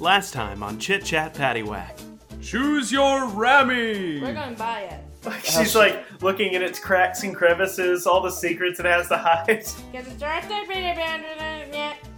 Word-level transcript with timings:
Last 0.00 0.32
time 0.32 0.62
on 0.62 0.78
Chit 0.78 1.04
Chat 1.04 1.34
Paddywhack. 1.34 2.00
Choose 2.40 2.92
your 2.92 3.26
Rami! 3.26 4.20
We're 4.20 4.32
going 4.32 4.52
to 4.52 4.58
buy 4.58 4.82
it. 4.82 5.00
She's 5.44 5.74
like 5.74 6.04
looking 6.22 6.54
at 6.54 6.62
its 6.62 6.78
cracks 6.78 7.24
and 7.24 7.34
crevices, 7.34 8.06
all 8.06 8.22
the 8.22 8.30
secrets 8.30 8.78
it 8.78 8.86
has 8.86 9.08
to 9.08 9.16
hide. 9.18 9.46
Because 9.46 10.06
it's 10.06 10.22
right 10.22 10.48
there. 10.48 10.64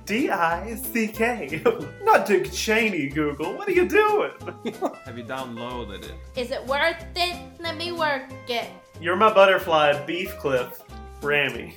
D 0.04 0.28
I 0.28 0.74
C 0.74 1.08
K. 1.08 1.62
Not 2.02 2.26
Dick 2.26 2.52
Cheney, 2.52 3.08
Google. 3.08 3.54
What 3.54 3.68
are 3.68 3.72
you 3.72 3.88
doing? 3.88 4.32
Have 5.04 5.16
you 5.16 5.24
downloaded 5.24 6.04
it? 6.04 6.14
Is 6.36 6.50
it 6.50 6.66
worth 6.66 7.02
it? 7.16 7.36
Let 7.60 7.76
me 7.76 7.92
work 7.92 8.24
it. 8.48 8.66
You're 9.00 9.16
my 9.16 9.32
butterfly, 9.32 10.04
Beef 10.04 10.36
Cliff. 10.38 10.82
Rammy. 11.22 11.74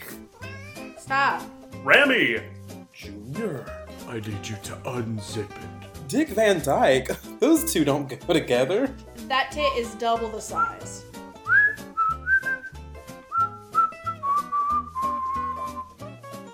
Stop. 0.98 1.44
Rammy! 1.84 2.44
Junior, 2.92 3.66
I 4.08 4.16
need 4.16 4.48
you 4.48 4.56
to 4.64 4.76
unzip 4.86 5.50
it. 5.50 5.83
Dick 6.14 6.30
Van 6.30 6.62
Dyke. 6.62 7.10
Those 7.40 7.74
two 7.74 7.84
don't 7.84 8.08
go 8.08 8.34
together. 8.34 8.86
That 9.28 9.50
tit 9.52 9.76
is 9.76 9.96
double 9.96 10.30
the 10.30 10.40
size. 10.40 11.06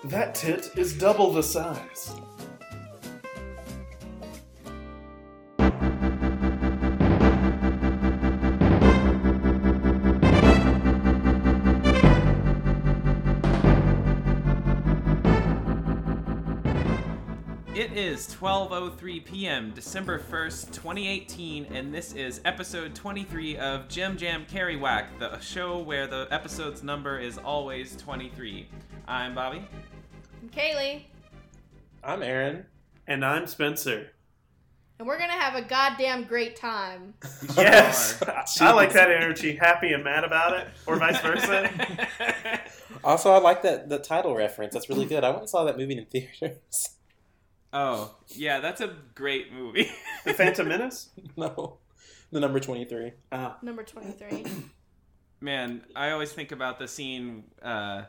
That 0.04 0.34
tit 0.34 0.70
is 0.76 0.96
double 0.96 1.30
the 1.30 1.42
size. 1.42 2.19
It 17.90 17.96
is 17.96 18.28
12:03 18.40 19.24
p.m., 19.24 19.72
December 19.74 20.20
1st, 20.20 20.66
2018, 20.66 21.66
and 21.74 21.92
this 21.92 22.12
is 22.12 22.40
episode 22.44 22.94
23 22.94 23.56
of 23.56 23.88
Jim 23.88 24.16
Jam 24.16 24.46
Carry 24.48 24.76
Whack, 24.76 25.18
the 25.18 25.40
show 25.40 25.80
where 25.80 26.06
the 26.06 26.28
episode's 26.30 26.84
number 26.84 27.18
is 27.18 27.36
always 27.36 27.96
23. 27.96 28.68
I'm 29.08 29.34
Bobby. 29.34 29.66
I'm 30.40 30.48
Kaylee. 30.50 31.02
I'm 32.04 32.22
Aaron. 32.22 32.64
And 33.08 33.24
I'm 33.24 33.48
Spencer. 33.48 34.12
And 35.00 35.08
we're 35.08 35.18
going 35.18 35.30
to 35.30 35.36
have 35.36 35.56
a 35.56 35.62
goddamn 35.62 36.24
great 36.24 36.54
time. 36.54 37.14
Yes! 37.56 38.22
I 38.60 38.70
like 38.70 38.92
that 38.92 39.10
energy. 39.10 39.56
Happy 39.56 39.92
and 39.92 40.04
mad 40.04 40.22
about 40.22 40.56
it, 40.56 40.68
or 40.86 40.94
vice 40.96 41.20
versa. 41.20 41.68
Also, 43.02 43.30
I 43.30 43.38
like 43.38 43.62
that 43.62 43.88
the 43.88 43.98
title 43.98 44.36
reference. 44.36 44.74
That's 44.74 44.90
really 44.90 45.06
good. 45.06 45.24
I 45.24 45.30
went 45.30 45.40
and 45.40 45.48
saw 45.48 45.64
that 45.64 45.78
movie 45.78 45.96
in 45.96 46.04
theaters. 46.04 46.90
Oh, 47.72 48.14
yeah, 48.28 48.60
that's 48.60 48.80
a 48.80 48.94
great 49.14 49.52
movie. 49.52 49.90
The 50.24 50.34
Phantom 50.34 50.68
Menace? 50.68 51.08
no, 51.36 51.78
the 52.30 52.40
number 52.40 52.60
twenty-three. 52.60 53.12
Oh. 53.32 53.56
Number 53.62 53.82
23. 53.82 54.44
Man, 55.40 55.82
I 55.96 56.10
always 56.10 56.30
think 56.32 56.52
about 56.52 56.78
the 56.78 56.86
scene. 56.86 57.44
Uh, 57.62 58.02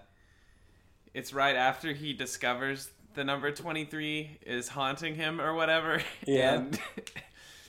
it's 1.13 1.33
right 1.33 1.55
after 1.55 1.93
he 1.93 2.11
discovers 2.11 2.89
the 3.13 3.23
number 3.23 3.51
23 3.51 4.39
is 4.45 4.67
haunting 4.67 5.15
him 5.15 5.39
or 5.39 5.53
whatever. 5.53 6.01
Yeah. 6.25 6.55
And 6.71 6.79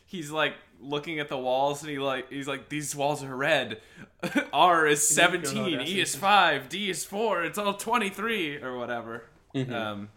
he's 0.07 0.31
like 0.31 0.55
looking 0.81 1.21
at 1.21 1.29
the 1.29 1.39
walls 1.39 1.83
and 1.83 1.91
he 1.91 1.99
like 1.99 2.31
he's 2.31 2.47
like 2.49 2.69
these 2.69 2.95
walls 2.95 3.23
are 3.23 3.35
red. 3.35 3.81
R 4.53 4.87
is 4.87 5.07
17, 5.09 5.81
E 5.81 6.01
is 6.01 6.15
5, 6.15 6.69
D 6.69 6.91
is 6.91 7.05
4, 7.05 7.45
it's 7.45 7.59
all 7.59 7.75
23 7.75 8.63
or 8.63 8.77
whatever. 8.77 9.25
Mhm. 9.55 9.73
Um 9.73 10.09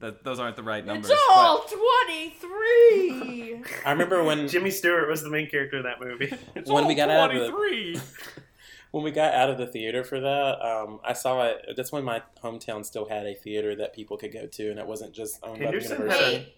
that 0.00 0.22
those 0.24 0.38
aren't 0.38 0.56
the 0.56 0.62
right 0.62 0.84
numbers. 0.84 1.10
it's 1.10 1.22
all 1.30 1.64
23! 1.64 3.62
I 3.84 3.92
remember 3.92 4.22
when 4.22 4.46
Jimmy 4.48 4.70
Stewart 4.70 5.08
was 5.08 5.22
the 5.22 5.30
main 5.30 5.48
character 5.48 5.78
in 5.78 5.84
that 5.84 6.00
movie. 6.00 6.32
but 6.54 6.66
when 6.66 6.86
we 6.86 6.94
got 6.94 7.10
out 7.10 7.34
of 7.34 7.40
the 7.40 7.50
23. 7.50 8.00
when 8.90 9.04
we 9.04 9.10
got 9.10 9.34
out 9.34 9.50
of 9.50 9.58
the 9.58 9.66
theater 9.66 10.04
for 10.04 10.20
that. 10.20 10.60
Um, 10.64 11.00
I 11.04 11.12
saw 11.12 11.44
it. 11.44 11.74
That's 11.76 11.92
when 11.92 12.04
my 12.04 12.22
hometown 12.42 12.84
still 12.84 13.08
had 13.08 13.26
a 13.26 13.34
theater 13.34 13.74
that 13.76 13.94
people 13.94 14.16
could 14.16 14.32
go 14.32 14.46
to, 14.46 14.70
and 14.70 14.78
it 14.78 14.86
wasn't 14.86 15.12
just 15.12 15.38
owned 15.42 15.60
by 15.60 15.70
the 15.70 15.78
university. 15.78 16.08
Hey, 16.08 16.54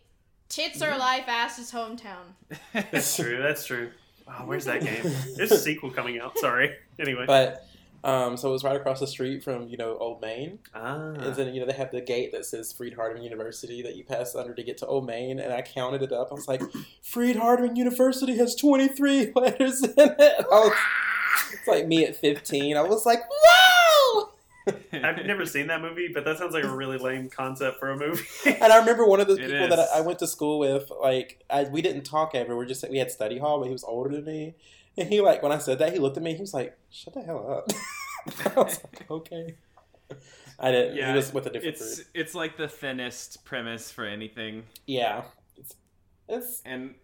tits 0.49 0.83
are 0.83 0.97
life, 0.99 1.25
ass 1.27 1.59
is 1.59 1.71
hometown. 1.73 2.35
That's 2.73 3.17
true, 3.17 3.43
that's 3.43 3.65
true. 3.67 3.91
Oh, 4.29 4.45
where's 4.45 4.67
that 4.67 4.83
game? 4.83 5.03
There's 5.37 5.53
a 5.53 5.59
sequel 5.59 5.91
coming 5.91 6.21
out, 6.21 6.39
sorry. 6.39 6.75
Anyway. 6.99 7.25
But 7.27 7.67
um, 8.05 8.37
so 8.37 8.49
it 8.51 8.53
was 8.53 8.65
right 8.65 8.77
across 8.77 9.01
the 9.01 9.07
street 9.07 9.43
from 9.43 9.69
you 9.69 9.77
know 9.77 9.97
Old 9.99 10.21
Main. 10.21 10.59
ah. 10.75 11.13
And 11.13 11.35
then 11.35 11.53
you 11.55 11.61
know 11.61 11.67
they 11.67 11.73
have 11.73 11.91
the 11.91 12.01
gate 12.01 12.33
that 12.33 12.45
says 12.45 12.73
Freed 12.73 12.97
Hardeman 12.97 13.23
University 13.25 13.83
that 13.83 13.97
you 13.97 14.05
pass 14.05 14.35
under 14.35 14.55
to 14.55 14.63
get 14.63 14.79
to 14.79 14.87
Old 14.87 15.07
Main, 15.07 15.39
and 15.41 15.53
I 15.53 15.63
counted 15.63 16.03
it 16.03 16.13
up. 16.13 16.29
I 16.31 16.35
was 16.35 16.49
like, 16.49 16.63
Freed 17.03 17.37
Hardeman 17.37 17.77
University 17.77 18.37
has 18.37 18.55
twenty 18.55 18.89
three 18.89 19.33
letters 19.35 19.83
in 19.83 19.93
it. 19.97 20.47
Was, 20.51 20.73
it's 21.53 21.67
like 21.67 21.87
me 21.87 22.05
at 22.05 22.17
fifteen. 22.17 22.77
I 22.77 22.83
was 22.83 23.05
like, 23.07 23.21
wow! 23.21 24.29
I've 24.93 25.25
never 25.25 25.47
seen 25.47 25.69
that 25.69 25.81
movie, 25.81 26.09
but 26.13 26.25
that 26.25 26.39
sounds 26.39 26.53
like 26.53 26.65
a 26.65 26.69
really 26.75 26.99
lame 26.99 27.31
concept 27.31 27.79
for 27.79 27.91
a 27.91 27.97
movie. 27.97 28.25
And 28.61 28.73
I 28.73 28.79
remember 28.79 29.07
one 29.07 29.21
of 29.21 29.27
the 29.27 29.35
It 29.35 29.51
people 29.51 29.69
that 29.69 29.79
is. 29.79 29.89
I, 29.95 29.99
I 29.99 30.01
went 30.03 30.19
to 30.21 30.27
school 30.27 30.59
with. 30.59 30.91
Like, 31.01 31.43
I, 31.49 31.65
we 31.65 31.81
didn't 31.83 32.03
talk 32.03 32.35
ever. 32.35 32.57
We're 32.57 32.67
just 32.67 32.89
we 32.91 32.99
had 32.99 33.11
study 33.11 33.39
hall, 33.39 33.59
but 33.59 33.67
he 33.67 33.73
was 33.73 33.85
older 33.85 34.11
than 34.11 34.25
me. 34.25 34.55
And 34.99 35.09
he 35.09 35.21
like 35.21 35.43
when 35.43 35.53
I 35.53 35.59
said 35.59 35.79
that, 35.79 35.93
he 35.93 35.99
looked 35.99 36.17
at 36.17 36.23
me. 36.23 36.35
He 36.35 36.41
was 36.41 36.55
like, 36.55 36.77
"Shut 36.91 37.15
the 37.15 37.23
hell 37.23 37.51
up." 37.51 37.71
I 38.57 38.61
was 38.61 38.81
like, 38.85 39.11
"Okay." 39.11 39.55
I 40.59 40.73
didn't. 40.73 40.97
Yeah, 40.97 41.11
he 41.11 41.17
was 41.17 41.33
with 41.33 41.47
a 41.47 41.51
different 41.51 41.75
it's 41.77 41.97
group. 41.97 42.07
it's 42.15 42.35
like 42.35 42.57
the 42.57 42.67
thinnest 42.69 43.45
premise 43.45 43.91
for 43.93 44.05
anything. 44.05 44.65
Yeah. 44.87 45.23
It's, 45.57 45.77
it's 46.29 46.63
and 46.65 46.95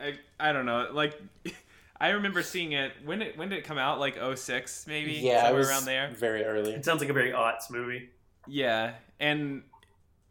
I 0.00 0.14
I 0.38 0.52
don't 0.52 0.66
know 0.66 0.88
like 0.92 1.20
I 2.00 2.10
remember 2.10 2.42
seeing 2.42 2.72
it 2.72 2.92
when 3.04 3.22
it 3.22 3.36
when 3.36 3.48
did 3.48 3.58
it 3.58 3.64
come 3.64 3.78
out 3.78 3.98
like 4.00 4.16
06 4.36 4.86
maybe 4.86 5.12
yeah, 5.12 5.38
it 5.38 5.40
somewhere 5.42 5.58
was 5.58 5.68
around 5.70 5.84
there 5.86 6.10
very 6.16 6.44
early. 6.44 6.72
it 6.72 6.84
sounds 6.84 7.00
like 7.00 7.10
a 7.10 7.12
very 7.14 7.30
aughts 7.32 7.70
movie. 7.70 8.10
yeah 8.46 8.94
and 9.20 9.62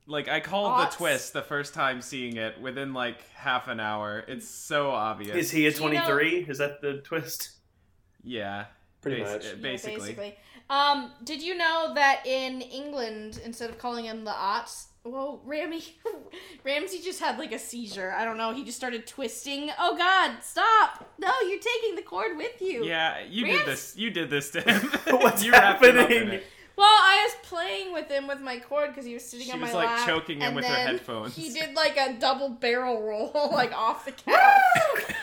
like 0.08 0.28
I 0.28 0.40
called 0.40 0.74
Aughts. 0.74 0.92
the 0.92 0.96
twist 0.98 1.34
the 1.34 1.42
first 1.42 1.74
time 1.74 2.02
seeing 2.02 2.38
it 2.38 2.60
within 2.62 2.94
like 2.94 3.28
half 3.34 3.68
an 3.68 3.80
hour 3.80 4.24
it's 4.28 4.48
so 4.48 4.90
obvious 4.92 5.36
Is 5.36 5.52
he 5.52 5.68
a 5.68 5.72
Do 5.72 5.84
you 5.84 5.90
know- 5.94 6.06
23? 6.06 6.46
Is 6.50 6.58
that 6.58 6.82
the 6.82 6.98
twist? 7.02 7.52
yeah 8.24 8.66
Pretty 9.02 9.22
bas- 9.22 9.32
much. 9.34 9.46
uh, 9.46 9.50
Yeah, 9.56 9.62
basically 9.62 10.36
Um, 10.70 11.12
did 11.24 11.42
you 11.42 11.56
know 11.58 11.92
that 11.96 12.26
in 12.26 12.62
England, 12.62 13.42
instead 13.44 13.70
of 13.70 13.78
calling 13.78 14.06
him 14.06 14.24
the 14.24 14.32
Ots, 14.32 14.86
whoa, 15.04 15.42
Rammy, 15.44 15.84
Ramsey 16.64 17.00
just 17.02 17.20
had 17.20 17.38
like 17.40 17.52
a 17.52 17.60
seizure. 17.60 18.14
I 18.16 18.24
don't 18.24 18.38
know. 18.38 18.54
He 18.54 18.64
just 18.64 18.78
started 18.78 19.06
twisting. 19.08 19.70
Oh 19.80 19.98
God, 19.98 20.42
stop! 20.44 21.12
No, 21.20 21.32
you're 21.50 21.60
taking 21.60 21.96
the 21.96 22.04
cord 22.04 22.38
with 22.38 22.62
you. 22.62 22.86
yeah 22.86 23.20
you 23.30 23.46
Rams- 23.46 23.58
did 23.60 23.68
this 23.68 23.98
you 23.98 24.10
did 24.12 24.30
this 24.30 24.52
to 24.52 24.62
him 24.62 24.82
What's 25.20 25.44
you 25.46 25.52
wrapped 25.52 25.84
him 25.84 25.98
up 25.98 26.10
in 26.12 26.18
happening? 26.18 26.40
It. 26.82 26.84
Well, 26.84 26.90
I 26.90 27.28
was 27.28 27.48
playing 27.48 27.94
with 27.94 28.10
him 28.10 28.28
with 28.28 28.42
my 28.42 28.60
cord 28.60 28.90
because 28.90 29.06
he 29.06 29.14
was 29.14 29.24
sitting 29.24 29.46
She 29.48 29.52
on 29.54 29.60
my 29.60 29.68
was, 29.68 29.74
my 29.74 29.86
like, 29.86 29.98
lap. 30.00 30.08
choking 30.08 30.38
him 30.38 30.44
and 30.48 30.56
with 30.56 30.66
her 30.66 30.74
headphones. 30.74 31.36
He 31.36 31.50
did 31.50 31.76
like 31.76 31.98
a 31.98 32.14
double 32.20 32.50
barrel 32.50 33.02
roll, 33.02 33.32
like 33.54 33.72
off 33.74 34.06
the 34.06 34.12
couch. 34.26 35.16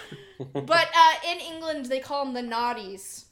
but 0.55 0.89
uh, 0.95 1.15
in 1.31 1.41
England, 1.41 1.87
they 1.87 2.01
call 2.01 2.25
them 2.25 2.35
the 2.35 2.43
naughties. 2.43 3.25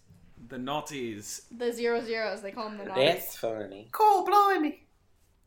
the 0.49 0.57
naughties 0.57 1.43
The 1.57 1.73
zero 1.73 2.05
zeros, 2.05 2.43
they 2.43 2.51
call 2.51 2.69
them 2.69 2.79
the 2.79 2.85
naughties. 2.85 3.07
That's 3.07 3.37
funny. 3.37 3.89
Call 3.93 4.27
blimey. 4.27 4.81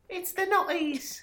It's 0.08 0.32
the 0.32 0.46
nutties. 0.46 1.20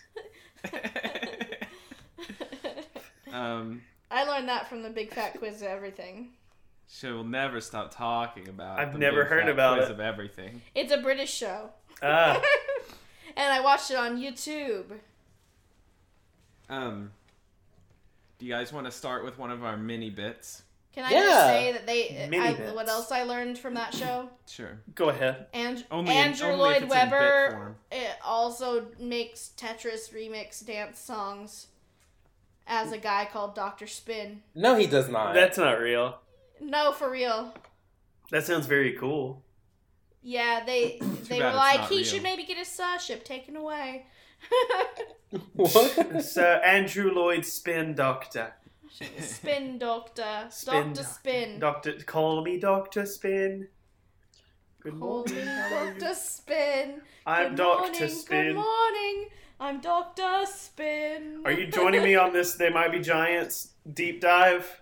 um 3.33 3.81
I 4.09 4.23
learned 4.23 4.47
that 4.47 4.69
from 4.69 4.83
the 4.83 4.89
Big 4.89 5.13
Fat 5.13 5.37
Quiz 5.37 5.61
of 5.61 5.67
Everything. 5.67 6.29
She'll 6.87 7.23
never 7.23 7.59
stop 7.61 7.93
talking 7.95 8.47
about 8.47 8.79
I've 8.79 8.93
the 8.93 8.99
never 8.99 9.23
big 9.23 9.29
heard 9.29 9.43
fat 9.43 9.49
about 9.49 9.77
quiz 9.77 9.89
it. 9.89 9.93
of 9.93 9.99
everything 9.99 10.61
It's 10.75 10.91
a 10.91 10.97
British 10.97 11.33
show. 11.33 11.69
Ah. 12.01 12.41
and 13.35 13.53
I 13.53 13.59
watched 13.61 13.91
it 13.91 13.97
on 13.97 14.17
YouTube. 14.21 14.85
Um, 16.69 17.11
do 18.39 18.45
you 18.45 18.53
guys 18.53 18.71
want 18.73 18.85
to 18.85 18.91
start 18.91 19.23
with 19.23 19.37
one 19.39 19.51
of 19.51 19.63
our 19.63 19.77
mini 19.77 20.09
bits? 20.09 20.63
Can 20.93 21.05
I 21.05 21.11
Yeah. 21.11 21.21
just 21.21 21.45
say 21.47 21.71
that 21.73 21.85
they? 21.87 22.27
Mini 22.29 22.43
I, 22.47 22.53
bits. 22.53 22.73
what 22.73 22.87
else 22.89 23.11
I 23.11 23.23
learned 23.23 23.57
from 23.59 23.75
that 23.75 23.93
show? 23.93 24.29
Sure. 24.47 24.79
Go 24.95 25.09
ahead. 25.09 25.47
And 25.53 25.85
Only 25.91 26.11
in- 26.11 26.17
Andrew 26.17 26.47
only 26.47 26.59
Lloyd 26.59 26.75
it's 26.75 26.83
in 26.83 26.89
bit 26.89 26.95
Webber 26.97 27.75
it 27.91 28.11
also 28.23 28.87
makes 28.99 29.51
Tetris 29.57 30.11
remix 30.13 30.65
dance 30.65 30.99
songs 30.99 31.67
as 32.65 32.91
a 32.93 32.97
guy 32.97 33.27
called 33.31 33.55
Doctor 33.55 33.85
Spin. 33.87 34.41
No, 34.55 34.75
he 34.75 34.87
does 34.87 35.09
not. 35.09 35.33
That's 35.33 35.57
not 35.57 35.79
real. 35.79 36.17
No, 36.61 36.91
for 36.91 37.09
real. 37.09 37.53
That 38.31 38.45
sounds 38.45 38.65
very 38.65 38.93
cool. 38.93 39.43
Yeah, 40.21 40.63
they 40.65 40.99
they 41.29 41.39
were 41.39 41.53
like 41.53 41.87
he 41.89 41.97
real. 41.97 42.03
should 42.03 42.23
maybe 42.23 42.43
get 42.43 42.57
his 42.57 42.79
uh, 42.79 42.97
ship 42.97 43.23
taken 43.23 43.55
away. 43.55 44.05
what? 45.53 46.23
Sir 46.23 46.61
Andrew 46.63 47.11
Lloyd 47.11 47.45
Spin 47.45 47.95
Doctor. 47.95 48.53
Spin 49.19 49.77
Doctor, 49.77 50.47
Spin 50.49 50.93
Doctor 50.93 51.03
Spin. 51.03 51.59
Doctor, 51.59 51.93
call 52.05 52.43
me 52.43 52.57
Doctor 52.57 53.05
Spin. 53.05 53.67
Good 54.81 54.99
Call 54.99 55.25
morning. 55.25 55.35
me 55.35 55.41
how 55.41 55.75
are 55.75 55.85
you? 55.85 55.99
Doctor 55.99 56.15
Spin. 56.15 57.01
I'm 57.25 57.49
Good 57.49 57.57
Doctor 57.57 58.07
morning, 58.07 58.23
Good 58.27 58.55
morning. 58.55 59.27
I'm 59.59 59.81
Doctor 59.81 60.45
Spin. 60.45 61.41
Are 61.45 61.51
you 61.51 61.67
joining 61.67 62.03
me 62.03 62.15
on 62.15 62.31
this? 62.31 62.53
They 62.53 62.69
might 62.69 62.91
be 62.91 62.99
giants 62.99 63.71
deep 63.91 64.21
dive. 64.21 64.81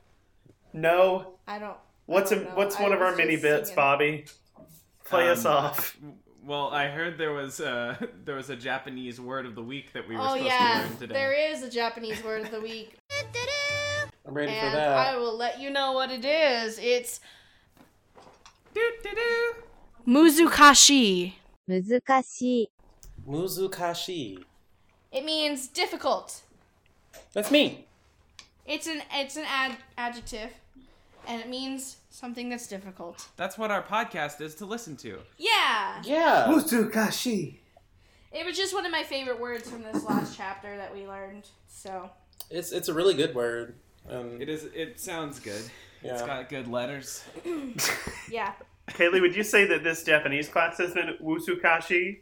No. 0.75 1.38
I 1.48 1.57
don't. 1.57 1.77
What's 2.06 2.31
I 2.31 2.36
don't 2.36 2.48
a, 2.48 2.56
what's 2.56 2.75
I 2.75 2.83
one 2.83 2.94
of 2.94 3.01
our 3.01 3.16
mini 3.16 3.38
bits, 3.38 3.69
singing. 3.69 3.75
Bobby? 3.75 4.25
Play 5.06 5.25
um, 5.25 5.31
us 5.31 5.45
off. 5.45 5.98
Well, 6.44 6.69
I 6.69 6.88
heard 6.88 7.18
there 7.18 7.33
was 7.33 7.60
uh, 7.60 7.95
a, 8.00 8.07
there 8.25 8.36
was 8.36 8.50
a 8.50 8.56
Japanese 8.56 9.19
word 9.19 9.45
of 9.45 9.56
the 9.56 9.63
week 9.63 9.94
that 9.94 10.07
we 10.07 10.16
were 10.16 10.22
oh, 10.22 10.36
supposed 10.36 10.45
yeah. 10.45 10.81
to 10.81 10.89
learn 10.89 10.98
today. 10.98 11.13
There 11.13 11.33
is 11.33 11.63
a 11.63 11.69
Japanese 11.69 12.24
word 12.24 12.42
of 12.42 12.51
the 12.51 12.62
week. 12.62 12.98
I'm 14.27 14.33
ready 14.33 14.51
and 14.51 14.72
for 14.72 14.75
that. 14.75 14.98
I 14.98 15.18
will 15.18 15.38
let 15.38 15.60
you 15.62 15.69
know 15.69 15.94
what 15.94 16.12
it 16.12 16.25
is. 16.25 16.77
It's 16.80 17.19
Muzukashi. 20.06 21.33
Muzukashi. 21.69 22.68
Muzukashi. 23.27 24.44
It 25.12 25.24
means 25.24 25.68
difficult. 25.68 26.42
That's 27.33 27.50
me. 27.50 27.86
It's 28.66 28.88
an 28.88 29.04
it's 29.13 29.38
an 29.38 29.45
ad, 29.48 29.77
adjective 29.98 30.51
and 31.27 31.42
it 31.42 31.50
means 31.50 31.98
something 32.10 32.50
that's 32.50 32.68
difficult. 32.68 33.27
That's 33.38 33.57
what 33.57 33.72
our 33.72 33.83
podcast 33.83 34.42
is 34.42 34.56
to 34.56 34.66
listen 34.66 34.95
to. 34.98 35.19
Yeah. 35.38 36.01
Yeah. 36.04 36.45
Muzukashi. 36.50 37.57
It 38.31 38.45
was 38.45 38.57
just 38.57 38.74
one 38.74 38.86
of 38.86 38.92
my 38.92 39.04
favorite 39.04 39.39
words 39.39 39.69
from 39.69 39.81
this 39.83 40.04
last 40.04 40.36
chapter 40.38 40.75
that 40.77 40.94
we 40.94 41.07
learned. 41.07 41.48
So 41.68 42.10
It's 42.50 42.72
it's 42.72 42.89
a 42.89 42.94
really 42.94 43.13
good 43.13 43.33
word. 43.33 43.75
Um, 44.10 44.42
It 44.42 44.50
is. 44.50 44.66
It 44.66 45.00
sounds 45.00 45.39
good. 45.39 45.63
It's 46.04 46.22
got 46.22 46.50
good 46.50 46.68
letters. 46.68 47.24
yeah. 48.30 48.54
Kaylee, 48.89 49.22
would 49.22 49.36
you 49.36 49.44
say 49.44 49.66
that 49.66 49.83
this 49.83 50.04
Japanese 50.04 50.48
class 50.48 50.77
has 50.77 50.94
been 50.94 51.18
Wusukashi? 51.22 52.19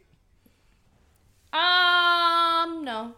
Um. 1.52 2.84
No. 2.84 3.14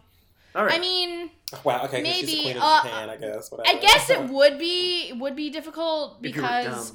All 0.57 0.65
right. 0.65 0.75
I 0.75 0.79
mean, 0.79 1.31
Wow. 1.63 1.85
Okay. 1.85 2.03
'cause 2.03 2.17
she's 2.17 2.27
the 2.27 2.33
Maybe, 2.33 2.43
queen 2.43 2.57
of 2.57 2.63
uh, 2.65 2.83
Japan, 2.83 3.11
I 3.11 3.17
guess. 3.19 3.51
I 3.67 3.77
guess 3.77 4.11
it 4.11 4.21
would 4.31 4.59
be 4.59 5.13
would 5.13 5.37
be 5.37 5.51
difficult 5.51 6.17
If 6.23 6.35
you 6.35 6.43
were 6.43 6.49
because 6.49 6.93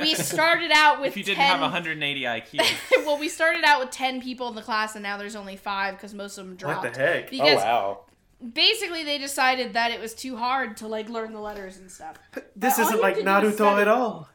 we 0.00 0.14
started 0.34 0.72
out 0.72 1.00
with 1.00 1.08
if 1.10 1.16
you 1.16 1.22
didn't 1.22 1.38
10 1.38 1.46
have 1.46 1.60
180 1.60 2.20
IQ. 2.22 3.06
well, 3.06 3.18
we 3.18 3.28
started 3.28 3.62
out 3.64 3.78
with 3.80 3.90
ten 3.90 4.20
people 4.20 4.48
in 4.48 4.54
the 4.56 4.62
class, 4.62 4.94
and 4.96 5.02
now 5.02 5.16
there's 5.16 5.36
only 5.36 5.56
five 5.56 5.94
because 5.94 6.12
most 6.14 6.38
of 6.38 6.46
them 6.46 6.56
dropped. 6.56 6.82
What 6.84 6.94
the 6.94 6.98
heck? 7.00 7.28
Oh 7.32 7.54
wow. 7.56 8.00
basically, 8.52 9.04
they 9.04 9.18
decided 9.18 9.74
that 9.74 9.90
it 9.92 10.00
was 10.00 10.14
too 10.14 10.36
hard 10.36 10.76
to 10.78 10.88
like 10.88 11.08
learn 11.08 11.32
the 11.32 11.40
letters 11.40 11.76
and 11.76 11.90
stuff. 11.90 12.16
This 12.56 12.78
all 12.78 12.86
isn't 12.86 13.00
like 13.00 13.16
have 13.22 13.24
to 13.24 13.40
do 13.42 13.46
is 13.48 13.54
Naruto 13.54 13.56
study. 13.56 13.82
at 13.82 13.88
all. 13.88 14.28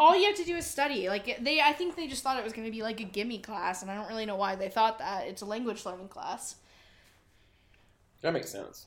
All 0.00 0.16
you 0.18 0.26
have 0.26 0.36
to 0.36 0.44
do 0.44 0.56
is 0.56 0.66
study. 0.66 1.08
Like 1.08 1.38
they, 1.42 1.60
I 1.60 1.72
think 1.72 1.94
they 1.94 2.08
just 2.08 2.22
thought 2.24 2.36
it 2.36 2.42
was 2.44 2.52
going 2.52 2.66
to 2.66 2.72
be 2.72 2.82
like 2.82 3.00
a 3.00 3.04
gimme 3.04 3.38
class, 3.38 3.82
and 3.82 3.90
I 3.90 3.94
don't 3.94 4.08
really 4.08 4.26
know 4.26 4.34
why 4.36 4.56
they 4.56 4.68
thought 4.68 4.98
that. 4.98 5.28
It's 5.28 5.42
a 5.42 5.46
language 5.46 5.84
learning 5.84 6.08
class. 6.08 6.56
That 8.26 8.32
makes 8.32 8.50
sense. 8.50 8.86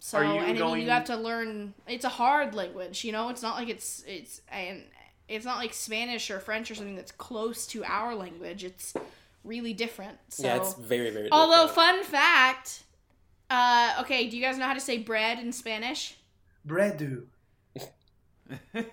So 0.00 0.18
Are 0.18 0.24
you 0.24 0.30
and 0.30 0.58
I 0.58 0.66
mean, 0.74 0.80
you 0.80 0.90
have 0.90 1.04
to 1.04 1.16
learn. 1.16 1.74
It's 1.86 2.04
a 2.04 2.08
hard 2.08 2.56
language, 2.56 3.04
you 3.04 3.12
know. 3.12 3.28
It's 3.28 3.40
not 3.40 3.54
like 3.54 3.68
it's 3.68 4.02
it's 4.04 4.40
and 4.50 4.82
it's 5.28 5.44
not 5.44 5.58
like 5.58 5.72
Spanish 5.72 6.28
or 6.28 6.40
French 6.40 6.68
or 6.72 6.74
something 6.74 6.96
that's 6.96 7.12
close 7.12 7.68
to 7.68 7.84
our 7.84 8.16
language. 8.16 8.64
It's 8.64 8.94
really 9.44 9.72
different. 9.74 10.18
So, 10.30 10.42
yeah, 10.42 10.56
it's 10.56 10.74
very 10.74 11.10
very. 11.10 11.26
Different. 11.26 11.32
Although 11.34 11.68
different. 11.68 11.98
fun 12.00 12.04
fact, 12.04 12.82
uh, 13.48 13.98
okay, 14.00 14.26
do 14.28 14.36
you 14.36 14.42
guys 14.42 14.58
know 14.58 14.64
how 14.66 14.74
to 14.74 14.80
say 14.80 14.98
bread 14.98 15.38
in 15.38 15.52
Spanish? 15.52 16.16
Bredu. 16.66 17.26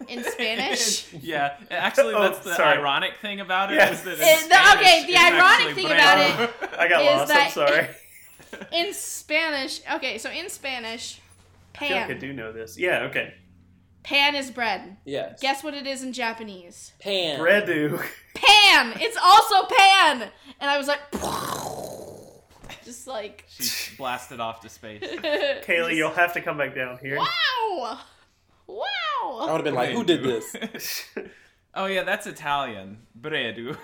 In 0.10 0.24
Spanish. 0.26 1.12
yeah, 1.22 1.58
actually, 1.72 2.14
Oh, 2.14 2.22
that's 2.24 2.40
the 2.40 2.54
sorry. 2.56 2.78
ironic 2.78 3.14
thing 3.22 3.40
about 3.40 3.72
it. 3.72 3.78
Yeah. 3.78 3.90
Is 3.92 4.04
that 4.04 4.12
in 4.20 4.50
the- 4.50 4.80
okay, 4.80 5.06
the 5.08 5.14
it's 5.14 5.22
ironic 5.22 5.76
thing 5.76 5.88
bread. 5.88 6.00
about 6.00 6.42
it 6.42 6.54
I 6.80 6.88
got 6.90 7.02
Is 7.02 7.08
lost. 7.08 7.22
I'm 7.22 7.28
that- 7.38 7.52
sorry. 7.52 7.88
in 8.72 8.94
Spanish, 8.94 9.81
okay, 9.94 10.18
so 10.18 10.30
in 10.30 10.50
Spanish, 10.50 11.19
I 11.75 11.78
feel 11.80 11.98
like 11.98 12.06
I 12.06 12.07
pan. 12.07 12.19
do 12.19 12.34
know 12.34 12.52
this. 12.52 12.78
Yeah. 12.78 13.04
Okay. 13.10 13.34
Pan 14.04 14.36
is 14.36 14.52
bread. 14.52 14.98
yes. 15.04 15.40
Guess 15.42 15.63
what 15.63 15.74
it 15.74 15.88
is 15.88 16.04
in 16.04 16.13
Japanese? 16.13 16.94
Pan. 17.00 17.40
Bredu. 17.40 17.98
Pan. 18.36 18.94
It's 19.00 19.18
also 19.18 19.66
pan. 19.68 20.30
And 20.60 20.69
I 20.69 20.78
was 20.78 20.88
like, 20.88 21.00
just 22.86 23.07
like. 23.07 23.46
She 23.50 23.96
blasted 23.98 24.40
off 24.40 24.62
to 24.62 24.69
space. 24.69 25.02
Kaylee, 25.04 25.96
you'll 25.96 26.12
have 26.12 26.34
to 26.34 26.42
come 26.42 26.56
back 26.56 26.75
down 26.75 27.00
here. 27.00 27.18
Wow! 27.18 28.00
Wow. 28.68 28.84
I 29.24 29.52
would 29.52 29.56
have 29.56 29.63
been 29.63 29.74
like, 29.74 29.90
who 29.90 30.04
did 30.04 30.24
this? 30.24 30.56
oh 31.74 31.88
yeah, 31.88 32.04
that's 32.04 32.28
Italian. 32.28 33.00
Bredu. 33.19 33.75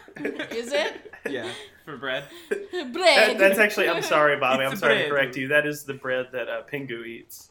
Is 0.52 0.72
it? 0.72 1.14
yeah, 1.30 1.50
for 1.92 1.98
bread. 1.98 2.24
That- 2.50 3.36
that's 3.40 3.60
actually. 3.60 3.90
I'm 3.90 4.02
sorry, 4.02 4.38
Bobby. 4.38 4.64
It's 4.64 4.72
I'm 4.72 4.78
a 4.78 4.80
sorry 4.80 5.04
to 5.04 5.10
correct 5.10 5.36
you. 5.38 5.48
That 5.50 5.66
is 5.68 5.84
the 5.84 5.94
bread 5.94 6.28
that 6.34 6.48
uh, 6.50 6.64
Pingu 6.72 7.06
eats. 7.06 7.50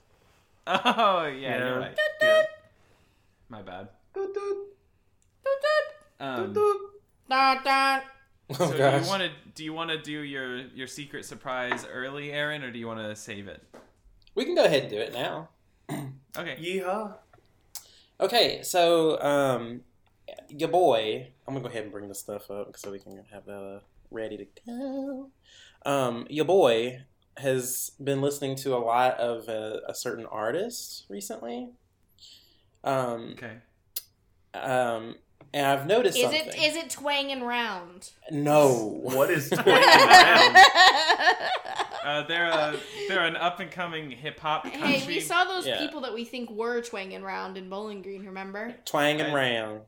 Oh 0.66 1.26
yeah, 1.26 1.58
you're 1.58 1.78
right. 1.78 1.98
Yeah. 2.22 2.42
My 3.48 3.62
bad. 3.62 3.88
Doot, 4.14 4.34
doot, 4.34 4.56
Um, 6.20 6.52
doot. 6.52 6.76
Dun, 7.28 7.58
dun. 7.64 8.00
Oh 8.50 8.54
so 8.54 8.72
do 8.72 8.76
you 8.78 9.08
want 9.08 9.22
to 9.22 9.30
do 9.54 9.64
you 9.64 9.72
want 9.72 9.90
to 9.90 9.98
do 10.02 10.20
your 10.20 10.56
your 10.74 10.86
secret 10.86 11.24
surprise 11.24 11.86
early, 11.90 12.32
Aaron, 12.32 12.62
or 12.64 12.70
do 12.70 12.78
you 12.78 12.86
want 12.86 12.98
to 13.00 13.14
save 13.16 13.46
it? 13.48 13.62
We 14.34 14.44
can 14.44 14.54
go 14.54 14.64
ahead 14.64 14.82
and 14.82 14.90
do 14.90 14.98
it 14.98 15.12
now. 15.12 15.48
Okay. 16.38 16.54
Yeehaw. 16.60 17.14
Okay, 18.20 18.62
so 18.62 19.20
um, 19.20 19.80
your 20.48 20.68
boy. 20.68 21.26
I'm 21.48 21.54
gonna 21.54 21.64
go 21.64 21.68
ahead 21.68 21.82
and 21.82 21.90
bring 21.92 22.06
this 22.06 22.20
stuff 22.20 22.48
up 22.52 22.76
so 22.76 22.92
we 22.92 23.00
can 23.00 23.24
have 23.32 23.44
that 23.46 23.52
uh, 23.52 23.80
ready 24.10 24.36
to 24.36 24.46
go. 24.66 25.30
Um, 25.86 26.26
your 26.28 26.44
boy 26.44 27.02
has 27.36 27.92
been 28.02 28.20
listening 28.20 28.56
to 28.56 28.74
a 28.74 28.78
lot 28.78 29.18
of 29.18 29.48
uh, 29.48 29.80
a 29.88 29.94
certain 29.94 30.26
artist 30.26 31.06
recently. 31.08 31.70
Um, 32.84 33.32
Okay. 33.32 33.56
um, 34.54 35.16
and 35.52 35.66
I've 35.66 35.86
noticed 35.86 36.16
Is 36.16 36.24
something. 36.24 36.48
it 36.48 36.56
is 36.58 36.76
it 36.76 36.90
twanging 36.90 37.42
round? 37.42 38.10
no. 38.30 38.98
What 39.02 39.30
is 39.30 39.48
twanging 39.50 39.72
around? 39.72 40.56
Uh, 42.04 42.26
they're 42.26 42.46
a 42.50 42.76
they're 43.08 43.24
an 43.24 43.36
up 43.36 43.60
and 43.60 43.70
coming 43.70 44.10
hip 44.10 44.38
hop 44.40 44.66
hey, 44.66 45.06
we 45.06 45.20
saw 45.20 45.44
those 45.44 45.66
Yeah. 45.66 45.78
people 45.78 46.00
that 46.02 46.14
we 46.14 46.24
think 46.24 46.50
were 46.50 46.80
twanging 46.82 47.22
round 47.22 47.56
in 47.58 47.68
Bowling 47.68 48.00
Green. 48.02 48.24
Remember? 48.26 48.74
Twanging 48.84 49.26
Okay. 49.26 49.34
round. 49.34 49.80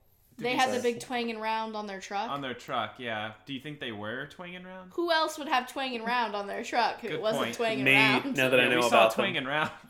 Did 0.43 0.49
They 0.49 0.53
you 0.55 0.59
had 0.59 0.71
the 0.71 0.81
say- 0.81 0.93
big 0.95 1.01
twanging 1.01 1.39
round 1.39 1.77
on 1.77 1.87
their 1.87 2.01
truck. 2.01 2.29
on 2.31 2.41
their 2.41 2.55
truck. 2.55 2.95
Yeah. 2.99 3.33
Do 3.47 3.53
you 3.53 3.61
think 3.61 3.79
they 3.81 3.93
were 3.93 4.27
twanging 4.27 4.65
round? 4.65 4.91
Who 4.95 5.11
else 5.13 5.39
would 5.39 5.49
have 5.49 5.67
twanging 5.73 6.05
round 6.05 6.35
on 6.35 6.47
their 6.47 6.63
truck 6.65 6.97
if 6.97 7.03
Good 7.03 7.13
it 7.13 7.21
wasn't 7.23 7.45
point. 7.45 7.55
twanging 7.57 7.85
Me. 7.85 7.95
round? 7.95 8.37
Now 8.37 8.49
that 8.49 8.59
I 8.61 8.65
Yeah, 8.65 8.69
know 8.71 8.81
we 8.81 8.87
about 8.87 9.13
saw 9.13 9.17
them. 9.23 9.33
twanging 9.33 9.45
round. 9.45 9.71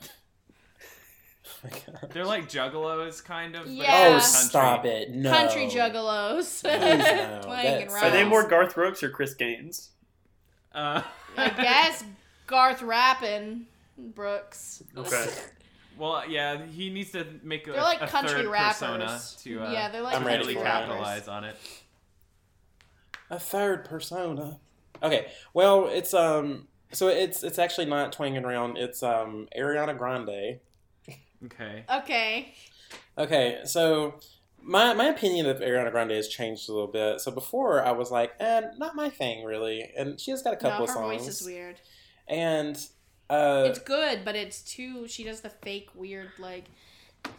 Oh 1.44 1.50
my 1.64 1.70
God. 2.00 2.10
They're 2.12 2.24
like 2.24 2.48
juggalos, 2.48 3.22
kind 3.24 3.54
of. 3.56 3.64
but 3.64 3.72
Yeah. 3.72 3.84
Oh, 4.06 4.10
country. 4.12 4.20
stop 4.20 4.84
it! 4.84 5.10
No. 5.10 5.30
Country 5.30 5.66
juggalos. 5.66 6.60
Please, 6.62 6.98
no. 6.98 7.40
twanging 7.44 7.88
That's- 7.88 8.02
Are 8.02 8.10
they 8.10 8.24
more 8.24 8.46
Garth 8.48 8.74
Brooks 8.74 9.02
or 9.02 9.10
Chris 9.10 9.34
Gaines? 9.34 9.90
Uh, 10.74 11.02
I 11.36 11.48
guess 11.50 12.04
Garth 12.46 12.82
rapping 12.82 13.66
Brooks. 13.98 14.82
Okay. 14.96 15.26
Well, 15.98 16.28
yeah, 16.28 16.64
he 16.66 16.90
needs 16.90 17.10
to 17.12 17.26
make 17.42 17.66
a, 17.68 17.72
They're 17.72 17.82
like 17.82 18.02
a 18.02 18.06
country 18.06 18.42
third 18.42 18.50
rappers. 18.50 18.78
persona 18.78 19.20
to 19.42 19.62
uh, 19.62 19.72
yeah, 19.72 19.88
they're 19.88 20.02
like 20.02 20.16
I'm 20.16 20.24
ready 20.24 20.38
country 20.38 20.54
really 20.54 20.66
for 20.66 20.68
it. 20.68 20.72
capitalize 20.72 21.28
on 21.28 21.44
it. 21.44 21.56
A 23.30 23.38
third 23.38 23.84
persona. 23.84 24.58
Okay, 25.02 25.26
well, 25.54 25.88
it's 25.88 26.14
um, 26.14 26.68
so 26.92 27.08
it's 27.08 27.42
it's 27.42 27.58
actually 27.58 27.86
not 27.86 28.12
twanging 28.12 28.44
around. 28.44 28.76
It's 28.78 29.02
um, 29.02 29.48
Ariana 29.58 29.96
Grande. 29.96 30.60
Okay. 31.44 31.84
Okay. 31.92 32.54
Okay, 33.18 33.60
so 33.64 34.20
my 34.60 34.94
my 34.94 35.06
opinion 35.06 35.46
of 35.46 35.58
Ariana 35.58 35.90
Grande 35.90 36.12
has 36.12 36.28
changed 36.28 36.68
a 36.68 36.72
little 36.72 36.88
bit. 36.88 37.20
So 37.20 37.30
before 37.30 37.84
I 37.84 37.92
was 37.92 38.10
like, 38.10 38.32
eh, 38.40 38.62
not 38.78 38.94
my 38.94 39.08
thing 39.08 39.44
really, 39.44 39.90
and 39.96 40.20
she 40.20 40.30
has 40.30 40.42
got 40.42 40.52
a 40.52 40.56
couple 40.56 40.78
no, 40.78 40.84
of 40.84 40.90
her 40.90 40.94
songs, 40.94 41.24
voice 41.24 41.40
is 41.40 41.46
weird. 41.46 41.80
and 42.28 42.78
uh, 43.32 43.64
It's 43.68 43.78
good, 43.78 44.24
but 44.24 44.36
it's 44.36 44.62
too. 44.62 45.08
She 45.08 45.24
does 45.24 45.40
the 45.40 45.50
fake 45.50 45.88
weird 45.94 46.30
like. 46.38 46.64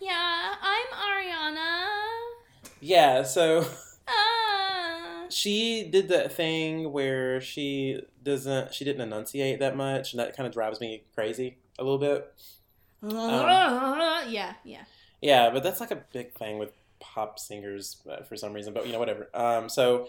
Yeah, 0.01 0.53
I'm 0.61 0.87
Ariana. 0.93 1.85
yeah, 2.79 3.23
so 3.23 3.65
Ah. 4.07 5.25
she 5.29 5.87
did 5.89 6.07
that 6.09 6.31
thing 6.33 6.91
where 6.91 7.39
she 7.41 8.01
doesn't 8.23 8.73
she 8.73 8.83
didn't 8.85 9.01
enunciate 9.01 9.59
that 9.59 9.75
much, 9.75 10.13
and 10.13 10.19
that 10.19 10.35
kind 10.35 10.47
of 10.47 10.53
drives 10.53 10.79
me 10.81 11.03
crazy 11.15 11.57
a 11.79 11.83
little 11.83 11.97
bit. 11.99 12.33
yeah, 13.01 14.53
yeah. 14.63 14.83
Yeah, 15.21 15.49
but 15.51 15.63
that's 15.63 15.79
like 15.79 15.91
a 15.91 16.03
big 16.13 16.33
thing 16.33 16.57
with 16.57 16.71
pop 16.99 17.39
singers 17.39 18.01
uh, 18.09 18.23
for 18.23 18.35
some 18.35 18.53
reason. 18.53 18.73
But 18.73 18.85
you 18.85 18.93
know, 18.93 18.99
whatever. 18.99 19.29
Um, 19.33 19.69
so 19.69 20.07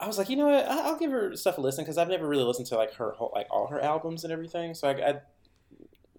I 0.00 0.06
was 0.06 0.16
like, 0.18 0.28
you 0.28 0.36
know 0.36 0.46
what? 0.46 0.66
I'll 0.66 0.98
give 0.98 1.10
her 1.10 1.34
stuff 1.36 1.58
a 1.58 1.60
listen 1.60 1.84
because 1.84 1.98
I've 1.98 2.08
never 2.08 2.26
really 2.28 2.44
listened 2.44 2.66
to 2.68 2.76
like 2.76 2.94
her 2.94 3.12
whole, 3.12 3.32
like 3.34 3.48
all 3.50 3.66
her 3.68 3.80
albums 3.80 4.22
and 4.24 4.32
everything. 4.32 4.74
So 4.74 4.88
I, 4.88 4.92
I 5.10 5.20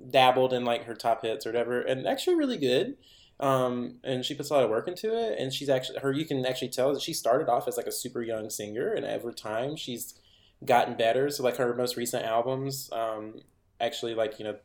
dabbled 0.09 0.53
in 0.53 0.65
like 0.65 0.85
her 0.85 0.95
top 0.95 1.21
hits 1.23 1.45
or 1.45 1.49
whatever, 1.49 1.81
and 1.81 2.07
actually 2.07 2.35
really 2.35 2.57
good. 2.57 2.97
Um, 3.39 3.99
and 4.03 4.25
she 4.25 4.33
puts 4.35 4.49
a 4.49 4.53
lot 4.53 4.63
of 4.65 4.69
work 4.69 4.87
into 4.89 5.13
it, 5.17 5.39
and 5.39 5.53
she's 5.53 5.69
actually 5.69 5.99
her. 5.99 6.11
You 6.11 6.25
can 6.25 6.45
actually 6.45 6.69
tell 6.69 6.93
that 6.93 7.01
she 7.01 7.13
started 7.13 7.47
off 7.47 7.67
as 7.69 7.77
like 7.77 7.87
a 7.87 7.91
super 7.91 8.21
young 8.21 8.49
singer, 8.49 8.91
and 8.93 9.05
over 9.05 9.31
time 9.31 9.77
she's 9.77 10.15
gotten 10.65 10.95
better. 10.97 11.29
So 11.29 11.43
like 11.43 11.55
her 11.55 11.73
most 11.73 11.95
recent 11.95 12.25
albums, 12.25 12.89
um, 12.91 13.35
actually 13.79 14.13
like 14.13 14.39
you 14.39 14.45
know, 14.45 14.57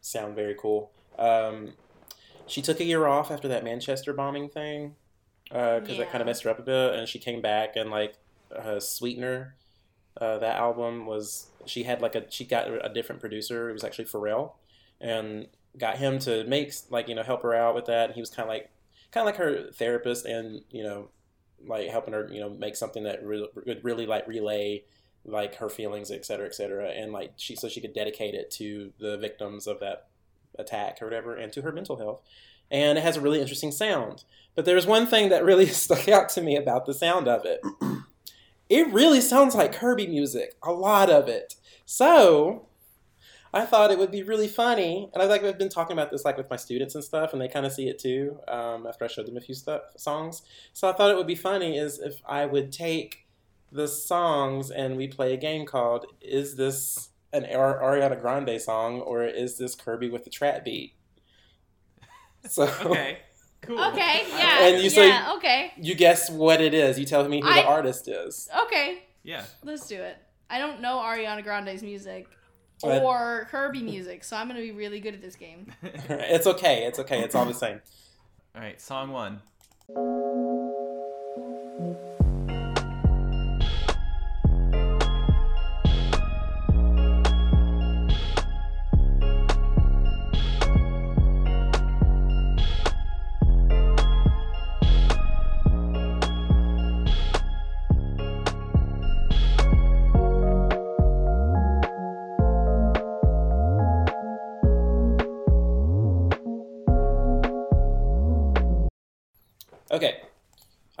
sound 0.00 0.36
very 0.36 0.54
cool. 0.54 0.92
Um, 1.18 1.72
she 2.46 2.62
took 2.62 2.78
a 2.78 2.84
year 2.84 3.06
off 3.08 3.32
after 3.32 3.48
that 3.48 3.64
Manchester 3.64 4.12
bombing 4.12 4.48
thing 4.48 4.94
because 5.48 5.88
that 5.88 5.98
Yeah. 5.98 6.04
kind 6.04 6.20
of 6.22 6.26
messed 6.26 6.44
her 6.44 6.50
up 6.50 6.60
a 6.60 6.62
bit, 6.62 6.94
and 6.94 7.08
she 7.08 7.18
came 7.18 7.40
back 7.40 7.74
and 7.74 7.90
like 7.90 8.18
uh, 8.56 8.80
Sweetener. 8.80 9.56
Uh, 10.20 10.38
that 10.38 10.56
album 10.56 11.06
was 11.06 11.46
she 11.64 11.84
had 11.84 12.02
like 12.02 12.14
a 12.14 12.30
she 12.30 12.44
got 12.44 12.68
a 12.68 12.92
different 12.92 13.20
producer. 13.20 13.70
It 13.70 13.72
was 13.72 13.84
actually 13.84 14.04
Pharrell, 14.06 14.52
and 15.00 15.48
got 15.78 15.96
him 15.96 16.18
to 16.20 16.44
make 16.44 16.72
like 16.90 17.08
you 17.08 17.14
know 17.14 17.22
help 17.22 17.42
her 17.42 17.54
out 17.54 17.74
with 17.74 17.86
that. 17.86 18.06
And 18.06 18.14
he 18.14 18.20
was 18.20 18.30
kind 18.30 18.48
of 18.48 18.48
like 18.48 18.70
kind 19.10 19.26
of 19.26 19.32
like 19.32 19.36
her 19.36 19.70
therapist, 19.72 20.26
and 20.26 20.62
you 20.70 20.82
know 20.82 21.08
like 21.66 21.88
helping 21.88 22.12
her 22.12 22.28
you 22.30 22.40
know 22.40 22.50
make 22.50 22.76
something 22.76 23.04
that 23.04 23.24
re- 23.24 23.48
would 23.66 23.84
really 23.84 24.06
like 24.06 24.26
relay 24.26 24.84
like 25.24 25.56
her 25.56 25.68
feelings, 25.68 26.10
et 26.10 26.24
cetera, 26.24 26.46
et 26.46 26.54
cetera, 26.54 26.88
and 26.88 27.12
like 27.12 27.32
she 27.36 27.54
so 27.56 27.68
she 27.68 27.80
could 27.80 27.94
dedicate 27.94 28.34
it 28.34 28.50
to 28.50 28.92
the 28.98 29.16
victims 29.16 29.66
of 29.66 29.80
that 29.80 30.08
attack 30.58 30.98
or 31.00 31.06
whatever, 31.06 31.34
and 31.36 31.52
to 31.52 31.62
her 31.62 31.72
mental 31.72 31.96
health. 31.96 32.22
And 32.70 32.98
it 32.98 33.02
has 33.02 33.16
a 33.16 33.20
really 33.20 33.40
interesting 33.40 33.70
sound. 33.70 34.24
But 34.54 34.64
there's 34.64 34.86
one 34.86 35.06
thing 35.06 35.28
that 35.28 35.44
really 35.44 35.66
stuck 35.84 36.08
out 36.08 36.28
to 36.30 36.42
me 36.42 36.56
about 36.56 36.86
the 36.86 36.94
sound 36.94 37.28
of 37.28 37.44
it. 37.44 37.60
It 38.72 38.90
really 38.90 39.20
sounds 39.20 39.54
like 39.54 39.74
Kirby 39.74 40.06
music, 40.06 40.54
a 40.62 40.72
lot 40.72 41.10
of 41.10 41.28
it. 41.28 41.56
So 41.84 42.68
I 43.54 43.66
thought 43.66 43.90
it 43.90 43.98
would 43.98 44.10
be 44.10 44.22
really 44.22 44.48
funny, 44.48 45.10
and 45.12 45.22
I've 45.22 45.28
like 45.30 45.44
I've 45.44 45.58
been 45.58 45.68
talking 45.68 45.92
about 45.92 46.10
this 46.10 46.24
like 46.24 46.38
with 46.38 46.50
my 46.50 46.56
students 46.56 46.94
and 46.94 47.04
stuff, 47.04 47.32
and 47.34 47.42
they 47.42 47.48
kind 47.48 47.66
of 47.66 47.72
see 47.72 47.88
it 47.88 47.98
too. 47.98 48.38
Um, 48.48 48.86
after 48.86 49.04
I 49.04 49.08
showed 49.08 49.26
them 49.26 49.36
a 49.36 49.42
few 49.42 49.54
stuff 49.54 49.82
songs, 49.98 50.42
so 50.72 50.88
I 50.88 50.94
thought 50.94 51.10
it 51.10 51.18
would 51.18 51.26
be 51.26 51.34
funny 51.34 51.76
is 51.78 51.98
if 51.98 52.22
I 52.26 52.46
would 52.46 52.72
take 52.72 53.26
the 53.70 53.88
songs 53.88 54.70
and 54.70 54.96
we 54.96 55.08
play 55.08 55.34
a 55.34 55.36
game 55.38 55.66
called 55.66 56.06
"Is 56.22 56.56
this 56.56 57.10
an 57.32 57.44
Ariana 57.44 58.20
Grande 58.20 58.60
song 58.60 59.00
or 59.00 59.24
is 59.24 59.58
this 59.58 59.74
Kirby 59.74 60.10
with 60.10 60.24
the 60.24 60.30
trap 60.30 60.64
beat?" 60.64 60.94
So 62.48 62.64
Okay. 62.84 63.18
Cool. 63.62 63.82
Okay, 63.92 64.24
yeah. 64.28 64.66
And 64.66 64.82
you 64.82 64.90
say- 64.90 65.08
yeah, 65.08 65.34
okay. 65.36 65.72
you 65.76 65.94
guess 65.94 66.28
what 66.30 66.60
it 66.60 66.74
is. 66.74 66.98
You 66.98 67.04
tell 67.06 67.26
me 67.28 67.40
who 67.40 67.48
I- 67.48 67.62
the 67.62 67.66
artist 67.68 68.08
is. 68.08 68.48
Okay, 68.64 69.04
Yeah. 69.22 69.44
let's 69.62 69.86
do 69.86 69.96
it. 70.00 70.16
I 70.50 70.58
don't 70.58 70.80
know 70.80 70.98
Ariana 70.98 71.42
Grande's 71.42 71.82
music 71.82 72.26
But- 72.82 73.02
or 73.02 73.46
Kirby 73.50 73.82
music, 73.82 74.24
so 74.24 74.36
I'm 74.36 74.48
gonna 74.48 74.60
be 74.60 74.72
really 74.72 75.00
good 75.00 75.14
at 75.14 75.22
this 75.22 75.36
game. 75.36 75.72
it's 75.82 76.46
okay. 76.46 76.84
It's 76.86 76.98
okay. 76.98 77.20
It's 77.20 77.34
all 77.34 77.46
the 77.46 77.54
same. 77.54 77.80
All 78.54 78.60
right. 78.60 78.80
Song 78.80 79.10
one. 79.12 79.40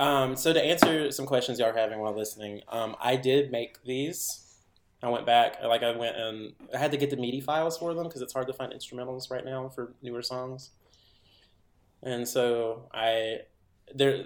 Um, 0.02 0.34
so 0.34 0.52
to 0.52 0.60
answer 0.60 1.12
some 1.12 1.26
questions 1.26 1.60
y'all 1.60 1.68
are 1.68 1.78
having 1.78 2.00
while 2.00 2.12
listening, 2.12 2.62
um, 2.68 2.96
I 3.00 3.14
did 3.14 3.52
make 3.52 3.84
these. 3.84 4.58
I 5.00 5.08
went 5.08 5.26
back, 5.26 5.62
like 5.62 5.84
I 5.84 5.96
went 5.96 6.16
and 6.16 6.54
I 6.74 6.78
had 6.78 6.90
to 6.90 6.96
get 6.96 7.10
the 7.10 7.16
MIDI 7.16 7.40
files 7.40 7.78
for 7.78 7.94
them 7.94 8.08
because 8.08 8.20
it's 8.20 8.32
hard 8.32 8.48
to 8.48 8.52
find 8.52 8.72
instrumentals 8.72 9.30
right 9.30 9.44
now 9.44 9.68
for 9.68 9.94
newer 10.02 10.22
songs. 10.22 10.70
And 12.02 12.26
so 12.26 12.88
I, 12.92 13.42
there, 13.94 14.24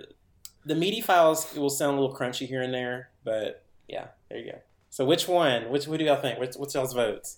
the 0.64 0.74
MIDI 0.74 1.02
files 1.02 1.54
will 1.54 1.68
sound 1.68 1.98
a 1.98 2.00
little 2.00 2.16
crunchy 2.16 2.46
here 2.46 2.62
and 2.62 2.72
there, 2.72 3.10
but 3.22 3.62
yeah, 3.86 4.08
there 4.30 4.38
you 4.38 4.52
go. 4.52 4.58
So 4.88 5.04
which 5.04 5.28
one? 5.28 5.68
Which 5.68 5.86
what 5.86 5.98
do 5.98 6.06
y'all 6.06 6.16
think? 6.16 6.38
What's, 6.38 6.56
what's 6.56 6.74
y'all's 6.74 6.94
votes? 6.94 7.36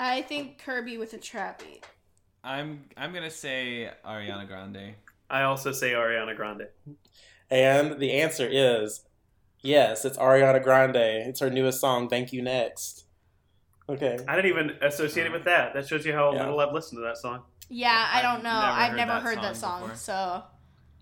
I 0.00 0.22
think 0.22 0.58
Kirby 0.58 0.98
with 0.98 1.12
a 1.12 1.18
trap 1.18 1.62
beat. 1.62 1.86
I'm 2.42 2.84
I'm 2.96 3.12
gonna 3.12 3.30
say 3.30 3.90
Ariana 4.04 4.48
Grande. 4.48 4.94
I 5.28 5.42
also 5.42 5.70
say 5.70 5.92
Ariana 5.92 6.34
Grande. 6.34 6.66
And 7.50 7.98
the 8.00 8.12
answer 8.12 8.46
is 8.50 9.02
yes, 9.62 10.04
it's 10.04 10.16
Ariana 10.18 10.62
Grande. 10.62 10.96
It's 10.96 11.40
her 11.40 11.50
newest 11.50 11.80
song, 11.80 12.08
Thank 12.08 12.32
You 12.32 12.42
Next. 12.42 13.04
Okay. 13.88 14.18
I 14.28 14.36
didn't 14.36 14.50
even 14.50 14.70
associate 14.82 15.26
it 15.26 15.32
with 15.32 15.44
that. 15.44 15.74
That 15.74 15.86
shows 15.88 16.06
you 16.06 16.12
how 16.12 16.32
Yeah. 16.32 16.44
little 16.44 16.60
I've 16.60 16.72
listened 16.72 16.98
to 16.98 17.02
that 17.02 17.18
song. 17.18 17.42
Yeah, 17.68 18.08
I 18.12 18.18
I've 18.18 18.22
don't 18.22 18.44
know. 18.44 18.50
never 18.50 18.66
I've 18.72 18.88
heard 18.90 18.96
never 18.96 19.12
that 19.12 19.22
heard 19.22 19.38
that 19.38 19.56
song 19.56 19.88
song, 19.88 19.96
so 19.96 20.42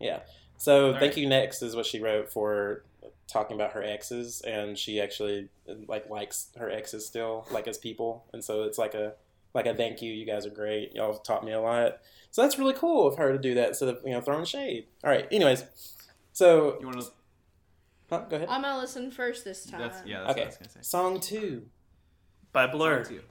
Yeah. 0.01 0.21
So 0.57 0.93
All 0.95 0.99
Thank. 0.99 1.17
You 1.17 1.29
Next 1.29 1.63
is 1.63 1.77
what 1.77 1.87
she 1.87 2.01
wrote 2.01 2.33
for 2.33 2.85
talking 3.27 3.55
about 3.57 3.73
her 3.73 3.83
exes 3.83 4.41
and 4.41 4.79
she 4.79 5.01
actually 5.03 5.51
like 5.87 6.09
likes 6.09 6.49
her 6.59 6.71
exes 6.71 7.07
still, 7.07 7.47
like 7.51 7.69
as 7.69 7.77
people. 7.77 8.25
And 8.33 8.43
so 8.43 8.63
it's 8.63 8.79
like 8.79 8.95
a 8.95 9.15
like 9.55 9.67
a 9.67 9.75
thank 9.75 10.01
you, 10.03 10.13
you 10.13 10.25
guys 10.25 10.47
are 10.47 10.51
great. 10.51 10.95
Y'all 10.95 11.19
taught 11.19 11.45
me 11.45 11.53
a 11.53 11.61
lot. 11.61 11.99
So 12.31 12.43
that's 12.43 12.59
really 12.59 12.75
cool 12.75 13.07
of 13.07 13.17
her 13.17 13.33
to 13.33 13.39
do 13.39 13.55
that 13.55 13.69
instead 13.69 13.89
of, 13.91 13.99
you 14.05 14.13
know, 14.13 14.21
throwing 14.21 14.45
shade. 14.47 14.87
All 15.05 15.11
right. 15.11 15.27
Anyways. 15.31 15.65
So 16.39 16.77
You 16.81 16.87
want 16.87 17.01
to? 17.01 17.07
huh, 18.09 18.21
go 18.31 18.37
ahead. 18.37 18.49
I'm 18.49 18.63
gonna 18.63 18.79
listen 18.81 19.11
first 19.11 19.45
this 19.45 19.67
time. 19.67 19.81
That's 19.81 20.07
yeah. 20.07 20.21
That's 20.21 20.31
Okay. 20.31 20.41
what 20.43 20.45
I 20.45 20.47
was 20.47 20.57
gonna 20.59 20.71
say. 20.71 20.81
Song 20.83 21.19
two. 21.19 21.67
By 22.53 22.69
Blur. 22.69 23.03
Song 23.05 23.15
two. 23.17 23.23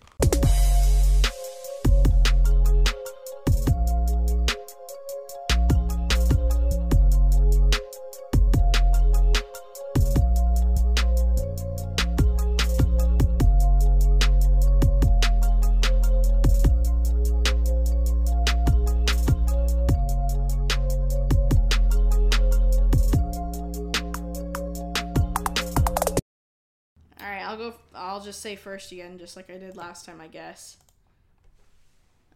Just 28.37 28.43
say 28.43 28.55
first 28.55 28.91
again, 28.91 29.17
just 29.17 29.35
like 29.35 29.49
I 29.49 29.57
did 29.57 29.75
last 29.75 30.05
time, 30.05 30.21
I 30.21 30.27
guess. 30.27 30.77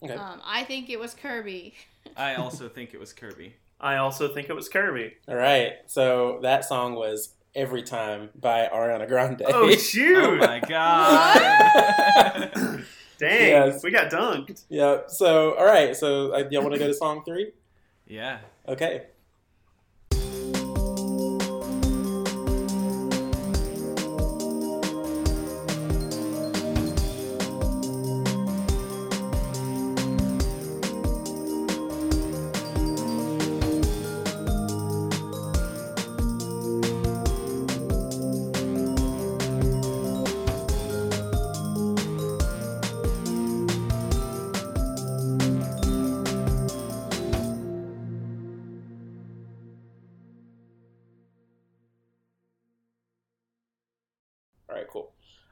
Okay. 0.01 0.15
Um, 0.15 0.41
I 0.43 0.63
think 0.63 0.89
it 0.89 0.99
was 0.99 1.13
Kirby. 1.13 1.75
I 2.17 2.33
also 2.41 2.67
think 2.67 2.95
it 2.95 2.99
was 2.99 3.13
Kirby. 3.13 3.53
I 3.79 3.97
also 3.97 4.27
think 4.33 4.49
it 4.49 4.53
was 4.53 4.67
Kirby. 4.67 5.13
All 5.27 5.35
right. 5.35 5.73
So 5.85 6.39
that 6.41 6.65
song 6.65 6.95
was 6.95 7.35
Every 7.53 7.83
Time 7.83 8.29
by 8.39 8.67
Ariana 8.73 9.07
Grande. 9.07 9.43
Oh 9.47 9.69
shoot! 9.75 10.17
Oh 10.17 10.35
my 10.37 10.59
god! 10.59 11.39
Dang, 13.19 13.49
Yes. 13.49 13.83
we 13.83 13.91
got 13.91 14.09
dunked. 14.11 14.63
yeah. 14.69 15.01
So, 15.07 15.53
all 15.53 15.65
right. 15.65 15.95
So, 15.95 16.31
uh, 16.33 16.45
y'all 16.49 16.63
want 16.63 16.73
to 16.73 16.79
go 16.79 16.87
to 16.87 16.93
song 16.95 17.21
three? 17.23 17.51
yeah. 18.07 18.39
Okay. 18.67 19.03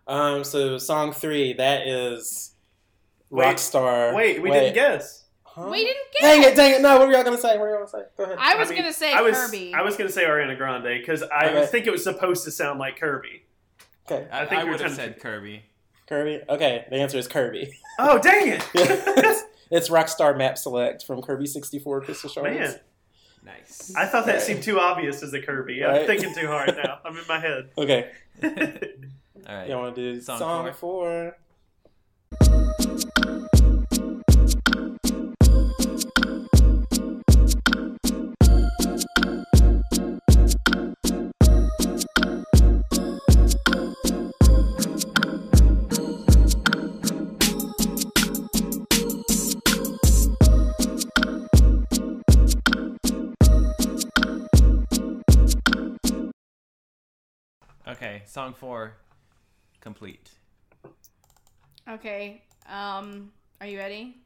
Um. 0.09 0.43
So, 0.43 0.77
song 0.77 1.13
three. 1.13 1.53
That 1.53 1.87
is 1.87 2.53
Wait, 3.29 3.45
Rockstar. 3.45 4.13
Wait, 4.15 4.41
we 4.41 4.49
didn't 4.51 4.73
guess. 4.73 5.25
Huh? 5.43 5.67
We 5.69 5.83
didn't 5.83 5.97
get. 6.13 6.21
Dang 6.21 6.43
it! 6.43 6.55
Dang 6.55 6.73
it! 6.75 6.81
No. 6.81 6.97
What 6.97 7.07
were 7.07 7.13
y'all 7.13 7.23
gonna 7.23 7.37
say? 7.37 7.49
What 7.57 7.59
were 7.61 7.69
y'all 7.69 7.77
gonna 7.85 7.89
say? 7.89 8.03
Go 8.17 8.23
ahead. 8.23 8.37
I 8.39 8.55
was 8.55 8.69
mean, 8.69 8.79
gonna 8.79 8.93
say 8.93 9.13
I 9.13 9.21
was, 9.21 9.35
Kirby. 9.35 9.73
I 9.73 9.81
was 9.81 9.95
gonna 9.97 10.09
say 10.09 10.23
Ariana 10.25 10.57
Grande 10.57 10.83
because 10.99 11.21
I 11.23 11.49
Okay. 11.49 11.65
think 11.67 11.87
it 11.87 11.91
was 11.91 12.03
supposed 12.03 12.43
to 12.45 12.51
sound 12.51 12.79
like 12.79 12.99
Kirby. 12.99 13.43
Okay. 14.09 14.27
I, 14.31 14.41
I 14.41 14.45
think 14.47 14.61
I 14.61 14.63
we 14.63 14.69
were 14.71 14.71
would 14.77 14.81
have 14.81 14.95
trying 14.95 15.09
to- 15.09 15.13
said 15.13 15.21
Kirby. 15.21 15.63
Kirby. 16.07 16.41
Okay. 16.49 16.85
The 16.89 16.95
answer 16.97 17.17
is 17.17 17.27
Kirby. 17.27 17.71
Oh 18.01 18.17
dang 18.17 18.47
it! 18.47 18.65
it's, 18.73 19.43
it's 19.69 19.89
Rockstar 19.89 20.37
Map 20.37 20.57
Select 20.57 21.03
from 21.05 21.21
Kirby 21.21 21.45
64 21.45 22.01
Crystal 22.01 22.29
Shards. 22.29 22.49
Man, 22.57 22.79
Nice. 23.43 23.93
I 23.95 24.05
thought 24.05 24.25
that 24.27 24.33
Right. 24.35 24.41
seemed 24.41 24.63
too 24.63 24.79
obvious 24.79 25.21
as 25.21 25.33
a 25.33 25.41
Kirby. 25.41 25.83
I'm 25.83 25.91
Right. 25.91 26.07
thinking 26.07 26.33
too 26.33 26.47
hard 26.47 26.77
now. 26.83 26.99
I'm 27.03 27.17
in 27.17 27.23
my 27.27 27.39
head. 27.39 27.69
Okay. 27.77 28.09
All 29.47 29.55
right. 29.55 29.69
You 29.69 29.75
want 29.75 29.95
to 29.95 30.13
do 30.13 30.21
Song 30.21 30.39
song, 30.39 30.73
four? 30.73 31.35
Okay, 57.87 58.21
song 58.27 58.53
four, 58.53 58.93
complete. 59.81 60.29
Okay. 61.89 62.43
Um, 62.67 63.31
are 63.61 63.67
you 63.67 63.77
ready? 63.77 64.17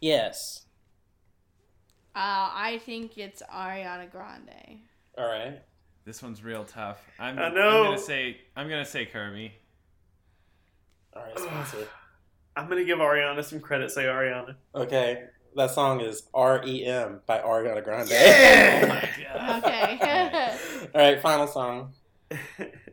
Yes. 0.00 0.66
Uh, 2.16 2.50
I 2.52 2.80
think 2.84 3.18
it's 3.18 3.42
Ariana 3.52 4.10
Grande. 4.10 4.80
All 5.16 5.26
right. 5.26 5.60
This 6.04 6.22
one's 6.22 6.44
real 6.44 6.64
tough. 6.64 6.98
I'm, 7.18 7.38
I 7.38 7.46
I'm 7.46 7.54
gonna 7.54 7.98
say 7.98 8.36
I'm 8.56 8.68
gonna 8.68 8.84
say 8.84 9.06
Kirby. 9.06 9.52
All 11.16 11.22
right, 11.22 11.38
Spencer. 11.38 11.88
I'm 12.56 12.68
gonna 12.68 12.84
give 12.84 12.98
Ariana 12.98 13.42
some 13.44 13.60
credit. 13.60 13.90
Say 13.90 14.04
Ariana. 14.04 14.54
okay. 14.74 15.24
That 15.56 15.70
song 15.70 16.00
is 16.00 16.24
R 16.34 16.62
E 16.66 16.84
M 16.84 17.20
by 17.26 17.38
Ariana 17.38 17.82
Grande. 17.82 18.10
Oh 18.12 18.88
my 18.88 19.08
god. 19.22 19.64
Okay. 19.64 20.56
All 20.94 21.00
right, 21.00 21.20
final 21.22 21.46
song. 21.46 21.92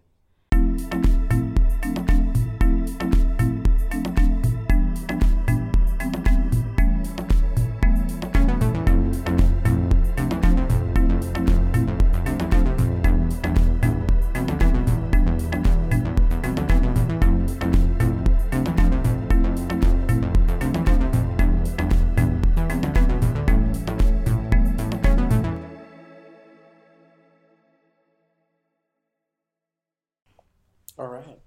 All 31.01 31.07
right. 31.07 31.39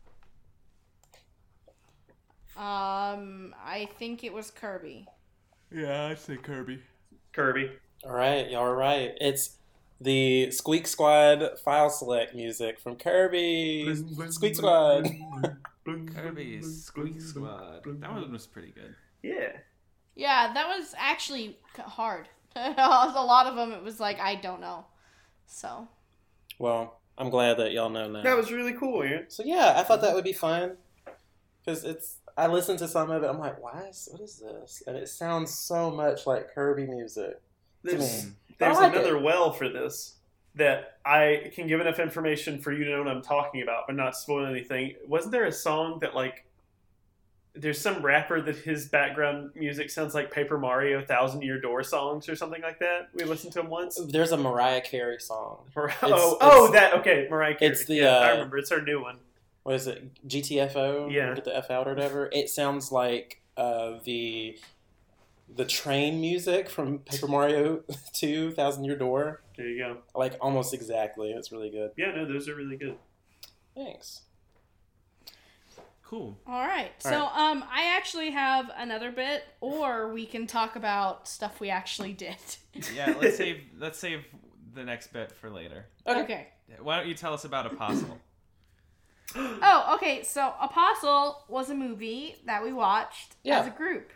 um, 2.57 3.55
I 3.65 3.89
think 4.01 4.25
it 4.25 4.33
was 4.33 4.51
Kirby. 4.51 5.07
Yeah, 5.73 6.07
I'd 6.07 6.19
say 6.19 6.37
Kirby. 6.37 6.83
Kirby. 7.33 7.71
All 8.05 8.11
right, 8.11 8.51
y'all 8.51 8.65
are 8.65 8.75
right. 8.75 9.13
It's 9.21 9.59
the 10.01 10.51
Squeak 10.51 10.89
Squad 10.89 11.57
file 11.65 11.89
select 11.89 12.35
music 12.35 12.81
from 12.81 12.97
Kirby. 12.97 13.95
Squeak 14.31 14.57
Squad. 14.57 15.09
Kirby's 15.85 16.87
Squeak 16.87 17.21
Squad. 17.21 17.83
That 18.01 18.11
one 18.11 18.33
was 18.33 18.49
pretty 18.49 18.73
good. 18.73 18.97
Yeah. 19.23 19.53
Yeah, 20.17 20.53
that 20.53 20.67
was 20.67 20.97
actually 20.99 21.59
hard. 21.79 22.29
a 22.57 22.73
lot 22.73 23.47
of 23.47 23.55
them, 23.55 23.71
it 23.71 23.85
was 23.85 24.01
like 24.01 24.19
I 24.19 24.35
don't 24.35 24.61
know. 24.61 24.85
So 25.47 25.87
Well, 26.59 26.99
I'm 27.17 27.31
glad 27.31 27.59
that 27.59 27.73
y'all 27.73 27.91
know 27.91 28.09
now. 28.09 28.23
That 28.23 28.37
was 28.37 28.51
really 28.51 28.73
cool, 28.73 29.03
man. 29.03 29.27
So 29.29 29.43
yeah, 29.45 29.75
I 29.77 29.83
thought 29.83 30.01
that 30.01 30.15
would 30.15 30.25
be 30.25 30.33
fun 30.33 30.77
because 31.65 31.85
it's. 31.85 32.17
I 32.37 32.49
listened 32.49 32.81
to 32.81 32.89
some 32.89 33.11
of 33.13 33.23
it. 33.23 33.29
I'm 33.29 33.39
like, 33.39 33.63
why 33.63 33.87
is 33.89 34.09
what 34.11 34.21
is 34.21 34.41
this? 34.41 34.83
And 34.89 34.97
it 34.97 35.09
sounds 35.09 35.55
so 35.55 35.91
much 35.91 36.27
like 36.27 36.53
Kirby 36.53 36.87
music. 36.87 37.41
There's, 37.85 38.27
there's 38.59 38.77
like 38.77 38.93
another 38.93 39.19
it. 39.19 39.23
well 39.23 39.53
for 39.53 39.69
this 39.69 40.17
that 40.57 40.99
I 41.05 41.51
can 41.55 41.67
give 41.67 41.81
enough 41.81 41.99
information 41.99 42.61
for 42.61 42.73
you 42.73 42.85
to 42.85 42.91
know 42.91 42.99
what 42.99 43.09
I'm 43.09 43.23
talking 43.23 43.63
about, 43.63 43.87
but 43.87 43.97
not 43.97 44.17
spoil 44.17 44.47
anything. 44.47 44.95
Wasn't 45.07 45.33
there 45.33 45.45
a 45.45 45.53
song 45.53 45.99
that 46.01 46.15
like 46.15 46.45
there's 47.55 47.81
some 47.81 48.03
rapper 48.03 48.41
that 48.41 48.57
his 48.57 48.89
background 48.89 49.51
music 49.55 49.91
sounds 49.91 50.13
like 50.15 50.31
Paper 50.31 50.59
Mario 50.59 51.05
Thousand 51.05 51.43
Year 51.43 51.61
Door 51.61 51.85
songs 51.85 52.29
or 52.29 52.35
something 52.35 52.63
like 52.63 52.81
that? 52.81 53.11
We 53.15 53.25
listened 53.25 53.53
to 53.55 53.61
him 53.61 53.71
once. 53.71 54.01
There's 54.09 54.33
a 54.33 54.37
Mariah 54.37 54.81
Carey 54.81 55.21
song. 55.21 55.59
Mar- 55.77 55.89
It's- 56.03 56.11
oh, 56.13 56.37
oh, 56.41 56.73
that 56.73 56.95
okay, 56.95 57.29
Mariah 57.31 57.55
Carey. 57.55 57.73
it's 57.73 57.85
the, 57.85 57.95
yeah, 57.95 58.19
I 58.19 58.29
uh, 58.31 58.33
remember. 58.33 58.59
It's 58.59 58.71
her 58.71 58.83
new 58.83 59.01
one. 59.01 59.19
What 59.63 59.77
is 59.77 59.87
it? 59.87 60.03
GTFO. 60.29 61.11
Yeah. 61.13 61.33
Get 61.35 61.45
the 61.45 61.57
F 61.57 61.71
out 61.71 61.87
or 61.89 61.95
whatever. 61.95 62.29
It 62.33 62.51
sounds 62.51 62.93
like 62.93 63.41
uh, 63.57 63.99
the 64.05 64.59
the 65.55 65.65
train 65.65 66.21
music 66.21 66.69
from 66.69 66.99
Paper 66.99 67.29
Mario 67.29 67.83
Two 68.13 68.51
Thousand 68.53 68.85
Year 68.85 68.97
Door. 68.97 69.43
There 69.57 69.69
you 69.69 69.79
go. 69.79 69.97
Like 70.15 70.37
almost 70.41 70.75
exactly. 70.75 71.31
It's 71.31 71.53
really 71.53 71.71
good. 71.71 71.93
Yeah, 71.97 72.11
no, 72.11 72.27
those 72.27 72.49
are 72.49 72.55
really 72.55 72.77
good. 72.77 72.97
Thanks. 73.75 74.23
Cool. 76.07 76.39
all 76.47 76.61
right. 76.67 76.93
All 77.05 77.11
so 77.11 77.25
um, 77.27 77.65
I 77.73 77.95
actually 77.97 78.31
have 78.31 78.71
another 78.77 79.11
bit, 79.11 79.43
or 79.61 80.13
we 80.13 80.27
can 80.27 80.47
talk 80.47 80.77
about 80.77 81.27
stuff 81.27 81.61
we 81.61 81.71
actually 81.71 82.13
did. 82.13 82.37
Yeah, 82.95 83.15
let's 83.21 83.37
save 83.37 83.61
let's 83.79 83.99
save 83.99 84.25
the 84.75 84.85
next 84.85 85.13
bit 85.13 85.33
for 85.33 85.49
later. 85.51 85.87
Okay. 86.07 86.21
okay. 86.23 86.47
Why 86.83 86.99
don't 86.99 87.07
you 87.09 87.15
tell 87.15 87.33
us 87.35 87.45
about 87.45 87.67
Apostle? 87.67 88.19
Oh, 89.37 89.95
okay. 89.97 90.23
So 90.23 90.53
Apostle 90.61 91.45
was 91.49 91.69
a 91.71 91.75
movie 91.75 92.37
that 92.47 92.63
we 92.63 92.73
watched 92.73 93.35
Yeah. 93.43 93.61
as 93.61 93.67
a 93.67 93.71
group, 93.71 94.13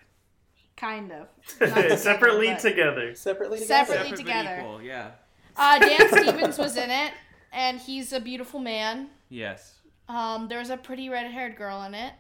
kind 0.77 1.11
of. 1.11 1.27
Not 1.61 1.75
together, 1.75 1.97
Separately 1.97 2.55
together. 2.57 3.15
Separately. 3.17 3.59
Separately 3.59 4.17
together. 4.17 4.59
equal, 4.61 4.83
Yeah. 4.83 5.11
Uh, 5.57 5.79
Dan 5.81 6.09
Stevens 6.11 6.57
was 6.59 6.77
in 6.77 6.91
it, 6.91 7.13
and 7.53 7.81
he's 7.81 8.13
a 8.13 8.21
beautiful 8.21 8.61
man. 8.61 9.09
Yes. 9.29 9.78
Um, 10.09 10.49
there 10.49 10.59
was 10.59 10.71
a 10.71 10.77
pretty 10.77 11.09
red-haired 11.09 11.57
girl 11.57 11.83
in 11.83 11.95
it, 11.95 12.15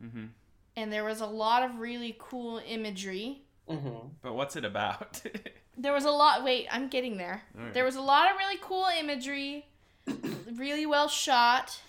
hmm 0.00 0.26
and 0.76 0.92
there 0.92 1.04
was 1.04 1.20
a 1.20 1.26
lot 1.26 1.62
of 1.62 1.78
really 1.78 2.16
cool 2.18 2.60
imagery. 2.66 3.42
Mm-hmm. 3.70 4.08
But 4.22 4.34
what's 4.34 4.56
it 4.56 4.64
about? 4.64 5.22
There 5.76 5.92
was 5.92 6.04
a 6.04 6.10
lot. 6.10 6.44
Wait, 6.44 6.68
I'm 6.70 6.86
getting 6.86 7.16
there. 7.16 7.42
All 7.58 7.64
right. 7.64 7.74
There 7.74 7.84
was 7.84 7.96
a 7.96 8.00
lot 8.00 8.30
of 8.30 8.38
really 8.38 8.58
cool 8.60 8.86
imagery, 8.96 9.66
really 10.54 10.86
well 10.86 11.08
shot, 11.08 11.80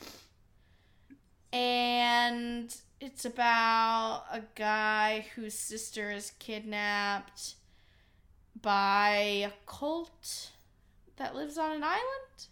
and 1.53 2.75
it's 2.99 3.25
about 3.25 4.23
a 4.31 4.41
guy 4.55 5.27
whose 5.35 5.53
sister 5.53 6.09
is 6.09 6.31
kidnapped 6.39 7.55
by 8.59 9.17
a 9.45 9.51
cult 9.67 10.49
that 11.17 11.35
lives 11.35 11.57
on 11.57 11.71
an 11.71 11.83
island. 11.83 12.47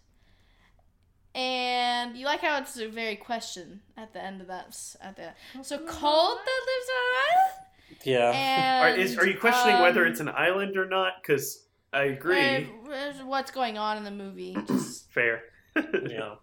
And 1.34 2.16
you 2.16 2.26
like 2.26 2.40
how 2.40 2.58
it's 2.58 2.78
a 2.78 2.88
very 2.88 3.16
question 3.16 3.80
at 3.96 4.12
the 4.12 4.22
end 4.22 4.40
of 4.40 4.46
that. 4.46 4.76
At 5.00 5.16
the 5.16 5.32
so 5.62 5.78
cult 5.78 6.38
that 6.44 6.60
lives 6.66 6.88
on 6.90 7.04
an 7.04 7.16
island. 7.30 7.64
Yeah. 8.04 8.82
Are, 8.82 8.96
is, 8.96 9.18
are 9.18 9.26
you 9.26 9.38
questioning 9.38 9.80
whether 9.82 10.04
um, 10.04 10.12
it's 10.12 10.20
an 10.20 10.28
island 10.28 10.76
or 10.76 10.86
not? 10.86 11.14
Because 11.20 11.64
I 11.92 12.04
agree. 12.04 12.68
uh, 12.90 13.12
what's 13.24 13.50
going 13.50 13.78
on 13.78 13.96
in 13.96 14.04
the 14.04 14.10
movie? 14.10 14.56
Just 14.68 15.10
Fair. 15.10 15.42
yeah. 15.76 16.34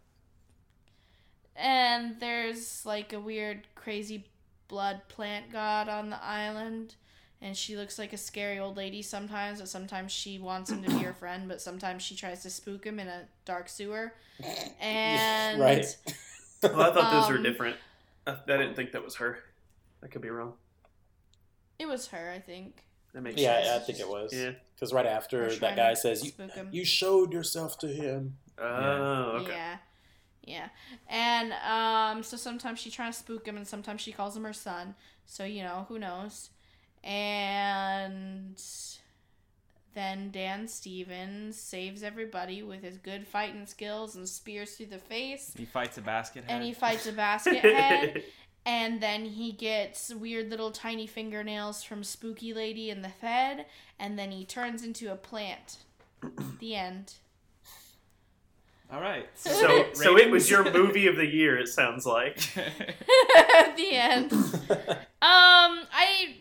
and 1.55 2.19
there's 2.19 2.85
like 2.85 3.13
a 3.13 3.19
weird, 3.19 3.67
crazy 3.75 4.25
blood 4.67 5.01
plant 5.09 5.51
god 5.51 5.89
on 5.89 6.09
the 6.09 6.23
island, 6.23 6.95
and 7.41 7.55
she 7.57 7.75
looks 7.75 7.97
like 7.99 8.13
a 8.13 8.17
scary 8.17 8.59
old 8.59 8.77
lady 8.77 9.01
sometimes. 9.01 9.59
But 9.59 9.69
sometimes 9.69 10.11
she 10.11 10.39
wants 10.39 10.71
him 10.71 10.83
to 10.83 10.89
be 10.89 10.99
her 11.03 11.13
friend, 11.19 11.47
but 11.47 11.61
sometimes 11.61 12.03
she 12.03 12.15
tries 12.15 12.43
to 12.43 12.49
spook 12.49 12.85
him 12.85 12.99
in 12.99 13.07
a 13.07 13.23
dark 13.45 13.69
sewer. 13.69 14.13
And 14.81 15.59
Right. 15.59 15.85
Well, 16.63 16.81
I 16.81 16.93
thought 16.93 17.11
those 17.11 17.29
were 17.29 17.37
Um, 17.37 17.43
different. 17.43 17.77
I, 18.25 18.31
I 18.33 18.35
didn't 18.45 18.75
think 18.75 18.91
that 18.93 19.03
was 19.03 19.15
her. 19.15 19.39
I 20.03 20.07
could 20.07 20.21
be 20.21 20.29
wrong. 20.29 20.53
it 21.79 21.87
was 21.87 22.07
her, 22.07 22.31
I 22.31 22.39
think. 22.39 22.83
That 23.13 23.21
makes 23.21 23.41
Yeah, 23.41 23.55
sense. 23.55 23.67
yeah, 23.67 23.75
I 23.75 23.79
think 23.79 23.99
it 23.99 24.07
was. 24.09 24.33
Yeah. 24.33 24.51
Because 24.75 24.93
right 24.93 25.05
after 25.05 25.53
that 25.57 25.75
guy 25.75 25.93
says, 25.95 26.23
you, 26.25 26.31
him. 26.47 26.69
you 26.71 26.85
showed 26.85 27.33
yourself 27.33 27.77
to 27.79 27.87
him. 27.87 28.37
Oh, 28.59 29.41
okay. 29.41 29.51
Yeah. 29.51 29.77
Yeah. 30.43 30.69
And 31.07 31.53
um 31.53 32.23
so 32.23 32.37
sometimes 32.37 32.79
she 32.79 32.89
tries 32.89 33.17
to 33.17 33.23
spook 33.23 33.45
him 33.47 33.57
and 33.57 33.67
sometimes 33.67 34.01
she 34.01 34.11
calls 34.11 34.35
him 34.35 34.43
her 34.43 34.53
son. 34.53 34.95
So, 35.25 35.43
you 35.43 35.61
know, 35.63 35.85
who 35.87 35.99
knows. 35.99 36.49
And 37.03 38.61
then 39.93 40.31
Dan 40.31 40.67
Stevens 40.67 41.57
saves 41.57 42.03
everybody 42.03 42.63
with 42.63 42.83
his 42.83 42.97
good 42.97 43.27
fighting 43.27 43.65
skills 43.65 44.15
and 44.15 44.27
spears 44.27 44.75
through 44.75 44.87
the 44.87 44.97
face. 44.97 45.53
he 45.57 45.65
fights 45.65 45.97
a 45.97 46.01
basket 46.01 46.45
head. 46.45 46.55
And 46.55 46.63
he 46.63 46.73
fights 46.73 47.07
a 47.07 47.11
basket 47.13 47.57
head. 47.61 48.23
And 48.65 49.01
then 49.01 49.25
he 49.25 49.51
gets 49.51 50.13
weird 50.13 50.49
little 50.49 50.71
tiny 50.71 51.07
fingernails 51.07 51.83
from 51.83 52.03
Spooky 52.03 52.53
Lady 52.53 52.89
in 52.89 53.01
the 53.01 53.09
head. 53.09 53.65
And 53.99 54.17
then 54.17 54.31
he 54.31 54.45
turns 54.45 54.83
into 54.83 55.11
a 55.11 55.15
plant. 55.15 55.77
the 56.59 56.75
end. 56.75 57.13
All 58.91 58.99
right. 58.99 59.25
So, 59.35 59.85
so 59.93 60.17
it 60.17 60.29
was 60.29 60.49
your 60.49 60.69
movie 60.69 61.07
of 61.07 61.15
the 61.15 61.25
year. 61.25 61.57
It 61.57 61.69
sounds 61.69 62.05
like. 62.05 62.37
At 62.57 63.77
the 63.77 63.91
end. 63.93 64.33
Um, 64.33 64.91
I 65.21 66.35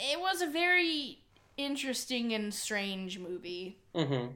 it 0.00 0.20
was 0.20 0.40
a 0.42 0.46
very 0.46 1.18
interesting 1.56 2.32
and 2.32 2.52
strange 2.52 3.18
movie. 3.18 3.78
hmm 3.94 4.26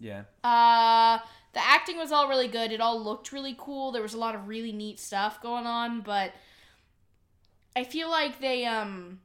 yeah. 0.00 0.24
Uh, 0.42 1.18
the 1.52 1.64
acting 1.64 1.96
was 1.96 2.12
all 2.12 2.28
really 2.28 2.48
good. 2.48 2.72
It 2.72 2.80
all 2.80 3.02
looked 3.02 3.32
really 3.32 3.54
cool. 3.58 3.92
There 3.92 4.02
was 4.02 4.14
a 4.14 4.18
lot 4.18 4.34
of 4.34 4.48
really 4.48 4.72
neat 4.72 4.98
stuff 4.98 5.40
going 5.40 5.66
on, 5.66 6.00
but 6.00 6.32
I 7.76 7.84
feel 7.84 8.10
like 8.10 8.40
they 8.40 8.64
um 8.66 9.20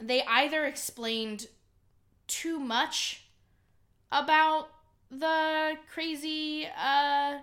they 0.00 0.22
either 0.24 0.64
explained 0.64 1.46
too 2.26 2.58
much 2.58 3.26
about 4.10 4.68
the 5.10 5.76
crazy 5.92 6.66
uh 6.76 7.38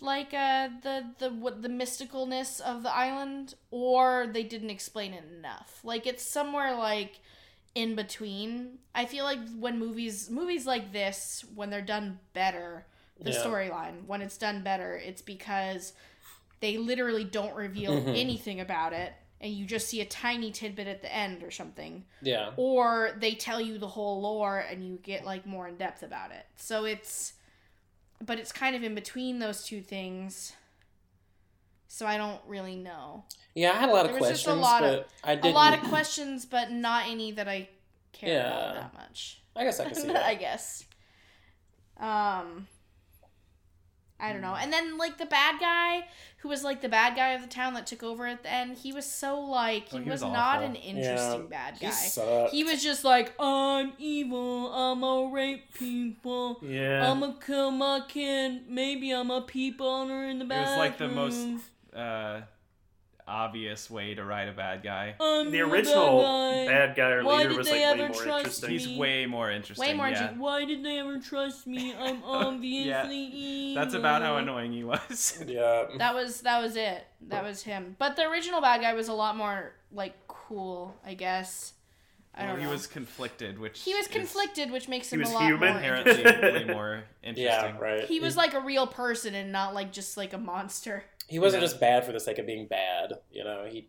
like 0.00 0.34
uh 0.34 0.68
the 0.82 1.06
the 1.18 1.30
what 1.30 1.62
the 1.62 1.68
mysticalness 1.68 2.60
of 2.60 2.82
the 2.82 2.94
island 2.94 3.54
or 3.70 4.26
they 4.30 4.42
didn't 4.42 4.70
explain 4.70 5.14
it 5.14 5.24
enough. 5.38 5.80
Like 5.82 6.06
it's 6.06 6.22
somewhere 6.24 6.74
like 6.74 7.20
in 7.74 7.94
between. 7.94 8.78
I 8.94 9.06
feel 9.06 9.24
like 9.24 9.38
when 9.58 9.78
movies 9.78 10.30
movies 10.30 10.66
like 10.66 10.92
this 10.92 11.44
when 11.54 11.70
they're 11.70 11.80
done 11.82 12.18
better, 12.34 12.86
the 13.20 13.30
Yeah. 13.32 13.36
storyline 13.44 14.06
when 14.06 14.20
it's 14.22 14.36
done 14.38 14.62
better, 14.62 14.96
it's 14.96 15.22
because 15.22 15.92
they 16.60 16.76
literally 16.78 17.24
don't 17.24 17.54
reveal 17.54 17.92
anything 18.14 18.60
about 18.60 18.92
it 18.92 19.12
and 19.40 19.52
you 19.52 19.66
just 19.66 19.88
see 19.88 20.00
a 20.00 20.06
tiny 20.06 20.50
tidbit 20.50 20.86
at 20.86 21.02
the 21.02 21.14
end 21.14 21.42
or 21.42 21.50
something 21.50 22.04
Yeah. 22.22 22.50
or 22.56 23.10
they 23.18 23.34
tell 23.34 23.60
you 23.60 23.76
the 23.76 23.86
whole 23.88 24.22
lore 24.22 24.58
and 24.58 24.82
you 24.86 24.98
get 25.02 25.24
like 25.26 25.44
more 25.46 25.68
in 25.68 25.76
depth 25.76 26.02
about 26.02 26.30
it. 26.30 26.46
So 26.56 26.84
it's 26.86 27.34
but 28.24 28.38
it's 28.38 28.52
kind 28.52 28.74
of 28.76 28.82
in 28.82 28.94
between 28.94 29.38
those 29.38 29.64
two 29.64 29.80
things. 29.80 30.52
So 31.88 32.06
I 32.06 32.16
don't 32.18 32.40
really 32.46 32.76
know. 32.76 33.24
Yeah, 33.54 33.70
I 33.72 33.74
had 33.76 33.88
a 33.88 33.92
lot 33.92 34.04
of 34.06 34.12
There 34.12 34.20
was 34.20 34.30
just 34.30 34.46
a 34.46 34.50
questions, 34.56 34.62
lot 34.62 34.80
but 34.82 34.98
of- 35.00 35.04
I 35.24 35.34
didn't. 35.34 35.50
A 35.52 35.54
lot 35.54 35.74
of 35.74 35.80
questions 35.88 36.44
but 36.46 36.70
not 36.70 37.06
any 37.08 37.32
that 37.32 37.48
I 37.48 37.68
care 38.12 38.40
about 38.40 38.74
that 38.74 38.94
much. 38.94 39.40
I 39.54 39.64
guess 39.64 39.80
I 39.80 39.84
can 39.86 39.94
see 39.94 40.06
that. 40.12 40.24
I 40.26 40.34
guess. 40.34 40.84
Um 41.98 42.66
I 44.18 44.32
don't 44.32 44.40
know. 44.40 44.54
And 44.54 44.72
then 44.72 44.96
like 44.96 45.18
the 45.18 45.26
bad 45.26 45.60
guy 45.60 46.06
who 46.38 46.48
was 46.48 46.64
like 46.64 46.80
the 46.80 46.88
bad 46.88 47.16
guy 47.16 47.30
of 47.32 47.42
the 47.42 47.48
town 47.48 47.74
that 47.74 47.86
took 47.86 48.02
over 48.02 48.26
at 48.26 48.42
the 48.42 48.50
end, 48.50 48.78
he 48.78 48.92
was 48.92 49.04
so 49.04 49.38
like 49.40 49.88
he, 49.90 49.98
Oh, 49.98 50.00
he 50.00 50.08
was, 50.10 50.22
was 50.22 50.32
not 50.32 50.62
an 50.62 50.74
interesting 50.74 51.48
bad 51.48 51.74
He 51.78 51.86
guy. 51.86 51.92
sucked. 51.92 52.52
He 52.52 52.64
was 52.64 52.82
just 52.82 53.04
like, 53.04 53.34
I'm 53.38 53.92
evil, 53.98 54.72
I'm 54.72 55.00
gonna 55.00 55.30
rape 55.32 55.74
people, 55.74 56.58
Yeah. 56.62 57.10
I'm 57.10 57.20
gonna 57.20 57.36
kill 57.44 57.70
my 57.70 58.00
kid, 58.08 58.68
maybe 58.68 59.10
I'm 59.10 59.30
a 59.30 59.42
peep 59.42 59.80
on 59.80 60.08
her 60.08 60.28
in 60.28 60.38
the 60.38 60.44
bathroom. 60.46 60.66
It 60.66 60.70
was 60.70 60.78
like 60.78 60.98
the 60.98 61.08
most 61.08 61.46
uh, 61.94 62.40
obvious 63.28 63.90
way 63.90 64.14
to 64.14 64.24
write 64.24 64.48
a 64.48 64.52
bad 64.52 64.82
guy. 64.82 65.14
I'm 65.20 65.50
the 65.50 65.60
original 65.62 66.20
bad 66.22 66.66
guy. 66.66 66.72
bad 66.72 66.96
guy 66.96 67.10
or 67.10 67.24
Why 67.24 67.36
leader 67.38 67.48
did 67.50 67.58
was 67.58 67.66
they 67.68 67.84
like 67.86 67.96
way 67.98 68.04
ever 68.04 68.12
more 68.12 68.22
trust 68.22 68.38
interesting. 68.62 68.70
me? 68.70 68.78
He's 68.78 68.98
way 68.98 69.26
more 69.26 69.50
interesting. 69.50 69.86
Way 69.88 69.94
more 69.94 70.06
yeah. 70.06 70.12
interesting. 70.12 70.38
Why 70.38 70.64
did 70.64 70.84
they 70.84 70.98
ever 70.98 71.18
trust 71.18 71.66
me? 71.66 71.94
I'm 71.98 72.22
obviously 72.24 73.16
evil. 73.16 73.82
That's 73.82 73.94
about 73.94 74.22
how 74.22 74.36
annoying 74.36 74.72
he 74.72 74.84
was. 74.84 75.42
Yeah. 75.46 75.84
That 75.98 76.14
was 76.14 76.42
that 76.42 76.60
was 76.62 76.76
it. 76.76 77.06
That 77.28 77.42
was 77.42 77.62
him. 77.62 77.96
But 77.98 78.16
the 78.16 78.28
original 78.28 78.60
bad 78.60 78.80
guy 78.80 78.94
was 78.94 79.08
a 79.08 79.14
lot 79.14 79.36
more 79.36 79.72
like 79.92 80.14
cool, 80.28 80.94
I 81.04 81.14
guess. 81.14 81.72
I 82.34 82.40
don't 82.42 82.48
Well, 82.48 82.56
know. 82.58 82.62
he 82.64 82.72
was 82.72 82.86
conflicted, 82.86 83.58
which 83.58 83.80
He 83.82 83.94
was 83.94 84.06
is 84.06 84.12
conflicted, 84.12 84.70
which 84.70 84.88
makes 84.88 85.08
He 85.08 85.14
him 85.16 85.20
was 85.20 85.30
a 85.30 85.34
lot 85.34 85.42
human. 85.44 85.60
more 85.60 85.68
inherently 85.78 86.22
way 86.22 86.64
more 86.64 87.04
interesting. 87.22 87.44
Yeah, 87.44 87.78
right. 87.78 88.04
He 88.04 88.20
was 88.20 88.36
like 88.36 88.52
a 88.52 88.60
real 88.60 88.86
person 88.86 89.34
and 89.34 89.50
not 89.50 89.72
like 89.74 89.90
just 89.90 90.16
like 90.18 90.34
a 90.34 90.38
monster. 90.38 91.04
He 91.28 91.38
wasn't 91.38 91.62
Yeah. 91.62 91.68
just 91.68 91.80
bad 91.80 92.04
for 92.04 92.12
the 92.12 92.20
sake 92.20 92.38
of 92.38 92.46
being 92.46 92.66
bad. 92.66 93.14
You 93.30 93.44
know, 93.44 93.64
he 93.66 93.88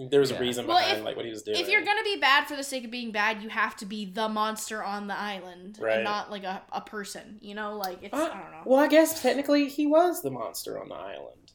there 0.00 0.20
was 0.20 0.30
Yeah. 0.30 0.36
a 0.36 0.40
reason 0.40 0.64
Well, 0.66 0.78
behind 0.78 0.98
if- 0.98 1.04
like 1.04 1.16
what 1.16 1.24
he 1.24 1.30
was 1.32 1.42
doing. 1.42 1.58
If 1.58 1.68
you're 1.68 1.82
gonna 1.84 2.04
be 2.04 2.18
bad 2.20 2.46
for 2.46 2.54
the 2.54 2.62
sake 2.62 2.84
of 2.84 2.90
being 2.92 3.10
bad, 3.10 3.42
you 3.42 3.48
have 3.48 3.74
to 3.78 3.84
be 3.86 4.04
the 4.04 4.28
monster 4.28 4.80
on 4.84 5.08
the 5.08 5.18
island 5.18 5.76
Right. 5.80 5.96
and 5.96 6.04
not 6.04 6.30
like 6.30 6.44
a, 6.44 6.62
a 6.72 6.80
person. 6.80 7.38
You 7.42 7.54
know, 7.56 7.76
like 7.76 8.02
it's 8.04 8.14
Uh, 8.14 8.30
I 8.32 8.40
don't 8.40 8.50
know. 8.52 8.62
well, 8.64 8.78
I 8.78 8.86
guess 8.86 9.20
technically 9.20 9.68
he 9.68 9.86
was 9.86 10.22
the 10.22 10.30
monster 10.30 10.80
on 10.80 10.88
the 10.88 10.94
island. 10.94 11.52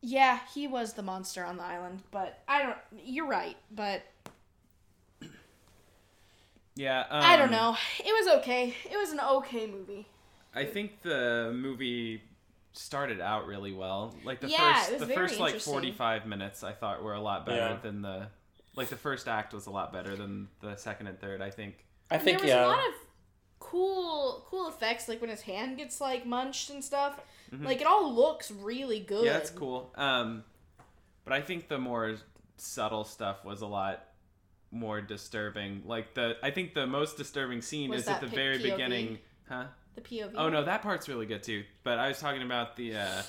Yeah, 0.00 0.40
he 0.54 0.66
was 0.66 0.94
the 0.94 1.02
monster 1.02 1.44
on 1.44 1.58
the 1.58 1.64
island, 1.64 2.02
but 2.10 2.42
I 2.48 2.62
don't. 2.62 2.78
You're 3.04 3.26
right, 3.26 3.56
but 3.70 4.02
Yeah. 6.76 7.00
Um, 7.10 7.22
I 7.24 7.36
don't 7.36 7.50
know. 7.50 7.76
It 7.98 8.12
was 8.12 8.38
okay. 8.38 8.74
It 8.90 8.96
was 8.96 9.10
an 9.10 9.20
okay 9.20 9.66
movie. 9.66 10.06
I 10.54 10.64
think 10.64 11.02
the 11.02 11.50
movie 11.54 12.22
started 12.72 13.20
out 13.20 13.46
really 13.46 13.72
well. 13.72 14.14
Like 14.24 14.40
the 14.40 14.48
Yeah, 14.48 14.74
first 14.74 14.88
it 14.88 14.92
was 14.92 15.00
the 15.00 15.06
very 15.06 15.28
first 15.28 15.40
like 15.40 15.60
45 15.60 16.26
minutes 16.26 16.62
I 16.62 16.72
thought 16.72 17.02
were 17.02 17.14
a 17.14 17.20
lot 17.20 17.44
better 17.46 17.56
Yeah. 17.74 17.76
than 17.82 18.02
the 18.02 18.28
like 18.76 18.88
the 18.88 18.96
first 18.96 19.26
act 19.26 19.52
was 19.52 19.66
a 19.66 19.70
lot 19.70 19.92
better 19.92 20.14
than 20.14 20.48
the 20.60 20.76
second 20.76 21.08
and 21.08 21.18
third, 21.20 21.40
I 21.42 21.50
think. 21.50 21.84
I 22.10 22.14
And 22.16 22.22
think 22.24 22.38
there 22.38 22.46
was 22.46 22.54
yeah. 22.54 22.66
a 22.66 22.68
lot 22.68 22.78
of 22.88 22.94
cool, 23.58 24.44
cool 24.48 24.68
effects, 24.68 25.08
like 25.08 25.20
when 25.20 25.30
his 25.30 25.42
hand 25.42 25.76
gets 25.78 26.00
like 26.00 26.24
munched 26.26 26.70
and 26.70 26.82
stuff. 26.84 27.20
Mhm. 27.52 27.64
Like 27.64 27.80
it 27.80 27.86
all 27.86 28.12
looks 28.14 28.50
really 28.50 29.00
good. 29.00 29.24
Yeah, 29.24 29.32
that's 29.34 29.50
cool. 29.50 29.92
Um 29.96 30.44
but 31.24 31.32
I 31.32 31.40
think 31.40 31.68
the 31.68 31.78
more 31.78 32.16
subtle 32.56 33.04
stuff 33.04 33.44
was 33.44 33.60
a 33.62 33.66
lot 33.66 34.04
more 34.70 35.00
disturbing. 35.00 35.82
Like 35.84 36.14
the 36.14 36.36
I 36.42 36.50
think 36.50 36.74
the 36.74 36.86
most 36.86 37.16
disturbing 37.16 37.62
scene 37.62 37.90
Was 37.90 38.02
is 38.02 38.08
at 38.08 38.20
the 38.20 38.26
very 38.28 38.58
POV? 38.58 38.62
beginning. 38.70 39.18
Huh? 39.48 39.64
The 39.94 40.00
POV. 40.00 40.32
Oh 40.36 40.48
no, 40.48 40.64
that 40.64 40.82
part's 40.82 41.08
really 41.08 41.26
good 41.26 41.42
too. 41.42 41.64
But 41.82 41.98
I 41.98 42.08
was 42.08 42.18
talking 42.20 42.42
about 42.42 42.76
the 42.76 42.96
uh 42.96 43.22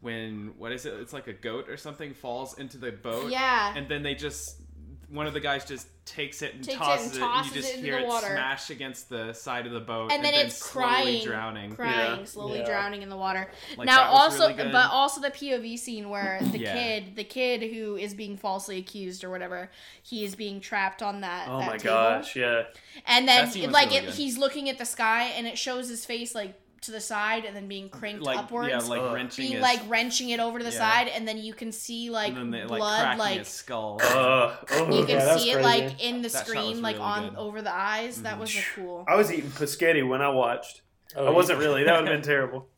when 0.00 0.54
what 0.58 0.72
is 0.72 0.86
it? 0.86 0.94
It's 0.94 1.12
like 1.12 1.26
a 1.26 1.32
goat 1.32 1.68
or 1.68 1.76
something 1.76 2.14
falls 2.14 2.58
into 2.58 2.78
the 2.78 2.92
boat. 2.92 3.30
Yeah. 3.30 3.74
And 3.76 3.88
then 3.88 4.02
they 4.02 4.14
just 4.14 4.60
one 5.10 5.26
of 5.26 5.32
the 5.32 5.40
guys 5.40 5.64
just 5.64 5.86
takes 6.04 6.42
it 6.42 6.54
and 6.54 6.64
Takes 6.64 6.76
it 6.76 6.78
tosses 6.78 7.16
it, 7.16 7.22
and 7.22 7.46
you 7.46 7.52
just 7.52 7.74
it 7.74 7.80
hear 7.80 7.98
it 7.98 8.06
water. 8.06 8.26
smash 8.26 8.70
against 8.70 9.08
the 9.10 9.32
side 9.32 9.66
of 9.66 9.72
the 9.72 9.80
boat 9.80 10.10
and 10.12 10.24
then 10.24 10.32
it's 10.34 10.56
slowly 10.56 10.86
crying, 10.86 11.24
drowning. 11.24 11.74
crying, 11.76 12.20
Yeah. 12.20 12.24
slowly 12.24 12.58
Yeah. 12.60 12.64
drowning 12.66 13.02
in 13.02 13.08
the 13.08 13.16
water. 13.16 13.50
Like, 13.76 13.86
now, 13.86 14.04
also, 14.10 14.48
really 14.54 14.70
but 14.72 14.90
also 14.90 15.20
the 15.20 15.30
POV 15.30 15.78
scene 15.78 16.08
where 16.08 16.38
the 16.52 16.58
Yeah. 16.58 16.72
kid, 16.74 17.16
the 17.16 17.24
kid 17.24 17.62
who 17.74 17.96
is 17.96 18.14
being 18.14 18.36
falsely 18.36 18.78
accused 18.78 19.22
or 19.24 19.30
whatever, 19.30 19.70
he 20.02 20.24
is 20.24 20.34
being 20.34 20.60
trapped 20.60 21.02
on 21.02 21.20
that. 21.22 21.48
Oh 21.48 21.58
that 21.60 21.66
my 21.66 21.76
table. 21.78 21.94
gosh, 21.94 22.36
yeah. 22.36 22.64
And 23.06 23.26
then, 23.28 23.50
like, 23.70 23.90
really 23.90 24.06
it, 24.08 24.14
he's 24.14 24.38
looking 24.38 24.68
at 24.70 24.78
the 24.78 24.86
sky, 24.86 25.24
and 25.36 25.46
it 25.46 25.56
shows 25.58 25.88
his 25.88 26.04
face 26.06 26.34
like 26.34 26.54
to 26.82 26.90
the 26.92 27.00
side, 27.00 27.44
and 27.44 27.54
then 27.56 27.68
being 27.68 27.88
cranked 27.88 28.22
like 28.22 28.38
upwards, 28.38 28.68
yeah, 28.70 28.78
like 28.78 29.00
Ugh. 29.00 29.14
wrenching 29.14 29.42
being 29.44 29.52
his, 29.54 29.62
like 29.62 29.80
wrenching 29.88 30.30
it 30.30 30.40
over 30.40 30.58
to 30.58 30.64
the 30.64 30.70
Yeah. 30.70 30.78
side, 30.78 31.08
and 31.08 31.26
then 31.26 31.38
you 31.38 31.52
can 31.54 31.72
see 31.72 32.10
like 32.10 32.28
and 32.34 32.52
then 32.52 32.62
they, 32.62 32.64
blood, 32.66 33.00
cracking 33.00 33.18
like 33.18 33.38
his 33.38 33.48
skull. 33.48 34.00
Uh, 34.02 34.56
oh. 34.70 34.86
you 34.96 35.04
can 35.04 35.16
Yeah, 35.16 35.24
that 35.24 35.34
was 35.34 35.42
see 35.42 35.50
it 35.50 35.54
crazy. 35.62 35.66
like 35.68 36.02
in 36.02 36.22
the 36.22 36.28
That 36.28 36.46
shot 36.46 36.54
was 36.54 36.56
screen, 36.56 36.82
like 36.82 36.96
really 36.96 37.04
on 37.08 37.22
good. 37.22 37.30
Mm-hmm. 37.32 37.38
over 37.40 37.62
the 37.62 37.74
eyes. 37.74 38.22
That 38.22 38.38
was 38.38 38.54
a 38.56 38.60
cool. 38.74 39.04
I 39.08 39.16
was 39.16 39.32
eating 39.32 39.50
Piscetti 39.50 40.06
when 40.08 40.22
I 40.22 40.28
watched. 40.30 40.82
Oh, 41.16 41.26
I 41.26 41.30
wasn't 41.30 41.58
really. 41.58 41.84
That 41.84 42.00
would 42.00 42.08
have 42.08 42.16
been 42.20 42.22
terrible. 42.34 42.68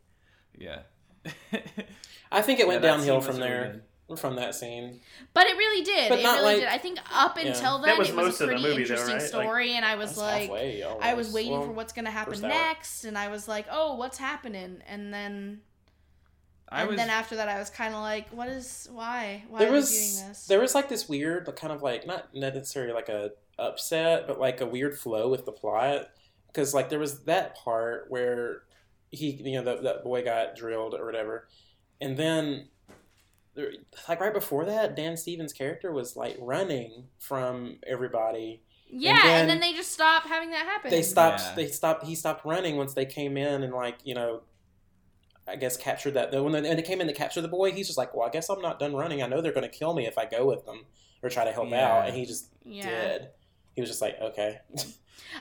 yeah. 0.58 0.80
I 2.32 2.42
think 2.42 2.60
it 2.60 2.68
went 2.68 2.82
Yeah, 2.82 2.90
downhill 2.92 3.20
from 3.20 3.36
was 3.36 3.38
really 3.38 3.50
there. 3.50 3.82
From 4.16 4.36
that 4.36 4.54
scene, 4.54 5.00
But 5.34 5.46
it 5.46 5.56
really 5.56 5.84
did. 5.84 6.08
But 6.08 6.18
it 6.18 6.22
not 6.22 6.38
really 6.40 6.44
like- 6.54 6.56
did. 6.60 6.68
I 6.68 6.78
think 6.78 6.98
up 7.14 7.36
Yeah. 7.36 7.48
until 7.48 7.78
That 7.78 7.86
then, 7.86 7.98
was 7.98 8.08
it 8.08 8.14
was 8.16 8.40
a 8.40 8.46
pretty 8.46 8.62
movie, 8.62 8.74
though, 8.84 8.94
interesting 8.94 9.14
right? 9.14 9.20
Like- 9.22 9.28
story, 9.28 9.72
and 9.74 9.84
I 9.84 9.94
was 9.96 10.16
like, 10.18 10.42
halfway, 10.42 10.82
I 10.82 11.14
was 11.14 11.32
waiting 11.32 11.52
Well, 11.52 11.62
for 11.66 11.72
what's 11.72 11.92
gonna 11.92 12.10
happen 12.10 12.40
next, 12.40 13.04
and 13.04 13.16
I 13.16 13.28
was 13.28 13.46
like, 13.46 13.66
oh, 13.70 13.94
what's 13.96 14.18
happening? 14.18 14.82
And 14.88 15.12
then, 15.14 15.60
I 16.68 16.80
and 16.82 16.90
was 16.90 16.96
then 16.98 17.10
after 17.10 17.36
that, 17.36 17.48
I 17.48 17.58
was 17.58 17.70
kind 17.70 17.94
of 17.94 18.00
like, 18.00 18.28
what 18.30 18.48
is 18.48 18.88
why? 18.92 19.44
Why 19.48 19.58
there 19.60 19.68
are 19.68 19.72
was 19.72 19.90
doing 19.90 20.28
this? 20.28 20.46
there 20.46 20.60
was 20.60 20.74
like 20.74 20.88
this 20.88 21.08
weird, 21.08 21.44
but 21.44 21.56
kind 21.56 21.72
of 21.72 21.82
like 21.82 22.06
not 22.06 22.34
necessarily 22.34 22.92
like 22.92 23.08
a 23.08 23.32
upset, 23.58 24.26
but 24.26 24.38
like 24.40 24.60
a 24.60 24.66
weird 24.66 24.98
flow 24.98 25.28
with 25.28 25.44
the 25.44 25.52
plot 25.52 26.08
because 26.46 26.72
like 26.74 26.88
there 26.88 26.98
was 26.98 27.20
that 27.24 27.56
part 27.56 28.06
where 28.08 28.62
he, 29.10 29.30
you 29.32 29.60
know, 29.60 29.76
the, 29.76 29.82
that 29.82 30.04
boy 30.04 30.24
got 30.24 30.54
drilled 30.56 30.94
or 30.94 31.04
whatever, 31.06 31.48
and 32.00 32.16
then. 32.16 32.68
There- 33.54 33.72
Like 34.08 34.20
right 34.20 34.32
before 34.34 34.64
that, 34.66 34.94
Dan 34.96 35.16
Stevens' 35.16 35.52
character 35.52 35.92
was 35.92 36.16
like 36.16 36.36
running 36.40 37.08
from 37.18 37.78
everybody. 37.86 38.62
yeah, 38.88 39.12
and 39.24 39.24
then, 39.24 39.48
then 39.48 39.60
they 39.60 39.72
just 39.72 39.92
stopped 39.92 40.26
having 40.26 40.50
that 40.50 40.66
happen. 40.66 40.90
They 40.90 41.02
stopped. 41.02 41.40
Yeah. 41.40 41.54
They 41.54 41.66
stopped. 41.68 42.06
He 42.06 42.14
stopped 42.14 42.44
running 42.44 42.76
once 42.76 42.94
they 42.94 43.06
came 43.06 43.36
in 43.36 43.62
and 43.62 43.72
like 43.72 43.98
you 44.04 44.14
know, 44.14 44.42
I 45.48 45.56
guess 45.56 45.76
captured 45.76 46.12
that. 46.14 46.32
When 46.32 46.52
they, 46.52 46.60
when 46.62 46.76
they 46.76 46.82
came 46.82 47.00
in 47.00 47.06
to 47.06 47.12
capture 47.12 47.40
the 47.40 47.48
boy, 47.48 47.72
he's 47.72 47.86
just 47.86 47.98
like, 47.98 48.14
"Well, 48.14 48.26
I 48.26 48.30
guess 48.30 48.48
I'm 48.48 48.60
not 48.60 48.78
done 48.78 48.94
running. 48.94 49.22
I 49.22 49.26
know 49.26 49.40
they're 49.40 49.52
going 49.52 49.68
to 49.68 49.76
kill 49.76 49.94
me 49.94 50.06
if 50.06 50.18
I 50.18 50.24
go 50.26 50.46
with 50.46 50.64
them 50.66 50.86
or 51.22 51.28
try 51.30 51.44
to 51.44 51.52
help 51.52 51.70
Yeah. 51.70 51.86
out." 51.88 52.06
And 52.08 52.16
he 52.16 52.24
just 52.26 52.48
yeah. 52.64 52.88
did. 52.88 53.28
He 53.74 53.80
was 53.80 53.90
just 53.90 54.02
like, 54.02 54.20
"Okay." 54.20 54.58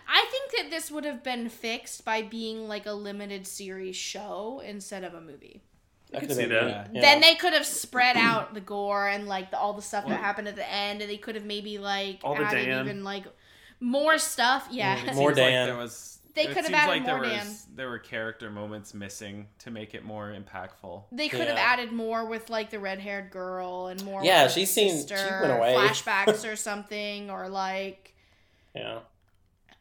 I 0.07 0.25
think 0.29 0.51
that 0.57 0.69
this 0.69 0.91
would 0.91 1.05
have 1.05 1.23
been 1.23 1.49
fixed 1.49 2.05
by 2.05 2.21
being 2.21 2.67
like 2.67 2.85
a 2.85 2.91
limited 2.93 3.47
series 3.47 3.95
show 3.95 4.61
instead 4.63 5.03
of 5.03 5.13
a 5.15 5.21
movie. 5.21 5.63
I 6.13 6.19
could 6.19 6.29
could've 6.29 6.37
see 6.37 6.45
been- 6.47 6.67
that. 6.67 6.89
yeah. 6.93 7.01
Then 7.01 7.21
they 7.21 7.35
could 7.35 7.53
have 7.53 7.65
spread 7.65 8.17
out 8.17 8.53
the 8.53 8.61
gore 8.61 9.07
and 9.07 9.27
like 9.27 9.51
the, 9.51 9.57
all 9.59 9.73
the 9.73 9.81
stuff 9.81 10.07
that 10.07 10.19
happened 10.19 10.47
at 10.47 10.55
the 10.55 10.67
end, 10.69 11.01
and 11.01 11.09
they 11.09 11.17
could 11.17 11.35
have 11.35 11.45
maybe 11.45 11.77
like 11.77 12.19
All 12.23 12.35
the 12.35 12.43
added 12.43 12.65
Dan. 12.65 12.85
even 12.85 13.03
like 13.03 13.25
more 13.79 14.17
stuff. 14.17 14.67
Yeah, 14.71 14.95
More 15.13 15.13
seems 15.13 15.17
like 15.17 15.35
Dan. 15.35 15.67
there 15.67 15.77
was 15.77 16.15
they 16.35 16.45
could 16.47 16.63
have 16.65 16.73
added 16.73 16.89
like 16.91 17.01
more 17.03 17.21
there 17.21 17.29
Dan. 17.29 17.47
was 17.47 17.67
there 17.75 17.89
were 17.89 17.99
character 17.99 18.49
moments 18.49 18.93
missing 18.93 19.47
to 19.59 19.71
make 19.71 19.93
it 19.93 20.03
more 20.03 20.33
impactful. 20.33 21.03
They 21.11 21.29
could 21.29 21.47
have 21.47 21.57
added 21.57 21.91
more 21.91 22.25
with 22.25 22.49
like 22.49 22.69
the 22.71 22.79
red 22.79 22.99
haired 22.99 23.29
girl 23.29 23.87
and 23.87 24.03
more. 24.03 24.23
Yeah, 24.23 24.47
she 24.47 24.61
the 24.61 24.65
seemed- 24.65 24.91
she 25.09 25.15
sister, 25.15 25.39
went 25.41 25.53
away. 25.57 25.75
Flashbacks 25.75 26.51
or 26.51 26.55
something, 26.55 27.29
or 27.29 27.49
like 27.49 28.15
Yeah. 28.75 28.99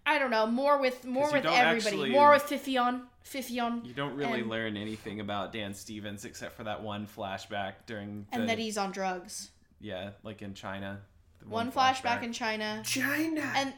I 0.05 0.19
don't 0.19 0.31
know, 0.31 0.47
more 0.47 0.79
with 0.81 1.05
more 1.05 1.31
with 1.31 1.45
everybody, 1.45 1.77
actually- 1.97 2.11
more 2.11 2.31
with 2.33 2.45
Fifion, 2.45 3.03
Fifion, 3.25 3.85
You 3.87 3.93
don't 3.95 4.15
really 4.17 4.41
And- 4.41 4.49
learn 4.49 4.77
anything 4.77 5.21
about 5.21 5.53
Dan 5.53 5.75
Stevens 5.75 6.25
except 6.25 6.57
for 6.57 6.65
that 6.65 6.83
one 6.83 7.07
flashback 7.07 7.75
during 7.87 8.27
the, 8.33 8.39
and 8.39 8.49
that 8.49 8.59
he's 8.59 8.79
on 8.79 8.91
drugs. 8.91 9.51
yeah, 9.81 10.11
like 10.23 10.41
in 10.43 10.55
China. 10.55 11.01
The 11.41 11.49
One, 11.49 11.71
flashback 11.71 12.23
in 12.23 12.33
China, 12.33 12.83
China. 12.85 13.53
and 13.55 13.73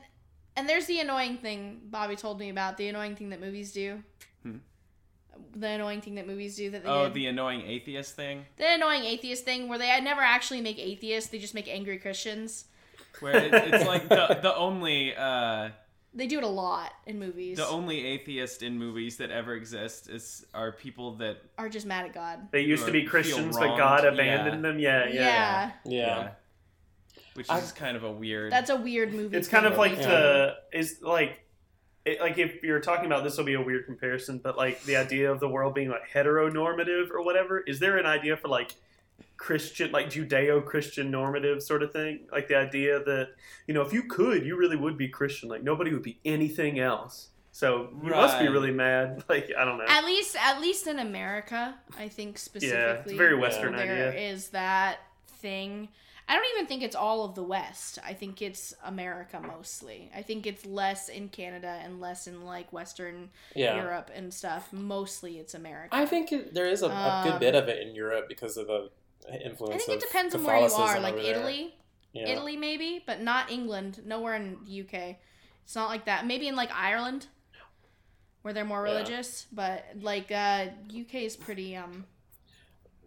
and 0.56 0.68
there's 0.68 0.86
the 0.86 1.00
annoying 1.00 1.38
thing 1.38 1.80
Bobby 1.84 2.16
told 2.16 2.38
me 2.38 2.48
about 2.48 2.76
the 2.76 2.88
annoying 2.88 3.16
thing 3.16 3.30
that 3.30 3.40
movies 3.40 3.72
do. 3.72 4.02
Hmm. 4.42 4.56
The 5.54 5.68
annoying 5.68 6.00
thing 6.00 6.14
that 6.16 6.26
movies 6.26 6.56
do 6.56 6.70
that 6.70 6.82
they 6.84 6.88
Oh, 6.88 7.04
did. 7.04 7.14
the 7.14 7.26
annoying 7.26 7.62
atheist 7.62 8.14
thing, 8.14 8.46
the 8.56 8.74
annoying 8.74 9.04
atheist 9.04 9.44
thing 9.44 9.68
where 9.68 9.78
they 9.78 10.00
never 10.00 10.20
actually 10.22 10.60
make 10.60 10.78
atheists; 10.78 11.30
they 11.30 11.38
just 11.38 11.54
make 11.54 11.68
angry 11.68 11.98
Christians. 11.98 12.66
where 13.20 13.34
it, 13.36 13.52
it's 13.52 13.84
like 13.86 14.08
the 14.08 14.38
the 14.42 14.54
only 14.56 15.14
uh, 15.16 15.70
They 16.12 16.26
do 16.26 16.38
it 16.38 16.44
a 16.44 16.48
lot 16.48 16.92
in 17.06 17.18
movies. 17.20 17.56
the 17.56 17.68
only 17.68 18.04
atheist 18.04 18.62
in 18.62 18.76
movies 18.78 19.16
that 19.18 19.30
ever 19.30 19.54
exist 19.54 20.10
is 20.10 20.44
are 20.52 20.72
people 20.72 21.14
that 21.16 21.36
are 21.56 21.68
just 21.68 21.86
mad 21.86 22.04
at 22.04 22.12
God. 22.12 22.48
they 22.50 22.62
used 22.62 22.84
to 22.86 22.92
be 22.92 23.04
Christians, 23.04 23.56
but 23.56 23.66
wronged, 23.66 23.78
God 23.78 24.04
yeah. 24.04 24.10
abandoned 24.10 24.64
them. 24.64 24.78
Yeah, 24.80 25.06
yeah. 25.06 25.12
yeah. 25.12 25.70
Yeah. 25.84 26.30
which 27.34 27.48
I- 27.48 27.60
is 27.60 27.70
kind 27.72 27.96
of 27.96 28.02
a 28.02 28.10
weird. 28.10 28.50
That's 28.52 28.70
a 28.70 28.76
weird 28.76 29.14
movie. 29.14 29.36
It's 29.36 29.48
kind 29.48 29.66
of 29.66 29.76
like 29.78 29.96
to 29.96 30.02
the 30.02 30.56
is 30.72 30.98
like. 31.00 31.40
It, 32.02 32.18
like 32.18 32.38
if 32.38 32.62
you're 32.62 32.80
talking 32.80 33.04
about 33.04 33.24
this 33.24 33.36
will 33.36 33.44
be 33.44 33.52
a 33.54 33.60
weird 33.60 33.84
comparison, 33.84 34.40
but 34.42 34.56
like 34.56 34.82
the 34.84 34.96
idea 34.96 35.30
of 35.30 35.38
the 35.38 35.48
world 35.48 35.74
being 35.74 35.90
like 35.90 36.08
heteronormative 36.10 37.10
or 37.10 37.22
whatever, 37.22 37.60
is 37.60 37.78
there 37.78 37.98
an 37.98 38.06
idea 38.06 38.38
for 38.38 38.48
like 38.48 38.74
Christian, 39.36 39.90
like 39.92 40.06
Judeo-Christian 40.10 41.10
normative 41.10 41.62
sort 41.62 41.82
of 41.82 41.92
thing? 41.92 42.20
Like 42.32 42.48
the 42.48 42.56
idea 42.56 43.02
that 43.04 43.28
you 43.66 43.74
know, 43.74 43.82
if 43.82 43.92
you 43.92 44.04
could, 44.04 44.44
you 44.44 44.56
really 44.56 44.76
would 44.76 44.96
be 44.96 45.08
Christian. 45.08 45.48
Like 45.48 45.62
nobody 45.62 45.92
would 45.92 46.02
be 46.02 46.18
anything 46.24 46.78
else. 46.78 47.28
So 47.52 47.88
you 48.02 48.10
must 48.10 48.38
be 48.38 48.48
really 48.48 48.70
mad. 48.70 49.24
Like 49.28 49.50
I 49.58 49.64
don't 49.64 49.78
know. 49.78 49.84
At 49.88 50.04
least, 50.04 50.36
at 50.40 50.60
least 50.60 50.86
in 50.86 50.98
America, 50.98 51.74
I 51.98 52.08
think 52.08 52.36
yeah, 52.36 52.40
specifically, 52.40 53.02
it's 53.06 53.12
a 53.12 53.16
very 53.16 53.36
Western 53.38 53.74
there 53.76 54.08
idea. 54.10 54.30
is 54.30 54.48
that 54.50 54.98
thing. 55.40 55.88
I 56.28 56.34
don't 56.34 56.46
even 56.54 56.66
think 56.66 56.84
it's 56.84 56.94
all 56.94 57.24
of 57.24 57.34
the 57.34 57.42
West. 57.42 57.98
I 58.06 58.12
think 58.14 58.40
it's 58.40 58.72
America 58.84 59.40
mostly. 59.44 60.12
I 60.14 60.22
think 60.22 60.46
it's 60.46 60.64
less 60.64 61.08
in 61.08 61.28
Canada 61.28 61.80
and 61.82 62.00
less 62.00 62.28
in 62.28 62.44
like 62.44 62.72
Western 62.72 63.30
Yeah. 63.56 63.74
Europe 63.82 64.12
and 64.14 64.32
stuff. 64.32 64.72
Mostly 64.72 65.38
it's 65.40 65.54
America. 65.54 65.88
I 65.90 66.06
think 66.06 66.30
it, 66.30 66.54
there 66.54 66.68
is 66.68 66.82
a, 66.82 66.86
a 66.86 67.22
good 67.24 67.32
Um, 67.34 67.40
bit 67.40 67.56
of 67.56 67.68
it 67.68 67.84
in 67.84 67.96
Europe 67.96 68.26
because 68.28 68.56
of 68.56 68.68
the 68.68 68.90
I 69.30 69.36
influence 69.36 69.84
think 69.84 70.02
it 70.02 70.06
depends 70.06 70.34
on 70.34 70.44
where 70.44 70.58
you 70.58 70.72
are. 70.74 71.00
Like. 71.00 71.16
Italy, 71.16 71.74
Yeah. 72.12 72.28
Italy 72.28 72.56
maybe, 72.56 73.02
but 73.06 73.20
not 73.20 73.50
England. 73.50 74.00
Nowhere 74.04 74.34
in 74.34 74.58
the 74.64 74.80
UK. 74.82 75.16
It's 75.64 75.74
not 75.76 75.88
like 75.88 76.04
that. 76.06 76.26
Maybe 76.26 76.48
in 76.48 76.56
like 76.56 76.70
Ireland, 76.72 77.26
where 78.42 78.52
they're 78.54 78.64
more 78.64 78.86
Yeah. 78.86 78.92
religious. 78.94 79.46
But 79.52 79.84
like 80.00 80.30
uh, 80.32 80.66
UK 80.88 81.14
is 81.24 81.36
pretty 81.36 81.76
um. 81.76 82.06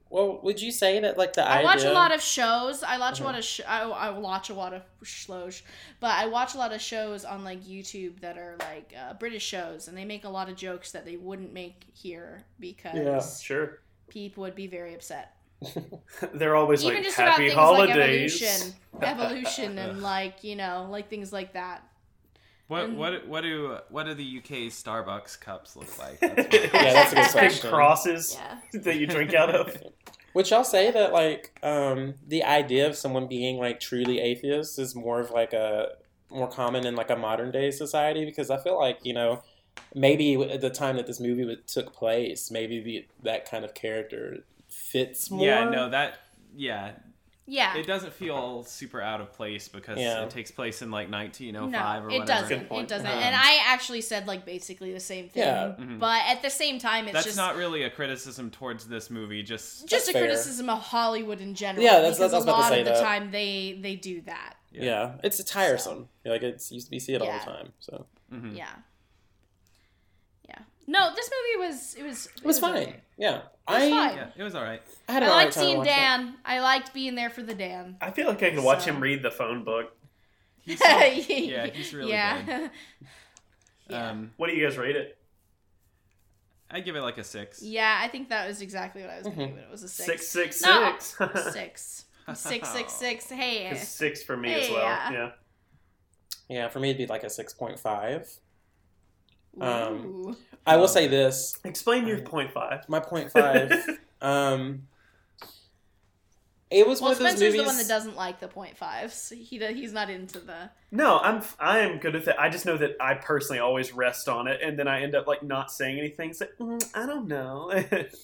Well, 0.10 0.39
would 0.43 0.62
you 0.62 0.71
say 0.71 0.99
that 0.99 1.17
like 1.17 1.34
the 1.34 1.43
I 1.43 1.56
idea? 1.56 1.65
watch 1.65 1.84
a 1.86 1.91
lot 1.91 2.13
of 2.13 2.21
shows. 2.21 2.84
I 2.84 2.99
watch 2.99 3.19
a 3.19 3.23
Uh-huh. 3.23 3.32
lot 3.32 3.39
of 3.39 3.43
sh- 3.43 3.62
I, 3.67 3.82
I 3.82 4.10
watch 4.12 4.52
a 4.52 4.54
lot 4.54 4.71
of 4.73 4.84
shows, 5.02 5.63
but 5.99 6.12
I 6.12 6.28
watch 6.28 6.54
a 6.54 6.58
lot 6.60 6.71
of 6.71 6.80
shows 6.82 7.26
on 7.26 7.43
like 7.43 7.63
YouTube 7.63 8.19
that 8.21 8.38
are 8.38 8.56
like 8.60 8.93
uh, 8.95 9.15
British 9.15 9.43
shows, 9.43 9.88
and 9.88 9.97
they 9.97 10.06
make 10.06 10.23
a 10.23 10.30
lot 10.30 10.49
of 10.49 10.56
jokes 10.56 10.91
that 10.91 11.04
they 11.04 11.17
wouldn't 11.17 11.52
make 11.52 11.86
here 11.93 12.43
because 12.60 12.95
yeah, 12.95 13.19
Sure, 13.21 13.80
people 14.08 14.41
would 14.43 14.54
be 14.54 14.67
very 14.67 14.93
upset. 14.93 15.36
they're 16.34 16.56
always 16.56 16.84
Even 16.84 16.95
like 16.95 17.04
just 17.06 17.17
happy 17.17 17.43
things 17.43 17.54
holidays. 17.54 18.41
like 18.41 18.52
evolution, 18.52 18.73
evolution, 19.02 19.78
and 19.78 20.02
like 20.02 20.43
you 20.43 20.56
know, 20.56 20.88
like 20.89 21.10
things 21.10 21.32
like 21.34 21.54
that. 21.54 21.84
what 22.67 22.84
and- 22.86 22.97
what 22.97 23.28
what 23.28 23.41
do 23.41 23.78
what 23.89 24.06
do 24.06 24.13
the 24.13 24.38
UK 24.39 24.71
Starbucks 24.71 25.39
cups 25.39 25.76
look 25.76 25.97
like? 25.97 26.19
That's 26.21 26.54
Yeah, 26.73 26.93
that's 26.93 27.12
a 27.12 27.15
good 27.15 27.23
Big 27.26 27.32
question. 27.32 27.69
crosses 27.69 28.38
Yeah. 28.73 28.82
that 28.82 28.95
you 28.97 29.08
drink 29.08 29.34
out 29.34 29.54
of. 29.54 29.76
Would 30.34 30.49
y'all 30.49 30.63
say 30.63 30.89
that 30.89 31.13
like 31.13 31.58
um, 31.62 32.15
the 32.28 32.43
idea 32.43 32.88
of 32.88 32.95
someone 32.95 33.28
being 33.28 33.58
like 33.58 33.80
truly 33.80 34.19
atheist 34.19 34.80
is 34.80 34.95
more 34.95 35.19
of 35.19 35.30
like 35.30 35.54
a 35.54 35.89
more 36.32 36.47
common 36.47 36.88
in 36.88 36.95
like 36.95 37.12
a 37.12 37.15
modern 37.15 37.52
day 37.52 37.69
society? 37.69 38.26
Because 38.26 38.49
I 38.49 38.58
feel 38.58 38.78
like 38.80 38.97
you 39.04 39.13
know 39.13 39.43
maybe 39.93 40.36
at 40.41 40.62
the 40.62 40.69
time 40.71 40.95
that 40.97 41.06
this 41.08 41.19
movie 41.19 41.56
took 41.67 41.93
place, 41.93 42.49
maybe 42.52 42.80
the, 42.80 43.06
that 43.23 43.49
kind 43.49 43.63
of 43.65 43.73
character 43.76 44.43
fits 44.93 45.29
more. 45.29 45.45
yeah, 45.45 45.69
no, 45.69 45.89
that 45.89 46.19
yeah, 46.56 46.91
Yeah. 47.45 47.75
it 47.75 47.86
doesn't 47.88 48.13
feel 48.13 48.63
super 48.63 49.01
out 49.01 49.19
of 49.19 49.34
place 49.34 49.67
because 49.67 49.97
Yeah. 49.99 50.23
it 50.23 50.29
takes 50.29 50.51
place 50.51 50.82
in 50.82 50.91
like 50.91 51.10
1905 51.10 51.71
no, 52.03 52.08
or 52.08 52.12
it 52.12 52.19
whatever. 52.19 52.41
doesn't. 52.49 52.71
It 52.71 52.88
doesn't. 52.88 53.08
Um, 53.08 53.17
and 53.17 53.36
I 53.36 53.60
actually 53.65 54.01
said 54.01 54.27
like 54.27 54.45
basically 54.45 54.93
the 54.93 54.99
same 54.99 55.27
thing. 55.29 55.43
Yeah. 55.43 55.73
Mhm. 55.77 55.99
But 55.99 56.21
at 56.27 56.41
the 56.41 56.49
same 56.49 56.77
time, 56.79 57.06
it's 57.06 57.13
That's 57.13 57.25
just 57.25 57.38
not 57.38 57.56
really 57.58 57.84
a 57.84 57.89
criticism 57.89 58.51
towards 58.51 58.88
this 58.88 59.10
movie. 59.10 59.43
Just 59.43 59.88
just 59.89 60.08
a 60.10 60.13
fair. 60.13 60.21
criticism 60.23 60.69
of 60.69 60.79
Hollywood 60.79 61.41
in 61.41 61.53
general. 61.56 61.84
Yeah, 61.84 61.93
that's- 61.99 62.17
because 62.17 62.34
I 62.34 62.38
was 62.38 62.45
a 62.45 62.49
about 62.49 62.56
to 62.56 62.62
lot 62.62 62.69
say 62.69 62.79
of 62.82 62.86
the 62.86 62.91
that. 62.93 63.01
time 63.03 63.32
they 63.32 63.79
they 63.82 63.95
do 63.95 64.21
that. 64.21 64.53
Yeah, 64.71 65.15
it's 65.23 65.43
tiresome. 65.43 66.10
Like 66.23 66.43
it's 66.43 66.71
used 66.71 66.88
to 66.88 66.91
be 66.91 66.99
see 66.99 67.13
it 67.13 67.21
all 67.21 67.32
the 67.32 67.39
time. 67.45 67.73
So 67.79 68.06
Mhm. 68.32 68.56
Yeah. 68.56 68.69
Yeah. 70.88 71.00
No, 71.00 71.15
this 71.15 71.30
movie 71.58 71.67
was 71.67 71.96
it 71.96 72.04
was 72.04 72.26
it 72.38 72.43
was 72.46 72.60
fine. 72.60 72.76
okay. 72.84 72.96
Yeah, 73.17 73.36
was 73.36 73.41
I 73.67 73.89
fine. 73.89 74.15
yeah, 74.15 74.28
it 74.36 74.43
was 74.43 74.56
all 74.56 74.63
right. 74.63 74.82
I 75.08 75.12
had 75.13 75.24
I 75.24 75.30
liked 75.30 75.54
seeing 75.54 75.78
watching 75.78 75.93
it. 75.93 75.96
Dan. 75.96 76.36
I 76.46 76.60
liked 76.60 76.93
being 76.93 77.15
there 77.15 77.30
for 77.30 77.43
the 77.43 77.54
Dan. 77.56 77.98
I 78.02 78.12
feel 78.12 78.28
like 78.28 78.41
I 78.43 78.50
could 78.52 78.63
watch 78.63 78.84
So- 78.84 78.91
him 78.91 79.00
read 79.02 79.22
the 79.24 79.32
phone 79.32 79.63
book. 79.63 79.96
He's 80.62 80.80
yeah, 80.86 81.65
he's 81.67 81.93
really 81.93 82.12
yeah. 82.12 82.41
good. 82.41 82.72
yeah. 83.89 84.10
Um, 84.12 84.32
What 84.38 84.50
do 84.50 84.56
you 84.56 84.65
guys 84.65 84.78
rate 84.78 84.96
it? 84.96 85.17
I 86.72 86.80
give 86.80 86.96
it 86.96 87.02
like 87.02 87.17
a 87.19 87.24
six. 87.24 87.62
yeah, 87.62 88.00
I 88.02 88.08
think 88.08 88.30
that 88.30 88.48
was 88.48 88.62
exactly 88.62 89.02
what 89.04 89.12
I 89.12 89.17
was 89.19 89.28
Mhm. 89.28 89.36
going 89.36 89.50
to 89.50 89.54
give 89.56 89.58
it. 89.63 89.65
It 89.67 89.72
was 89.72 89.84
a 89.84 89.88
Six, 89.88 90.28
six. 90.28 90.58
six, 90.60 90.62
No. 90.63 90.96
six. 91.00 91.54
Six. 91.54 92.06
Six, 92.34 92.69
six, 92.69 92.93
six. 92.93 93.30
Hey. 93.30 93.67
It's 93.67 93.88
six 93.88 94.24
for 94.24 94.36
me 94.38 94.54
as 94.54 94.69
well. 94.72 94.80
yeah. 94.82 95.12
Yeah. 95.12 95.32
Yeah, 96.50 96.67
for 96.69 96.80
me 96.80 96.89
it'd 96.89 96.98
be 96.98 97.06
like 97.06 97.24
a 97.24 97.30
six 97.30 97.54
point 97.54 97.78
five. 97.80 98.28
Um, 99.62 100.06
Ooh. 100.06 100.38
I 100.65 100.78
will 100.78 100.88
say 100.88 101.08
this: 101.08 101.60
Explain 101.63 102.08
your 102.08 102.21
point 102.21 102.52
five. 102.52 102.88
my 102.88 102.99
point 102.99 103.32
five. 103.32 103.71
um, 104.21 104.88
it 106.73 106.88
was 106.88 107.02
Well, 107.02 107.12
one 107.12 107.12
of 107.13 107.19
those 107.19 107.28
Spencer's 107.32 107.54
movies. 107.54 107.62
the 107.62 107.67
one 107.67 107.78
that 107.78 107.88
doesn't 107.88 108.15
like 108.15 108.39
the 108.39 108.47
point 108.47 108.78
fives. 108.78 109.30
He 109.30 109.60
he's 109.60 109.93
not 109.93 110.10
into 110.10 110.39
the. 110.39 110.71
No, 110.91 111.19
I'm 111.19 111.43
I 111.60 111.80
am 111.80 111.99
good 111.99 112.15
with 112.15 112.28
it. 112.28 112.36
I 112.39 112.49
just 112.49 112.65
know 112.65 112.78
that 112.78 112.95
I 112.99 113.13
personally 113.13 113.60
always 113.60 113.93
rest 113.93 114.28
on 114.28 114.47
it, 114.47 114.62
and 114.63 114.78
then 114.78 114.88
I 114.88 115.02
end 115.02 115.13
up 115.15 115.28
like 115.28 115.43
not 115.43 115.71
saying 115.71 115.99
anything. 115.99 116.32
It's 116.32 116.41
like 116.41 116.58
mm, 116.60 116.84
I 116.95 117.06
don't 117.06 117.28
know. 117.28 117.71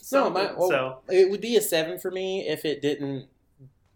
so, 0.01 0.23
no, 0.23 0.29
my, 0.31 0.51
well, 0.53 0.69
so 0.69 0.99
it 1.09 1.29
would 1.29 1.41
be 1.41 1.57
a 1.57 1.61
seven 1.61 1.99
for 1.99 2.09
me 2.09 2.47
if 2.47 2.65
it 2.65 2.81
didn't 2.81 3.27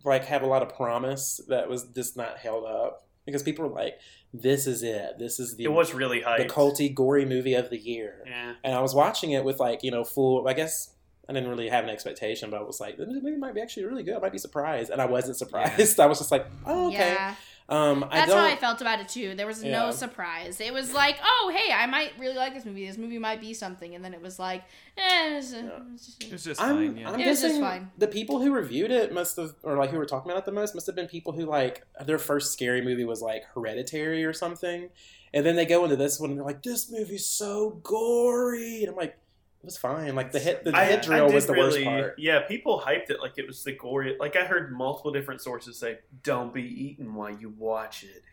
like 0.03 0.25
have 0.25 0.43
a 0.43 0.45
lot 0.47 0.61
of 0.61 0.75
promise 0.75 1.39
that 1.47 1.69
was 1.69 1.85
just 1.85 2.17
not 2.17 2.37
held 2.37 2.65
up 2.65 3.07
because 3.25 3.43
people 3.43 3.67
were 3.67 3.73
like, 3.75 3.99
"This 4.33 4.67
is 4.67 4.83
it. 4.83 5.17
This 5.19 5.39
is 5.39 5.55
the 5.55 5.65
it 5.65 5.71
was 5.71 5.93
really 5.93 6.21
hyped. 6.21 6.37
the 6.37 6.45
culty, 6.45 6.93
gory 6.93 7.25
movie 7.25 7.53
of 7.53 7.69
the 7.69 7.77
year." 7.77 8.23
Yeah. 8.25 8.53
And 8.63 8.73
I 8.75 8.81
was 8.81 8.93
watching 8.93 9.31
it 9.31 9.43
with 9.43 9.59
like 9.59 9.83
you 9.83 9.91
know 9.91 10.03
full. 10.03 10.47
I 10.47 10.53
guess 10.53 10.93
I 11.29 11.33
didn't 11.33 11.49
really 11.49 11.69
have 11.69 11.83
an 11.83 11.89
expectation, 11.89 12.49
but 12.49 12.59
I 12.59 12.63
was 12.63 12.79
like, 12.79 12.97
"This 12.97 13.07
movie 13.07 13.37
might 13.37 13.55
be 13.55 13.61
actually 13.61 13.85
really 13.85 14.03
good. 14.03 14.15
I 14.15 14.19
might 14.19 14.31
be 14.31 14.37
surprised," 14.37 14.89
and 14.89 15.01
I 15.01 15.05
wasn't 15.05 15.37
surprised. 15.37 15.99
I 15.99 16.05
was 16.05 16.19
just 16.19 16.31
like, 16.31 16.45
"Oh, 16.65 16.87
okay." 16.87 17.13
Yeah, 17.13 17.35
Um, 17.73 18.03
I 18.09 18.17
that's 18.19 18.31
don't. 18.31 18.39
how 18.39 18.45
I 18.45 18.55
felt 18.55 18.81
about 18.81 18.99
it 18.99 19.09
too. 19.09 19.35
There 19.35 19.47
was 19.47 19.63
no 19.63 19.69
Yeah. 19.85 19.89
surprise. 19.91 20.61
It 20.61 20.73
was 20.73 20.93
like, 20.93 21.17
oh, 21.23 21.51
hey, 21.55 21.73
I 21.73 21.85
might 21.87 22.11
really 22.19 22.35
like 22.35 22.53
this 22.53 22.65
movie. 22.65 22.85
This 22.85 22.97
movie 22.97 23.17
might 23.17 23.41
be 23.41 23.53
something, 23.53 23.95
and 23.95 24.03
then 24.05 24.13
it 24.13 24.21
was 24.21 24.37
like, 24.39 24.63
eh, 24.97 25.37
it's, 25.37 25.53
Yeah. 25.53 25.61
just- 25.95 26.23
It 26.23 26.31
was 26.31 26.43
just 26.43 26.61
I'm, 26.61 26.75
fine. 26.75 26.97
Yeah. 26.97 27.11
I'm 27.11 27.19
It 27.19 27.27
was 27.27 27.41
just 27.41 27.59
fine. 27.59 27.91
the 27.97 28.07
people 28.07 28.39
who 28.41 28.51
reviewed 28.51 28.91
it 28.91 29.11
must 29.13 29.37
have, 29.37 29.55
or 29.63 29.75
like 29.77 29.89
who 29.89 29.97
were 29.97 30.05
talking 30.05 30.31
about 30.31 30.43
it 30.43 30.45
the 30.45 30.51
most, 30.51 30.75
must 30.75 30.87
have 30.87 30.95
been 30.95 31.07
people 31.07 31.33
who 31.33 31.45
like 31.45 31.83
their 32.05 32.19
first 32.19 32.53
scary 32.53 32.81
movie 32.81 33.05
was 33.05 33.21
like 33.21 33.43
Hereditary 33.55 34.23
or 34.23 34.33
something, 34.33 34.89
and 35.33 35.45
then 35.45 35.55
they 35.55 35.65
go 35.65 35.83
into 35.83 35.95
this 35.95 36.19
one 36.19 36.29
and 36.29 36.39
they're 36.39 36.45
like, 36.45 36.61
"This 36.63 36.91
movie's 36.91 37.25
so 37.25 37.81
gory," 37.83 38.81
and 38.81 38.89
I'm 38.89 38.95
like, 38.95 39.17
"It 39.63 39.67
was 39.67 39.77
fine." 39.77 40.13
Like 40.15 40.31
the 40.33 40.39
hit, 40.39 40.63
the 40.65 40.75
I- 40.75 40.83
head 40.83 40.99
I 40.99 41.01
drill 41.01 41.31
was 41.31 41.45
the 41.47 41.53
worst 41.53 41.77
really- 41.77 41.85
part. 41.85 42.19
Yeah, 42.19 42.41
people 42.41 42.81
hyped 42.85 43.09
it 43.09 43.19
like 43.21 43.37
it 43.37 43.47
was 43.47 43.63
the 43.63 43.71
gory. 43.71 44.17
Like 44.19 44.35
I 44.35 44.43
heard 44.43 44.71
multiple 44.73 45.11
different 45.11 45.41
sources 45.41 45.77
say, 45.77 45.99
"Don't 46.21 46.53
be 46.53 46.61
eaten 46.63 47.15
while 47.15 47.31
you 47.31 47.49
watch 47.57 48.03
it." 48.03 48.23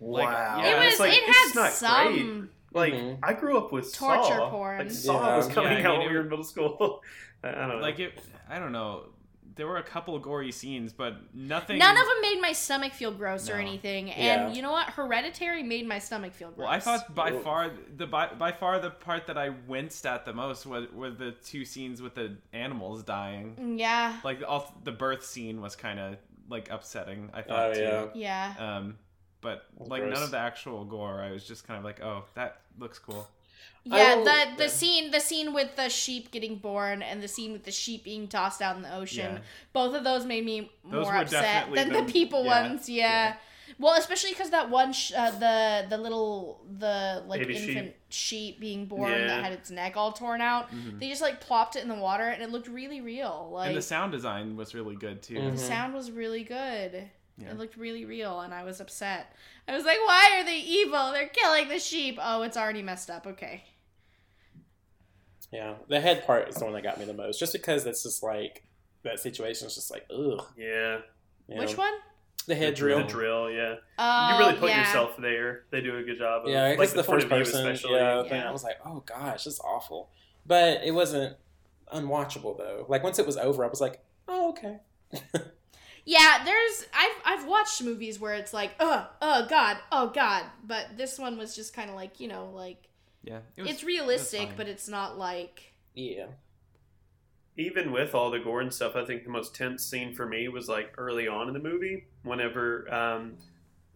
Like, 0.00 0.26
Wow, 0.28 0.58
yeah, 0.60 0.64
it 0.64 0.72
And 0.74 0.84
was. 0.84 0.92
it's 0.92 1.00
like, 1.00 1.12
it 1.12 1.24
had 1.24 1.54
not 1.54 1.72
some. 1.72 2.14
great. 2.14 2.50
Like 2.72 2.94
Mhm. 2.94 3.18
I 3.22 3.32
grew 3.34 3.58
up 3.58 3.72
with 3.72 3.92
Torture 3.94 4.22
Saw. 4.36 4.50
porn. 4.50 4.78
Like 4.78 4.90
Saw 4.90 5.28
Yeah. 5.28 5.36
was 5.36 5.48
coming 5.48 5.72
Yeah, 5.78 5.78
I 5.90 5.92
out 5.92 5.98
when 5.98 6.08
we 6.08 6.14
were 6.14 6.20
in 6.22 6.28
middle 6.28 6.44
school. 6.44 7.02
I 7.44 7.48
I 7.50 7.52
don't 7.52 7.68
know. 7.68 7.76
like 7.76 8.00
it 8.00 8.18
i 8.48 8.58
don't 8.58 8.72
know 8.72 9.04
there 9.58 9.66
were 9.66 9.76
a 9.76 9.82
couple 9.82 10.18
gory 10.18 10.50
scenes, 10.50 10.94
but 10.94 11.16
nothing. 11.34 11.78
None 11.78 11.96
of 11.96 12.06
them 12.06 12.20
made 12.22 12.40
my 12.40 12.52
stomach 12.52 12.94
feel 12.94 13.10
gross 13.12 13.50
or 13.50 13.56
No. 13.56 13.60
anything. 13.68 14.08
Yeah. 14.08 14.14
And 14.46 14.56
you 14.56 14.62
know 14.62 14.72
what? 14.72 14.86
Hereditary 14.88 15.62
made 15.62 15.86
my 15.86 15.98
stomach 15.98 16.32
feel 16.32 16.48
gross. 16.52 16.64
Well, 16.64 16.68
I 16.68 16.80
thought 16.80 17.14
by 17.14 17.32
Ooh. 17.32 17.40
far 17.40 17.70
the 17.96 18.06
by, 18.06 18.28
by 18.28 18.52
far 18.52 18.78
the 18.78 18.90
part 18.90 19.26
that 19.26 19.36
I 19.36 19.50
winced 19.66 20.06
at 20.06 20.24
the 20.24 20.32
most 20.32 20.64
was 20.64 20.90
were 20.92 21.10
the 21.10 21.32
two 21.44 21.66
scenes 21.66 22.00
with 22.00 22.14
the 22.14 22.36
animals 22.54 23.02
dying. 23.02 23.56
Mm, 23.60 23.78
Yeah. 23.78 24.16
Like 24.24 24.42
all, 24.48 24.74
the 24.84 24.92
birth 24.92 25.24
scene 25.26 25.60
was 25.60 25.76
kind 25.76 25.98
of 25.98 26.16
like 26.48 26.70
upsetting. 26.70 27.28
I 27.34 27.42
thought 27.42 27.70
Oh 27.70 27.74
too. 27.74 27.80
yeah. 28.14 28.54
Yeah. 28.58 28.76
Um, 28.78 28.96
but 29.40 29.66
like 29.78 30.02
gross. 30.02 30.14
none 30.14 30.22
of 30.22 30.30
the 30.30 30.38
actual 30.38 30.84
gore. 30.84 31.20
I 31.20 31.30
was 31.32 31.44
just 31.46 31.66
kind 31.66 31.76
of 31.78 31.84
like, 31.84 32.00
oh, 32.02 32.24
that 32.34 32.60
looks 32.78 32.98
cool. 32.98 33.28
Yeah, 33.84 34.16
will- 34.16 34.24
the 34.24 34.44
the 34.58 34.68
scene 34.68 35.10
the 35.10 35.20
scene 35.20 35.54
with 35.54 35.76
the 35.76 35.88
sheep 35.88 36.30
getting 36.30 36.56
born 36.56 37.02
and 37.02 37.22
the 37.22 37.28
scene 37.28 37.52
with 37.52 37.64
the 37.64 37.70
sheep 37.70 38.04
being 38.04 38.28
tossed 38.28 38.60
out 38.60 38.76
in 38.76 38.82
the 38.82 38.94
ocean. 38.94 39.34
Yeah. 39.34 39.38
Both 39.72 39.94
of 39.94 40.04
those 40.04 40.26
made 40.26 40.44
me 40.44 40.70
Those 40.84 41.04
more 41.06 41.16
upset 41.16 41.72
than 41.74 41.88
the, 41.92 42.02
the- 42.02 42.12
people 42.12 42.44
yeah, 42.44 42.62
ones. 42.68 42.88
Yeah. 42.88 43.34
Well, 43.78 43.94
especially 43.98 44.30
because 44.30 44.50
that 44.50 44.70
one, 44.70 44.92
sh- 44.92 45.12
uh, 45.16 45.30
the 45.30 45.86
the 45.88 45.98
little 45.98 46.60
the 46.78 47.22
like 47.26 47.40
Baby 47.42 47.56
infant 47.56 47.94
sheep. 48.08 48.58
being 48.60 48.86
born 48.86 49.12
Yeah. 49.12 49.26
that 49.26 49.44
had 49.44 49.52
its 49.52 49.70
neck 49.70 49.96
all 49.96 50.12
torn 50.12 50.40
out. 50.40 50.70
Mhm. 50.70 50.98
They 50.98 51.08
just 51.08 51.22
like 51.22 51.40
plopped 51.40 51.76
it 51.76 51.82
in 51.82 51.88
the 51.88 51.94
water 51.94 52.24
and 52.24 52.42
it 52.42 52.50
looked 52.50 52.68
really 52.68 53.00
real. 53.00 53.50
Like 53.52 53.68
and 53.68 53.76
the 53.76 53.82
sound 53.82 54.12
design 54.12 54.56
was 54.56 54.74
really 54.74 54.96
good 54.96 55.22
too. 55.22 55.34
Mhm. 55.36 55.52
the 55.52 55.58
sound 55.58 55.94
was 55.94 56.10
really 56.10 56.44
good. 56.44 57.08
Yeah. 57.38 57.50
It 57.50 57.58
looked 57.58 57.76
really 57.76 58.04
real, 58.04 58.40
and 58.40 58.52
I 58.52 58.64
was 58.64 58.80
upset. 58.80 59.32
I 59.68 59.74
was 59.74 59.84
like, 59.84 59.98
"Why 60.04 60.38
are 60.38 60.44
they 60.44 60.58
evil? 60.58 61.12
They're 61.12 61.28
killing 61.28 61.68
the 61.68 61.78
sheep." 61.78 62.18
Oh, 62.20 62.42
it's 62.42 62.56
already 62.56 62.82
messed 62.82 63.10
up. 63.10 63.26
Okay. 63.26 63.62
Yeah, 65.52 65.74
the 65.88 66.00
head 66.00 66.26
part 66.26 66.48
is 66.48 66.56
the 66.56 66.64
one 66.64 66.74
that 66.74 66.82
got 66.82 66.98
me 66.98 67.04
the 67.04 67.14
most, 67.14 67.38
just 67.38 67.52
because 67.52 67.86
it's 67.86 68.02
just 68.02 68.22
like 68.22 68.64
that 69.02 69.20
situation 69.20 69.66
is 69.66 69.74
just 69.74 69.90
like 69.90 70.06
ugh. 70.10 70.44
Yeah. 70.56 70.98
you 71.48 71.58
Which 71.58 71.76
one? 71.76 71.92
The 72.46 72.54
head 72.54 72.72
The 72.72 72.76
drill. 72.76 73.06
drill, 73.06 73.50
yeah. 73.50 73.76
Oh, 73.98 74.30
you 74.32 74.38
really 74.38 74.58
put 74.58 74.70
yeah. 74.70 74.80
yourself 74.80 75.16
there. 75.18 75.64
They 75.70 75.80
do 75.80 75.96
a 75.96 76.02
good 76.02 76.18
job 76.18 76.44
of 76.44 76.50
Yeah, 76.50 76.64
I 76.64 76.74
like 76.74 76.90
the, 76.90 76.96
the 76.96 77.04
point 77.04 77.22
first 77.22 77.26
of 77.26 77.30
person. 77.30 77.68
especially. 77.68 77.96
Yeah, 77.98 78.22
thing, 78.24 78.42
I 78.42 78.50
was 78.50 78.64
like, 78.64 78.78
oh 78.84 79.02
gosh, 79.06 79.44
this 79.44 79.54
is 79.54 79.60
awful. 79.60 80.10
But 80.46 80.82
it 80.82 80.92
wasn't 80.92 81.36
unwatchable 81.94 82.56
though. 82.56 82.86
Like 82.88 83.02
once 83.02 83.18
it 83.18 83.26
was 83.26 83.36
over, 83.36 83.64
I 83.64 83.68
was 83.68 83.80
like, 83.80 84.02
oh 84.26 84.50
okay. 84.50 84.78
Yeah, 86.08 86.42
there's 86.42 86.86
I've 86.94 87.40
I've 87.40 87.46
watched 87.46 87.82
movies 87.82 88.18
where 88.18 88.32
it's 88.32 88.54
like, 88.54 88.70
oh, 88.80 89.06
oh 89.20 89.46
god, 89.46 89.76
oh 89.92 90.08
god, 90.08 90.44
but 90.64 90.96
this 90.96 91.18
one 91.18 91.36
was 91.36 91.54
just 91.54 91.74
kind 91.74 91.90
of 91.90 91.96
like, 91.96 92.18
you 92.18 92.28
know, 92.28 92.50
like 92.54 92.88
Yeah, 93.22 93.40
it 93.58 93.62
was, 93.62 93.70
it's 93.72 93.84
realistic, 93.84 94.48
fine. 94.48 94.56
but 94.56 94.68
it's 94.68 94.88
not 94.88 95.18
like 95.18 95.74
Yeah. 95.94 96.28
Even 97.58 97.92
with 97.92 98.14
all 98.14 98.30
the 98.30 98.38
gore 98.38 98.62
and 98.62 98.72
stuff, 98.72 98.96
I 98.96 99.04
think 99.04 99.24
the 99.24 99.30
most 99.30 99.54
tense 99.54 99.84
scene 99.84 100.14
for 100.14 100.24
me 100.26 100.48
was 100.48 100.66
like 100.66 100.94
early 100.96 101.28
on 101.28 101.46
in 101.46 101.52
the 101.52 101.60
movie, 101.60 102.06
whenever 102.22 102.90
um, 102.90 103.34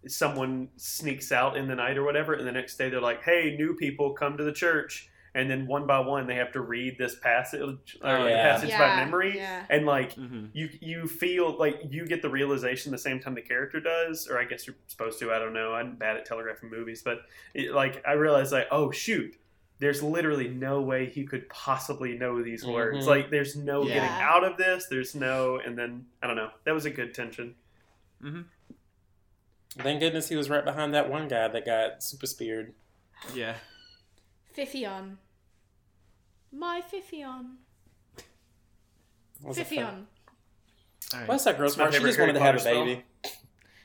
someone 0.07 0.68
sneaks 0.77 1.33
out 1.33 1.57
in 1.57 1.66
the 1.66 1.77
night 1.77 1.96
or 1.96 2.05
whatever, 2.05 2.35
and 2.35 2.46
the 2.46 2.53
next 2.53 2.77
day 2.77 2.90
they're 2.90 3.01
like, 3.01 3.22
"Hey, 3.22 3.57
new 3.57 3.75
people, 3.75 4.12
come 4.12 4.37
to 4.37 4.44
the 4.44 4.53
church," 4.53 5.09
and 5.34 5.50
then 5.50 5.66
one 5.66 5.86
by 5.86 5.98
one 5.98 6.26
they 6.26 6.34
have 6.34 6.52
to 6.52 6.60
read 6.60 6.98
this 6.98 7.14
passage, 7.14 7.96
or 8.02 8.08
Oh, 8.18 8.24
the 8.24 8.30
yeah. 8.30 8.52
passage 8.52 8.68
yeah, 8.68 8.78
by 8.96 9.04
memory, 9.04 9.36
Yeah. 9.36 9.64
and 9.70 9.86
like 9.86 10.14
Mhm. 10.14 10.50
you 10.52 10.68
you 10.80 11.06
feel 11.08 11.56
like 11.58 11.80
you 11.90 12.06
get 12.06 12.20
the 12.22 12.28
realization 12.30 12.92
the 12.92 12.98
same 12.98 13.18
time 13.20 13.34
the 13.34 13.42
character 13.42 13.80
does, 13.80 14.28
or 14.28 14.38
I 14.38 14.44
guess 14.44 14.66
you're 14.66 14.76
supposed 14.88 15.18
to. 15.20 15.32
I 15.32 15.38
don't 15.38 15.52
know. 15.54 15.72
I'm 15.72 15.96
bad 15.96 16.16
at 16.16 16.26
telegraphing 16.26 16.70
movies, 16.70 17.02
but 17.02 17.22
it, 17.54 17.72
like 17.72 18.02
I 18.06 18.12
realized 18.12 18.52
like, 18.52 18.68
oh 18.70 18.90
shoot, 18.90 19.36
there's 19.78 20.02
literally 20.02 20.48
no 20.48 20.80
way 20.80 21.06
he 21.06 21.24
could 21.24 21.48
possibly 21.48 22.16
know 22.16 22.42
these 22.42 22.64
words. 22.64 23.04
Mhm. 23.04 23.08
Like 23.08 23.30
there's 23.30 23.56
no 23.56 23.82
Yeah. 23.84 23.94
getting 23.94 24.10
out 24.10 24.44
of 24.44 24.56
this. 24.56 24.86
There's 24.86 25.14
no, 25.14 25.58
and 25.58 25.76
then 25.78 26.06
I 26.22 26.26
don't 26.26 26.36
know. 26.36 26.50
That 26.64 26.72
was 26.72 26.84
a 26.84 26.90
good 26.90 27.14
tension. 27.14 27.54
Mm-hmm. 28.22 28.42
Thank 29.78 30.00
goodness 30.00 30.28
he 30.28 30.36
was 30.36 30.50
right 30.50 30.64
behind 30.64 30.92
that 30.94 31.08
one 31.08 31.28
guy 31.28 31.48
that 31.48 31.64
got 31.64 32.02
super 32.02 32.26
speared. 32.26 32.74
Yeah. 33.34 33.54
Fifion. 34.56 35.16
My 36.52 36.82
Fifion. 36.82 37.56
That 38.16 39.48
was 39.48 39.58
a 39.58 39.64
fun- 39.64 39.76
Fifion. 39.76 40.04
All 41.14 41.20
right. 41.20 41.28
What's 41.28 41.44
that 41.44 41.58
girl's 41.58 41.72
It's 41.72 41.78
my 41.78 41.84
smart? 41.90 41.94
She 41.94 42.00
just 42.06 42.18
wanted 42.18 42.32
to 42.34 42.40
Harry 42.40 42.52
have 42.58 42.66
a 42.66 42.74
Potter 42.74 42.84
baby. 42.84 43.04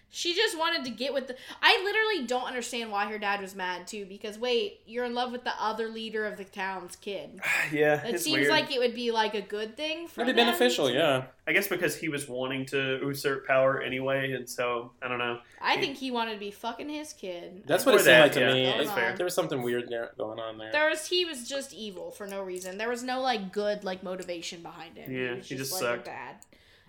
She 0.09 0.33
just 0.33 0.57
wanted 0.57 0.85
to 0.85 0.91
get 0.91 1.13
with 1.13 1.27
the. 1.27 1.35
I 1.61 1.81
literally 1.83 2.25
don't 2.25 2.45
understand 2.45 2.91
why 2.91 3.07
her 3.11 3.19
dad 3.19 3.41
was 3.41 3.55
mad 3.55 3.87
too. 3.87 4.05
Because 4.05 4.39
wait, 4.39 4.79
you're 4.85 5.03
in 5.03 5.13
love 5.13 5.33
with 5.33 5.43
the 5.43 5.51
other 5.61 5.89
leader 5.89 6.25
of 6.25 6.37
the 6.37 6.45
town's 6.45 6.95
kid. 6.95 7.39
yeah, 7.73 8.05
It 8.07 8.15
it's 8.15 8.23
seems 8.23 8.37
weird. 8.37 8.49
like 8.49 8.71
it 8.71 8.79
would 8.79 8.95
be 8.95 9.11
like 9.11 9.33
a 9.35 9.41
good 9.41 9.75
thing 9.75 10.07
for 10.07 10.15
Pretty 10.23 10.31
them 10.31 10.45
beneficial, 10.45 10.89
yeah. 10.89 11.25
I 11.45 11.51
guess 11.51 11.67
because 11.67 11.95
he 11.95 12.07
was 12.09 12.27
wanting 12.27 12.65
to 12.67 12.99
usurp 13.03 13.45
power 13.47 13.81
anyway, 13.81 14.31
and 14.31 14.49
so 14.49 14.91
I 15.01 15.07
don't 15.09 15.19
know. 15.19 15.39
I 15.61 15.77
think 15.77 15.97
he 15.97 16.09
wanted 16.09 16.33
to 16.33 16.39
be 16.39 16.51
fucking 16.51 16.87
his 16.89 17.11
kid. 17.13 17.63
That's 17.65 17.85
what 17.85 17.95
it 17.95 17.99
seemed 17.99 18.07
that, 18.07 18.21
like 18.23 18.31
to 18.33 18.39
yeah, 18.39 18.53
me. 18.53 18.65
that's 18.77 18.91
fair. 18.91 19.13
There 19.15 19.25
was 19.25 19.33
something 19.33 19.61
weird 19.61 19.89
there 19.89 20.11
going 20.17 20.39
on 20.39 20.57
there. 20.57 20.71
There 20.71 20.89
was 20.89 21.05
he 21.07 21.25
was 21.25 21.47
just 21.49 21.73
evil 21.73 22.11
for 22.11 22.25
no 22.27 22.41
reason. 22.41 22.77
There 22.77 22.89
was 22.89 23.03
no 23.03 23.19
like 23.21 23.51
good 23.51 23.83
like 23.83 24.03
motivation 24.03 24.61
behind 24.63 24.97
him. 24.97 25.11
Yeah, 25.11 25.35
was 25.35 25.49
he 25.49 25.55
just 25.57 25.73
like 25.73 25.81
sucked. 25.81 26.07
a 26.07 26.11
bad, 26.11 26.35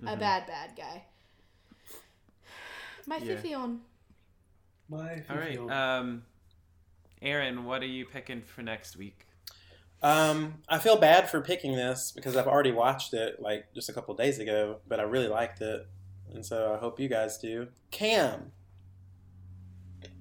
a 0.03 0.17
Mhm. 0.17 0.19
bad 0.21 0.47
bad 0.47 0.71
guy. 0.77 1.03
My 3.09 3.17
Yeah. 3.17 3.37
Fifion. 3.37 3.79
My 4.91 5.23
All 5.31 5.37
right. 5.37 5.59
Um, 5.59 6.25
Aaron, 7.23 7.65
what 7.65 7.83
are 7.83 7.87
you 7.87 8.05
picking 8.05 8.43
for 8.43 8.63
next 8.63 8.97
week? 8.97 9.27
Um, 10.03 10.63
I 10.69 10.79
feel 10.79 10.97
bad 10.97 11.29
for 11.29 11.41
picking 11.41 11.75
this 11.75 12.13
because 12.13 12.37
I've 12.37 12.47
already 12.47 12.71
watched 12.71 13.15
it 13.15 13.41
like 13.41 13.73
just 13.75 13.89
a 13.89 13.93
couple 13.93 14.15
days 14.15 14.39
ago, 14.39 14.79
but 14.87 15.01
I 15.01 15.05
really 15.05 15.27
liked 15.27 15.61
it, 15.61 15.89
and 16.33 16.45
so 16.45 16.75
I 16.75 16.79
hope 16.79 17.01
you 17.01 17.09
guys 17.09 17.39
do. 17.39 17.69
Cam, 17.91 18.53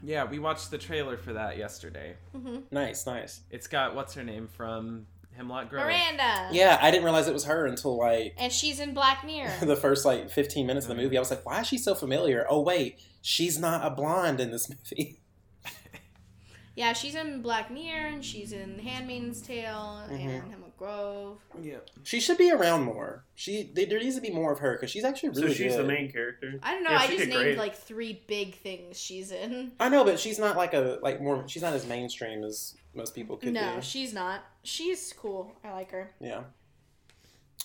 Yeah, 0.01 0.23
we 0.23 0.39
watched 0.39 0.71
the 0.71 0.77
trailer 0.77 1.17
for 1.17 1.33
that 1.33 1.57
yesterday. 1.57 2.15
hmm 2.31 2.59
nice, 2.71 3.05
nice. 3.05 3.41
It's 3.51 3.67
got 3.67 3.93
what's 3.95 4.13
her 4.15 4.23
name 4.23 4.47
from 4.47 5.05
Hemlock 5.37 5.69
Grove. 5.69 5.85
Miranda. 5.85 6.49
Yeah, 6.51 6.77
I 6.81 6.91
didn't 6.91 7.03
realize 7.05 7.27
it 7.27 7.33
was 7.33 7.45
her 7.45 7.65
until 7.65 7.97
like 7.97 8.33
And 8.37 8.51
she's 8.51 8.79
in 8.79 8.93
Black 8.93 9.23
Mirror. 9.25 9.53
the 9.61 9.75
first 9.75 10.03
like 10.05 10.29
15 10.29 10.65
minutes 10.67 10.85
Mm-hmm. 10.85 10.91
of 10.91 10.97
the 10.97 11.03
movie. 11.03 11.17
I 11.17 11.21
was 11.21 11.29
like, 11.31 11.45
why 11.45 11.61
is 11.61 11.67
she 11.67 11.77
so 11.77 11.95
familiar? 11.95 12.45
Oh 12.49 12.61
wait, 12.61 12.99
she's 13.21 13.57
not 13.57 13.85
a 13.85 13.89
blonde 13.89 14.39
in 14.39 14.51
this 14.51 14.69
movie. 14.69 15.19
yeah, 16.75 16.93
she's 16.93 17.15
in 17.15 17.41
Black 17.41 17.71
Mirror 17.71 18.07
and 18.07 18.23
she's 18.25 18.51
in 18.51 18.77
Handmaid's 18.79 19.41
Tale 19.41 20.03
Mhm. 20.09 20.11
and 20.11 20.51
Hemlock 20.51 20.77
Grove. 20.77 21.39
Yeah. 21.59 21.77
She 22.03 22.19
should 22.19 22.37
be 22.37 22.51
around 22.51 22.83
more. 22.83 23.23
She 23.33 23.71
there 23.73 23.99
needs 23.99 24.15
to 24.15 24.21
be 24.21 24.29
more 24.29 24.51
of 24.53 24.59
her 24.59 24.73
because 24.73 24.91
she's 24.91 25.03
actually 25.03 25.29
really 25.29 25.47
So 25.49 25.53
she's 25.53 25.75
good. 25.75 25.83
the 25.85 25.87
main 25.87 26.11
character. 26.11 26.59
I 26.61 26.71
don't 26.73 26.83
know. 26.83 26.91
Yeah, 26.91 26.99
I 26.99 27.07
just 27.07 27.19
named 27.27 27.33
great. 27.41 27.57
like 27.57 27.75
three 27.75 28.21
big 28.27 28.55
things 28.59 28.99
she's 28.99 29.31
in. 29.31 29.71
I 29.79 29.89
know, 29.89 30.03
but 30.03 30.19
she's 30.19 30.37
not 30.37 30.55
like 30.55 30.73
a 30.75 30.99
like 31.01 31.19
more. 31.19 31.47
She's 31.47 31.63
not 31.63 31.73
as 31.73 31.87
mainstream 31.87 32.43
as 32.43 32.75
most 32.93 33.15
people 33.15 33.37
could 33.37 33.53
No, 33.53 33.77
be. 33.77 33.81
she's 33.81 34.13
not. 34.13 34.41
She's 34.67 35.13
cool. 35.13 35.51
I 35.63 35.71
like 35.71 35.91
her. 35.91 36.11
Yeah. 36.19 36.41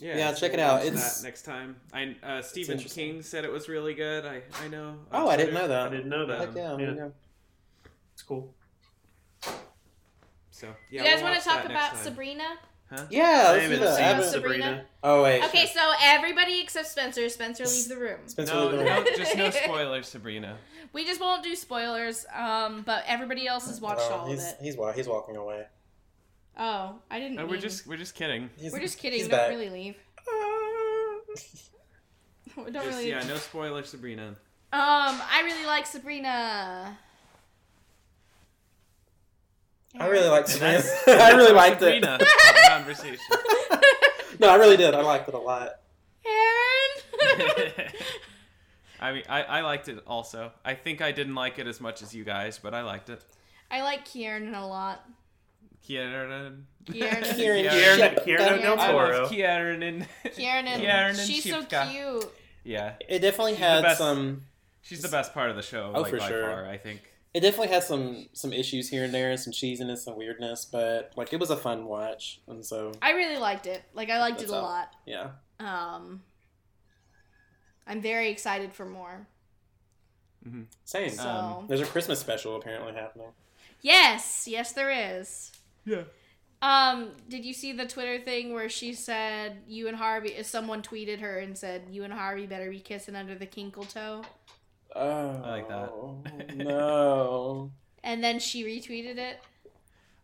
Yeah, 0.00 0.16
Yeah, 0.16 0.34
so 0.34 0.40
check 0.40 0.54
it 0.54 0.60
out. 0.60 0.84
It's- 0.84 1.20
that 1.20 1.24
next 1.26 1.42
time. 1.42 1.76
I 1.92 2.16
uh, 2.22 2.40
Stephen. 2.42 2.78
King 2.78 3.22
said 3.22 3.44
it 3.44 3.50
was 3.52 3.68
really 3.68 3.92
good. 3.94 4.24
I 4.24 4.42
I 4.64 4.68
know. 4.68 4.88
on 4.88 5.06
Oh, 5.12 5.28
I 5.28 5.36
didn't 5.36 5.54
know 5.54 5.66
that. 5.68 5.86
I 5.88 5.90
didn't 5.90 6.08
know 6.08 6.26
that. 6.26 6.38
Heck 6.40 6.54
yeah, 6.54 6.76
yeah, 6.78 6.94
yeah. 6.94 7.08
it's 8.14 8.22
cool. 8.22 8.54
So 10.50 10.68
yeah, 10.90 11.02
you 11.02 11.08
guys 11.08 11.16
we'll 11.22 11.30
want 11.32 11.42
to 11.42 11.48
talk 11.48 11.64
about. 11.64 11.96
Sabrina? 11.96 12.44
Huh? 12.88 13.04
Yeah, 13.10 13.48
let's 13.52 13.68
do 13.68 13.76
that. 13.78 13.88
I 13.88 13.94
seen 13.96 14.04
haven't- 14.04 14.24
Sabrina. 14.30 14.64
Sabrina. 14.64 14.84
Oh 15.02 15.22
wait. 15.24 15.42
Okay, 15.44 15.66
so 15.66 15.80
everybody 16.00 16.60
except 16.60 16.86
Spencer. 16.88 17.28
Spencer, 17.28 17.64
leave 17.64 17.88
the 17.88 17.96
room. 17.96 18.20
Spencer 18.26 18.54
No, 18.54 18.68
leave 18.68 18.78
the 18.78 18.84
no, 18.84 19.04
just 19.16 19.36
no 19.36 19.50
spoilers, 19.64 20.06
Sabrina. 20.08 20.56
We 20.92 21.04
just 21.04 21.20
won't 21.20 21.42
do 21.42 21.54
spoilers. 21.56 22.26
Um, 22.34 22.82
but 22.82 23.04
everybody 23.06 23.46
else 23.48 23.66
has 23.66 23.80
watched 23.80 24.02
Oh, 24.04 24.14
all 24.14 24.26
he's, 24.28 24.40
of 24.42 24.48
it. 24.50 24.56
He's 24.62 24.76
he's 24.94 25.08
walking 25.08 25.36
away. 25.36 25.64
Oh, 26.58 26.96
I 27.10 27.18
didn't. 27.18 27.36
No, 27.36 27.44
we're 27.46 27.52
mean- 27.52 27.60
just 27.62 27.86
we're 27.86 27.96
just 27.96 28.14
kidding. 28.14 28.50
He's, 28.58 28.72
We're 28.72 28.80
just 28.80 28.98
kidding. 28.98 29.18
He's 29.18 29.28
Don't 29.28 29.38
back. 29.38 29.50
really 29.50 29.70
leave. 29.70 29.96
Don't 32.54 32.72
Just, 32.74 32.86
really. 32.88 33.08
yeah, 33.08 33.22
no 33.26 33.36
spoilers, 33.36 33.88
Sabrina. 33.88 34.28
Um, 34.28 34.36
I 34.72 35.40
really 35.44 35.64
like 35.66 35.86
Sabrina. 35.86 36.98
I 39.98 40.06
really 40.06 40.28
like 40.28 40.46
Sabrina. 40.48 40.72
that's- 41.06 41.08
I 41.32 41.36
really 41.36 41.52
liked 41.52 41.80
Sabrina 41.80 42.18
it. 42.20 42.68
conversation. 42.70 43.18
no, 44.38 44.50
I 44.50 44.56
really 44.56 44.76
did. 44.76 44.94
I 44.94 45.00
liked 45.02 45.28
it 45.28 45.34
a 45.34 45.38
lot. 45.38 45.80
Aaron. 46.26 47.88
I 49.00 49.12
mean, 49.12 49.22
I, 49.28 49.42
I 49.42 49.60
liked 49.62 49.88
it 49.88 50.02
also. 50.06 50.52
I 50.64 50.74
think 50.74 51.00
I 51.02 51.12
didn't 51.12 51.34
like 51.34 51.58
it 51.58 51.66
as 51.66 51.80
much 51.80 52.02
as 52.02 52.14
you 52.14 52.24
guys, 52.24 52.58
but 52.58 52.72
I 52.74 52.82
liked 52.82 53.10
it. 53.10 53.22
I 53.70 53.82
like 53.82 54.04
Kieran 54.04 54.54
a 54.54 54.66
lot. 54.66 55.04
Kieran. 55.86 56.66
Kieran. 56.90 57.22
Kieran. 57.36 57.70
Kieran, 57.70 57.98
Shut 57.98 58.24
Kieran 58.24 58.60
del 58.60 58.76
Toro. 58.76 59.28
Kieran 59.28 59.82
and 59.82 60.06
Kieran 60.34 60.66
and, 60.66 60.80
Kieran 60.82 61.14
she's 61.16 61.44
so 61.44 61.62
cute. 61.64 62.32
yeah, 62.64 62.94
It 63.08 63.20
definitely 63.20 63.52
She's 63.52 63.60
had 63.60 63.96
some. 63.96 64.42
she's 64.82 65.02
the 65.02 65.08
best 65.08 65.32
part 65.34 65.50
of 65.50 65.56
the 65.56 65.62
show. 65.62 65.92
Oh, 65.94 66.02
like, 66.02 66.10
for 66.10 66.20
sure. 66.20 66.42
far, 66.50 66.66
I 66.66 66.78
think. 66.78 67.00
It 67.34 67.40
definitely 67.40 67.68
had 67.68 67.82
some 67.82 68.28
some 68.34 68.52
issues 68.52 68.90
here 68.90 69.04
and 69.04 69.14
there, 69.14 69.34
some 69.38 69.52
cheesiness, 69.54 69.98
some 69.98 70.16
weirdness, 70.18 70.66
but 70.66 71.12
like 71.16 71.32
it 71.32 71.40
was 71.40 71.48
a 71.50 71.56
fun 71.56 71.86
watch, 71.86 72.40
and 72.46 72.64
so 72.64 72.92
I 73.00 73.12
really 73.12 73.38
liked 73.38 73.66
it. 73.66 73.82
Like 73.94 74.10
I 74.10 74.18
liked 74.20 74.42
it 74.42 74.50
a 74.50 74.54
all. 74.54 74.62
lot. 74.62 74.88
yeah. 75.06 75.30
Um, 75.58 76.22
I'm 77.86 78.02
very 78.02 78.28
excited 78.30 78.72
for 78.74 78.84
more. 78.84 79.26
Same. 80.84 81.10
So 81.10 81.28
Um, 81.28 81.66
There's 81.68 81.80
a 81.80 81.86
Christmas 81.86 82.18
special 82.18 82.56
apparently 82.56 82.92
happening. 82.94 83.28
yes, 83.80 84.46
yes, 84.46 84.72
there 84.72 84.90
is. 85.18 85.52
Yeah. 85.84 86.02
Um, 86.62 87.10
did 87.28 87.44
you 87.44 87.52
see 87.52 87.72
the 87.72 87.86
Twitter 87.86 88.20
thing 88.24 88.52
where 88.54 88.68
she 88.68 88.94
said 88.94 89.62
you 89.66 89.88
and 89.88 89.96
Harvey? 89.96 90.40
Someone 90.44 90.80
tweeted 90.80 91.18
her 91.20 91.38
and 91.38 91.58
said 91.58 91.82
you 91.90 92.04
and 92.04 92.12
Harvey 92.12 92.46
better 92.46 92.70
be 92.70 92.78
kissing 92.78 93.16
under 93.16 93.34
the 93.34 93.46
kinkle 93.46 93.92
toe, 93.92 94.22
Oh, 94.94 95.42
I 95.44 95.50
like 95.50 95.68
that. 95.68 96.56
no. 96.56 97.70
and 98.04 98.22
then 98.22 98.38
she 98.38 98.64
retweeted 98.64 99.18
it. 99.18 99.40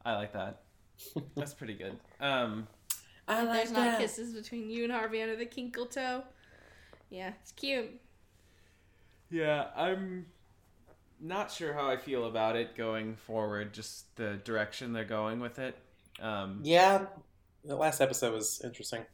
I 0.04 0.14
like 0.14 0.32
that. 0.32 0.60
That's 1.34 1.54
pretty 1.54 1.74
good. 1.74 1.96
Um, 2.20 2.68
I 3.26 3.42
like 3.42 3.56
There's 3.56 3.72
not 3.72 3.98
kisses 3.98 4.34
between 4.34 4.70
you 4.70 4.84
and 4.84 4.92
Harvey 4.92 5.22
under 5.22 5.36
the 5.36 5.46
kinkle 5.46 5.90
toe. 5.90 6.22
Yeah, 7.10 7.32
it's 7.40 7.52
cute. 7.52 8.00
yeah, 9.30 9.66
I'm 9.76 10.26
not 11.20 11.50
sure 11.50 11.72
how 11.72 11.88
I 11.90 11.96
feel 11.96 12.26
about 12.26 12.56
it 12.56 12.74
going 12.76 13.16
forward. 13.16 13.72
Just 13.74 14.14
the 14.16 14.40
direction 14.44 14.92
they're 14.92 15.04
going 15.04 15.40
with 15.40 15.58
it. 15.58 15.76
Um, 16.20 16.60
Yeah, 16.62 17.06
the 17.64 17.76
last 17.76 18.00
episode 18.00 18.32
was 18.34 18.60
interesting. 18.64 19.04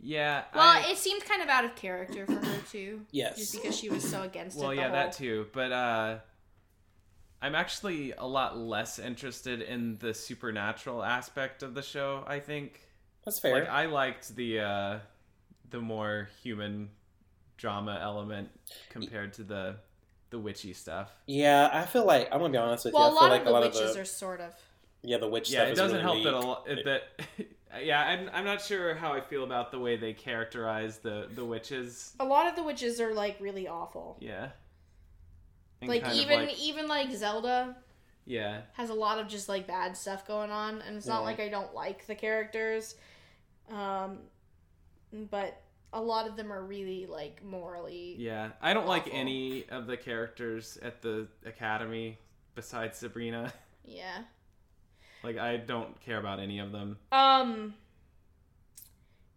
yeah. 0.00 0.44
Well, 0.54 0.62
I- 0.62 0.90
it 0.90 0.98
seemed 0.98 1.24
kind 1.24 1.42
of 1.42 1.48
out 1.48 1.64
of 1.64 1.74
character 1.76 2.26
for 2.26 2.32
her 2.44 2.58
too. 2.70 3.06
Yes. 3.10 3.38
Just 3.38 3.52
because 3.54 3.76
she 3.78 3.88
was 3.88 4.08
so 4.08 4.22
against 4.22 4.58
well 4.58 4.70
it. 4.70 4.76
the 4.76 4.82
yeah 4.82 4.90
that 4.90 5.12
too 5.12 5.46
but 5.52 5.72
uh 5.72 6.18
i'm 7.40 7.54
actually 7.54 8.12
a 8.12 8.26
lot 8.26 8.56
less 8.58 8.98
interested 8.98 9.60
in 9.62 9.96
the 9.98 10.12
supernatural 10.14 11.02
aspect 11.02 11.62
of 11.62 11.74
the 11.74 11.82
show 11.82 12.24
i 12.26 12.38
think 12.40 12.80
That's 13.24 13.38
fair. 13.38 13.60
like 13.60 13.68
i 13.68 13.86
liked 13.86 14.34
the 14.36 14.60
uh 14.60 14.98
the 15.70 15.80
more 15.80 16.28
human 16.42 16.90
drama 17.56 17.98
element 18.02 18.48
compared 18.90 19.32
to 19.34 19.42
the 19.42 19.76
the 20.34 20.40
witchy 20.40 20.72
stuff 20.72 21.12
yeah, 21.26 21.70
I 21.72 21.84
feel 21.86 22.04
like 22.04 22.28
I'm 22.32 22.40
gonna 22.40 22.50
be 22.52 22.58
honest 22.58 22.84
with 22.86 22.94
Well, 22.94 23.04
a 23.04 23.12
you. 23.12 23.16
I 23.16 23.20
feel 23.20 23.22
lot 23.22 23.30
like 23.30 23.40
of 23.42 23.46
a 23.46 23.50
the 23.50 23.52
lot 23.52 23.62
witches 23.62 23.76
of 23.80 23.82
the 23.82 23.86
witches 23.92 23.96
are 24.00 24.04
sort 24.04 24.40
of. 24.40 24.52
yeah 25.02 25.18
the 25.18 25.28
witch 25.28 25.50
yeah 25.50 25.58
stuff 25.60 25.68
it 25.68 25.72
is 25.72 25.78
doesn't 25.78 26.04
really 26.04 26.22
help 26.22 26.24
that 26.24 26.34
a 26.34 26.40
lot 26.40 26.66
that 26.84 27.02
yeah 27.84 28.00
I'm, 28.02 28.28
I'm 28.32 28.44
not 28.44 28.60
sure 28.60 28.94
how 28.96 29.12
i 29.12 29.20
feel 29.20 29.44
about 29.44 29.70
the 29.70 29.78
way 29.78 29.96
they 29.96 30.12
characterize 30.12 30.98
the 30.98 31.28
the 31.34 31.44
witches 31.44 32.14
A 32.18 32.24
lot 32.24 32.48
of 32.48 32.56
the 32.56 32.62
witches 32.64 33.00
are 33.00 33.14
like 33.14 33.36
really 33.40 33.68
awful. 33.68 34.16
yeah 34.20 34.48
And 35.80 35.88
Like 35.88 36.04
even 36.14 36.46
like- 36.46 36.58
even 36.60 36.88
like 36.88 37.10
Zelda 37.12 37.76
yeah 38.26 38.62
has 38.72 38.90
a 38.90 38.94
lot 38.94 39.18
of 39.20 39.28
just 39.28 39.48
like 39.48 39.66
bad 39.68 39.96
stuff 39.96 40.26
going 40.26 40.50
on, 40.50 40.80
and 40.82 40.96
it's 40.96 41.06
not 41.06 41.20
Yeah. 41.20 41.26
like 41.26 41.40
I 41.40 41.48
don't 41.48 41.74
like 41.74 42.06
the 42.06 42.14
characters, 42.16 42.94
um, 43.70 44.18
but 45.30 45.60
a 45.94 46.00
lot 46.02 46.26
of 46.28 46.36
them 46.36 46.52
are 46.52 46.62
really 46.62 47.06
like 47.06 47.42
morally. 47.44 48.16
Yeah, 48.18 48.50
I 48.60 48.74
don't 48.74 48.86
like 48.86 49.08
any 49.12 49.64
of 49.70 49.86
the 49.86 49.96
characters 49.96 50.76
at 50.82 51.00
the 51.00 51.26
academy 51.46 52.18
besides 52.54 52.98
Sabrina. 52.98 53.52
Yeah. 53.86 54.22
Like 55.22 55.36
I 55.36 55.58
don't 55.58 56.00
care 56.00 56.18
about 56.18 56.40
any 56.40 56.58
of 56.58 56.72
them. 56.72 56.96
Um. 57.12 57.74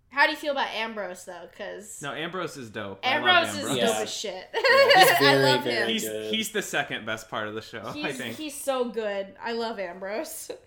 How 0.10 0.26
do 0.26 0.32
you 0.32 0.38
feel 0.38 0.54
about 0.54 0.70
Ambrose 0.70 1.26
though? 1.26 1.48
Because 1.52 2.02
No, 2.02 2.14
Ambrose 2.14 2.56
is 2.56 2.70
dope. 2.70 3.00
I 3.06 3.10
Ambrose, 3.18 3.50
is 3.50 3.56
Ambrose. 3.58 3.78
dope 3.78 3.90
Yeah. 3.90 4.02
as 4.04 4.14
shit. 4.14 4.46
he's 4.54 5.12
I 5.28 5.36
love 5.36 5.64
very 5.66 5.76
him. 5.76 5.88
He's 5.90 6.04
good. 6.08 6.34
he's 6.34 6.52
the 6.52 6.62
second 6.62 7.06
best 7.06 7.30
part 7.30 7.50
of 7.50 7.56
the 7.56 7.62
show, 7.62 7.84
I 7.86 8.14
think. 8.14 8.36
he's 8.38 8.56
so 8.56 8.86
good. 8.86 9.36
I 9.44 9.52
love 9.52 9.80
Ambrose. 9.80 10.50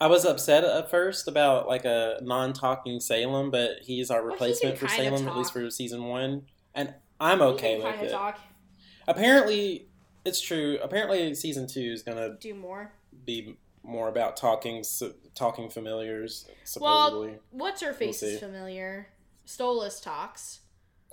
I 0.00 0.06
was 0.08 0.24
upset 0.24 0.64
at 0.64 0.90
first 0.90 1.28
about 1.28 1.68
like 1.68 1.84
a 1.84 2.18
non-talking 2.22 3.00
Salem, 3.00 3.50
but 3.50 3.78
he's 3.82 4.10
our 4.10 4.20
Well, 4.22 4.30
he 4.30 4.32
replacement 4.34 4.78
for 4.78 4.88
Salem 4.88 5.28
at 5.28 5.36
least 5.36 5.52
for 5.52 5.70
season 5.70 6.04
one, 6.04 6.42
and 6.74 6.94
I'm 7.20 7.40
okay 7.42 7.78
with 7.80 8.02
it. 8.02 8.10
talk, 8.10 8.38
Apparently, 9.06 9.86
it's 10.24 10.40
true. 10.40 10.78
Apparently, 10.82 11.34
season 11.34 11.66
two 11.66 11.80
is 11.92 12.02
gonna 12.02 12.36
do 12.40 12.54
more. 12.54 12.92
be 13.24 13.56
more 13.82 14.08
about 14.08 14.36
talking 14.36 14.82
su- 14.82 15.14
talking 15.34 15.68
familiars 15.68 16.48
Well, 16.80 17.36
what's 17.50 17.82
her 17.82 17.92
face 17.92 18.22
We'll 18.22 18.30
is 18.32 18.40
familiar. 18.40 19.08
Stolas 19.46 20.02
talks. 20.02 20.60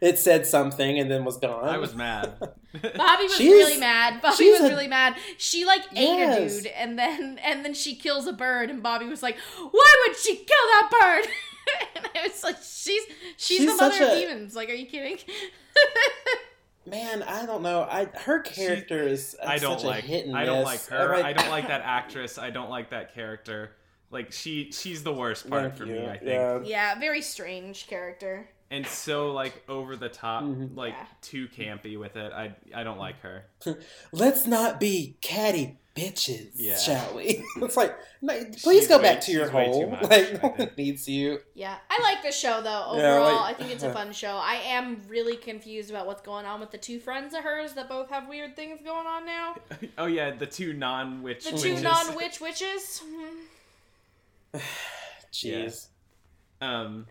it 0.00 0.18
said 0.18 0.46
something 0.46 0.98
and 0.98 1.10
then 1.10 1.24
was 1.24 1.36
gone. 1.38 1.64
I 1.68 1.78
was 1.78 1.94
mad. 1.94 2.34
Bobby 2.72 3.22
was 3.24 3.34
She's- 3.36 3.50
really 3.50 3.78
mad. 3.78 4.20
Bobby 4.22 4.50
was 4.50 4.60
a- 4.60 4.68
really 4.68 4.88
mad. 4.88 5.16
She 5.38 5.64
like 5.64 5.82
ate 5.92 6.18
Yes. 6.18 6.58
a 6.58 6.62
dude 6.62 6.72
and 6.72 6.98
then 6.98 7.38
and 7.42 7.64
then 7.64 7.74
she 7.74 7.94
kills 7.96 8.26
a 8.26 8.32
bird 8.32 8.70
and 8.70 8.82
Bobby 8.82 9.06
was 9.06 9.22
like, 9.22 9.36
"Why 9.58 10.04
would 10.06 10.16
she 10.16 10.36
kill 10.36 10.46
that 10.46 10.88
bird?" 10.90 11.30
and 11.96 12.08
I 12.14 12.28
was 12.28 12.42
like, 12.44 12.56
"She's 12.56 13.02
she's, 13.36 13.58
She's 13.58 13.66
the 13.66 13.74
mother 13.76 14.04
of 14.04 14.10
a- 14.10 14.20
demons." 14.20 14.54
Like, 14.54 14.68
are 14.68 14.74
you 14.74 14.86
kidding? 14.86 15.18
Man, 16.86 17.22
I 17.22 17.44
don't 17.44 17.62
know. 17.62 17.82
I 17.82 18.06
her 18.20 18.40
character 18.40 19.06
is 19.06 19.36
uh, 19.42 19.46
I 19.46 19.58
don't 19.58 19.78
such 19.78 19.86
like 19.86 20.04
a 20.04 20.06
hit 20.06 20.26
and 20.26 20.34
I 20.36 20.46
don't 20.46 20.60
miss. 20.60 20.90
like 20.90 20.98
her. 20.98 21.14
I'm 21.16 21.24
I 21.26 21.32
don't 21.34 21.50
like 21.50 21.68
that 21.68 21.82
actress. 21.84 22.38
I 22.38 22.48
don't 22.50 22.70
like 22.70 22.90
that 22.90 23.14
character. 23.14 23.72
Like 24.10 24.32
she 24.32 24.72
she's 24.72 25.02
the 25.02 25.12
worst 25.12 25.50
part 25.50 25.64
Thank 25.64 25.76
for 25.76 25.84
you. 25.84 25.92
me, 26.00 26.06
I 26.06 26.16
think. 26.16 26.24
Yeah. 26.28 26.60
yeah, 26.64 26.98
very 26.98 27.20
strange 27.20 27.88
character. 27.88 28.48
And 28.70 28.86
so 28.86 29.32
like 29.32 29.62
over 29.68 29.96
the 29.96 30.08
top, 30.10 30.42
Mhm. 30.42 30.76
like 30.76 30.92
Yeah. 30.92 31.06
too 31.22 31.48
campy 31.48 31.98
with 31.98 32.16
it. 32.16 32.32
I 32.32 32.54
I 32.74 32.82
don't 32.84 32.98
like 32.98 33.20
her. 33.22 33.46
Let's 34.12 34.46
not 34.46 34.78
be 34.78 35.16
catty 35.22 35.78
bitches, 35.96 36.50
Yeah. 36.54 36.76
shall 36.78 37.14
we? 37.16 37.42
it's 37.56 37.76
like, 37.78 37.96
no, 38.20 38.34
please 38.44 38.60
She's 38.62 38.86
go 38.88 38.98
way- 38.98 39.02
back 39.04 39.20
to 39.22 39.32
your 39.32 39.46
she's 39.46 39.52
hole. 39.52 39.90
much, 39.90 40.02
like, 40.10 40.42
no 40.42 40.48
one 40.50 40.70
needs 40.76 41.08
you. 41.08 41.40
Yeah, 41.54 41.76
I 41.90 41.98
like 42.02 42.22
the 42.22 42.30
show 42.30 42.60
though. 42.60 42.96
Yeah, 42.98 43.14
Overall, 43.16 43.36
like- 43.36 43.54
I 43.56 43.58
think 43.58 43.70
it's 43.72 43.82
a 43.82 43.92
fun 43.92 44.12
show. 44.12 44.36
I 44.36 44.56
am 44.56 45.02
really 45.08 45.36
confused 45.36 45.88
about 45.90 46.06
what's 46.06 46.22
going 46.22 46.44
on 46.46 46.60
with 46.60 46.70
the 46.70 46.78
two 46.78 47.00
friends 47.00 47.32
of 47.34 47.42
hers 47.44 47.72
that 47.72 47.88
both 47.88 48.10
have 48.10 48.28
weird 48.28 48.54
things 48.54 48.80
going 48.84 49.06
on 49.06 49.24
now. 49.24 49.56
Oh 49.96 50.06
yeah, 50.06 50.30
the 50.32 50.46
two 50.46 50.72
non-witch 50.74 51.46
The 51.50 51.56
two 51.58 51.80
non-witch 51.80 52.38
witches. 52.40 53.02
Mhm. 54.54 54.60
Jeez. 55.32 55.86
Um, 56.60 57.06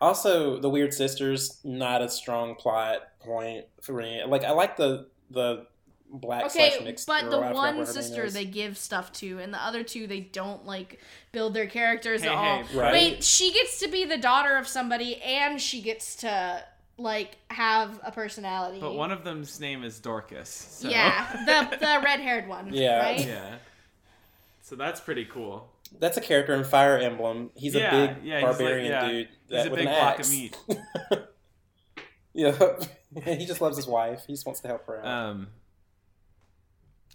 Also, 0.00 0.58
the 0.60 0.68
Weird 0.68 0.92
Sisters 0.92 1.58
not 1.64 2.02
a 2.02 2.08
strong 2.08 2.54
plot 2.54 2.98
point 3.20 3.64
for 3.80 3.94
me. 3.94 4.22
Like, 4.26 4.44
I 4.44 4.50
like 4.50 4.76
the 4.76 5.06
the 5.30 5.66
black 6.08 6.50
slash 6.50 6.74
Okay, 6.76 6.84
mixed. 6.84 7.06
but 7.06 7.22
girl, 7.22 7.30
the 7.30 7.38
I 7.38 7.52
one 7.52 7.76
what 7.78 7.86
her 7.88 7.92
name 7.94 8.02
sister 8.02 8.30
they 8.30 8.44
give 8.44 8.78
stuff 8.78 9.12
to, 9.14 9.38
and 9.40 9.52
the 9.52 9.58
other 9.58 9.82
two 9.82 10.06
they 10.06 10.20
don't 10.20 10.64
like 10.66 11.00
build 11.32 11.52
their 11.54 11.66
characters 11.66 12.22
Hey, 12.22 12.28
at 12.28 12.34
all. 12.34 12.62
hey, 12.62 12.78
Right. 12.78 12.92
Wait, 12.92 13.24
she 13.24 13.52
gets 13.52 13.80
to 13.80 13.88
be 13.88 14.04
the 14.04 14.16
daughter 14.18 14.56
of 14.56 14.68
somebody, 14.68 15.16
and 15.22 15.60
she 15.60 15.80
gets 15.82 16.16
to 16.16 16.62
like 16.98 17.36
have 17.50 18.00
a 18.04 18.12
personality. 18.12 18.80
but 18.80 18.94
one 18.94 19.10
of 19.10 19.24
them's 19.24 19.58
name 19.60 19.82
is 19.82 19.98
Dorcas. 19.98 20.48
So. 20.48 20.88
yeah, 20.88 21.44
the 21.44 21.76
the 21.80 22.00
red 22.04 22.20
haired 22.20 22.48
one. 22.48 22.72
Yeah. 22.72 22.98
right. 23.00 23.26
yeah. 23.26 23.56
So 24.62 24.76
that's 24.76 25.00
pretty 25.00 25.24
cool. 25.24 25.68
That's 26.00 26.16
a 26.16 26.20
character 26.20 26.54
in 26.54 26.64
Fire 26.64 26.98
Emblem. 26.98 27.50
He's 27.54 27.74
Yeah, 27.74 27.94
a 27.94 28.06
big 28.14 28.24
yeah, 28.24 28.34
he's 28.36 28.42
like- 28.44 28.58
barbarian 28.58 28.86
yeah. 28.92 29.08
dude. 29.08 29.28
He's 29.48 29.66
a 29.66 29.70
big 29.70 29.84
block 29.84 30.14
of 30.14 30.20
axe. 30.20 30.30
meat. 30.30 30.56
yeah, 32.34 32.76
he 33.36 33.46
just 33.46 33.60
loves 33.60 33.76
his 33.76 33.86
wife. 33.86 34.24
He 34.26 34.32
just 34.32 34.46
wants 34.46 34.60
to 34.60 34.68
help 34.68 34.86
her 34.86 34.98
out. 34.98 35.06
Um, 35.06 35.48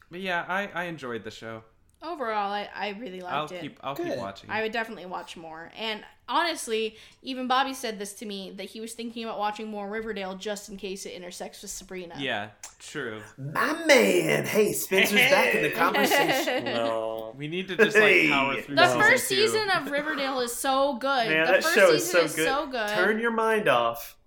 but 0.09 0.21
yeah, 0.21 0.45
I 0.47 0.69
I 0.73 0.83
enjoyed 0.85 1.23
the 1.23 1.31
show. 1.31 1.63
Overall, 2.03 2.51
I, 2.51 2.67
I 2.75 2.89
really 2.99 3.21
liked 3.21 3.33
I'll 3.35 3.45
it. 3.45 3.61
keep 3.61 3.79
I'll 3.83 3.95
keep 3.95 4.15
watching. 4.17 4.49
I 4.49 4.63
would 4.63 4.71
definitely 4.71 5.05
watch 5.05 5.37
more. 5.37 5.71
And 5.77 6.03
honestly, 6.27 6.95
even 7.21 7.47
Bobby 7.47 7.75
said 7.75 7.99
this 7.99 8.13
to 8.15 8.25
me 8.25 8.51
that 8.57 8.63
he 8.63 8.81
was 8.81 8.93
thinking 8.93 9.23
about 9.23 9.37
watching 9.37 9.67
more 9.69 9.87
Riverdale 9.87 10.35
just 10.35 10.69
in 10.69 10.77
case 10.77 11.05
it 11.05 11.11
intersects 11.13 11.61
with 11.61 11.69
Sabrina. 11.69 12.15
yeah, 12.17 12.49
true. 12.79 13.21
My 13.37 13.73
man! 13.85 14.45
Hey, 14.45 14.73
Spencer's 14.73 15.19
back 15.29 15.53
in 15.53 15.61
the 15.61 15.69
conversation. 15.75 16.63
no. 16.65 17.35
We 17.37 17.47
need 17.47 17.67
to 17.67 17.75
just 17.77 17.95
like 17.95 18.03
Hey. 18.03 18.29
power 18.29 18.59
through. 18.61 18.75
The 18.75 18.85
season 18.87 18.99
first 19.01 19.29
two. 19.29 19.35
season 19.35 19.69
of 19.69 19.91
Riverdale 19.91 20.39
is 20.39 20.55
so 20.55 20.95
good. 20.95 21.27
Man, 21.29 21.45
the 21.45 21.51
that 21.53 21.63
first 21.63 21.75
show 21.75 21.91
is 21.91 22.03
season 22.05 22.27
so 22.29 22.35
good. 22.35 22.45
so 22.45 22.67
good. 22.67 22.89
Turn 22.95 23.19
your 23.19 23.31
mind 23.31 23.67
off. 23.69 24.17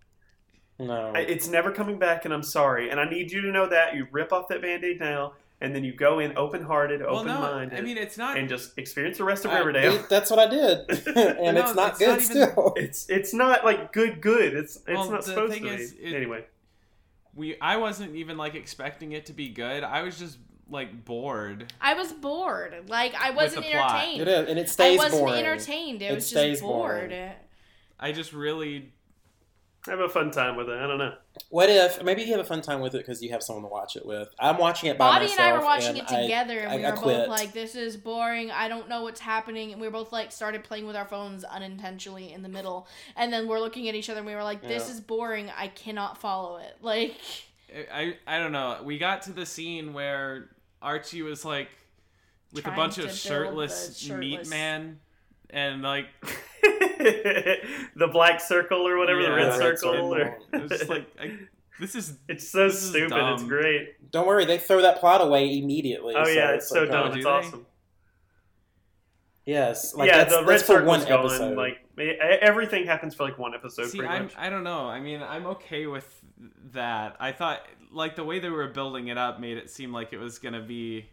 No. 0.79 1.13
I- 1.15 1.21
It's 1.21 1.49
never 1.49 1.71
coming 1.73 1.99
back, 1.99 2.25
and 2.25 2.33
I'm 2.33 2.43
sorry. 2.45 2.91
And 2.91 3.01
I 3.01 3.09
need 3.09 3.31
you 3.33 3.43
to 3.43 3.51
know 3.53 3.67
that. 3.69 3.95
You 3.97 4.07
rip 4.13 4.33
off 4.33 4.49
that 4.49 4.63
band 4.63 4.85
aid 4.85 5.01
now, 5.01 5.35
and 5.65 5.75
then 5.75 5.83
you 5.85 5.93
go 5.93 6.19
in 6.19 6.37
open 6.37 6.63
hearted, 6.63 7.01
Well, 7.01 7.17
open 7.17 7.27
no, 7.29 7.41
minded, 7.41 7.79
I 7.79 7.83
mean 7.83 7.97
it's 7.97 8.17
not. 8.19 8.37
and 8.39 8.49
just 8.49 8.77
experience 8.79 9.19
the 9.19 9.25
rest 9.25 9.45
of 9.45 9.51
I- 9.51 9.59
Riverdale. 9.59 9.99
dude, 9.99 10.09
that's 10.09 10.31
what 10.31 10.39
I 10.39 10.49
did, 10.49 10.91
and 11.17 11.57
No, 11.57 11.63
it's 11.63 11.75
not 11.75 11.91
it's 11.91 11.99
good 11.99 12.09
not 12.09 12.19
even- 12.21 12.25
still. 12.53 12.75
It's 12.77 13.09
it's 13.09 13.35
not 13.35 13.65
like 13.65 13.93
good 13.93 14.21
good. 14.21 14.55
It's 14.55 14.77
it's 14.77 14.87
Well, 14.89 15.11
not 15.11 15.25
supposed 15.25 15.53
thing 15.55 15.63
to 15.65 15.75
is, 15.75 15.93
be. 15.93 16.05
it- 16.05 16.15
anyway, 16.15 16.45
we 17.35 17.59
I 17.61 17.77
wasn't 17.79 18.15
even 18.15 18.37
like 18.37 18.55
expecting 18.55 19.13
it 19.13 19.27
to 19.27 19.33
be 19.33 19.49
good. 19.49 19.83
I 19.83 20.03
was 20.03 20.19
just 20.19 20.39
like 20.71 21.05
bored. 21.05 21.73
I 21.81 21.95
was 21.95 22.13
bored. 22.13 22.89
Like 22.89 23.15
I 23.15 23.31
wasn't 23.33 23.65
the 23.67 23.73
plot. 23.73 23.91
entertained. 24.05 24.21
It 24.23 24.29
is, 24.29 24.49
and 24.49 24.59
it 24.59 24.69
stays 24.71 24.97
bored. 24.97 25.01
I 25.01 25.05
wasn't 25.05 25.27
boring. 25.27 25.45
entertained. 25.45 26.03
I 26.03 26.07
It 26.07 26.15
was 26.15 26.31
just 26.31 26.63
bored. 26.63 27.11
boring. 27.11 27.31
I 28.01 28.13
just 28.13 28.33
really 28.33 28.93
I 29.87 29.91
have 29.91 30.01
a 30.01 30.09
fun 30.09 30.31
time 30.31 30.57
with 30.57 30.69
it. 30.71 30.79
I 30.79 30.87
don't 30.87 30.97
know. 30.97 31.13
What 31.51 31.69
if 31.69 32.03
maybe 32.03 32.23
you 32.23 32.31
have 32.33 32.41
a 32.41 32.45
fun 32.45 32.63
time 32.63 32.81
with 32.81 32.95
it 32.95 32.99
because 32.99 33.23
you 33.23 33.31
have 33.33 33.43
someone 33.43 33.65
to 33.65 33.69
watch 33.69 33.97
it 33.97 34.07
with? 34.07 34.29
I'm 34.39 34.57
watching 34.57 34.89
it 34.89 34.97
by 34.97 35.09
Bobby 35.11 35.25
myself. 35.27 35.41
and 35.41 35.49
I 35.49 35.59
were 35.59 35.65
watching 35.65 35.97
it 35.99 36.11
I- 36.11 36.23
together, 36.23 36.59
and 36.61 36.81
we 36.81 36.87
I 36.87 36.91
were 36.91 36.97
quit. 36.97 37.17
both 37.19 37.29
like, 37.29 37.53
"This 37.53 37.75
is 37.75 37.97
boring. 37.99 38.51
I 38.51 38.69
don't 38.69 38.89
know 38.89 39.03
what's 39.03 39.21
happening." 39.21 39.73
And 39.73 39.81
we 39.83 39.87
were 39.87 39.93
both 39.93 40.11
like, 40.11 40.33
started 40.33 40.65
playing 40.65 40.87
with 40.87 40.97
our 40.97 41.05
phones 41.07 41.45
unintentionally 41.45 42.33
in 42.33 42.43
the 42.43 42.49
middle, 42.49 42.89
and 43.15 43.31
then 43.33 43.47
we're 43.47 43.61
looking 43.61 43.87
at 43.89 43.95
each 43.95 44.09
other, 44.09 44.21
and 44.21 44.27
we 44.27 44.35
were 44.35 44.43
like, 44.43 44.63
"This 44.63 44.87
Yeah. 44.87 44.95
is 44.95 45.01
boring. 45.03 45.51
I 45.55 45.69
cannot 45.69 46.17
follow 46.19 46.57
it." 46.57 46.77
Like, 46.81 47.15
I 47.93 48.17
I 48.27 48.39
don't 48.39 48.53
know. 48.53 48.79
We 48.85 48.97
got 48.99 49.23
to 49.23 49.33
the 49.33 49.45
scene 49.45 49.93
where 49.93 50.49
Archie 50.81 51.23
was 51.23 51.45
like 51.45 51.69
with 52.53 52.67
a 52.67 52.71
bunch 52.71 52.97
of 52.99 53.07
build 53.07 53.17
shirtless, 53.17 53.89
meat 54.09 54.09
shirtless- 54.09 54.49
man, 54.51 55.01
and 55.55 55.81
like 55.83 56.07
the 56.63 58.09
black 58.13 58.41
circle 58.41 58.87
or 58.87 58.99
whatever, 58.99 59.23
the 59.23 59.29
Yeah, 59.29 59.35
red 59.35 59.53
the 59.55 59.59
red 59.59 59.79
circle. 59.79 59.93
circle. 60.11 60.15
or- 60.15 60.39
it 60.53 60.63
was 60.63 60.71
just 60.71 60.89
like 60.91 61.07
I, 61.21 61.39
this 61.81 61.95
is 61.95 62.19
it's 62.29 62.49
so 62.49 62.69
stupid. 62.69 63.17
It's 63.33 63.43
great. 63.45 64.11
Don't 64.11 64.27
worry, 64.27 64.45
they 64.45 64.59
throw 64.59 64.83
that 64.83 65.01
plot 65.01 65.21
away 65.23 65.59
immediately. 65.59 66.15
Oh 66.17 66.27
yeah, 66.29 66.51
it's 66.53 66.69
so 66.69 66.81
like, 66.81 66.91
dumb. 66.91 67.11
oh, 67.11 67.15
it's 67.17 67.27
awesome. 67.27 67.67
Yes, 69.47 69.95
like 69.95 70.09
yeah, 70.09 70.19
that's, 70.19 70.33
the 70.35 70.41
red 70.41 70.49
that's 70.49 70.63
for 70.63 70.75
circle's 70.79 70.89
one 70.89 71.01
gone. 71.09 71.19
episode. 71.27 71.57
Like 71.57 71.79
e- 72.01 72.17
everything 72.21 72.87
happens 72.87 73.15
for 73.15 73.25
like 73.25 73.39
one 73.39 73.55
episode, 73.55 73.89
See, 73.91 73.99
pretty 73.99 74.13
I'm, 74.15 74.23
much. 74.25 74.35
I 74.39 74.49
don't 74.49 74.65
know. 74.65 74.87
I 74.89 75.01
mean, 75.01 75.23
I'm 75.23 75.45
okay 75.47 75.87
with 75.87 76.09
that. 76.73 77.17
I 77.21 77.33
thought 77.33 77.61
like 77.93 78.17
the 78.17 78.25
way 78.25 78.39
they 78.39 78.49
were 78.49 78.69
building 78.69 79.09
it 79.09 79.19
up 79.19 79.41
made 79.41 79.59
it 79.59 79.69
seem 79.69 79.93
like 79.93 80.13
it 80.15 80.19
was 80.19 80.39
gonna 80.39 80.63
be 80.63 81.07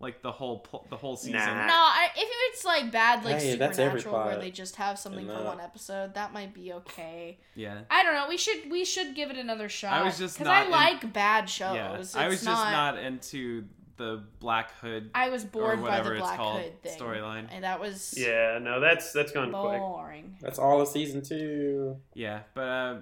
like 0.00 0.22
the 0.22 0.32
whole 0.32 0.58
pl- 0.58 0.86
the 0.90 0.96
whole 0.96 1.16
season. 1.16 1.38
Nah. 1.40 1.66
no, 1.66 1.72
I, 1.72 2.08
if 2.16 2.28
it's 2.52 2.64
like 2.64 2.90
bad, 2.92 3.24
like 3.24 3.40
Hey, 3.40 3.56
that's 3.56 3.78
every 3.78 4.00
supernatural, 4.00 4.32
where 4.36 4.40
they 4.44 4.50
just 4.50 4.76
have 4.76 4.98
something 4.98 5.26
for 5.26 5.42
one 5.44 5.60
episode, 5.60 6.14
that 6.14 6.32
might 6.32 6.52
be 6.52 6.72
okay. 6.72 7.38
Yeah. 7.54 7.80
I 7.90 8.02
don't 8.02 8.14
know. 8.14 8.26
We 8.28 8.36
should 8.36 8.70
we 8.70 8.84
should 8.84 9.14
give 9.14 9.30
it 9.30 9.36
another 9.38 9.68
shot. 9.68 9.92
I 9.94 10.02
was 10.02 10.18
just 10.18 10.36
because 10.38 10.50
I 10.50 10.64
in- 10.64 10.70
like 10.70 11.12
bad 11.12 11.48
shows. 11.48 11.74
yeah. 11.76 11.96
It's 11.96 12.14
I 12.14 12.28
was 12.28 12.38
just 12.38 12.46
not, 12.46 12.94
not 12.96 13.02
into 13.02 13.64
the 13.96 14.24
Black 14.40 14.72
Hood 14.80 15.10
I 15.14 15.30
was 15.30 15.44
bored 15.44 15.76
by 15.76 15.82
whatever 15.82 16.14
the 16.14 16.20
Black 16.20 16.36
called, 16.36 16.60
Hood 16.62 16.82
thing. 16.82 16.98
storyline. 16.98 17.46
and 17.52 17.62
that 17.62 17.78
was 17.78 18.14
yeah, 18.16 18.58
no, 18.60 18.80
that's 18.80 19.12
that's 19.12 19.30
gone 19.30 19.52
quick. 19.52 19.78
boring. 19.80 20.36
That's 20.40 20.58
all 20.58 20.80
of 20.80 20.88
season 20.88 21.22
two. 21.22 21.96
Yeah, 22.12 22.40
but 22.54 22.60
uh, 22.68 22.96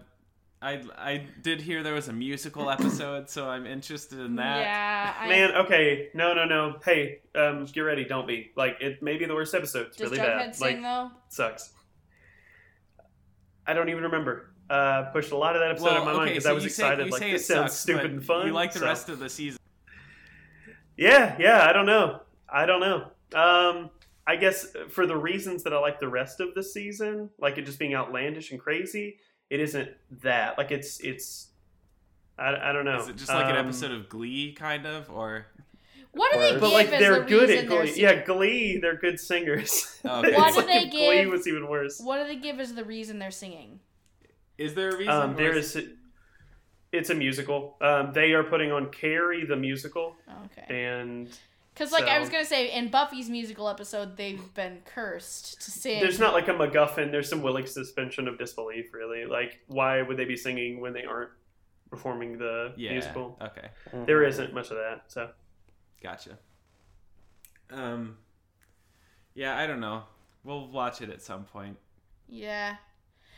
I 0.62 0.82
I 0.96 1.26
did 1.42 1.60
hear 1.60 1.82
there 1.82 1.94
was 1.94 2.08
a 2.08 2.12
musical 2.12 2.70
episode, 2.70 3.28
so 3.28 3.48
I'm 3.48 3.66
interested 3.66 4.20
in 4.20 4.36
that. 4.36 4.60
Yeah, 4.60 5.14
I, 5.18 5.28
Man, 5.28 5.50
okay, 5.64 6.08
no, 6.14 6.34
no, 6.34 6.44
no. 6.44 6.76
Hey, 6.84 7.18
um, 7.34 7.64
get 7.66 7.80
ready. 7.80 8.04
Don't 8.04 8.26
be 8.28 8.52
like 8.56 8.76
it. 8.80 9.02
May 9.02 9.16
be 9.18 9.24
the 9.26 9.34
worst 9.34 9.54
episode. 9.54 9.88
It's 9.88 9.96
does 9.96 10.10
really 10.10 10.22
Jughead 10.22 10.38
bad. 10.38 10.54
sing 10.54 10.82
Like 10.82 10.82
though? 10.82 11.10
sucks. 11.28 11.72
I 13.66 13.72
don't 13.74 13.88
even 13.88 14.04
remember. 14.04 14.48
Uh, 14.70 15.10
pushed 15.12 15.32
a 15.32 15.36
lot 15.36 15.54
of 15.54 15.60
that 15.60 15.70
episode 15.72 15.84
Well, 15.86 15.94
out 15.94 15.98
of 16.00 16.04
my 16.06 16.12
mind 16.14 16.28
because 16.30 16.44
so 16.44 16.50
I 16.50 16.52
was 16.54 16.64
you 16.64 16.70
say, 16.70 16.84
excited. 16.84 17.06
you 17.06 17.12
like 17.12 17.20
say 17.20 17.32
this 17.32 17.42
it 17.42 17.52
sounds 17.52 17.72
sucks, 17.72 17.82
stupid 17.82 18.10
and 18.12 18.24
fun. 18.24 18.46
You 18.46 18.52
like 18.52 18.72
the 18.72 18.78
so- 18.78 18.86
rest 18.86 19.08
of 19.08 19.18
the 19.18 19.28
season. 19.28 19.58
Yeah, 20.96 21.36
yeah. 21.38 21.66
I 21.68 21.72
don't 21.72 21.86
know. 21.86 22.20
I 22.48 22.66
don't 22.66 22.80
know. 22.80 23.08
Um, 23.34 23.90
I 24.26 24.36
guess 24.36 24.66
for 24.90 25.06
the 25.06 25.16
reasons 25.16 25.62
that 25.64 25.72
I 25.72 25.78
like 25.78 25.98
the 26.00 26.08
rest 26.08 26.40
of 26.40 26.54
the 26.54 26.62
season, 26.62 27.30
like 27.40 27.58
it 27.58 27.66
just 27.66 27.78
being 27.78 27.94
outlandish 27.94 28.50
and 28.52 28.60
crazy, 28.60 29.18
it 29.52 29.60
isn't 29.60 29.90
that. 30.22 30.56
Like 30.58 30.70
it's 30.70 30.98
it's. 31.00 31.48
I, 32.38 32.70
I 32.70 32.72
don't 32.72 32.84
know. 32.86 32.98
Is 32.98 33.08
it 33.08 33.16
just 33.16 33.28
like 33.30 33.44
an 33.46 33.56
Um, 33.56 33.66
episode 33.66 33.90
of 33.92 34.08
Glee, 34.08 34.52
kind 34.58 34.86
of, 34.86 35.10
or 35.10 35.46
What 36.12 36.32
do 36.32 36.38
they 36.38 36.46
But, 36.46 36.52
give 36.52 36.60
But 36.62 36.72
like 36.72 36.90
they're 36.90 37.20
the 37.20 37.26
good 37.26 37.48
reason 37.50 37.58
at 37.58 37.66
Glee. 37.68 37.86
singing? 37.88 38.00
Yeah, 38.02 38.24
Glee. 38.24 38.78
They're 38.78 38.96
good 38.96 39.20
singers. 39.20 40.00
Okay. 40.04 40.34
What 40.34 40.48
It's 40.48 40.56
do 40.56 40.62
like 40.62 40.66
they 40.66 40.84
if 40.86 40.90
Glee 40.90 41.20
give- 41.22 41.30
was 41.30 41.46
even 41.46 41.68
worse. 41.68 42.00
What 42.00 42.18
do 42.20 42.26
they 42.26 42.36
give 42.36 42.58
as 42.58 42.74
the 42.74 42.84
reason 42.84 43.18
they're 43.18 43.30
singing? 43.30 43.78
is 44.58 44.74
there 44.74 44.90
a 44.90 44.96
reason? 44.96 45.12
Um, 45.14 45.36
there 45.36 45.56
is- 45.56 45.76
is. 45.76 45.88
It's 46.92 47.08
a 47.10 47.14
musical. 47.14 47.76
Um, 47.80 48.12
they 48.12 48.32
are 48.32 48.42
putting 48.44 48.70
on 48.72 48.90
Carrie 48.90 49.44
the 49.46 49.56
musical, 49.56 50.14
Okay. 50.46 50.74
and 50.90 51.28
Because 51.74 51.90
like 51.90 52.04
I 52.04 52.18
was 52.18 52.28
gonna 52.28 52.44
say, 52.44 52.72
in 52.72 52.90
Buffy's 52.90 53.30
musical 53.30 53.68
episode, 53.68 54.16
they've 54.16 54.52
been 54.54 54.80
cursed 54.84 55.60
to 55.62 55.70
sing. 55.70 56.00
there's 56.00 56.18
not 56.18 56.34
like 56.34 56.48
a 56.48 56.52
MacGuffin. 56.52 57.10
There's 57.10 57.28
some 57.28 57.42
willing 57.42 57.66
suspension 57.66 58.28
of 58.28 58.38
disbelief, 58.38 58.92
really. 58.92 59.24
Like, 59.24 59.60
why 59.68 60.02
would 60.02 60.16
they 60.16 60.26
be 60.26 60.36
singing 60.36 60.80
when 60.80 60.92
they 60.92 61.04
aren't 61.04 61.30
performing 61.90 62.36
the 62.38 62.74
yeah. 62.76 62.92
musical? 62.92 63.38
Okay, 63.40 63.68
There 64.06 64.22
isn't 64.24 64.52
much 64.52 64.70
of 64.70 64.76
that. 64.76 65.04
So 65.08 65.30
gotcha. 66.02 66.38
Um, 67.70 68.18
yeah, 69.34 69.58
I 69.58 69.66
don't 69.66 69.80
know. 69.80 70.02
We'll 70.44 70.68
watch 70.68 71.00
it 71.00 71.08
at 71.08 71.22
some 71.22 71.44
point. 71.44 71.78
Yeah. 72.28 72.76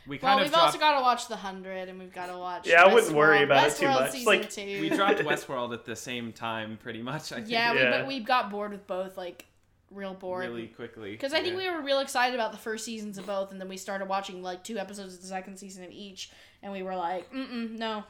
We 0.07 0.17
Well, 0.17 0.19
kind 0.31 0.37
we've 0.37 0.45
of 0.47 0.51
dropped. 0.53 0.65
also 0.67 0.77
got 0.79 0.97
to 0.97 1.01
watch 1.01 1.27
The 1.27 1.35
Hundred, 1.35 1.89
and 1.89 1.97
we've 1.99 2.13
got 2.13 2.27
to 2.27 2.37
watch. 2.37 2.67
Yeah, 2.67 2.83
I 2.83 2.93
wouldn't 2.93 3.13
worry 3.15 3.39
Westworld- 3.39 3.43
about 3.45 3.67
it 3.67 3.75
too 3.75 3.85
Westworld 3.85 3.99
much. 4.01 4.11
Season 4.11 4.25
Like, 4.25 4.49
two. 4.49 4.81
we 4.81 4.89
dropped 4.89 5.19
Westworld 5.21 5.73
at 5.73 5.85
the 5.85 5.95
same 5.95 6.31
time, 6.31 6.77
pretty 6.81 7.01
much. 7.01 7.31
I 7.31 7.37
think. 7.37 7.49
yeah, 7.49 7.73
we, 7.73 7.79
but 7.89 8.07
we 8.07 8.19
got 8.19 8.51
bored 8.51 8.71
with 8.71 8.85
both, 8.85 9.17
like 9.17 9.45
real 9.91 10.13
bored. 10.13 10.45
really 10.47 10.67
quickly. 10.67 11.11
Because 11.11 11.33
I 11.33 11.41
think 11.41 11.53
Yeah. 11.59 11.71
we 11.71 11.75
were 11.77 11.81
real 11.81 11.99
excited 11.99 12.35
about 12.35 12.51
the 12.51 12.57
first 12.57 12.85
seasons 12.85 13.17
of 13.17 13.25
both, 13.25 13.51
and 13.51 13.59
then 13.59 13.67
we 13.69 13.77
started 13.77 14.07
watching 14.07 14.43
like 14.43 14.63
two 14.63 14.77
episodes 14.77 15.15
of 15.15 15.21
the 15.21 15.27
second 15.27 15.57
season 15.57 15.83
of 15.83 15.91
each, 15.91 16.29
and 16.61 16.71
we 16.71 16.83
were 16.83 16.95
like, 16.95 17.31
mm 17.33 17.71
no, 17.71 18.03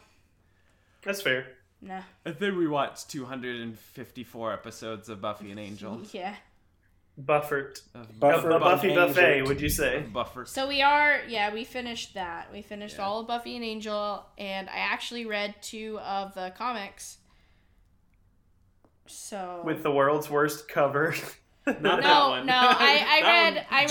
that's 1.04 1.22
fair. 1.22 1.46
no, 1.82 2.02
I 2.26 2.32
think 2.32 2.58
we 2.58 2.68
watched 2.68 3.10
254 3.10 4.54
episodes 4.54 5.08
of 5.10 5.22
Buffy 5.22 5.52
and 5.52 5.60
Angel. 5.60 6.02
yeah. 6.12 6.36
Buffert. 7.22 7.82
Of 7.94 8.20
Buffer 8.20 8.50
a 8.52 8.60
Buffy 8.60 8.90
Angel. 8.90 9.08
buffet, 9.08 9.42
would 9.44 9.62
you 9.62 9.70
say? 9.70 10.02
Buffer. 10.02 10.46
So 10.46 10.68
we 10.68 10.82
are, 10.82 11.22
yeah, 11.28 11.54
we 11.54 11.64
finished 11.64 12.14
that. 12.16 12.52
We 12.52 12.62
finished 12.62 12.98
Yeah. 12.98 13.06
all 13.06 13.22
of 13.22 13.28
Buffy 13.28 13.56
and 13.56 13.64
Angel, 13.64 14.26
and 14.38 14.70
I 14.70 14.78
actually 14.80 15.26
read 15.26 15.56
two 15.62 15.98
of 16.00 16.34
the 16.34 16.54
comics. 16.58 17.18
So 19.08 19.62
With 19.64 19.84
the 19.84 19.92
world's 19.92 20.30
worst 20.30 20.68
cover. 20.68 21.16
Not 21.68 21.82
no, 21.82 21.98
that 22.02 22.28
one. 22.30 22.46
no, 22.46 22.54
I, 22.58 23.06
I 23.08 23.22
That 23.22 23.28
read, 23.28 23.56
one- 23.56 23.66
I 23.72 23.82
read, 23.86 23.90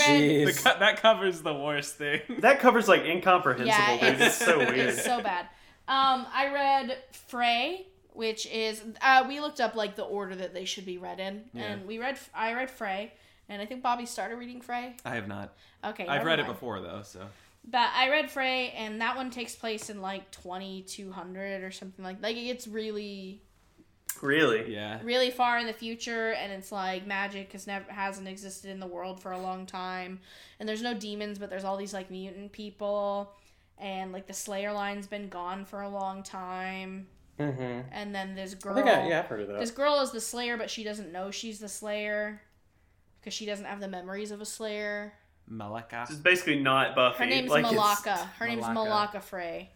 Jeez. 0.49 0.62
The 0.62 0.70
co- 0.70 0.79
that 0.79 1.03
covers 1.03 1.43
the 1.43 1.55
worst 1.55 1.97
thing. 1.97 2.20
that 2.41 2.61
covers 2.61 2.87
like 2.89 3.03
incomprehensible, 3.05 3.66
yeah, 3.66 4.11
dude. 4.12 4.20
It's 4.20 4.37
so 4.37 4.59
weird. 4.59 4.79
It's 4.79 5.05
so 5.05 5.20
bad. 5.22 5.47
Um, 5.89 6.27
I 6.33 6.51
read 6.53 6.97
Fray, 7.29 7.87
which 8.15 8.47
is 8.47 8.83
uh, 9.03 9.25
we 9.29 9.41
looked 9.41 9.61
up 9.61 9.75
like 9.75 9.95
the 9.97 10.05
order 10.05 10.35
that 10.35 10.55
they 10.55 10.65
should 10.65 10.87
be 10.87 10.97
read 10.97 11.21
in, 11.21 11.45
Yeah. 11.53 11.65
and 11.65 11.87
we 11.87 11.99
read. 11.99 12.19
I 12.35 12.55
read 12.55 12.71
Fray, 12.71 13.12
and 13.49 13.61
I 13.61 13.67
think 13.67 13.83
Bobby 13.83 14.07
started 14.07 14.37
reading 14.37 14.61
Fray. 14.62 14.97
I 15.05 15.15
have 15.17 15.29
not. 15.29 15.55
Okay, 15.85 16.05
I've 16.07 16.19
never 16.21 16.27
read 16.27 16.39
it 16.41 16.47
before 16.47 16.81
though, 16.81 17.03
so 17.03 17.21
But 17.67 17.91
I 17.95 18.09
read 18.11 18.31
Fray, 18.31 18.71
and 18.71 19.01
that 19.01 19.17
one 19.17 19.31
takes 19.31 19.55
place 19.55 19.91
in 19.91 20.01
like 20.01 20.31
twenty 20.31 20.83
two 20.83 21.12
hundred 21.12 21.62
or 21.62 21.71
something 21.71 22.03
like. 22.05 22.23
Like 22.23 22.37
it's 22.37 22.67
really, 22.67 23.43
really? 24.23 24.73
yeah. 24.73 25.01
really 25.03 25.31
far 25.31 25.59
in 25.59 25.67
the 25.67 25.73
future, 25.73 26.33
and 26.33 26.53
it's 26.53 26.71
like 26.73 27.07
magic 27.07 27.53
has 27.53 27.67
never 27.67 27.91
hasn't 27.93 28.29
existed 28.29 28.71
in 28.71 28.81
the 28.81 28.87
world 28.87 29.21
for 29.21 29.33
a 29.33 29.39
long 29.41 29.67
time, 29.67 30.21
and 30.61 30.69
there's 30.69 30.83
no 30.83 30.95
demons, 30.95 31.39
but 31.39 31.51
there's 31.51 31.65
all 31.65 31.77
these 31.77 31.93
like 31.93 32.11
mutant 32.11 32.53
people, 32.53 33.33
and 33.79 34.12
like 34.12 34.27
the 34.27 34.33
Slayer 34.35 34.73
line's 34.73 35.07
been 35.07 35.29
gone 35.29 35.65
for 35.65 35.83
a 35.83 35.89
long 35.89 36.23
time, 36.23 37.09
Mm-hmm. 37.39 37.89
and 37.93 38.14
then 38.14 38.35
this 38.35 38.55
girl. 38.55 38.74
think 38.74 38.87
I, 38.87 39.09
yeah, 39.09 39.18
I've 39.20 39.26
heard 39.26 39.41
of 39.41 39.49
that. 39.49 39.59
This 39.59 39.70
girl 39.72 40.01
is 40.01 40.12
the 40.12 40.20
Slayer, 40.20 40.57
but 40.57 40.70
she 40.70 40.85
doesn't 40.85 41.11
know 41.12 41.30
she's 41.30 41.59
the 41.59 41.68
Slayer 41.68 42.41
because 43.20 43.35
she 43.35 43.45
doesn't 43.47 43.64
have 43.64 43.80
the 43.80 43.89
memories 43.89 44.30
of 44.30 44.41
a 44.41 44.47
Slayer. 44.47 45.12
Melaka. 45.51 46.05
It's 46.09 46.14
basically 46.14 46.61
not 46.61 46.95
Buffy. 46.95 47.18
Her 47.18 47.26
name's 47.26 47.51
like, 47.51 47.64
it's- 47.64 47.74
Melaka. 47.78 48.16
Her 48.39 48.47
name's 48.47 48.64
Melaka. 48.64 49.14
Melaka 49.16 49.22
Fray. 49.22 49.70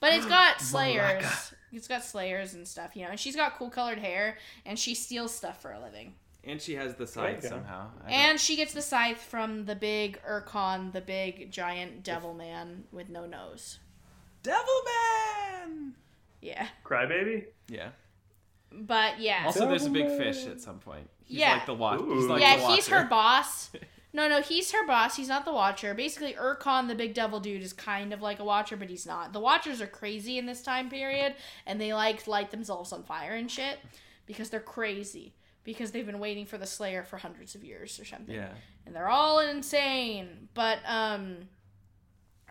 But 0.00 0.12
it's 0.14 0.26
got 0.26 0.60
Slayers. 0.60 1.22
Melaka. 1.24 1.54
It's 1.72 1.88
got 1.88 2.04
Slayers 2.04 2.54
and 2.54 2.66
stuff, 2.68 2.94
you 2.94 3.04
know. 3.04 3.10
And 3.10 3.18
she's 3.18 3.34
got 3.36 3.56
cool 3.58 3.70
colored 3.70 3.98
hair, 3.98 4.38
and 4.64 4.78
she 4.78 4.94
steals 4.94 5.34
stuff 5.34 5.60
for 5.60 5.72
a 5.72 5.80
living. 5.80 6.14
And 6.44 6.60
she 6.62 6.76
has 6.76 6.94
the 6.94 7.06
scythe 7.06 7.38
Okay. 7.38 7.48
somehow. 7.48 7.88
And 8.06 8.38
she 8.38 8.54
gets 8.56 8.72
the 8.72 8.80
scythe 8.80 9.18
from 9.20 9.64
the 9.64 9.74
big 9.74 10.20
Urkonn, 10.26 10.92
the 10.92 11.00
big 11.00 11.50
giant 11.50 12.04
devil 12.04 12.32
man 12.32 12.84
with 12.92 13.08
no 13.08 13.26
nose. 13.26 13.80
Devil 14.44 14.64
Man. 14.84 15.94
Yeah. 16.40 16.66
Crybaby? 16.84 17.46
Yeah. 17.68 17.88
But 18.72 19.20
yeah. 19.20 19.44
Also, 19.46 19.66
there's 19.66 19.86
a 19.86 19.90
big 19.90 20.06
fish 20.08 20.46
at 20.46 20.60
some 20.60 20.78
point. 20.78 21.08
He's 21.24 21.38
Yeah. 21.38 21.54
like 21.54 21.66
the 21.66 21.74
watch. 21.74 22.00
He's 22.00 22.24
like 22.26 22.40
yeah, 22.40 22.56
the 22.56 22.66
he's 22.68 22.88
her 22.88 23.04
boss. 23.04 23.70
No, 24.10 24.26
no, 24.26 24.40
he's 24.40 24.72
her 24.72 24.86
boss. 24.86 25.16
He's 25.16 25.28
not 25.28 25.44
the 25.44 25.52
Watcher. 25.52 25.92
Basically, 25.92 26.32
Urkonn, 26.32 26.88
the 26.88 26.94
big 26.94 27.12
devil 27.12 27.40
dude, 27.40 27.62
is 27.62 27.74
kind 27.74 28.14
of 28.14 28.22
like 28.22 28.38
a 28.38 28.44
Watcher, 28.44 28.74
but 28.78 28.88
he's 28.88 29.04
not. 29.06 29.34
The 29.34 29.38
Watchers 29.38 29.82
are 29.82 29.86
crazy 29.86 30.38
in 30.38 30.46
this 30.46 30.62
time 30.62 30.88
period, 30.88 31.34
and 31.66 31.78
they 31.78 31.92
like 31.92 32.26
light 32.26 32.50
themselves 32.50 32.90
on 32.90 33.02
fire 33.04 33.32
and 33.34 33.50
shit 33.50 33.78
because 34.24 34.48
they're 34.48 34.60
crazy. 34.60 35.34
Because 35.62 35.90
they've 35.90 36.06
been 36.06 36.18
waiting 36.20 36.46
for 36.46 36.56
the 36.56 36.64
Slayer 36.66 37.02
for 37.04 37.18
hundreds 37.18 37.54
of 37.54 37.62
years 37.62 38.00
or 38.00 38.06
something. 38.06 38.34
Yeah. 38.34 38.48
And 38.86 38.96
they're 38.96 39.10
all 39.10 39.40
insane. 39.40 40.48
But, 40.54 40.78
um, 40.86 41.36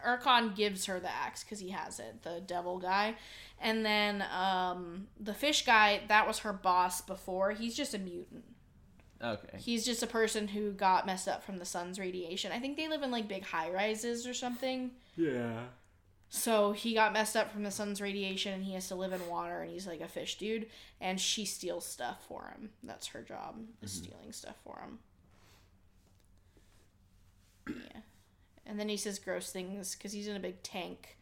Urkonn 0.06 0.56
gives 0.56 0.86
her 0.86 1.00
the 1.00 1.10
axe 1.10 1.43
because 1.43 1.60
he 1.60 1.70
has 1.70 2.00
it, 2.00 2.24
the 2.24 2.41
devil 2.45 2.78
guy. 2.78 3.16
And 3.60 3.86
then, 3.86 4.24
um, 4.36 5.08
the 5.20 5.34
fish 5.34 5.66
guy, 5.66 6.02
that 6.08 6.28
was 6.28 6.39
her 6.39 6.54
boss 6.54 7.02
before. 7.02 7.52
He's 7.52 7.76
just 7.76 7.93
a 7.93 8.00
mutant. 8.00 8.43
Okay. 9.22 9.58
He's 9.58 9.84
just 9.86 10.04
a 10.04 10.08
person 10.08 10.50
who 10.50 10.72
got 10.72 11.06
messed 11.06 11.28
up 11.28 11.43
from 11.43 11.58
the 11.58 11.66
sun's 11.66 12.00
radiation. 12.00 12.52
I 12.52 12.60
think 12.60 12.78
they 12.78 12.88
live 12.88 13.02
in 13.02 13.12
like 13.12 13.28
big 13.28 13.43
high 13.43 13.72
rises 13.72 14.28
or 14.28 14.34
something. 14.34 14.91
Yeah. 15.16 15.62
So 16.30 16.74
he 16.74 16.93
got 16.93 17.14
messed 17.14 17.38
up 17.38 17.52
from 17.52 17.64
the 17.64 17.72
sun's 17.72 18.02
radiation 18.02 18.54
and 18.54 18.64
he 18.64 18.74
has 18.74 18.89
to 18.89 18.95
live 18.95 19.14
in 19.14 19.28
water 19.28 19.62
and 19.62 19.72
he's 19.72 19.88
like 19.88 20.02
a 20.02 20.08
fish 20.08 20.38
dude 20.38 20.68
and 21.00 21.20
she 21.20 21.45
steals 21.45 21.86
stuff 21.86 22.26
for 22.28 22.54
him. 22.54 22.70
That's 22.84 23.08
her 23.08 23.22
job, 23.22 23.56
is 23.82 23.91
stealing 23.91 24.32
stuff 24.32 24.56
for 24.64 24.78
him. 24.80 25.00
Yeah. 27.70 28.02
And 28.68 28.80
then 28.80 28.89
he 28.89 28.97
says 28.97 29.18
gross 29.18 29.49
things 29.51 29.95
because 29.95 30.11
he's 30.11 30.28
in 30.28 30.36
a 30.36 30.39
big 30.41 30.61
tank. 30.61 31.15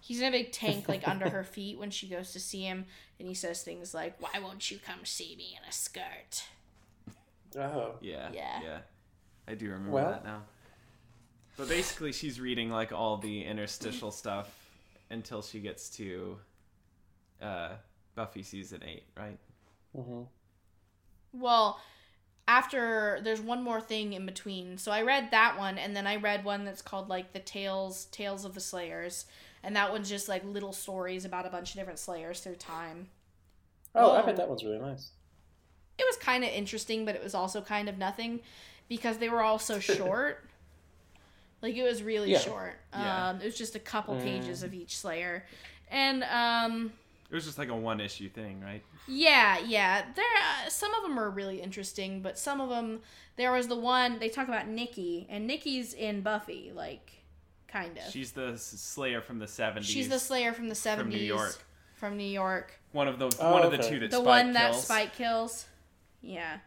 He's 0.00 0.20
in 0.20 0.28
a 0.28 0.30
big 0.30 0.52
tank 0.52 0.88
like 0.88 1.06
under 1.06 1.28
her 1.28 1.44
feet 1.56 1.78
when 1.78 1.90
she 1.90 2.08
goes 2.08 2.32
to 2.32 2.40
see 2.40 2.62
him 2.62 2.86
and 3.18 3.28
he 3.28 3.34
says 3.34 3.62
things 3.62 3.92
like, 3.92 4.14
Why 4.20 4.40
won't 4.40 4.70
you 4.70 4.78
come 4.84 5.04
see 5.04 5.34
me 5.36 5.58
in 5.60 5.68
a 5.68 5.72
skirt? 5.72 6.44
Oh. 7.58 7.96
Yeah. 8.00 8.30
Yeah. 8.32 8.60
Yeah. 8.62 8.78
I 9.48 9.54
do 9.54 9.66
remember 9.66 9.90
Well- 9.90 10.10
that 10.10 10.24
now. 10.24 10.42
But 11.58 11.68
basically, 11.68 12.12
she's 12.12 12.40
reading 12.40 12.70
like 12.70 12.92
all 12.92 13.18
the 13.18 13.44
interstitial 13.44 14.10
stuff 14.10 14.48
until 15.10 15.42
she 15.42 15.60
gets 15.60 15.90
to 15.90 16.38
uh, 17.42 17.68
Buffy 18.14 18.42
season 18.42 18.82
eight, 18.86 19.04
right? 19.16 19.38
hmm 19.94 20.22
Well, 21.34 21.78
after 22.56 23.18
there's 23.24 23.40
one 23.40 23.62
more 23.62 23.80
thing 23.80 24.12
in 24.12 24.26
between. 24.26 24.76
So 24.76 24.92
I 24.92 25.02
read 25.02 25.30
that 25.30 25.58
one 25.58 25.78
and 25.78 25.96
then 25.96 26.06
I 26.06 26.16
read 26.16 26.44
one 26.44 26.64
that's 26.66 26.82
called 26.82 27.08
like 27.08 27.32
the 27.32 27.38
Tales 27.40 28.06
Tales 28.06 28.44
of 28.44 28.52
the 28.54 28.60
Slayers. 28.60 29.24
And 29.62 29.74
that 29.76 29.90
one's 29.92 30.08
just 30.08 30.28
like 30.28 30.44
little 30.44 30.72
stories 30.72 31.24
about 31.24 31.46
a 31.46 31.50
bunch 31.50 31.70
of 31.70 31.76
different 31.76 31.98
slayers 31.98 32.40
through 32.40 32.56
time. 32.56 33.08
Oh, 33.94 34.10
I 34.12 34.20
Whoa. 34.20 34.26
bet 34.26 34.36
that 34.36 34.48
one's 34.48 34.64
really 34.64 34.78
nice. 34.80 35.10
It 35.98 36.04
was 36.06 36.16
kind 36.16 36.42
of 36.44 36.50
interesting, 36.50 37.04
but 37.04 37.14
it 37.14 37.22
was 37.22 37.34
also 37.34 37.60
kind 37.62 37.88
of 37.88 37.96
nothing 37.96 38.40
because 38.88 39.16
they 39.18 39.28
were 39.30 39.40
all 39.42 39.58
so 39.58 39.78
short. 39.98 40.44
like 41.62 41.74
it 41.76 41.84
was 41.84 42.02
really 42.02 42.32
Yeah. 42.32 42.38
short. 42.40 42.74
Yeah. 42.92 43.28
Um 43.30 43.40
it 43.40 43.44
was 43.46 43.56
just 43.56 43.74
a 43.76 43.80
couple 43.80 44.14
Mm. 44.16 44.22
pages 44.24 44.62
of 44.62 44.74
each 44.74 44.98
slayer. 44.98 45.46
And 45.90 46.24
um 46.24 46.92
It 47.32 47.34
was 47.34 47.46
just 47.46 47.56
like 47.56 47.70
a 47.70 47.74
one 47.74 47.98
issue 47.98 48.28
thing, 48.28 48.60
right? 48.60 48.84
Yeah, 49.08 49.58
yeah. 49.58 50.04
There, 50.14 50.24
uh, 50.66 50.68
some 50.68 50.92
of 50.92 51.02
them 51.02 51.18
are 51.18 51.30
really 51.30 51.62
interesting, 51.62 52.20
but 52.20 52.38
some 52.38 52.60
of 52.60 52.68
them. 52.68 53.00
There 53.36 53.50
was 53.50 53.68
the 53.68 53.76
one 53.76 54.18
they 54.18 54.28
talk 54.28 54.48
about 54.48 54.68
Nikki, 54.68 55.26
and 55.30 55.46
Nikki's 55.46 55.94
in 55.94 56.20
Buffy, 56.20 56.72
like, 56.74 57.10
kind 57.68 57.96
of. 57.96 58.04
She's 58.12 58.32
the 58.32 58.58
Slayer 58.58 59.22
from 59.22 59.38
the 59.38 59.46
seventies. 59.46 59.88
She's 59.88 60.10
the 60.10 60.18
Slayer 60.18 60.52
from 60.52 60.68
the 60.68 60.74
seventies. 60.74 61.04
from 61.04 61.10
seventies, 61.10 61.20
New 61.22 61.34
York. 61.34 61.64
From 61.94 62.16
New 62.18 62.24
York, 62.24 62.78
One 62.92 63.08
of 63.08 63.18
the 63.18 63.34
Oh, 63.40 63.52
one 63.52 63.62
of 63.62 63.70
the 63.70 63.78
two 63.78 63.98
that 64.00 64.10
the 64.10 64.16
Spike 64.18 64.26
one 64.26 64.38
The 64.38 64.44
one 64.44 64.52
that 64.52 64.70
kills. 64.72 64.84
Spike 64.84 65.14
kills. 65.14 65.66
Yeah. 66.20 66.58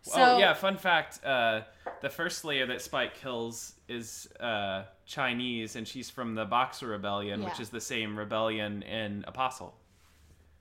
So 0.00 0.12
oh 0.16 0.38
yeah, 0.38 0.54
fun 0.54 0.78
fact: 0.78 1.22
uh, 1.22 1.62
the 2.00 2.08
first 2.08 2.38
Slayer 2.38 2.64
that 2.66 2.80
Spike 2.80 3.14
kills 3.14 3.74
is 3.88 4.26
uh, 4.40 4.84
Chinese, 5.04 5.76
and 5.76 5.86
she's 5.86 6.08
from 6.08 6.34
the 6.34 6.46
Boxer 6.46 6.86
Rebellion, 6.86 7.44
which 7.44 7.60
is 7.60 7.68
the 7.68 7.80
same 7.80 8.18
rebellion 8.18 8.82
in 8.82 9.24
Apostle. 9.26 9.74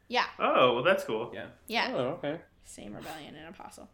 Yeah, 0.08 0.26
Oh, 0.40 0.76
well, 0.76 0.84
that's 0.84 1.04
cool. 1.04 1.32
Yeah. 1.34 1.46
yeah. 1.68 1.92
Oh, 1.96 2.00
okay. 2.20 2.40
Same 2.66 2.94
rebellion 2.94 3.36
and 3.36 3.50
apostle, 3.54 3.90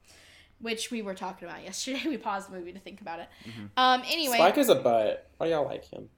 which 0.60 0.92
we 0.92 1.02
were 1.02 1.16
talking 1.16 1.48
about 1.48 1.64
yesterday. 1.64 2.02
We 2.08 2.18
paused 2.18 2.50
the 2.52 2.58
movie 2.58 2.74
to 2.74 2.80
think 2.80 3.02
about 3.02 3.20
it. 3.20 3.28
Mm-hmm. 3.46 3.66
Um. 3.78 4.04
Anyway, 4.08 4.38
Spike 4.38 4.58
is 4.58 4.70
a 4.70 4.76
butt. 4.76 5.28
Why 5.38 5.48
y'all 5.48 5.66
like 5.66 5.86
him? 5.86 6.10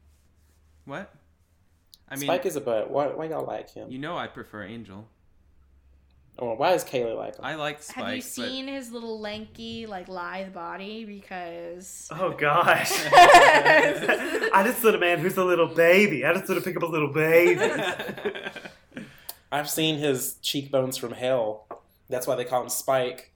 What? 0.85 1.13
I 2.09 2.15
mean, 2.15 2.23
Spike 2.25 2.45
is 2.45 2.55
a 2.57 2.61
butt. 2.61 2.89
Why, 2.91 3.07
why 3.07 3.25
y'all 3.25 3.45
like 3.45 3.69
him? 3.73 3.89
you 3.89 3.99
know, 3.99 4.17
I 4.17 4.27
prefer 4.27 4.63
Angel. 4.63 5.07
Oh, 6.39 6.55
why 6.55 6.71
is 6.73 6.83
Kaylee 6.83 7.15
like 7.15 7.35
him? 7.37 7.45
I 7.45 7.55
like 7.55 7.83
Spike. 7.83 8.03
have 8.05 8.15
you 8.15 8.21
but- 8.21 8.25
seen 8.25 8.67
his 8.67 8.91
little 8.91 9.19
lanky, 9.19 9.85
like 9.85 10.07
lithe 10.07 10.53
body? 10.53 11.05
Because 11.05 12.09
Oh 12.11 12.31
gosh. 12.31 12.89
I 13.13 14.63
just 14.65 14.81
saw 14.81 14.89
a 14.89 14.97
man 14.97 15.19
who's 15.19 15.37
a 15.37 15.43
little 15.43 15.67
baby. 15.67 16.25
I 16.25 16.33
just 16.33 16.49
want 16.49 16.61
to 16.61 16.67
pick 16.67 16.75
up 16.77 16.83
a 16.83 16.87
little 16.91 17.13
baby. 17.13 17.59
I've 19.51 19.69
seen 19.69 19.97
his 19.97 20.35
cheekbones 20.41 20.97
from 20.97 21.11
hell. 21.11 21.67
That's 22.09 22.25
why 22.27 22.35
they 22.35 22.45
call 22.45 22.63
him 22.63 22.69
Spike. 22.69 23.31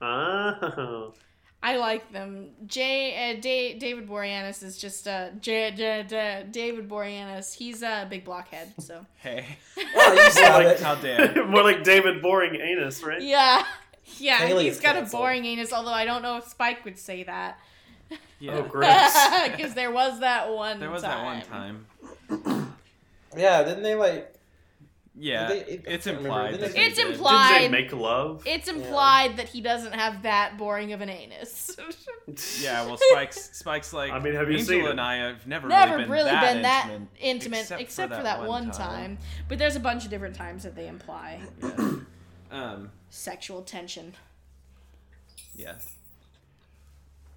oh. 0.00 1.12
I 1.62 1.76
like 1.76 2.10
them. 2.10 2.52
Jay, 2.66 3.32
uh, 3.36 3.40
Da- 3.40 3.78
David 3.78 4.08
Boreanaz 4.08 4.62
is 4.62 4.78
just 4.78 5.06
uh, 5.06 5.28
J- 5.42 5.72
J- 5.76 6.06
J- 6.08 6.46
David 6.50 6.88
Boreanaz. 6.88 7.52
He's 7.54 7.82
a 7.82 8.06
big 8.08 8.24
blockhead. 8.24 8.72
So 8.78 9.04
hey, 9.16 9.44
Oh, 9.94 10.12
you 10.14 10.30
saw 10.30 10.56
like- 10.56 10.80
how 10.80 10.94
dare! 10.94 11.46
More 11.46 11.62
like 11.62 11.84
David 11.84 12.22
Boring 12.22 12.54
Anus, 12.58 13.02
right? 13.02 13.20
yeah, 13.20 13.62
yeah. 14.16 14.38
Haley 14.38 14.64
he's 14.64 14.76
is 14.76 14.80
got 14.80 14.96
a 14.96 15.02
boring 15.02 15.44
anus. 15.44 15.70
Although 15.74 15.92
I 15.92 16.06
don't 16.06 16.22
know 16.22 16.38
if 16.38 16.44
Spike 16.48 16.82
would 16.86 16.98
say 16.98 17.24
that 17.24 17.58
Yeah, 18.38 18.52
Oh, 18.54 18.62
gross. 18.68 19.12
because 19.54 19.74
there 19.74 19.90
was 19.92 20.20
that 20.20 20.50
one. 20.50 20.80
there 20.80 20.90
was 20.90 21.02
that 21.02 21.22
one 21.22 21.42
time. 21.42 21.86
Yeah, 23.36 23.62
didn't 23.64 23.82
they 23.82 23.94
like? 23.96 24.34
Yeah, 25.18 25.48
they- 25.48 25.58
it- 25.60 25.84
it's 25.86 26.06
I 26.06 26.10
can't 26.12 26.22
remember. 26.22 26.28
implied. 26.28 26.50
Didn't 26.52 26.60
that 26.60 26.72
they- 26.72 26.78
they 26.80 26.86
It's 26.86 26.96
did. 26.96 27.06
implied. 27.10 27.58
Did 27.58 27.62
they 27.72 27.82
make 27.82 27.92
love? 27.92 28.42
It's 28.46 28.68
implied 28.68 29.36
that 29.38 29.48
he 29.48 29.60
doesn't 29.60 29.92
have 29.92 30.22
that 30.22 30.56
boring 30.56 30.92
of 30.92 31.00
an 31.00 31.10
anus. 31.10 31.76
Yeah, 32.62 32.86
well, 32.86 32.96
Spike's 33.10 33.58
Spike's 33.58 33.92
like. 33.92 34.12
I 34.12 34.20
mean, 34.20 34.34
have 34.34 34.48
you 34.48 34.58
Angel 34.58 34.68
seen 34.68 34.84
it? 34.84 34.90
and 34.92 35.00
I 35.00 35.16
have 35.16 35.48
never, 35.48 35.66
Never 35.66 35.92
really 35.94 36.02
been 36.04 36.12
really 36.12 36.30
that 36.30 36.52
been 36.52 36.62
that 36.62 36.84
intimate, 37.18 37.58
intimate, 37.58 37.80
except, 37.80 38.14
for 38.14 38.22
that, 38.22 38.44
one 38.46 38.70
time. 38.70 39.18
But 39.48 39.58
there's 39.58 39.74
a 39.74 39.80
bunch 39.80 40.04
of 40.04 40.10
different 40.10 40.36
times 40.36 40.62
that 40.62 40.76
they 40.76 40.86
imply 40.86 41.40
Yeah. 41.60 41.90
Um. 42.52 42.92
sexual 43.10 43.62
tension. 43.62 44.14
Yeah. 45.56 45.74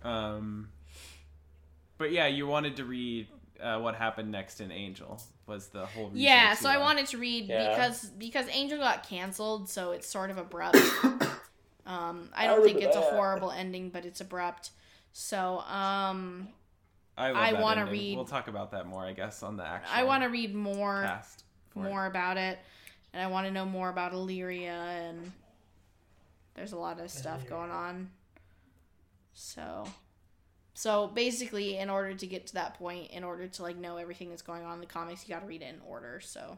Um. 0.04 0.70
But 1.98 2.12
yeah, 2.12 2.28
you 2.28 2.46
wanted 2.46 2.76
to 2.78 2.86
read 2.86 3.28
uh, 3.64 3.80
what 3.80 3.96
happened 3.96 4.32
next 4.32 4.62
in 4.62 4.72
Angel 4.72 5.22
was 5.48 5.68
the 5.68 5.86
whole. 5.86 6.06
reason 6.06 6.20
Yeah, 6.20 6.52
to, 6.56 6.62
so 6.64 6.70
I 6.70 6.78
wanted 6.78 7.08
to 7.08 7.18
read 7.18 7.48
Yeah. 7.48 7.70
because 7.70 8.06
because 8.12 8.48
Angel 8.50 8.78
got 8.78 9.08
canceled, 9.08 9.70
so 9.70 9.92
it's 9.92 10.08
sort 10.08 10.30
of 10.30 10.38
abrupt. 10.38 10.76
um, 11.86 12.30
I 12.36 12.44
I 12.44 12.48
don't 12.48 12.64
think 12.64 12.78
remember 12.78 12.98
it's 12.98 12.98
a 12.98 13.02
horrible 13.16 13.52
ending, 13.52 13.90
but 13.90 14.06
it's 14.06 14.22
abrupt. 14.22 14.72
So 15.12 15.60
um, 15.60 16.48
I, 17.18 17.30
I 17.30 17.62
wanna 17.62 17.86
read- 17.86 18.16
We'll 18.16 18.26
talk 18.26 18.48
about 18.48 18.72
that 18.72 18.88
more, 18.88 19.04
I 19.04 19.14
guess, 19.14 19.44
on 19.44 19.58
the 19.58 19.66
actual. 19.66 19.94
I 19.96 20.04
want 20.04 20.24
to 20.24 20.30
read 20.30 20.56
more 20.56 21.04
cast. 21.04 21.44
for 21.70 21.86
it. 21.86 21.90
more 21.90 22.06
about 22.06 22.38
it, 22.38 22.58
and 23.14 23.22
I 23.22 23.28
want 23.28 23.46
to 23.48 23.52
know 23.52 23.66
more 23.66 23.90
about 23.90 24.14
Illyria, 24.14 24.74
and 24.74 25.32
there's 26.56 26.72
a 26.72 26.78
lot 26.78 27.00
of 27.00 27.12
stuff 27.12 27.48
going 27.48 27.70
on. 27.72 28.10
So, 29.36 29.86
so 30.74 31.08
basically, 31.08 31.78
in 31.78 31.90
order 31.90 32.14
to 32.14 32.28
get 32.28 32.48
to 32.48 32.54
that 32.56 32.76
point, 32.80 33.12
in 33.12 33.24
order 33.24 33.48
to 33.48 33.62
like 33.64 33.78
know 33.78 33.98
everything 33.98 34.30
that's 34.30 34.42
going 34.42 34.64
on 34.64 34.76
in 34.76 34.80
the 34.80 34.86
comics, 34.86 35.28
you 35.28 35.34
got 35.34 35.42
to 35.42 35.48
read 35.48 35.62
it 35.62 35.74
in 35.74 35.82
order. 35.88 36.20
So. 36.22 36.58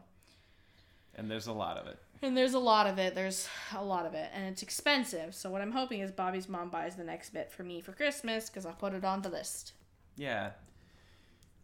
and 1.14 1.30
there's 1.30 1.46
a 1.46 1.52
lot 1.52 1.76
of 1.76 1.86
it. 1.86 1.98
And 2.22 2.34
there's 2.36 2.54
a 2.54 2.58
lot 2.58 2.86
of 2.86 2.98
it. 2.98 3.14
There's 3.14 3.46
a 3.74 3.84
lot 3.84 4.06
of 4.06 4.14
it, 4.14 4.30
and 4.34 4.44
it's 4.46 4.62
expensive. 4.62 5.34
So 5.34 5.50
what 5.50 5.60
I'm 5.60 5.72
hoping 5.72 6.00
is 6.00 6.10
Bobby's 6.10 6.48
mom 6.48 6.70
buys 6.70 6.96
the 6.96 7.04
next 7.04 7.30
bit 7.34 7.52
for 7.52 7.62
me 7.62 7.80
for 7.82 7.92
Christmas 7.92 8.48
because 8.48 8.64
I'll 8.64 8.72
put 8.72 8.94
it 8.94 9.04
on 9.04 9.20
the 9.20 9.28
list. 9.28 9.72
Yeah, 10.16 10.52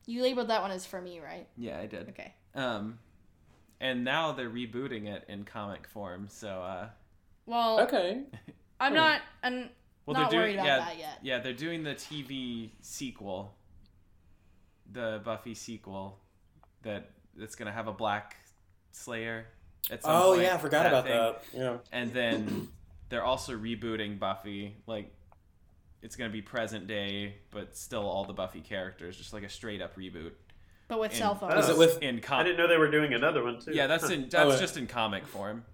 You 0.04 0.22
labeled 0.22 0.48
that 0.48 0.60
one 0.60 0.70
as 0.70 0.84
for 0.84 1.00
me, 1.00 1.20
right? 1.20 1.46
yeah, 1.56 1.78
I 1.80 1.86
did. 1.86 2.10
Okay. 2.10 2.34
Um, 2.54 2.98
and 3.80 4.04
now 4.04 4.32
they're 4.32 4.50
rebooting 4.50 5.06
it 5.06 5.24
in 5.26 5.44
comic 5.44 5.86
form. 5.86 6.26
So, 6.28 6.48
uh, 6.48 6.88
Well, 7.46 7.80
Okay. 7.80 8.22
I'm 8.78 8.92
not. 8.94 9.20
I'm 9.42 9.70
well, 10.06 10.14
not 10.14 10.30
they're 10.30 10.40
worried 10.40 10.52
doing 10.54 10.64
about 10.66 10.66
yeah, 10.80 10.84
that 10.86 10.98
yet. 10.98 11.18
yeah, 11.22 11.38
they're 11.38 11.52
doing 11.52 11.82
the 11.82 11.94
TV 11.94 12.70
sequel, 12.80 13.54
the 14.92 15.20
Buffy 15.24 15.54
sequel, 15.54 16.18
that 16.82 17.10
that's 17.36 17.54
gonna 17.54 17.72
have 17.72 17.88
a 17.88 17.92
Black 17.92 18.36
Slayer. 18.92 19.46
At 19.90 20.02
some 20.02 20.12
Oh 20.14 20.30
point, 20.32 20.42
yeah, 20.42 20.54
I 20.54 20.58
forgot 20.58 20.86
about 20.86 21.04
thing. 21.04 21.12
that. 21.14 21.42
Yeah. 21.54 21.76
And 21.92 22.12
then 22.12 22.68
they're 23.08 23.24
also 23.24 23.52
rebooting 23.56 24.18
Buffy. 24.18 24.76
Like, 24.86 25.12
it's 26.02 26.14
gonna 26.16 26.30
be 26.30 26.42
present 26.42 26.86
day, 26.86 27.36
but 27.50 27.76
still 27.76 28.08
all 28.08 28.24
the 28.24 28.32
Buffy 28.32 28.60
characters, 28.60 29.16
just 29.16 29.32
like 29.32 29.42
a 29.42 29.48
straight 29.48 29.80
up 29.82 29.96
reboot. 29.96 30.32
But 30.88 31.00
with 31.00 31.12
in- 31.12 31.18
cell 31.18 31.34
phones. 31.34 31.64
Is 31.64 31.70
it 31.70 31.78
with? 31.78 32.02
In 32.02 32.20
I 32.28 32.42
didn't 32.42 32.58
know 32.58 32.68
they 32.68 32.76
were 32.76 32.90
doing 32.90 33.14
another 33.14 33.42
one 33.42 33.58
too. 33.60 33.72
yeah, 33.72 33.86
that's 33.86 34.10
in 34.10 34.24
oh, 34.24 34.26
that's 34.30 34.54
Oh, 34.54 34.58
just 34.58 34.76
in 34.76 34.86
comic 34.86 35.26
form. 35.26 35.64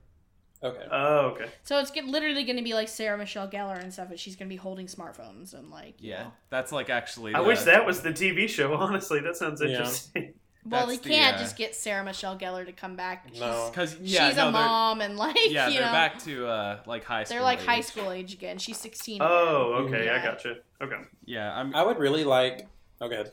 Okay. 0.62 0.84
Oh, 0.90 1.18
okay. 1.32 1.46
So 1.62 1.78
it's 1.78 1.90
get, 1.90 2.04
literally 2.04 2.42
going 2.44 2.56
to 2.56 2.64
be 2.64 2.74
like 2.74 2.88
Sarah 2.88 3.16
Michelle 3.16 3.48
Gellar 3.48 3.80
and 3.80 3.92
stuff, 3.92 4.08
but 4.08 4.18
she's 4.18 4.34
going 4.34 4.48
to 4.48 4.52
be 4.52 4.56
holding 4.56 4.86
smartphones 4.86 5.54
and 5.54 5.70
like. 5.70 5.94
Yeah, 5.98 6.24
know. 6.24 6.32
that's 6.50 6.72
like 6.72 6.90
actually. 6.90 7.34
I 7.34 7.40
the- 7.42 7.46
wish 7.48 7.62
that 7.62 7.86
was 7.86 8.00
the 8.02 8.10
TV 8.10 8.48
show. 8.48 8.74
Honestly, 8.76 9.20
that 9.20 9.36
sounds 9.36 9.60
Yeah. 9.62 9.68
interesting. 9.68 10.34
Well, 10.66 10.86
That's 10.86 10.98
they 11.00 11.10
can't 11.10 11.36
uh, 11.36 11.38
just 11.38 11.56
get 11.56 11.74
Sarah 11.74 12.04
Michelle 12.04 12.36
Gellar 12.36 12.66
to 12.66 12.72
come 12.72 12.94
back. 12.94 13.26
She's, 13.30 13.40
No. 13.40 13.70
Because 13.70 13.96
yeah, 14.02 14.28
she's 14.28 14.36
no, 14.36 14.48
a 14.48 14.52
mom 14.52 15.00
and 15.00 15.16
like 15.16 15.34
Yeah, 15.48 15.68
you 15.68 15.74
they're 15.78 15.86
know 15.86 15.92
back 15.92 16.18
to 16.24 16.46
uh 16.46 16.80
like 16.84 17.04
high 17.04 17.24
school. 17.24 17.36
they're 17.36 17.44
like 17.44 17.62
high 17.62 17.80
school 17.80 18.10
age 18.10 18.34
again. 18.34 18.58
She's 18.58 18.76
16. 18.76 19.20
Oh, 19.22 19.86
again. 19.86 19.94
okay. 19.94 20.10
I 20.10 20.22
gotcha. 20.22 20.56
Okay. 20.82 20.96
Yeah, 21.24 21.56
I'm. 21.56 21.74
I 21.74 21.82
would 21.84 21.98
really 21.98 22.24
like. 22.24 22.66
Okay. 23.00 23.24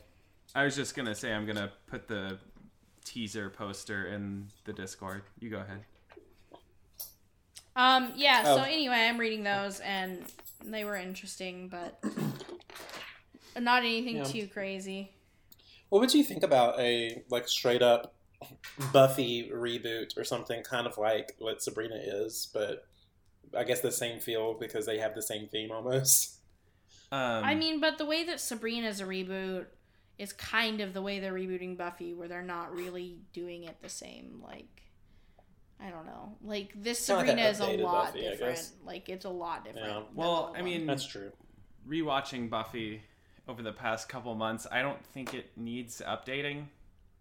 I 0.54 0.64
was 0.64 0.76
just 0.76 0.94
gonna 0.96 1.14
say 1.14 1.30
I'm 1.30 1.44
gonna 1.44 1.72
put 1.88 2.08
the 2.08 2.38
teaser 3.04 3.50
poster 3.50 4.06
in 4.06 4.46
the 4.64 4.72
Discord. 4.72 5.22
You 5.38 5.50
go 5.50 5.58
ahead. 5.58 5.80
Um, 7.76 8.12
yeah, 8.16 8.42
Oh. 8.46 8.56
so 8.56 8.62
anyway, 8.62 9.06
I'm 9.08 9.18
reading 9.18 9.44
those 9.44 9.80
and 9.80 10.24
they 10.64 10.84
were 10.84 10.96
interesting, 10.96 11.68
but 11.68 12.02
not 13.60 13.80
anything 13.82 14.16
Yeah. 14.16 14.24
too 14.24 14.48
crazy. 14.48 15.12
What 15.90 16.00
would 16.00 16.14
you 16.14 16.24
think 16.24 16.42
about 16.42 16.80
a 16.80 17.22
like 17.30 17.48
straight 17.48 17.82
up 17.82 18.14
Buffy 18.92 19.50
reboot 19.50 20.16
or 20.18 20.24
something 20.24 20.62
kind 20.62 20.86
of 20.86 20.98
like 20.98 21.34
what 21.38 21.62
Sabrina 21.62 21.96
is, 21.96 22.48
but 22.52 22.86
I 23.56 23.64
guess 23.64 23.80
the 23.80 23.92
same 23.92 24.20
feel 24.20 24.54
because 24.54 24.84
they 24.86 24.98
have 24.98 25.14
the 25.14 25.22
same 25.22 25.46
theme 25.48 25.70
almost. 25.70 26.34
Um, 27.12 27.44
I 27.44 27.54
mean, 27.54 27.80
but 27.80 27.98
the 27.98 28.04
way 28.04 28.24
that 28.24 28.40
Sabrina 28.40 28.88
is 28.88 29.00
a 29.00 29.04
reboot 29.04 29.66
is 30.18 30.32
kind 30.32 30.80
of 30.80 30.92
the 30.92 31.00
way 31.00 31.18
they're 31.20 31.32
rebooting 31.32 31.76
Buffy, 31.76 32.12
where 32.14 32.26
they're 32.26 32.42
not 32.42 32.74
really 32.74 33.18
doing 33.32 33.64
it 33.64 33.80
the 33.80 33.88
same. 33.88 34.42
Like, 34.44 34.82
I 35.80 35.90
don't 35.90 36.06
know. 36.06 36.36
Like 36.42 36.72
this 36.74 37.08
Not 37.08 37.18
like 37.18 37.26
Sabrina 37.28 37.48
is 37.48 37.60
a 37.60 37.66
lot 37.82 38.06
Buffy, 38.06 38.20
different. 38.22 38.70
Like 38.84 39.08
it's 39.08 39.24
a 39.24 39.30
lot 39.30 39.64
different. 39.64 39.86
Yeah. 39.88 40.02
Well, 40.14 40.54
I 40.56 40.62
mean- 40.62 40.86
That's 40.86 41.06
true. 41.06 41.32
rewatching 41.88 42.48
Buffy 42.50 43.02
over 43.48 43.62
the 43.62 43.72
past 43.72 44.08
couple 44.08 44.34
months, 44.34 44.66
I 44.70 44.82
don't 44.82 45.04
think 45.06 45.32
it 45.34 45.50
needs 45.56 46.02
updating. 46.04 46.66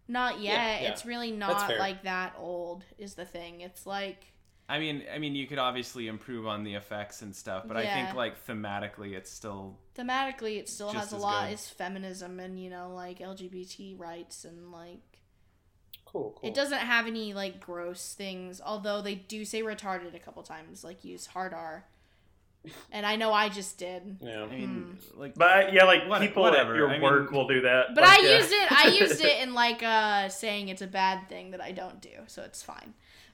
not 0.08 0.40
yet. 0.40 0.54
Yeah, 0.54 0.82
yeah. 0.82 0.90
It's 0.92 1.06
really 1.06 1.32
not 1.32 1.70
like 1.78 2.04
that 2.04 2.34
old. 2.38 2.84
Is 2.98 3.14
the 3.16 3.26
thing. 3.26 3.62
It's 3.62 3.86
like 3.86 4.34
I 4.68 4.80
mean, 4.80 5.04
I 5.14 5.20
mean, 5.20 5.36
you 5.36 5.46
could 5.46 5.60
obviously 5.60 6.08
improve 6.08 6.48
on 6.48 6.64
the 6.64 6.74
effects 6.74 7.22
and 7.22 7.36
stuff, 7.36 7.66
but 7.68 7.78
I 7.78 7.86
think 7.86 8.16
like 8.16 8.46
thematically, 8.48 9.14
it's 9.14 9.30
still 9.32 9.78
thematically, 9.96 10.58
it 10.58 10.68
still 10.70 10.92
has 10.92 11.12
a 11.12 11.18
lot. 11.18 11.48
good. 11.48 11.54
Is 11.54 11.70
feminism 11.70 12.40
and 12.40 12.60
you 12.60 12.70
know 12.72 12.92
like 12.94 13.20
LGBT 13.20 14.00
rights 14.00 14.44
and 14.46 14.72
like 14.72 15.15
Cool, 16.16 16.34
cool. 16.40 16.50
It 16.50 16.54
doesn't 16.56 16.80
have 16.80 17.08
any 17.08 17.34
like 17.34 17.60
gross 17.60 18.14
things, 18.14 18.62
although 18.66 19.02
they 19.02 19.16
do 19.16 19.44
say 19.44 19.62
retarded 19.62 20.16
a 20.16 20.20
couple 20.20 20.42
times, 20.44 20.82
like 20.84 21.04
use 21.04 21.26
hard 21.28 21.54
R. 21.54 21.84
And 22.92 23.06
I 23.06 23.16
know 23.18 23.34
I 23.34 23.50
just 23.50 23.78
did. 23.78 24.18
Yeah. 24.22 24.44
I 24.44 24.48
mean, 24.48 24.98
like 25.16 25.36
But 25.36 25.74
yeah, 25.74 25.84
like 25.84 26.08
What- 26.08 26.22
people 26.22 26.42
whatever, 26.44 26.72
at 26.74 26.78
your 26.78 26.90
I 26.90 26.94
mean- 26.94 27.02
work 27.02 27.32
will 27.32 27.48
do 27.48 27.62
that. 27.62 27.94
But 27.94 28.06
Like, 28.06 28.20
I 28.20 28.24
yeah. 28.26 28.38
used 28.38 28.52
it 28.54 28.72
I 28.72 28.88
used 29.02 29.22
it 29.22 29.44
in 29.44 29.54
like 29.54 29.84
uh 29.84 30.30
saying 30.30 30.70
it's 30.70 30.82
a 30.82 30.88
bad 30.88 31.28
thing 31.28 31.52
that 31.52 31.62
I 31.62 31.74
don't 31.74 32.00
do, 32.02 32.10
so 32.28 32.44
it's 32.44 32.64
fine. 32.64 32.94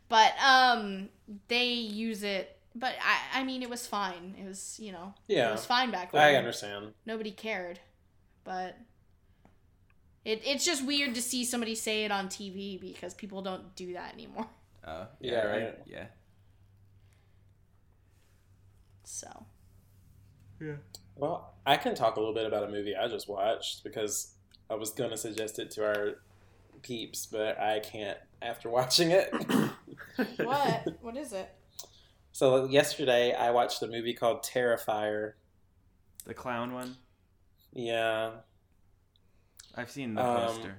But 0.09 0.33
um 0.43 1.09
they 1.49 1.65
use 1.67 2.23
it 2.23 2.57
but 2.73 2.95
I 3.01 3.41
I 3.41 3.43
mean 3.43 3.61
it 3.61 3.69
was 3.69 3.85
fine. 3.85 4.35
It 4.41 4.47
was, 4.47 4.79
you 4.81 4.91
know, 4.91 5.13
yeah, 5.27 5.49
it 5.49 5.51
was 5.51 5.65
fine 5.67 5.91
back 5.91 6.11
then. 6.13 6.21
I 6.21 6.33
understand. 6.35 6.93
Nobody 7.05 7.31
cared. 7.31 7.79
But 8.43 8.75
it, 10.25 10.41
it's 10.45 10.65
just 10.65 10.85
weird 10.85 11.15
to 11.15 11.21
see 11.21 11.43
somebody 11.45 11.75
say 11.75 12.03
it 12.05 12.11
on 12.11 12.27
TV 12.27 12.79
because 12.79 13.13
people 13.13 13.41
don't 13.41 13.75
do 13.75 13.93
that 13.93 14.13
anymore. 14.13 14.47
uh, 14.83 15.05
Yeah, 15.19 15.39
I- 15.39 15.45
right. 15.47 15.79
yeah. 15.85 16.05
So 19.03 19.45
Yeah. 20.59 20.75
Well, 21.15 21.53
I 21.65 21.77
can 21.77 21.95
talk 21.95 22.15
a 22.15 22.19
little 22.19 22.33
bit 22.33 22.45
about 22.45 22.63
a 22.63 22.69
movie 22.71 22.95
I 22.95 23.07
just 23.07 23.27
watched 23.27 23.83
because 23.83 24.33
I 24.69 24.75
was 24.75 24.91
gonna 24.91 25.17
suggest 25.17 25.59
it 25.59 25.71
to 25.71 25.85
our 25.85 26.15
peeps, 26.81 27.25
but 27.25 27.59
I 27.59 27.79
can't 27.79 28.17
after 28.41 28.69
watching 28.69 29.11
it. 29.11 29.33
what? 30.37 30.87
what 31.01 31.17
is 31.17 31.33
it? 31.33 31.49
so 32.33 32.65
yesterday 32.65 33.33
I 33.33 33.51
watched 33.51 33.81
a 33.83 33.87
movie 33.87 34.13
called 34.13 34.43
Terrifier. 34.43 35.33
The 36.25 36.33
clown 36.33 36.73
one. 36.73 36.95
Yeah. 37.73 38.31
I've 39.75 39.89
seen 39.91 40.15
the 40.15 40.21
Um, 40.25 40.35
poster. 40.47 40.75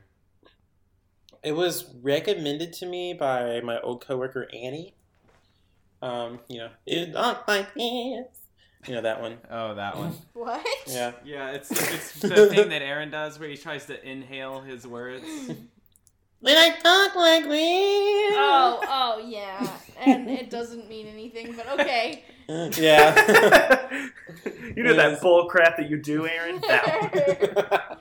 It 1.43 1.53
was 1.53 1.93
recommended 2.03 2.73
to 2.75 2.87
me 2.87 3.15
by 3.15 3.61
my 3.63 3.81
old 3.81 4.05
coworker 4.07 4.49
Annie. 4.53 4.95
Um, 6.01 6.41
you 6.49 6.59
know, 6.59 6.71
it 6.87 7.11
not 7.11 7.47
like 7.49 7.75
this. 7.75 8.27
You 8.87 8.95
know 8.95 9.01
that 9.03 9.21
one. 9.21 9.39
Oh, 9.51 9.75
that 9.75 9.97
one. 9.97 10.15
What? 10.35 10.67
Yeah. 10.87 11.13
Yeah, 11.25 11.51
it's 11.51 11.71
it's 11.71 12.13
the 12.21 12.47
thing 12.49 12.69
that 12.71 12.83
Aaron 12.83 13.11
does 13.11 13.39
where 13.39 13.49
he 13.49 13.57
tries 13.57 13.87
to 13.87 14.09
inhale 14.09 14.61
his 14.61 14.87
words. 14.87 15.25
When 16.41 16.57
I 16.59 16.71
talk 16.71 17.15
like 17.15 17.45
this. 17.45 18.35
Oh, 18.37 18.81
oh 18.89 19.25
yeah. 19.27 19.69
And 20.01 20.29
it 20.29 20.51
doesn't 20.51 20.89
mean 20.89 21.07
anything, 21.07 21.55
but 21.57 21.81
okay. 21.81 22.25
yeah. 22.49 23.91
you 24.75 24.83
know 24.83 24.93
Yes. 24.93 24.97
that 24.97 25.21
bull 25.23 25.49
crap 25.49 25.77
that 25.77 25.89
you 25.89 25.97
do, 25.99 26.27
Aaron? 26.27 26.61
That 26.67 27.89
one. 27.89 27.99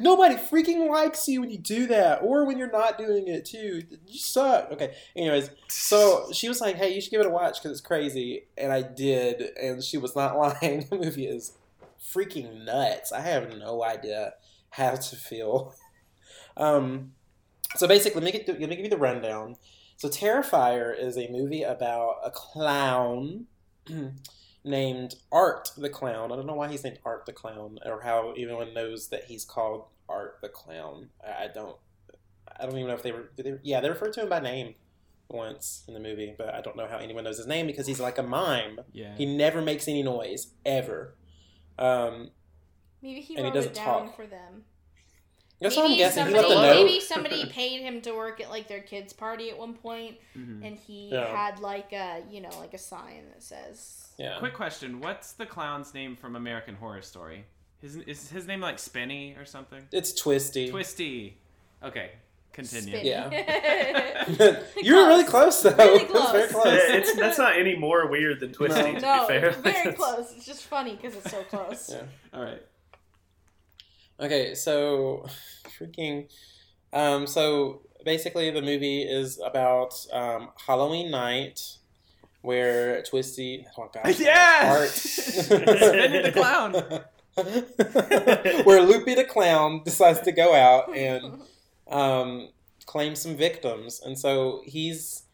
Nobody 0.00 0.34
freaking 0.34 0.88
likes 0.90 1.28
you 1.28 1.40
when 1.40 1.50
you 1.50 1.58
do 1.58 1.86
that, 1.86 2.20
or 2.22 2.44
when 2.44 2.58
you're 2.58 2.70
not 2.70 2.98
doing 2.98 3.28
it 3.28 3.44
too. 3.44 3.82
You 4.06 4.18
suck. 4.18 4.70
Okay. 4.72 4.94
Anyways, 5.16 5.50
so 5.68 6.30
she 6.32 6.48
was 6.48 6.60
like, 6.60 6.76
"Hey, 6.76 6.94
you 6.94 7.00
should 7.00 7.10
give 7.10 7.20
it 7.20 7.26
a 7.26 7.30
watch 7.30 7.58
because 7.62 7.72
it's 7.72 7.86
crazy," 7.86 8.46
and 8.56 8.72
I 8.72 8.82
did, 8.82 9.56
and 9.60 9.82
she 9.82 9.98
was 9.98 10.16
not 10.16 10.36
lying. 10.62 10.86
The 10.90 10.98
movie 10.98 11.26
is 11.26 11.52
freaking 12.00 12.64
nuts. 12.64 13.12
I 13.12 13.20
have 13.20 13.56
no 13.56 13.84
idea 13.84 14.34
how 14.70 14.94
to 14.94 15.16
feel. 15.16 15.74
Um, 16.60 17.12
so 17.76 17.86
basically, 17.86 18.20
let 18.20 18.32
me 18.34 18.40
get 18.40 18.48
let 18.48 18.68
me 18.68 18.74
give 18.74 18.84
you 18.84 18.90
the 18.90 18.96
rundown. 18.96 19.54
So 19.96 20.08
Terrifier 20.08 20.92
is 20.98 21.16
a 21.16 21.28
movie 21.30 21.62
about 21.62 22.16
a 22.24 22.32
clown 22.32 23.46
named 24.68 25.16
Art 25.32 25.70
the 25.76 25.88
Clown. 25.90 26.30
I 26.30 26.36
don't 26.36 26.46
know 26.46 26.54
why 26.54 26.68
he's 26.68 26.84
named 26.84 26.98
Art 27.04 27.26
the 27.26 27.32
Clown, 27.32 27.78
or 27.84 28.02
how 28.02 28.32
anyone 28.32 28.72
knows 28.74 29.08
that 29.08 29.24
he's 29.24 29.44
called 29.44 29.86
Art 30.08 30.38
the 30.42 30.48
Clown. 30.48 31.08
I 31.26 31.44
I 31.44 31.48
don't. 31.52 31.76
I 32.60 32.64
don't 32.66 32.76
even 32.76 32.88
know 32.88 32.94
if 32.94 33.02
they 33.02 33.12
were. 33.12 33.30
did 33.36 33.46
They, 33.46 33.54
yeah, 33.62 33.80
they 33.80 33.88
referred 33.88 34.12
to 34.14 34.22
him 34.22 34.28
by 34.28 34.40
name 34.40 34.74
once 35.28 35.84
in 35.86 35.94
the 35.94 36.00
movie, 36.00 36.34
but 36.36 36.54
I 36.54 36.60
don't 36.60 36.76
know 36.76 36.86
how 36.86 36.98
anyone 36.98 37.24
knows 37.24 37.36
his 37.36 37.46
name 37.46 37.66
because 37.66 37.86
he's 37.86 38.00
like 38.00 38.18
a 38.18 38.22
mime. 38.22 38.80
Yeah. 38.92 39.14
He 39.16 39.26
never 39.26 39.60
makes 39.60 39.86
any 39.88 40.02
noise 40.02 40.48
ever. 40.64 41.14
Um, 41.78 42.30
Maybe 43.02 43.20
he 43.20 43.36
And 43.36 43.46
he 43.46 43.52
doesn't 43.52 43.72
it 43.72 43.74
down 43.76 44.06
talk. 44.06 44.16
for 44.16 44.26
them. 44.26 44.64
That's 45.60 45.76
what 45.76 45.84
I'm 45.84 45.90
maybe 45.90 45.98
guessing. 45.98 46.26
He 46.26 46.32
somebody, 46.32 46.54
left 46.54 46.60
a 46.60 46.66
note. 46.74 46.84
maybe 46.86 47.00
somebody 47.00 47.46
paid 47.46 47.80
him 47.80 48.00
to 48.02 48.12
work 48.12 48.40
at 48.40 48.50
like 48.50 48.68
their 48.68 48.80
kids' 48.80 49.12
party 49.12 49.50
at 49.50 49.58
one 49.58 49.74
point, 49.74 50.16
Mhm. 50.36 50.64
and 50.66 50.76
he 50.76 51.08
Yeah. 51.12 51.26
had 51.34 51.58
like 51.60 51.92
a 51.92 52.22
you 52.30 52.40
know 52.40 52.50
like 52.58 52.74
a 52.74 52.78
sign 52.78 53.24
that 53.32 53.42
says 53.42 54.08
Yeah. 54.18 54.38
Quick 54.38 54.54
question: 54.54 55.00
What's 55.00 55.32
the 55.32 55.46
clown's 55.46 55.94
name 55.94 56.16
from 56.16 56.36
American 56.36 56.74
Horror 56.76 57.02
Story? 57.02 57.44
His 57.80 57.96
is 57.96 58.28
his 58.30 58.46
name 58.46 58.60
like 58.60 58.78
Spinny 58.78 59.34
or 59.38 59.44
something? 59.44 59.82
It's 59.92 60.12
twisty. 60.12 60.70
Twisty. 60.70 61.38
Okay, 61.82 62.10
continue. 62.52 62.88
Spinny. 62.96 63.08
Yeah. 63.08 63.30
you 64.82 64.96
were 64.96 65.06
really 65.06 65.22
close 65.24 65.62
though. 65.62 65.74
Really 65.76 66.02
It 66.02 66.12
was 66.12 66.30
very 66.32 66.48
close. 66.48 66.62
close. 66.64 66.80
it's 66.88 67.14
that's 67.14 67.38
not 67.38 67.56
any 67.56 67.76
more 67.76 68.08
weird 68.08 68.40
than 68.40 68.52
twisty. 68.52 68.82
No. 68.92 68.98
To 68.98 69.00
no, 69.00 69.20
be 69.22 69.26
fair, 69.28 69.50
very 69.52 69.92
close. 70.02 70.32
It's 70.36 70.44
just 70.46 70.64
funny 70.64 70.96
because 70.96 71.14
it's 71.16 71.30
so 71.30 71.42
close. 71.44 71.90
Yeah. 71.92 72.02
All 72.34 72.42
right. 72.44 72.62
Okay, 74.20 74.54
so 74.54 75.26
freaking 75.78 76.28
um 76.92 77.26
so 77.26 77.82
basically 78.04 78.50
the 78.50 78.62
movie 78.62 79.02
is 79.02 79.38
about 79.44 79.94
um 80.12 80.50
Halloween 80.66 81.10
night 81.10 81.60
where 82.42 83.02
Twisty 83.02 83.66
oh 83.76 83.90
gosh 83.92 84.18
Yes! 84.18 84.94
Spinny 85.46 86.22
the 86.22 86.32
clown. 86.34 86.72
where 88.64 88.82
Loopy 88.82 89.14
the 89.14 89.24
clown 89.24 89.82
decides 89.84 90.20
to 90.22 90.32
go 90.32 90.54
out 90.54 90.96
and 90.96 91.42
um 91.88 92.48
claim 92.86 93.14
some 93.14 93.36
victims 93.36 94.00
and 94.04 94.18
so 94.18 94.62
he's 94.64 95.24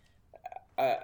uh 0.76 0.97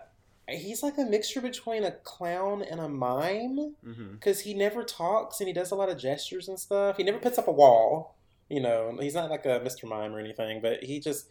he's 0.58 0.82
like 0.82 0.98
a 0.98 1.02
mixture 1.04 1.40
between 1.40 1.84
a 1.84 1.90
clown 1.92 2.62
and 2.62 2.80
a 2.80 2.88
mime 2.88 3.74
Mm-hmm. 3.86 4.12
because 4.14 4.40
he 4.40 4.54
never 4.54 4.82
talks 4.84 5.40
and 5.40 5.46
he 5.48 5.52
does 5.52 5.70
a 5.70 5.74
lot 5.74 5.88
of 5.88 5.98
gestures 5.98 6.48
and 6.48 6.58
stuff. 6.58 6.96
He 6.96 7.02
never 7.02 7.18
puts 7.18 7.38
up 7.38 7.48
a 7.48 7.52
wall. 7.52 8.14
You 8.48 8.60
know, 8.60 8.96
he's 9.00 9.14
not 9.14 9.30
like 9.30 9.44
a 9.46 9.60
Mr. 9.60 9.84
Mime 9.88 10.12
or 10.14 10.18
anything, 10.18 10.60
but 10.60 10.82
he 10.82 10.98
just 11.00 11.26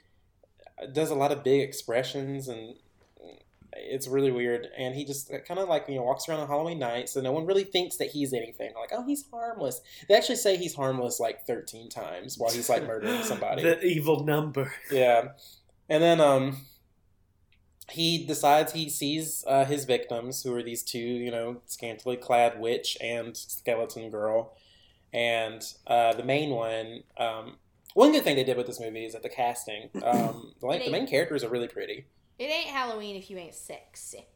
does 0.94 1.10
a 1.10 1.16
lot 1.16 1.32
of 1.34 1.44
big 1.44 1.62
expressions 1.62 2.48
and 2.48 2.76
it's 3.74 4.08
really 4.08 4.32
weird. 4.32 4.68
And 4.78 4.96
he 4.96 5.06
just 5.06 5.30
kind 5.48 5.60
of 5.60 5.70
like, 5.70 5.86
you 5.88 5.96
know, 5.96 6.04
walks 6.04 6.28
around 6.28 6.40
on 6.40 6.48
Halloween 6.48 6.80
night, 6.80 7.10
so 7.10 7.22
no 7.22 7.32
one 7.32 7.46
really 7.46 7.64
thinks 7.64 7.98
that 7.98 8.08
he's 8.12 8.34
anything. 8.34 8.72
Like, 8.76 8.90
oh, 8.94 9.04
he's 9.06 9.26
harmless. 9.32 9.82
They 10.08 10.16
actually 10.16 10.36
say 10.38 10.58
he's 10.58 10.76
harmless 10.76 11.20
like 11.20 11.46
13 11.46 11.90
times 11.90 12.38
while 12.38 12.52
he's 12.52 12.70
like 12.70 12.86
murdering 12.88 13.24
somebody. 13.24 13.64
the 13.64 13.84
evil 13.86 14.24
number. 14.26 14.74
Yeah. 14.92 15.30
And 15.90 16.02
then 16.04 16.22
um 16.22 16.58
he 17.92 18.26
decides 18.26 18.74
he 18.74 18.90
sees 18.90 19.44
uh, 19.48 19.66
his 19.66 19.86
victims, 19.86 20.44
who 20.44 20.56
are 20.56 20.64
these 20.64 20.84
two, 20.84 21.00
you 21.00 21.32
know, 21.32 21.62
scantily 21.66 22.18
clad 22.18 22.60
witch 22.60 22.98
and 23.02 23.36
skeleton 23.36 24.10
girl. 24.10 24.54
And 25.12 25.64
uh, 25.88 26.14
the 26.14 26.24
main 26.24 26.52
one, 26.52 27.04
um, 27.18 27.58
one 27.94 28.12
good 28.12 28.24
thing 28.24 28.36
they 28.36 28.44
did 28.44 28.58
with 28.58 28.68
this 28.68 28.80
movie 28.80 29.06
is 29.06 29.14
that 29.14 29.24
the 29.24 29.30
casting, 29.30 29.90
um, 30.04 30.54
the, 30.60 30.68
like, 30.68 30.86
the 30.86 30.92
main 30.92 31.08
characters 31.08 31.44
are 31.44 31.50
really 31.50 31.68
pretty. 31.68 32.06
It 32.38 32.46
ain't 32.46 32.70
Halloween 32.70 33.16
if 33.16 33.30
you 33.30 33.38
ain't 33.38 33.56
sexy. 33.56 34.28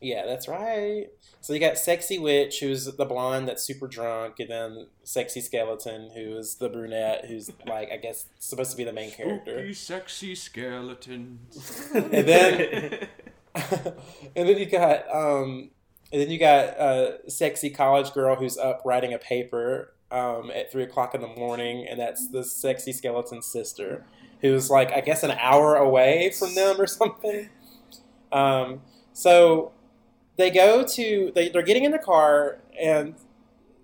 Yeah, 0.00 0.26
that's 0.26 0.46
right. 0.46 1.06
So 1.40 1.52
you 1.52 1.60
got 1.60 1.78
sexy 1.78 2.18
witch, 2.18 2.60
who's 2.60 2.84
the 2.84 3.04
blonde 3.04 3.48
that's 3.48 3.62
super 3.62 3.86
drunk, 3.86 4.40
and 4.40 4.50
then 4.50 4.86
sexy 5.04 5.40
skeleton, 5.40 6.10
who 6.14 6.36
is 6.36 6.56
the 6.56 6.68
brunette, 6.68 7.26
who's 7.26 7.50
like 7.66 7.90
I 7.90 7.96
guess 7.96 8.26
supposed 8.38 8.72
to 8.72 8.76
be 8.76 8.84
the 8.84 8.92
main 8.92 9.10
character. 9.10 9.58
Spooky, 9.58 9.74
sexy 9.74 10.34
skeletons. 10.34 11.90
And 11.94 12.28
then 12.28 13.08
and 13.54 14.48
then 14.48 14.58
you 14.58 14.66
got 14.66 15.10
um 15.14 15.70
and 16.12 16.20
then 16.20 16.30
you 16.30 16.38
got 16.38 16.64
a 16.78 17.18
sexy 17.28 17.70
college 17.70 18.12
girl 18.12 18.36
who's 18.36 18.56
up 18.56 18.82
writing 18.84 19.12
a 19.12 19.18
paper 19.18 19.92
um, 20.10 20.50
at 20.54 20.70
three 20.70 20.84
o'clock 20.84 21.14
in 21.14 21.20
the 21.20 21.26
morning, 21.26 21.86
and 21.88 21.98
that's 21.98 22.28
the 22.28 22.44
sexy 22.44 22.92
skeleton 22.92 23.42
sister, 23.42 24.04
who's 24.40 24.70
like 24.70 24.92
I 24.92 25.00
guess 25.00 25.22
an 25.22 25.32
hour 25.32 25.74
away 25.74 26.32
from 26.38 26.54
them 26.54 26.80
or 26.80 26.86
something. 26.86 27.48
Um, 28.30 28.82
so 29.12 29.72
they 30.36 30.50
go 30.50 30.84
to 30.84 31.32
they, 31.34 31.48
they're 31.48 31.62
getting 31.62 31.84
in 31.84 31.92
the 31.92 31.98
car 31.98 32.58
and 32.80 33.14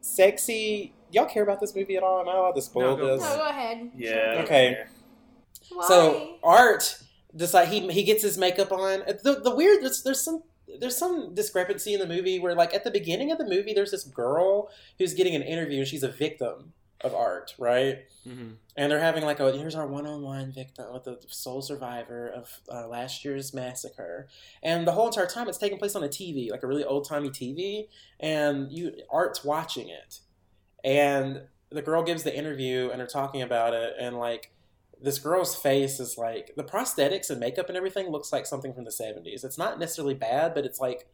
sexy. 0.01 0.93
Y'all 1.11 1.27
care 1.27 1.43
about 1.43 1.61
this 1.61 1.75
movie 1.75 1.97
at 1.97 2.03
all? 2.03 2.21
Am 2.21 2.29
I 2.29 2.35
allowed 2.35 2.53
to 2.53 2.63
spoil 2.63 2.97
No, 2.97 2.97
go 2.97 3.17
this? 3.17 3.23
No, 3.23 3.37
go 3.37 3.49
ahead. 3.49 3.91
Yeah. 3.97 4.41
Okay. 4.45 4.85
Why? 5.71 5.87
So 5.87 6.37
Art 6.43 7.03
decide 7.35 7.69
he 7.69 7.91
he 7.91 8.03
gets 8.03 8.23
his 8.23 8.39
makeup 8.39 8.73
on. 8.73 9.03
Uh, 9.03 9.13
the 9.23 9.41
the 9.43 9.55
weird 9.55 9.83
there's, 9.83 10.03
there's 10.03 10.21
some 10.21 10.43
there's 10.81 10.97
some 10.97 11.35
discrepancy 11.35 11.95
in 11.95 12.01
the 12.01 12.07
movie 12.07 12.39
where 12.39 12.55
like 12.55 12.75
at 12.75 12.85
the 12.85 12.91
beginning 12.91 13.31
of 13.31 13.39
the 13.39 13.47
movie 13.47 13.75
there's 13.75 13.91
this 13.91 14.05
girl 14.05 14.71
who's 14.99 15.15
getting 15.15 15.35
an 15.35 15.43
interview 15.43 15.81
and 15.81 15.89
she's 15.89 16.03
a 16.03 16.09
victim 16.09 16.73
of 17.05 17.15
Art, 17.15 17.55
right? 17.59 18.05
Mhm. 18.27 18.57
And 18.77 18.91
they're 18.91 19.01
having 19.01 19.25
like 19.25 19.41
a 19.41 19.53
here's 19.53 19.75
our 19.75 19.87
one-on-one 19.87 20.53
victim 20.53 20.93
with 20.93 21.05
the 21.05 21.19
sole 21.29 21.63
survivor 21.63 22.29
of 22.29 22.61
uh, 22.71 22.87
last 22.89 23.25
year's 23.25 23.53
massacre, 23.53 24.29
and 24.63 24.87
the 24.87 24.93
whole 24.93 25.07
entire 25.09 25.27
time 25.27 25.49
it's 25.49 25.59
taking 25.59 25.79
place 25.79 25.97
on 25.97 26.03
a 26.05 26.09
TV, 26.09 26.51
like 26.51 26.63
a 26.63 26.67
really 26.67 26.85
old-timey 26.85 27.31
TV, 27.31 27.89
and 28.21 28.73
you 28.73 28.93
Art's 29.11 29.45
watching 29.45 29.89
it, 29.89 30.21
and 30.85 31.43
the 31.71 31.83
girl 31.83 32.03
gives 32.03 32.23
the 32.23 32.37
interview 32.37 32.91
and 32.91 33.01
they're 33.01 33.07
talking 33.07 33.43
about 33.43 33.75
it, 33.75 33.95
and 33.99 34.19
like 34.19 34.53
this 35.01 35.19
girl's 35.19 35.57
face 35.57 35.99
is 35.99 36.17
like 36.17 36.53
the 36.57 36.63
prosthetics 36.63 37.29
and 37.29 37.41
makeup 37.41 37.67
and 37.69 37.77
everything 37.77 38.09
looks 38.09 38.33
like 38.33 38.47
something 38.47 38.73
from 38.73 38.85
the 38.85 38.91
70s. 38.93 39.43
It's 39.43 39.59
not 39.59 39.81
necessarily 39.81 40.15
bad, 40.15 40.55
but 40.55 40.65
it's 40.65 40.79
like 40.79 41.09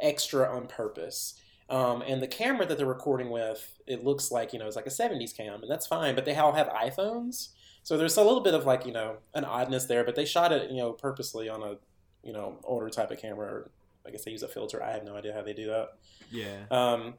extra 0.00 0.48
on 0.50 0.66
purpose. 0.66 1.34
Um, 1.68 2.02
and 2.02 2.20
the 2.20 2.26
camera 2.26 2.66
that 2.66 2.76
they're 2.76 2.86
recording 2.86 3.30
with, 3.30 3.80
it 3.86 4.04
looks 4.04 4.30
like, 4.30 4.52
you 4.52 4.58
know, 4.58 4.66
it's 4.66 4.76
like 4.76 4.86
a 4.86 4.90
70s 4.90 5.34
cam, 5.34 5.62
and 5.62 5.70
that's 5.70 5.86
fine, 5.86 6.14
but 6.14 6.24
they 6.24 6.34
all 6.36 6.52
have 6.52 6.68
iPhones. 6.68 7.48
So 7.82 7.96
there's 7.96 8.16
a 8.16 8.22
little 8.22 8.40
bit 8.42 8.54
of 8.54 8.66
like, 8.66 8.86
you 8.86 8.92
know, 8.92 9.16
an 9.34 9.44
oddness 9.44 9.86
there, 9.86 10.04
but 10.04 10.14
they 10.14 10.24
shot 10.24 10.52
it, 10.52 10.70
you 10.70 10.76
know, 10.76 10.92
purposely 10.92 11.48
on 11.48 11.62
a, 11.62 11.76
you 12.22 12.32
know, 12.32 12.58
older 12.64 12.90
type 12.90 13.10
of 13.10 13.18
camera. 13.18 13.46
Or 13.46 13.70
I 14.06 14.10
guess 14.10 14.24
they 14.24 14.30
use 14.30 14.42
a 14.42 14.48
filter. 14.48 14.82
I 14.82 14.92
have 14.92 15.04
no 15.04 15.16
idea 15.16 15.32
how 15.32 15.42
they 15.42 15.54
do 15.54 15.66
that. 15.66 15.88
Yeah. 16.30 16.64
Um, 16.70 17.14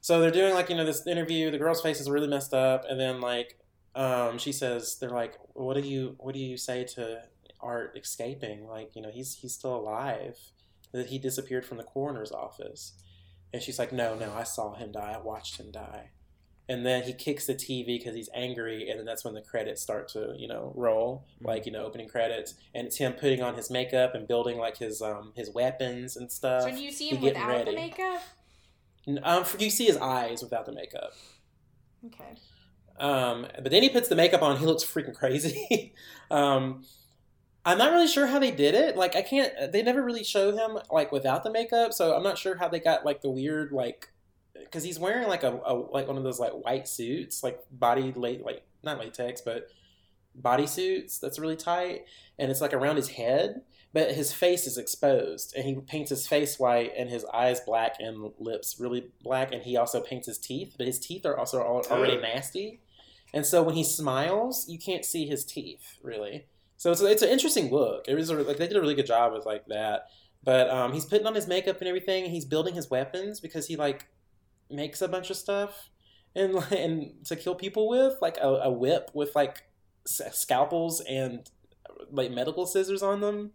so 0.00 0.20
they're 0.20 0.30
doing 0.30 0.52
like 0.52 0.68
you 0.68 0.76
know 0.76 0.84
this 0.84 1.06
interview. 1.06 1.50
The 1.50 1.58
girl's 1.58 1.80
face 1.80 2.00
is 2.00 2.10
really 2.10 2.26
messed 2.26 2.52
up, 2.52 2.84
and 2.88 2.98
then 2.98 3.20
like 3.20 3.56
um, 3.94 4.36
she 4.38 4.52
says, 4.52 4.96
they're 4.98 5.10
like, 5.10 5.38
"What 5.52 5.74
do 5.74 5.88
you 5.88 6.16
what 6.18 6.34
do 6.34 6.40
you 6.40 6.56
say 6.56 6.84
to 6.96 7.22
Art 7.60 7.96
escaping? 7.96 8.66
Like 8.66 8.96
you 8.96 9.02
know 9.02 9.10
he's 9.10 9.34
he's 9.34 9.54
still 9.54 9.76
alive. 9.76 10.36
That 10.92 11.06
he 11.06 11.18
disappeared 11.18 11.64
from 11.64 11.78
the 11.78 11.84
coroner's 11.84 12.32
office." 12.32 12.94
And 13.52 13.62
she's 13.62 13.78
like, 13.78 13.92
"No, 13.92 14.14
no, 14.14 14.32
I 14.34 14.44
saw 14.44 14.74
him 14.74 14.92
die. 14.92 15.14
I 15.16 15.20
watched 15.20 15.58
him 15.58 15.70
die." 15.70 16.10
And 16.68 16.86
then 16.86 17.02
he 17.02 17.12
kicks 17.12 17.46
the 17.46 17.54
TV 17.54 17.98
because 17.98 18.14
he's 18.14 18.30
angry, 18.34 18.88
and 18.88 18.98
then 18.98 19.04
that's 19.04 19.24
when 19.24 19.34
the 19.34 19.42
credits 19.42 19.82
start 19.82 20.08
to, 20.10 20.34
you 20.38 20.48
know, 20.48 20.72
roll, 20.74 21.24
like 21.40 21.66
you 21.66 21.72
know, 21.72 21.84
opening 21.84 22.08
credits, 22.08 22.54
and 22.74 22.86
it's 22.86 22.96
him 22.96 23.12
putting 23.12 23.42
on 23.42 23.54
his 23.56 23.70
makeup 23.70 24.14
and 24.14 24.26
building 24.28 24.58
like 24.58 24.78
his 24.78 25.02
um 25.02 25.32
his 25.36 25.50
weapons 25.50 26.16
and 26.16 26.30
stuff. 26.30 26.62
So 26.62 26.70
do 26.70 26.82
you 26.82 26.90
see 26.90 27.10
him 27.10 27.20
getting 27.20 27.46
without 27.46 27.66
the 27.66 27.72
makeup? 27.72 28.22
Um, 29.24 29.44
you 29.58 29.70
see 29.70 29.86
his 29.86 29.96
eyes 29.96 30.42
without 30.42 30.66
the 30.66 30.72
makeup. 30.72 31.12
Okay. 32.06 32.36
Um, 32.98 33.46
but 33.60 33.70
then 33.70 33.82
he 33.82 33.88
puts 33.88 34.08
the 34.08 34.14
makeup 34.14 34.42
on. 34.42 34.58
He 34.58 34.66
looks 34.66 34.84
freaking 34.84 35.14
crazy. 35.14 35.92
um, 36.30 36.84
I'm 37.64 37.78
not 37.78 37.92
really 37.92 38.08
sure 38.08 38.26
how 38.26 38.38
they 38.38 38.50
did 38.50 38.74
it. 38.74 38.96
Like, 38.96 39.14
I 39.14 39.22
can't. 39.22 39.72
They 39.72 39.82
never 39.82 40.02
really 40.02 40.24
show 40.24 40.52
him 40.56 40.78
like 40.90 41.12
without 41.12 41.44
the 41.44 41.50
makeup, 41.50 41.92
so 41.92 42.14
I'm 42.14 42.22
not 42.22 42.38
sure 42.38 42.56
how 42.56 42.68
they 42.68 42.80
got 42.80 43.04
like 43.04 43.22
the 43.22 43.30
weird 43.30 43.72
like 43.72 44.08
because 44.54 44.84
he's 44.84 44.98
wearing 44.98 45.28
like 45.28 45.42
a, 45.42 45.60
a 45.64 45.74
like 45.74 46.08
one 46.08 46.16
of 46.16 46.24
those 46.24 46.40
like 46.40 46.52
white 46.52 46.88
suits, 46.88 47.42
like 47.42 47.60
body 47.70 48.12
late 48.16 48.44
like 48.44 48.64
not 48.82 48.98
latex, 48.98 49.40
but 49.40 49.68
body 50.34 50.66
suits 50.66 51.18
that's 51.18 51.38
really 51.38 51.56
tight, 51.56 52.04
and 52.38 52.50
it's 52.50 52.60
like 52.60 52.74
around 52.74 52.96
his 52.96 53.10
head. 53.10 53.62
But 53.94 54.12
his 54.12 54.32
face 54.32 54.66
is 54.66 54.78
exposed, 54.78 55.54
and 55.54 55.66
he 55.66 55.74
paints 55.74 56.08
his 56.08 56.26
face 56.26 56.58
white 56.58 56.92
and 56.96 57.10
his 57.10 57.26
eyes 57.26 57.60
black 57.60 57.96
and 57.98 58.32
lips 58.38 58.80
really 58.80 59.10
black, 59.22 59.52
and 59.52 59.62
he 59.62 59.76
also 59.76 60.00
paints 60.00 60.26
his 60.26 60.38
teeth. 60.38 60.74
But 60.78 60.86
his 60.86 60.98
teeth 60.98 61.26
are 61.26 61.36
also 61.36 61.60
al- 61.60 61.86
already 61.90 62.16
nasty, 62.16 62.80
and 63.34 63.46
so 63.46 63.62
when 63.62 63.74
he 63.74 63.84
smiles, 63.84 64.68
you 64.68 64.78
can't 64.78 65.04
see 65.04 65.26
his 65.26 65.44
teeth 65.44 65.98
really. 66.02 66.46
So 66.82 66.90
it's, 66.90 67.00
it's 67.00 67.22
an 67.22 67.28
interesting 67.28 67.70
look. 67.70 68.06
It 68.08 68.16
was 68.16 68.28
like 68.28 68.56
they 68.56 68.66
did 68.66 68.76
a 68.76 68.80
really 68.80 68.96
good 68.96 69.06
job 69.06 69.32
with 69.32 69.46
like 69.46 69.64
that. 69.68 70.06
But 70.42 70.68
um, 70.68 70.92
he's 70.92 71.04
putting 71.04 71.28
on 71.28 71.34
his 71.36 71.46
makeup 71.46 71.78
and 71.78 71.86
everything. 71.86 72.24
And 72.24 72.32
he's 72.32 72.44
building 72.44 72.74
his 72.74 72.90
weapons 72.90 73.38
because 73.38 73.68
he 73.68 73.76
like 73.76 74.08
makes 74.68 75.00
a 75.00 75.06
bunch 75.06 75.30
of 75.30 75.36
stuff 75.36 75.90
and 76.34 76.56
and 76.72 77.24
to 77.26 77.36
kill 77.36 77.54
people 77.54 77.88
with, 77.88 78.14
like 78.20 78.36
a, 78.38 78.48
a 78.48 78.72
whip 78.72 79.12
with 79.14 79.32
like 79.36 79.62
scalpels 80.06 81.00
and 81.02 81.48
like 82.10 82.32
medical 82.32 82.66
scissors 82.66 83.00
on 83.00 83.20
them. 83.20 83.52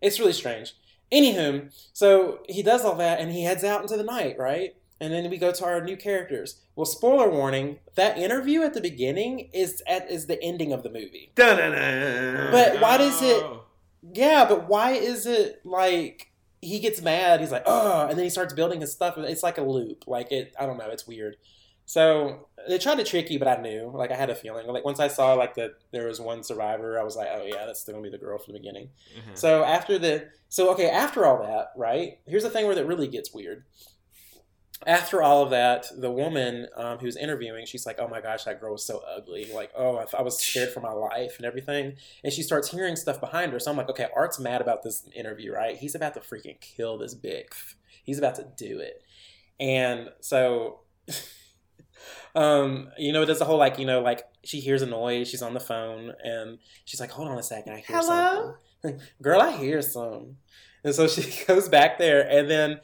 It's 0.00 0.20
really 0.20 0.32
strange. 0.32 0.76
Anywho, 1.12 1.74
so 1.92 2.44
he 2.48 2.62
does 2.62 2.84
all 2.84 2.94
that 2.94 3.18
and 3.18 3.32
he 3.32 3.42
heads 3.42 3.64
out 3.64 3.82
into 3.82 3.96
the 3.96 4.04
night, 4.04 4.38
right? 4.38 4.76
And 5.00 5.12
then 5.12 5.28
we 5.28 5.36
go 5.36 5.52
to 5.52 5.64
our 5.64 5.82
new 5.84 5.96
characters. 5.96 6.60
Well, 6.74 6.86
spoiler 6.86 7.28
warning: 7.30 7.78
that 7.96 8.16
interview 8.16 8.62
at 8.62 8.72
the 8.74 8.80
beginning 8.80 9.50
is 9.52 9.82
at 9.86 10.10
is 10.10 10.26
the 10.26 10.42
ending 10.42 10.72
of 10.72 10.82
the 10.82 10.88
movie. 10.90 11.32
Dun-dun-dun. 11.34 12.50
But 12.52 12.80
why 12.80 12.96
does 12.96 13.20
it- 13.22 13.44
Yeah, 14.14 14.46
but 14.48 14.68
why 14.68 14.92
is 14.92 15.26
it 15.26 15.60
like 15.64 16.30
he 16.62 16.78
gets 16.78 17.02
mad? 17.02 17.40
He's 17.40 17.50
like, 17.52 17.64
oh, 17.66 18.06
and 18.08 18.16
then 18.16 18.24
he 18.24 18.30
starts 18.30 18.54
building 18.54 18.80
his 18.80 18.92
stuff. 18.92 19.18
It's 19.18 19.42
like 19.42 19.58
a 19.58 19.62
loop. 19.62 20.04
Like 20.06 20.32
it, 20.32 20.54
I 20.58 20.64
don't 20.66 20.78
know. 20.78 20.88
It's 20.88 21.06
weird. 21.06 21.36
So 21.88 22.48
they 22.68 22.78
tried 22.78 22.96
to 22.96 23.04
trick 23.04 23.30
you, 23.30 23.38
but 23.38 23.46
I 23.48 23.60
knew. 23.60 23.90
Like 23.94 24.10
I 24.10 24.16
had 24.16 24.30
a 24.30 24.34
feeling. 24.34 24.66
Like 24.66 24.84
once 24.84 24.98
I 24.98 25.08
saw 25.08 25.34
like 25.34 25.54
that 25.56 25.72
there 25.92 26.06
was 26.08 26.20
one 26.20 26.42
survivor, 26.42 26.98
I 26.98 27.04
was 27.04 27.16
like, 27.16 27.28
oh 27.32 27.44
yeah, 27.44 27.66
that's 27.66 27.80
still 27.80 27.94
gonna 27.94 28.02
be 28.04 28.10
the 28.10 28.18
girl 28.18 28.38
from 28.38 28.54
the 28.54 28.60
beginning. 28.60 28.88
Mhm. 29.16 29.36
So 29.38 29.62
after 29.62 29.98
the 29.98 30.28
so 30.48 30.70
okay, 30.72 30.88
after 30.88 31.26
all 31.26 31.42
that, 31.42 31.72
right? 31.76 32.18
Here's 32.26 32.42
the 32.44 32.50
thing 32.50 32.66
where 32.66 32.74
that 32.74 32.86
really 32.86 33.08
gets 33.08 33.32
weird. 33.34 33.64
After 34.86 35.22
all 35.22 35.42
of 35.42 35.50
that, 35.50 35.86
the 35.96 36.10
woman 36.10 36.66
um, 36.76 36.98
who's 36.98 37.16
interviewing, 37.16 37.64
she's 37.64 37.86
like, 37.86 37.98
"Oh 37.98 38.08
my 38.08 38.20
gosh, 38.20 38.44
that 38.44 38.60
girl 38.60 38.72
was 38.72 38.84
so 38.84 39.02
ugly. 39.16 39.50
Like, 39.52 39.70
oh, 39.74 39.96
I, 39.96 40.18
I 40.18 40.22
was 40.22 40.38
scared 40.38 40.70
for 40.70 40.80
my 40.80 40.92
life 40.92 41.36
and 41.38 41.46
everything." 41.46 41.94
And 42.22 42.32
she 42.32 42.42
starts 42.42 42.70
hearing 42.70 42.94
stuff 42.94 43.18
behind 43.18 43.52
her. 43.52 43.58
So 43.58 43.70
I'm 43.70 43.76
like, 43.76 43.88
"Okay, 43.88 44.06
Art's 44.14 44.38
mad 44.38 44.60
about 44.60 44.82
this 44.82 45.08
interview, 45.14 45.52
right? 45.52 45.76
He's 45.76 45.94
about 45.94 46.14
to 46.14 46.20
freaking 46.20 46.60
kill 46.60 46.98
this 46.98 47.14
big. 47.14 47.46
He's 48.04 48.18
about 48.18 48.34
to 48.34 48.46
do 48.56 48.78
it." 48.80 49.02
And 49.58 50.10
so, 50.20 50.80
um, 52.34 52.90
you 52.98 53.12
know, 53.12 53.20
there's 53.20 53.28
does 53.28 53.38
the 53.38 53.44
whole 53.46 53.58
like, 53.58 53.78
you 53.78 53.86
know, 53.86 54.02
like 54.02 54.24
she 54.44 54.60
hears 54.60 54.82
a 54.82 54.86
noise, 54.86 55.28
she's 55.28 55.42
on 55.42 55.54
the 55.54 55.60
phone, 55.60 56.12
and 56.22 56.58
she's 56.84 57.00
like, 57.00 57.12
"Hold 57.12 57.28
on 57.28 57.38
a 57.38 57.42
second, 57.42 57.72
I 57.72 57.76
hear 57.76 57.96
Hello? 57.96 58.56
something." 58.82 59.00
Girl, 59.22 59.40
I 59.40 59.56
hear 59.56 59.80
some. 59.82 60.36
And 60.84 60.94
so 60.94 61.08
she 61.08 61.44
goes 61.46 61.68
back 61.68 61.98
there 61.98 62.28
and 62.28 62.48
then 62.48 62.80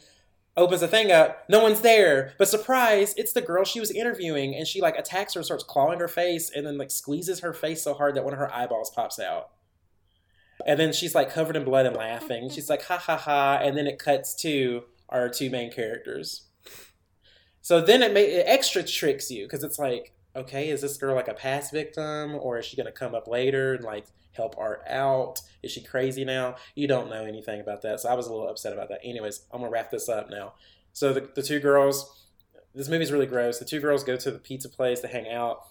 opens 0.56 0.80
the 0.80 0.88
thing 0.88 1.10
up. 1.10 1.44
No 1.48 1.62
one's 1.62 1.80
there. 1.80 2.34
But 2.38 2.48
surprise, 2.48 3.14
it's 3.16 3.32
the 3.32 3.40
girl 3.40 3.64
she 3.64 3.80
was 3.80 3.90
interviewing. 3.90 4.54
And 4.54 4.66
she 4.66 4.80
like 4.80 4.98
attacks 4.98 5.34
her, 5.34 5.42
starts 5.42 5.64
clawing 5.64 6.00
her 6.00 6.08
face, 6.08 6.50
and 6.50 6.66
then 6.66 6.78
like 6.78 6.90
squeezes 6.90 7.40
her 7.40 7.52
face 7.52 7.82
so 7.82 7.94
hard 7.94 8.14
that 8.14 8.24
one 8.24 8.32
of 8.32 8.38
her 8.38 8.52
eyeballs 8.52 8.90
pops 8.90 9.18
out. 9.18 9.50
And 10.66 10.78
then 10.78 10.92
she's 10.92 11.14
like 11.14 11.32
covered 11.32 11.56
in 11.56 11.64
blood 11.64 11.86
and 11.86 11.96
laughing. 11.96 12.50
She's 12.50 12.70
like, 12.70 12.84
ha 12.84 12.98
ha 12.98 13.16
ha. 13.16 13.58
And 13.62 13.76
then 13.76 13.86
it 13.86 13.98
cuts 13.98 14.34
to 14.36 14.84
our 15.08 15.28
two 15.28 15.50
main 15.50 15.72
characters. 15.72 16.48
So 17.60 17.80
then 17.80 18.02
it, 18.02 18.12
may, 18.12 18.24
it 18.24 18.44
extra 18.46 18.82
tricks 18.82 19.30
you 19.30 19.44
because 19.44 19.64
it's 19.64 19.78
like, 19.78 20.12
okay, 20.34 20.70
is 20.70 20.80
this 20.80 20.96
girl 20.96 21.14
like 21.14 21.28
a 21.28 21.34
past 21.34 21.72
victim 21.72 22.34
or 22.34 22.58
is 22.58 22.66
she 22.66 22.76
going 22.76 22.86
to 22.86 22.92
come 22.92 23.14
up 23.14 23.28
later 23.28 23.74
and 23.74 23.84
like 23.84 24.06
help 24.32 24.56
Art 24.58 24.82
out? 24.88 25.40
Is 25.62 25.70
she 25.70 25.82
crazy 25.82 26.24
now? 26.24 26.56
You 26.74 26.88
don't 26.88 27.10
know 27.10 27.24
anything 27.24 27.60
about 27.60 27.82
that. 27.82 28.00
So 28.00 28.08
I 28.08 28.14
was 28.14 28.26
a 28.26 28.32
little 28.32 28.48
upset 28.48 28.72
about 28.72 28.88
that. 28.88 29.00
Anyways, 29.04 29.42
I'm 29.52 29.60
going 29.60 29.70
to 29.70 29.72
wrap 29.72 29.90
this 29.90 30.08
up 30.08 30.30
now. 30.30 30.54
So 30.92 31.12
the, 31.12 31.28
the 31.34 31.42
two 31.42 31.60
girls, 31.60 32.26
this 32.74 32.88
movie's 32.88 33.12
really 33.12 33.26
gross. 33.26 33.58
The 33.58 33.64
two 33.64 33.80
girls 33.80 34.04
go 34.04 34.16
to 34.16 34.30
the 34.30 34.38
pizza 34.38 34.68
place 34.68 35.00
to 35.00 35.08
hang 35.08 35.30
out. 35.30 35.66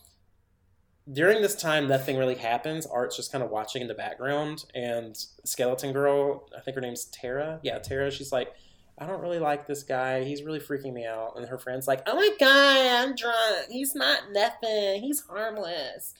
During 1.11 1.41
this 1.41 1.55
time, 1.55 1.87
nothing 1.87 2.17
really 2.17 2.35
happens. 2.35 2.85
Art's 2.85 3.15
just 3.15 3.31
kind 3.31 3.43
of 3.43 3.49
watching 3.49 3.81
in 3.81 3.87
the 3.87 3.95
background. 3.95 4.65
And 4.75 5.17
Skeleton 5.43 5.93
Girl, 5.93 6.47
I 6.55 6.61
think 6.61 6.75
her 6.75 6.81
name's 6.81 7.05
Tara. 7.05 7.59
Yeah, 7.63 7.79
Tara, 7.79 8.11
she's 8.11 8.31
like, 8.31 8.53
I 9.01 9.07
don't 9.07 9.19
really 9.21 9.39
like 9.39 9.65
this 9.65 9.81
guy. 9.81 10.23
He's 10.23 10.43
really 10.43 10.59
freaking 10.59 10.93
me 10.93 11.05
out. 11.07 11.33
And 11.35 11.47
her 11.47 11.57
friend's 11.57 11.87
like, 11.87 12.03
Oh 12.05 12.15
my 12.15 12.29
god, 12.39 13.07
I'm 13.09 13.15
drunk. 13.15 13.67
He's 13.71 13.95
not 13.95 14.31
nothing. 14.31 15.01
He's 15.01 15.21
harmless. 15.21 16.13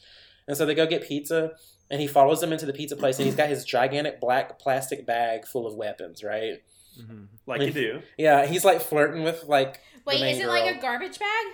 And 0.48 0.58
so 0.58 0.66
they 0.66 0.74
go 0.74 0.88
get 0.88 1.08
pizza, 1.08 1.52
and 1.92 2.02
he 2.02 2.08
follows 2.08 2.42
them 2.42 2.52
into 2.52 2.66
the 2.66 2.74
pizza 2.74 2.96
place, 2.96 3.20
and 3.20 3.28
he's 3.28 3.36
got 3.36 3.50
his 3.50 3.64
gigantic 3.64 4.20
black 4.20 4.58
plastic 4.58 5.06
bag 5.06 5.46
full 5.46 5.68
of 5.68 5.76
weapons, 5.76 6.24
right? 6.24 6.64
Mhm. 7.00 7.28
like 7.46 7.62
you 7.62 7.72
do. 7.72 8.02
Yeah, 8.18 8.46
he's 8.48 8.66
like 8.66 8.82
flirting 8.82 9.24
with 9.24 9.44
like. 9.44 9.76
the 9.76 9.80
Wait, 10.08 10.22
main 10.22 10.36
is 10.36 10.42
it 10.42 10.48
like 10.48 10.76
a 10.76 10.82
garbage 10.82 11.20
bag? 11.20 11.46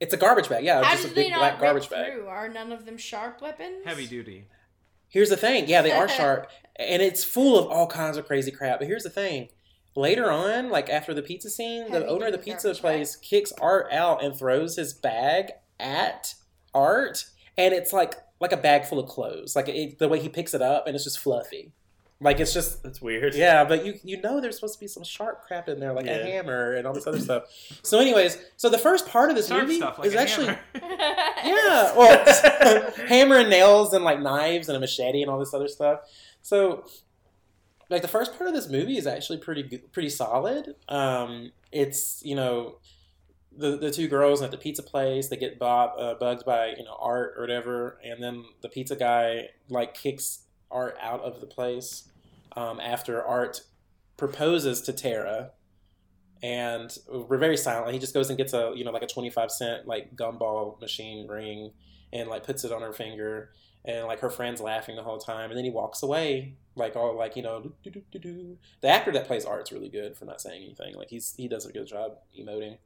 It's 0.00 0.14
a 0.14 0.16
garbage 0.16 0.48
bag, 0.48 0.64
yeah. 0.64 0.82
How 0.82 0.92
just 0.92 1.04
a 1.04 1.08
big 1.08 1.16
they 1.26 1.30
not 1.30 1.38
black 1.38 1.52
rip 1.52 1.60
garbage 1.60 1.90
bag. 1.90 2.12
through? 2.14 2.26
Are 2.26 2.48
none 2.48 2.72
of 2.72 2.86
them 2.86 2.96
sharp 2.96 3.40
weapons? 3.42 3.84
Heavy 3.84 4.06
duty. 4.06 4.46
Here's 5.08 5.28
the 5.28 5.36
thing, 5.36 5.68
yeah, 5.68 5.82
they 5.82 5.92
are 5.92 6.08
sharp, 6.18 6.50
and 6.76 7.02
it's 7.02 7.22
full 7.22 7.58
of 7.58 7.66
all 7.66 7.86
kinds 7.86 8.16
of 8.16 8.26
crazy 8.26 8.50
crap. 8.50 8.78
But 8.78 8.88
here's 8.88 9.04
the 9.04 9.10
thing, 9.10 9.50
later 9.94 10.30
on, 10.30 10.70
like 10.70 10.88
after 10.90 11.12
the 11.14 11.22
pizza 11.22 11.50
scene, 11.50 11.90
the 11.90 12.06
owner 12.06 12.26
of 12.26 12.32
the 12.32 12.38
pizza 12.38 12.68
garbage 12.68 12.80
place 12.80 13.16
kicks 13.16 13.52
Art 13.60 13.92
out 13.92 14.22
and 14.24 14.36
throws 14.36 14.76
his 14.76 14.92
bag 14.94 15.52
at 15.80 16.34
Art, 16.74 17.24
and 17.58 17.74
it's 17.74 17.92
like 17.92 18.14
like 18.40 18.52
a 18.52 18.56
bag 18.56 18.84
full 18.84 18.98
of 18.98 19.08
clothes. 19.08 19.54
Like 19.54 19.68
it, 19.68 19.98
the 19.98 20.08
way 20.08 20.20
he 20.20 20.28
picks 20.28 20.54
it 20.54 20.62
up, 20.62 20.86
and 20.86 20.94
it's 20.94 21.04
just 21.04 21.18
fluffy. 21.18 21.72
Like 22.20 22.38
it's 22.38 22.54
just 22.54 22.84
That's 22.84 23.02
weird. 23.02 23.34
yeah, 23.34 23.64
but 23.64 23.84
you 23.84 23.94
you 24.04 24.20
know 24.20 24.40
there's 24.40 24.54
supposed 24.54 24.74
to 24.74 24.80
be 24.80 24.86
some 24.86 25.02
sharp 25.02 25.42
crap 25.42 25.68
in 25.68 25.80
there, 25.80 25.92
like 25.92 26.06
Yeah. 26.06 26.18
a 26.18 26.24
hammer 26.24 26.72
and 26.74 26.86
all 26.86 26.94
this 26.94 27.06
other 27.08 27.18
stuff. 27.18 27.44
So, 27.82 27.98
anyways, 27.98 28.38
so 28.56 28.68
the 28.68 28.78
first 28.78 29.08
part 29.08 29.30
of 29.30 29.34
this 29.36 29.48
Sharp 29.48 29.62
movie 29.62 29.76
stuff 29.78 29.98
like 29.98 30.06
is 30.06 30.14
a 30.14 30.20
actually 30.20 30.46
hammer. 30.46 30.60
yeah, 31.44 31.96
well, 31.96 32.92
hammer 33.08 33.38
and 33.38 33.50
nails 33.50 33.92
and 33.92 34.04
like 34.04 34.20
knives 34.20 34.68
and 34.68 34.76
a 34.76 34.80
machete 34.80 35.22
and 35.22 35.30
all 35.32 35.38
this 35.40 35.52
other 35.52 35.66
stuff. 35.66 36.00
So, 36.42 36.84
like 37.92 38.02
the 38.02 38.08
first 38.08 38.36
part 38.36 38.48
of 38.48 38.54
this 38.54 38.68
movie 38.68 38.96
is 38.96 39.06
actually 39.06 39.38
pretty 39.38 39.78
pretty 39.92 40.08
solid. 40.08 40.74
Um, 40.88 41.52
it's 41.70 42.22
you 42.24 42.34
know 42.34 42.78
the 43.56 43.76
the 43.76 43.90
two 43.90 44.08
girls 44.08 44.40
at 44.40 44.50
the 44.50 44.56
pizza 44.56 44.82
place 44.82 45.28
they 45.28 45.36
get 45.36 45.58
bob, 45.58 45.92
uh, 45.98 46.14
bugged 46.14 46.44
by 46.44 46.68
you 46.76 46.84
know 46.84 46.96
Art 46.98 47.34
or 47.36 47.42
whatever, 47.42 47.98
and 48.02 48.22
then 48.22 48.44
the 48.62 48.68
pizza 48.68 48.96
guy 48.96 49.50
like 49.68 49.94
kicks 49.94 50.40
Art 50.70 50.96
out 51.00 51.20
of 51.20 51.40
the 51.40 51.46
place 51.46 52.08
um, 52.56 52.80
after 52.80 53.22
Art 53.22 53.60
proposes 54.16 54.80
to 54.82 54.92
Tara. 54.92 55.50
And 56.42 56.96
we're 57.08 57.38
very 57.38 57.56
silent. 57.56 57.92
He 57.92 58.00
just 58.00 58.14
goes 58.14 58.28
and 58.28 58.38
gets 58.38 58.52
a 58.54 58.72
you 58.74 58.84
know 58.84 58.90
like 58.90 59.02
a 59.02 59.06
twenty 59.06 59.30
five 59.30 59.50
cent 59.50 59.86
like 59.86 60.16
gumball 60.16 60.80
machine 60.80 61.28
ring 61.28 61.72
and 62.12 62.28
like 62.28 62.42
puts 62.44 62.64
it 62.64 62.72
on 62.72 62.82
her 62.82 62.92
finger 62.92 63.50
and 63.84 64.06
like 64.06 64.20
her 64.20 64.30
friend's 64.30 64.60
laughing 64.60 64.96
the 64.96 65.02
whole 65.02 65.18
time 65.18 65.50
and 65.50 65.56
then 65.56 65.64
he 65.64 65.70
walks 65.70 66.02
away 66.02 66.54
like 66.74 66.96
all 66.96 67.16
like 67.16 67.36
you 67.36 67.42
know 67.42 67.60
doo, 67.82 67.90
doo, 67.90 68.02
doo, 68.10 68.18
doo. 68.18 68.58
the 68.80 68.88
actor 68.88 69.12
that 69.12 69.26
plays 69.26 69.44
art's 69.44 69.72
really 69.72 69.88
good 69.88 70.16
for 70.16 70.24
not 70.24 70.40
saying 70.40 70.62
anything. 70.62 70.94
Like 70.94 71.10
he's 71.10 71.34
he 71.36 71.48
does 71.48 71.66
a 71.66 71.72
good 71.72 71.86
job 71.86 72.16
emoting. 72.38 72.78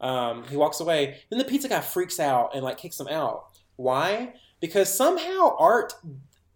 Um, 0.00 0.44
he 0.44 0.56
walks 0.56 0.80
away. 0.80 1.20
Then 1.30 1.38
the 1.38 1.44
pizza 1.44 1.68
guy 1.68 1.80
freaks 1.80 2.20
out 2.20 2.54
and 2.54 2.64
like 2.64 2.78
kicks 2.78 2.98
him 2.98 3.08
out. 3.08 3.46
Why? 3.76 4.34
Because 4.60 4.92
somehow 4.92 5.56
art 5.58 5.94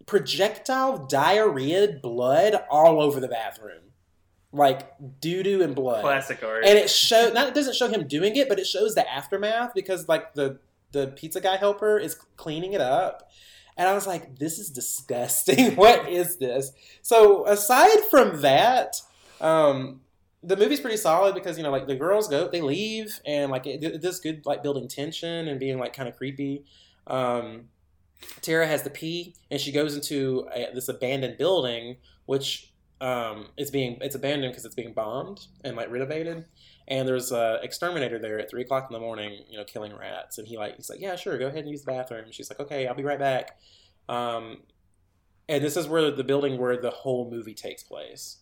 projectile 0.05 1.05
diarrhea 1.05 1.99
blood 2.01 2.63
all 2.69 3.01
over 3.01 3.19
the 3.19 3.27
bathroom. 3.27 3.83
Like 4.51 4.93
doo-doo 5.19 5.61
and 5.61 5.75
blood. 5.75 6.01
Classic 6.01 6.41
art. 6.43 6.65
and 6.65 6.77
it 6.77 6.89
show 6.89 7.31
not 7.33 7.49
it 7.49 7.53
doesn't 7.53 7.75
show 7.75 7.87
him 7.87 8.07
doing 8.07 8.35
it, 8.35 8.49
but 8.49 8.59
it 8.59 8.65
shows 8.65 8.95
the 8.95 9.09
aftermath 9.09 9.73
because 9.75 10.07
like 10.07 10.33
the 10.33 10.59
the 10.91 11.07
pizza 11.07 11.39
guy 11.39 11.57
helper 11.57 11.99
is 11.99 12.15
cleaning 12.35 12.73
it 12.73 12.81
up. 12.81 13.29
And 13.79 13.87
I 13.87 13.93
was 13.93 14.05
like, 14.05 14.37
this 14.37 14.59
is 14.59 14.69
disgusting. 14.69 15.75
what 15.77 16.09
is 16.09 16.35
this? 16.35 16.73
So 17.01 17.47
aside 17.47 18.01
from 18.11 18.41
that, 18.41 18.97
um, 19.39 20.01
the 20.43 20.57
movie's 20.57 20.81
pretty 20.81 20.97
solid 20.97 21.33
because 21.33 21.57
you 21.57 21.63
know 21.63 21.71
like 21.71 21.87
the 21.87 21.95
girls 21.95 22.27
go 22.27 22.47
they 22.49 22.61
leave 22.61 23.19
and 23.25 23.51
like 23.51 23.65
it, 23.65 24.01
good 24.21 24.45
like 24.45 24.63
building 24.63 24.87
tension 24.87 25.47
and 25.47 25.59
being 25.59 25.79
like 25.79 25.93
kind 25.93 26.09
of 26.09 26.17
creepy. 26.17 26.65
Um, 27.07 27.69
Tara 28.41 28.67
has 28.67 28.83
the 28.83 28.89
pee 28.89 29.33
and 29.49 29.61
she 29.61 29.71
goes 29.71 29.95
into 29.95 30.47
a, 30.53 30.73
this 30.73 30.89
abandoned 30.89 31.37
building 31.37 31.97
which 32.25 32.68
um, 33.01 33.47
it's 33.57 33.71
being 33.71 33.97
it's 34.01 34.15
abandoned 34.15 34.51
because 34.51 34.65
it's 34.65 34.75
being 34.75 34.93
bombed 34.93 35.47
and 35.63 35.75
like 35.75 35.89
renovated 35.89 36.45
and 36.89 37.07
there's 37.07 37.31
a 37.31 37.59
exterminator 37.61 38.17
there 38.17 38.39
at 38.39 38.49
three 38.49 38.63
o'clock 38.63 38.87
in 38.89 38.93
the 38.93 38.99
morning, 38.99 39.43
you 39.47 39.57
know, 39.57 39.63
killing 39.63 39.95
rats. 39.95 40.39
And 40.39 40.47
he 40.47 40.57
like 40.57 40.75
he's 40.75 40.89
like, 40.89 40.99
yeah, 40.99 41.15
sure, 41.15 41.37
go 41.37 41.47
ahead 41.47 41.59
and 41.59 41.69
use 41.69 41.83
the 41.83 41.91
bathroom. 41.91 42.25
She's 42.31 42.49
like, 42.49 42.59
okay, 42.59 42.87
I'll 42.87 42.95
be 42.95 43.03
right 43.03 43.19
back. 43.19 43.59
Um, 44.09 44.63
and 45.47 45.63
this 45.63 45.77
is 45.77 45.87
where 45.87 46.09
the 46.09 46.23
building 46.23 46.59
where 46.59 46.77
the 46.77 46.89
whole 46.89 47.29
movie 47.29 47.53
takes 47.53 47.83
place. 47.83 48.37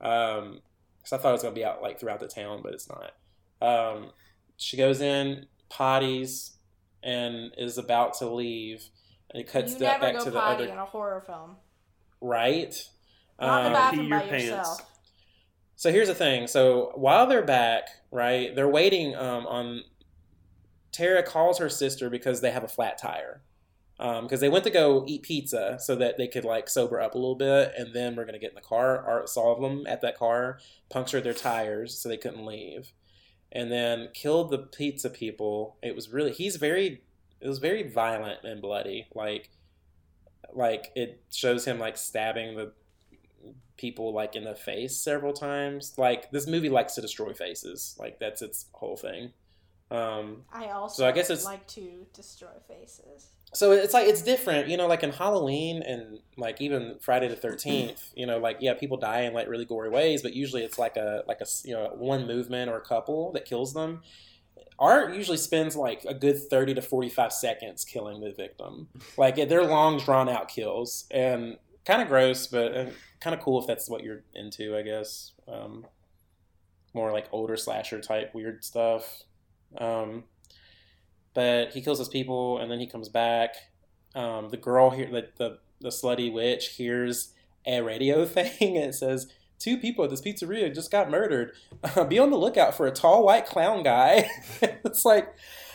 Um, 0.00 0.60
because 0.98 1.12
I 1.12 1.18
thought 1.18 1.30
it 1.30 1.32
was 1.32 1.42
gonna 1.42 1.54
be 1.54 1.64
out 1.64 1.80
like 1.80 2.00
throughout 2.00 2.20
the 2.20 2.28
town, 2.28 2.60
but 2.62 2.74
it's 2.74 2.88
not. 2.88 3.12
Um, 3.60 4.10
she 4.56 4.76
goes 4.76 5.00
in, 5.00 5.46
potties, 5.70 6.56
and 7.04 7.52
is 7.56 7.78
about 7.78 8.14
to 8.18 8.28
leave, 8.28 8.84
and 9.30 9.40
it 9.40 9.48
cuts 9.48 9.74
you 9.74 9.78
that 9.80 10.00
back 10.00 10.18
to 10.24 10.30
the 10.30 10.40
other 10.40 10.64
in 10.64 10.78
a 10.78 10.84
horror 10.84 11.20
film. 11.24 11.56
right. 12.20 12.74
Not 13.42 13.66
Um, 13.66 13.72
bathroom 13.72 14.04
Pee 14.06 14.10
by 14.10 14.16
your 14.22 14.28
pants. 14.28 14.44
yourself. 14.46 14.90
So 15.76 15.90
here's 15.90 16.08
the 16.08 16.14
thing. 16.14 16.46
So 16.46 16.92
while 16.94 17.26
they're 17.26 17.44
back, 17.44 17.88
right, 18.10 18.54
they're 18.54 18.68
waiting 18.68 19.14
um, 19.16 19.46
on. 19.46 19.82
Tara 20.92 21.22
calls 21.22 21.58
her 21.58 21.68
sister 21.68 22.08
because 22.10 22.40
they 22.40 22.50
have 22.50 22.64
a 22.64 22.68
flat 22.68 22.98
tire. 22.98 23.42
Because 23.98 24.40
they 24.40 24.48
went 24.48 24.64
to 24.64 24.70
go 24.70 25.04
eat 25.06 25.22
pizza 25.22 25.78
so 25.78 25.94
that 25.94 26.18
they 26.18 26.26
could 26.26 26.44
like 26.44 26.68
sober 26.68 27.00
up 27.00 27.14
a 27.14 27.18
little 27.18 27.36
bit, 27.36 27.72
and 27.78 27.94
then 27.94 28.16
we're 28.16 28.24
gonna 28.24 28.38
get 28.40 28.50
in 28.50 28.56
the 28.56 28.60
car. 28.60 29.00
Art 29.06 29.28
saw 29.28 29.60
them 29.60 29.86
at 29.86 30.00
that 30.00 30.18
car, 30.18 30.58
punctured 30.88 31.22
their 31.22 31.32
tires 31.34 31.96
so 31.96 32.08
they 32.08 32.16
couldn't 32.16 32.44
leave, 32.44 32.92
and 33.52 33.70
then 33.70 34.08
killed 34.12 34.50
the 34.50 34.58
pizza 34.58 35.08
people. 35.08 35.76
It 35.84 35.94
was 35.94 36.08
really 36.08 36.32
he's 36.32 36.56
very 36.56 37.02
it 37.40 37.46
was 37.46 37.58
very 37.60 37.88
violent 37.88 38.40
and 38.42 38.60
bloody. 38.60 39.06
Like 39.14 39.50
like 40.52 40.90
it 40.96 41.22
shows 41.30 41.64
him 41.64 41.78
like 41.78 41.96
stabbing 41.96 42.56
the 42.56 42.72
people 43.82 44.14
like 44.14 44.34
in 44.36 44.44
the 44.44 44.54
face 44.54 44.96
several 44.96 45.32
times. 45.34 45.92
Like 45.98 46.30
this 46.30 46.46
movie 46.46 46.70
likes 46.70 46.94
to 46.94 47.00
destroy 47.02 47.32
faces. 47.34 47.96
Like 47.98 48.18
that's 48.18 48.40
its 48.40 48.66
whole 48.72 48.96
thing. 48.96 49.32
Um, 49.90 50.44
I 50.50 50.70
also 50.70 51.02
So 51.02 51.08
I 51.08 51.12
guess 51.12 51.28
it's- 51.28 51.44
like 51.44 51.66
to 51.78 52.06
destroy 52.14 52.56
faces. 52.66 53.26
so 53.52 53.72
it's 53.72 53.92
like 53.92 54.08
it's 54.08 54.22
different, 54.22 54.68
you 54.68 54.78
know. 54.78 54.86
Like 54.86 55.02
in 55.02 55.12
Halloween 55.12 55.82
and 55.82 56.20
like 56.38 56.62
even 56.62 56.96
Friday 57.02 57.28
the 57.28 57.36
Thirteenth, 57.36 58.00
you 58.16 58.24
know, 58.24 58.38
like 58.38 58.56
yeah, 58.60 58.72
people 58.72 58.96
die 58.96 59.22
in 59.26 59.34
like 59.34 59.48
really 59.48 59.66
gory 59.66 59.90
ways, 59.90 60.22
but 60.22 60.32
usually 60.32 60.62
it's 60.62 60.78
like 60.78 60.96
a 60.96 61.24
like 61.28 61.40
a 61.42 61.46
you 61.64 61.74
know 61.74 61.92
one 61.96 62.26
movement 62.26 62.70
or 62.70 62.76
a 62.78 62.84
couple 62.94 63.32
that 63.32 63.44
kills 63.44 63.74
them. 63.74 64.00
Art 64.78 65.14
usually 65.14 65.36
spends 65.36 65.76
like 65.76 66.00
a 66.08 66.14
good 66.14 66.38
thirty 66.48 66.72
to 66.74 66.80
forty 66.82 67.10
five 67.10 67.32
seconds 67.32 67.84
killing 67.84 68.20
the 68.22 68.32
victim. 68.32 68.88
Like 69.18 69.36
they're 69.36 69.66
long 69.66 69.98
drawn 69.98 70.28
out 70.30 70.48
kills 70.48 71.04
and 71.10 71.58
kind 71.84 72.02
of 72.02 72.08
gross, 72.08 72.46
but 72.46 72.76
uh, 72.76 72.90
kind 73.20 73.34
of 73.34 73.40
cool 73.40 73.60
if 73.60 73.66
that's 73.66 73.88
what 73.88 74.02
you're 74.02 74.22
into, 74.34 74.76
I 74.76 74.82
guess. 74.82 75.32
Um, 75.48 75.86
more 76.94 77.12
like 77.12 77.28
older 77.32 77.56
slasher 77.56 78.00
type 78.00 78.34
weird 78.34 78.64
stuff. 78.64 79.22
Um, 79.78 80.24
but 81.34 81.72
he 81.72 81.80
kills 81.80 81.98
his 81.98 82.08
people 82.08 82.58
and 82.58 82.70
then 82.70 82.78
he 82.78 82.86
comes 82.86 83.08
back. 83.08 83.54
Um, 84.14 84.50
the 84.50 84.58
girl 84.58 84.90
here, 84.90 85.10
the, 85.10 85.28
the 85.36 85.58
the 85.80 85.88
slutty 85.88 86.32
witch, 86.32 86.68
hears 86.76 87.32
a 87.66 87.80
radio 87.80 88.24
thing 88.26 88.76
and 88.76 88.90
it 88.90 88.94
says, 88.94 89.32
Two 89.58 89.78
people 89.78 90.02
at 90.02 90.10
this 90.10 90.20
pizzeria 90.20 90.74
just 90.74 90.90
got 90.90 91.08
murdered. 91.08 91.52
be 92.08 92.18
on 92.18 92.30
the 92.30 92.36
lookout 92.36 92.74
for 92.74 92.88
a 92.88 92.90
tall 92.90 93.24
white 93.24 93.46
clown 93.46 93.84
guy. 93.84 94.28
it's 94.60 95.04
like, 95.04 95.32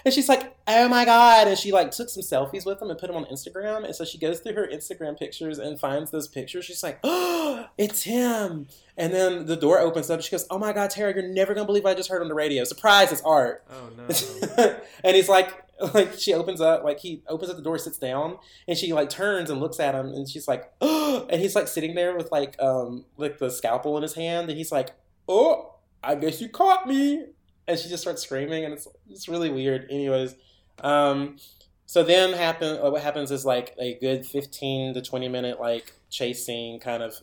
and 0.07 0.13
she's 0.13 0.29
like, 0.29 0.55
oh 0.67 0.87
my 0.87 1.03
god! 1.03 1.49
And 1.49 1.57
she 1.57 1.73
like 1.73 1.91
took 1.91 2.07
some 2.07 2.23
selfies 2.23 2.65
with 2.65 2.81
him 2.81 2.89
and 2.89 2.97
put 2.97 3.07
them 3.07 3.17
on 3.17 3.25
Instagram. 3.25 3.83
And 3.83 3.93
so 3.93 4.05
she 4.05 4.17
goes 4.17 4.39
through 4.39 4.53
her 4.53 4.65
Instagram 4.65 5.19
pictures 5.19 5.59
and 5.59 5.77
finds 5.77 6.11
those 6.11 6.29
pictures. 6.29 6.63
She's 6.63 6.81
like, 6.81 7.01
oh, 7.03 7.65
it's 7.77 8.03
him. 8.03 8.67
And 8.95 9.13
then 9.13 9.47
the 9.47 9.57
door 9.57 9.79
opens 9.79 10.09
up. 10.09 10.21
She 10.21 10.31
goes, 10.31 10.47
oh 10.49 10.57
my 10.57 10.71
god, 10.71 10.91
Tara, 10.91 11.13
you're 11.13 11.27
never 11.27 11.53
gonna 11.53 11.65
believe 11.65 11.83
what 11.83 11.89
I 11.89 11.93
just 11.95 12.09
heard 12.09 12.21
on 12.21 12.29
the 12.29 12.33
radio. 12.33 12.63
Surprise! 12.63 13.11
It's 13.11 13.21
Art. 13.23 13.65
Oh 13.69 13.89
no. 13.97 14.75
and 15.03 15.13
he's 15.13 15.27
like, 15.27 15.53
like 15.93 16.13
she 16.13 16.33
opens 16.33 16.61
up, 16.61 16.85
like 16.85 16.99
he 16.99 17.21
opens 17.27 17.49
up 17.49 17.57
the 17.57 17.61
door, 17.61 17.77
sits 17.77 17.97
down, 17.97 18.37
and 18.65 18.77
she 18.77 18.93
like 18.93 19.09
turns 19.09 19.49
and 19.49 19.59
looks 19.59 19.77
at 19.77 19.93
him, 19.93 20.13
and 20.13 20.29
she's 20.29 20.47
like, 20.47 20.71
oh, 20.79 21.27
and 21.29 21.41
he's 21.41 21.53
like 21.53 21.67
sitting 21.67 21.95
there 21.95 22.15
with 22.15 22.31
like 22.31 22.55
um 22.61 23.03
like 23.17 23.39
the 23.39 23.51
scalpel 23.51 23.97
in 23.97 24.03
his 24.03 24.13
hand, 24.13 24.47
and 24.47 24.57
he's 24.57 24.71
like, 24.71 24.91
oh, 25.27 25.73
I 26.01 26.15
guess 26.15 26.39
you 26.39 26.47
caught 26.47 26.87
me, 26.87 27.25
and 27.67 27.77
she 27.77 27.89
just 27.89 28.01
starts 28.01 28.23
screaming, 28.23 28.65
and 28.65 28.73
it's 28.73 28.87
it's 29.09 29.27
really 29.27 29.49
weird. 29.49 29.87
Anyways, 29.89 30.35
um, 30.79 31.37
so 31.85 32.03
then 32.03 32.33
happen 32.33 32.79
uh, 32.81 32.89
what 32.89 33.01
happens 33.01 33.31
is 33.31 33.45
like 33.45 33.75
a 33.79 33.97
good 33.99 34.25
fifteen 34.25 34.93
to 34.93 35.01
twenty 35.01 35.27
minute 35.27 35.59
like 35.59 35.93
chase 36.09 36.45
scene, 36.45 36.79
kind 36.79 37.03
of 37.03 37.15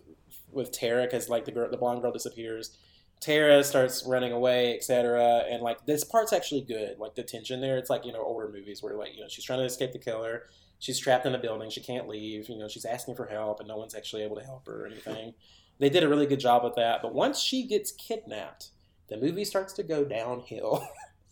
with 0.53 0.73
Tara, 0.73 1.05
because 1.05 1.29
like 1.29 1.45
the 1.45 1.53
girl, 1.53 1.71
the 1.71 1.77
blonde 1.77 2.03
girl 2.03 2.13
disappears. 2.13 2.77
Tara 3.21 3.65
starts 3.65 4.05
running 4.07 4.33
away, 4.33 4.75
etc. 4.77 5.45
And 5.51 5.63
like 5.63 5.87
this 5.87 6.05
part's 6.05 6.33
actually 6.33 6.61
good. 6.61 6.99
Like 6.99 7.15
the 7.15 7.23
tension 7.23 7.61
there, 7.61 7.79
it's 7.79 7.91
like 7.91 8.05
you 8.05 8.13
know 8.13 8.23
older 8.23 8.51
movies 8.53 8.83
where 8.83 8.95
like 8.97 9.15
you 9.15 9.23
know 9.23 9.29
she's 9.29 9.45
trying 9.45 9.61
to 9.61 9.65
escape 9.65 9.93
the 9.93 9.99
killer, 9.99 10.43
she's 10.79 10.99
trapped 10.99 11.25
in 11.25 11.35
a 11.35 11.39
building, 11.39 11.71
she 11.71 11.81
can't 11.81 12.09
leave. 12.09 12.49
You 12.51 12.59
know 12.59 12.69
she's 12.69 12.85
asking 12.85 13.15
for 13.15 13.27
help, 13.27 13.61
and 13.61 13.69
no 13.69 13.79
one's 13.79 13.95
actually 13.95 14.25
able 14.25 14.37
to 14.37 14.45
help 14.45 14.67
her 14.67 14.85
or 14.85 14.87
anything. 14.87 15.33
They 15.79 15.89
did 15.89 16.05
a 16.05 16.09
really 16.09 16.27
good 16.27 16.39
job 16.39 16.63
with 16.63 16.75
that. 16.77 17.03
But 17.03 17.15
once 17.15 17.41
she 17.41 17.67
gets 17.67 17.93
kidnapped, 17.93 18.71
the 19.09 19.17
movie 19.17 19.45
starts 19.45 19.73
to 19.75 19.83
go 19.83 20.05
downhill. 20.05 20.87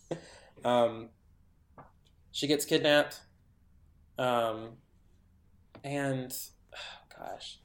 um, 0.65 1.09
she 2.31 2.47
gets 2.47 2.65
kidnapped, 2.65 3.21
um, 4.17 4.77
and 5.83 6.35
oh, 6.73 7.17
gosh, 7.17 7.59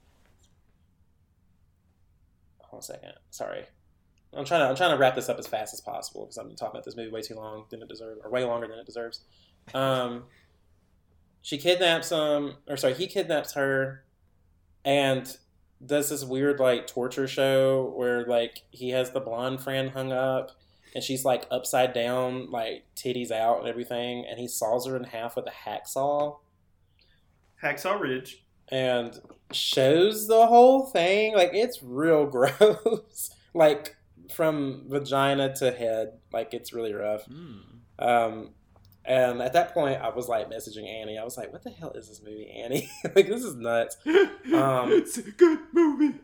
hold 2.58 2.74
on 2.74 2.78
a 2.78 2.82
second. 2.82 3.12
Sorry. 3.30 3.64
I'm 4.34 4.44
trying 4.44 4.60
to 4.60 4.68
I'm 4.68 4.76
trying 4.76 4.90
to 4.90 4.98
wrap 4.98 5.14
this 5.14 5.28
up 5.28 5.38
as 5.38 5.46
fast 5.46 5.72
as 5.72 5.80
possible 5.80 6.24
because 6.24 6.36
I've 6.36 6.46
been 6.46 6.56
talking 6.56 6.76
about 6.76 6.84
this 6.84 6.96
movie 6.96 7.10
way 7.10 7.22
too 7.22 7.34
long 7.34 7.64
than 7.70 7.80
it 7.80 7.88
deserves, 7.88 8.20
or 8.22 8.30
way 8.30 8.44
longer 8.44 8.66
than 8.68 8.78
it 8.78 8.84
deserves. 8.84 9.22
Um, 9.72 10.24
she 11.40 11.56
kidnaps 11.56 12.10
him, 12.10 12.56
or 12.68 12.76
sorry, 12.76 12.94
he 12.94 13.06
kidnaps 13.06 13.54
her, 13.54 14.04
and 14.84 15.34
does 15.84 16.08
this 16.10 16.24
weird 16.24 16.58
like 16.60 16.86
torture 16.86 17.28
show 17.28 17.92
where 17.96 18.24
like 18.26 18.62
he 18.70 18.90
has 18.90 19.10
the 19.12 19.20
blonde 19.20 19.60
friend 19.60 19.90
hung 19.90 20.12
up 20.12 20.50
and 20.94 21.04
she's 21.04 21.24
like 21.24 21.46
upside 21.50 21.92
down, 21.92 22.50
like 22.50 22.84
titties 22.96 23.30
out 23.30 23.60
and 23.60 23.68
everything, 23.68 24.24
and 24.28 24.38
he 24.38 24.48
saws 24.48 24.86
her 24.86 24.96
in 24.96 25.04
half 25.04 25.36
with 25.36 25.46
a 25.46 25.68
hacksaw 25.68 26.36
Hacksaw 27.62 28.00
Ridge. 28.00 28.44
and 28.70 29.20
shows 29.52 30.28
the 30.28 30.46
whole 30.46 30.86
thing. 30.86 31.34
Like 31.34 31.50
it's 31.52 31.82
real 31.82 32.26
gross. 32.30 33.30
like 33.54 33.96
from 34.32 34.84
vagina 34.88 35.54
to 35.56 35.72
head. 35.72 36.12
Like 36.32 36.54
it's 36.54 36.72
really 36.72 36.92
rough. 36.94 37.24
Hmm. 37.24 37.58
Um, 37.98 38.50
and 39.08 39.40
at 39.40 39.54
that 39.54 39.72
point, 39.72 40.02
I 40.02 40.10
was 40.10 40.28
like 40.28 40.50
messaging 40.50 40.86
Annie. 40.86 41.16
I 41.16 41.24
was 41.24 41.38
like, 41.38 41.50
"What 41.50 41.64
the 41.64 41.70
hell 41.70 41.92
is 41.92 42.08
this 42.08 42.22
movie, 42.22 42.50
Annie? 42.50 42.90
like 43.16 43.26
this 43.26 43.42
is 43.42 43.56
nuts." 43.56 43.96
Um, 44.06 44.12
it's 44.92 45.16
a 45.16 45.22
good 45.22 45.60
movie. 45.72 46.18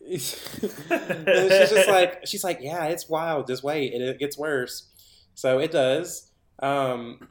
and 0.00 0.20
she's 0.20 1.70
just 1.70 1.88
like, 1.88 2.24
she's 2.26 2.44
like, 2.44 2.60
"Yeah, 2.60 2.84
it's 2.84 3.08
wild. 3.08 3.48
Just 3.48 3.64
wait, 3.64 3.92
it, 3.92 4.00
it 4.00 4.20
gets 4.20 4.38
worse." 4.38 4.88
So 5.34 5.58
it 5.58 5.72
does. 5.72 6.30
Um, 6.60 7.28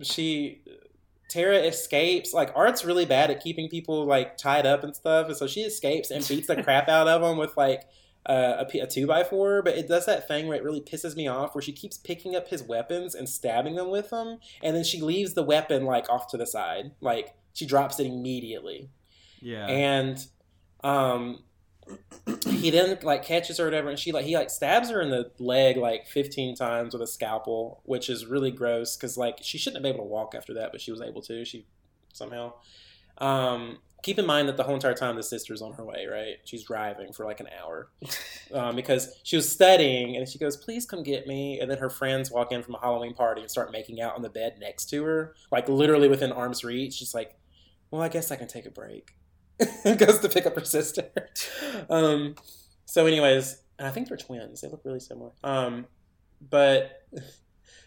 she 0.00 0.62
Tara 1.28 1.58
escapes. 1.58 2.32
Like 2.32 2.50
Art's 2.54 2.82
really 2.82 3.04
bad 3.04 3.30
at 3.30 3.42
keeping 3.42 3.68
people 3.68 4.06
like 4.06 4.38
tied 4.38 4.64
up 4.64 4.84
and 4.84 4.96
stuff, 4.96 5.26
and 5.28 5.36
so 5.36 5.46
she 5.46 5.60
escapes 5.60 6.10
and 6.10 6.26
beats 6.26 6.46
the 6.46 6.62
crap 6.62 6.88
out 6.88 7.08
of 7.08 7.20
them 7.20 7.36
with 7.36 7.54
like 7.58 7.82
uh, 8.28 8.64
a, 8.72 8.78
a 8.80 8.86
two 8.86 9.06
by 9.06 9.24
four. 9.24 9.62
But 9.62 9.76
it 9.78 9.88
does 9.88 10.06
that 10.06 10.26
thing 10.28 10.46
where 10.46 10.56
it 10.56 10.64
really 10.64 10.80
pisses 10.80 11.16
me 11.16 11.26
off, 11.28 11.54
where 11.54 11.62
she 11.62 11.72
keeps 11.72 11.96
picking 11.96 12.34
up 12.36 12.48
his 12.48 12.62
weapons 12.62 13.14
and 13.14 13.28
stabbing 13.28 13.76
them 13.76 13.90
with 13.90 14.10
them, 14.10 14.38
and 14.62 14.74
then 14.76 14.84
she 14.84 15.00
leaves 15.00 15.34
the 15.34 15.42
weapon 15.42 15.84
like 15.84 16.08
off 16.10 16.28
to 16.28 16.36
the 16.36 16.46
side, 16.46 16.92
like 17.00 17.34
she 17.54 17.64
drops 17.66 17.98
it 18.00 18.06
immediately 18.06 18.90
Yeah. 19.40 19.66
and 19.66 20.26
um 20.84 21.42
he 22.48 22.68
then 22.70 22.98
like 23.02 23.22
catches 23.24 23.56
her 23.58 23.64
or 23.64 23.66
whatever 23.68 23.88
and 23.88 23.98
she 23.98 24.12
like 24.12 24.24
he 24.26 24.36
like 24.36 24.50
stabs 24.50 24.90
her 24.90 25.00
in 25.00 25.08
the 25.08 25.30
leg 25.38 25.76
like 25.76 26.06
15 26.06 26.54
times 26.56 26.92
with 26.92 27.00
a 27.02 27.06
scalpel 27.06 27.80
which 27.84 28.10
is 28.10 28.26
really 28.26 28.50
gross 28.50 28.96
because 28.96 29.16
like 29.16 29.38
she 29.40 29.56
shouldn't 29.56 29.76
have 29.76 29.82
been 29.84 29.94
able 29.94 30.04
to 30.04 30.10
walk 30.10 30.34
after 30.34 30.52
that 30.54 30.70
but 30.72 30.80
she 30.80 30.90
was 30.90 31.00
able 31.00 31.22
to 31.22 31.44
she 31.44 31.64
somehow 32.12 32.52
um 33.18 33.78
keep 34.02 34.18
in 34.18 34.26
mind 34.26 34.48
that 34.48 34.56
the 34.56 34.62
whole 34.62 34.74
entire 34.74 34.94
time 34.94 35.16
the 35.16 35.22
sister's 35.22 35.62
on 35.62 35.72
her 35.72 35.84
way 35.84 36.06
right 36.06 36.36
she's 36.44 36.64
driving 36.64 37.12
for 37.12 37.24
like 37.24 37.40
an 37.40 37.48
hour 37.60 37.88
um, 38.54 38.76
because 38.76 39.18
she 39.22 39.36
was 39.36 39.50
studying 39.50 40.16
and 40.16 40.28
she 40.28 40.38
goes 40.38 40.56
please 40.56 40.86
come 40.86 41.02
get 41.02 41.26
me 41.26 41.58
and 41.60 41.70
then 41.70 41.78
her 41.78 41.90
friends 41.90 42.30
walk 42.30 42.52
in 42.52 42.62
from 42.62 42.74
a 42.74 42.80
halloween 42.80 43.14
party 43.14 43.40
and 43.40 43.50
start 43.50 43.72
making 43.72 44.00
out 44.00 44.14
on 44.14 44.22
the 44.22 44.30
bed 44.30 44.56
next 44.60 44.86
to 44.86 45.02
her 45.02 45.34
like 45.50 45.68
literally 45.68 46.08
within 46.08 46.30
arm's 46.30 46.62
reach 46.62 46.94
she's 46.94 47.14
like 47.14 47.36
well 47.90 48.02
i 48.02 48.08
guess 48.08 48.30
i 48.30 48.36
can 48.36 48.48
take 48.48 48.66
a 48.66 48.70
break 48.70 49.16
goes 49.98 50.18
to 50.18 50.28
pick 50.28 50.46
up 50.46 50.54
her 50.54 50.64
sister. 50.64 51.10
Um, 51.90 52.34
so, 52.86 53.06
anyways, 53.06 53.62
and 53.78 53.86
I 53.86 53.90
think 53.90 54.08
they're 54.08 54.16
twins. 54.16 54.60
They 54.60 54.68
look 54.68 54.80
really 54.84 55.00
similar. 55.00 55.32
Um, 55.44 55.86
but 56.40 57.06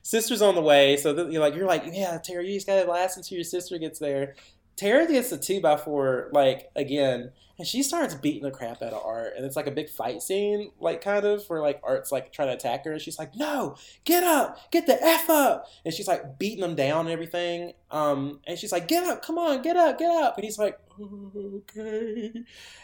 sister's 0.03 0.41
on 0.41 0.55
the 0.55 0.61
way, 0.61 0.95
so 0.95 1.11
that 1.13 1.31
you're 1.31 1.41
like, 1.41 1.55
you're 1.55 1.67
like, 1.67 1.83
yeah, 1.91 2.17
Tara, 2.23 2.45
you 2.45 2.53
just 2.53 2.67
gotta 2.67 2.89
last 2.89 3.17
until 3.17 3.37
your 3.37 3.43
sister 3.43 3.77
gets 3.77 3.99
there. 3.99 4.35
Tara 4.79 5.05
gets 5.05 5.29
the 5.29 5.37
two 5.37 5.59
by 5.59 5.75
four 5.75 6.29
like 6.31 6.71
again, 6.73 7.31
and 7.57 7.67
she 7.67 7.83
starts 7.83 8.15
beating 8.15 8.43
the 8.43 8.51
crap 8.51 8.81
out 8.81 8.93
of 8.93 9.03
Art, 9.05 9.33
and 9.35 9.45
it's 9.45 9.57
like 9.57 9.67
a 9.67 9.71
big 9.71 9.89
fight 9.89 10.21
scene, 10.21 10.71
like 10.79 11.01
kind 11.01 11.25
of 11.25 11.43
where 11.47 11.61
like 11.61 11.81
Art's 11.83 12.13
like 12.13 12.31
trying 12.31 12.47
to 12.47 12.53
attack 12.53 12.85
her, 12.85 12.93
and 12.93 13.01
she's 13.01 13.19
like, 13.19 13.35
"No, 13.35 13.75
get 14.05 14.23
up, 14.23 14.71
get 14.71 14.87
the 14.87 14.97
f 15.03 15.29
up," 15.29 15.67
and 15.83 15.93
she's 15.93 16.07
like 16.07 16.39
beating 16.39 16.61
them 16.61 16.75
down 16.75 17.01
and 17.01 17.09
everything. 17.09 17.73
Um, 17.91 18.39
and 18.47 18.57
she's 18.57 18.71
like, 18.71 18.87
"Get 18.87 19.03
up, 19.03 19.21
come 19.21 19.37
on, 19.37 19.61
get 19.61 19.75
up, 19.75 19.99
get 19.99 20.11
up," 20.11 20.37
and 20.37 20.45
he's 20.45 20.57
like, 20.57 20.79
"Okay," 20.97 22.31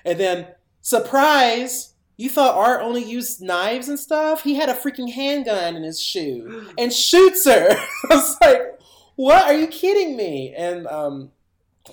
and 0.03 0.19
then 0.19 0.47
surprise. 0.81 1.93
You 2.17 2.29
thought 2.29 2.55
Art 2.55 2.81
only 2.81 3.03
used 3.03 3.41
knives 3.41 3.87
and 3.89 3.99
stuff? 3.99 4.43
He 4.43 4.55
had 4.55 4.69
a 4.69 4.73
freaking 4.73 5.11
handgun 5.11 5.75
in 5.77 5.83
his 5.83 6.01
shoe 6.01 6.69
and 6.77 6.91
shoots 6.91 7.45
her. 7.45 7.69
I 8.09 8.15
was 8.15 8.37
like, 8.41 8.79
"What? 9.15 9.43
Are 9.43 9.57
you 9.57 9.67
kidding 9.67 10.17
me?" 10.17 10.53
And 10.57 10.87
um, 10.87 11.31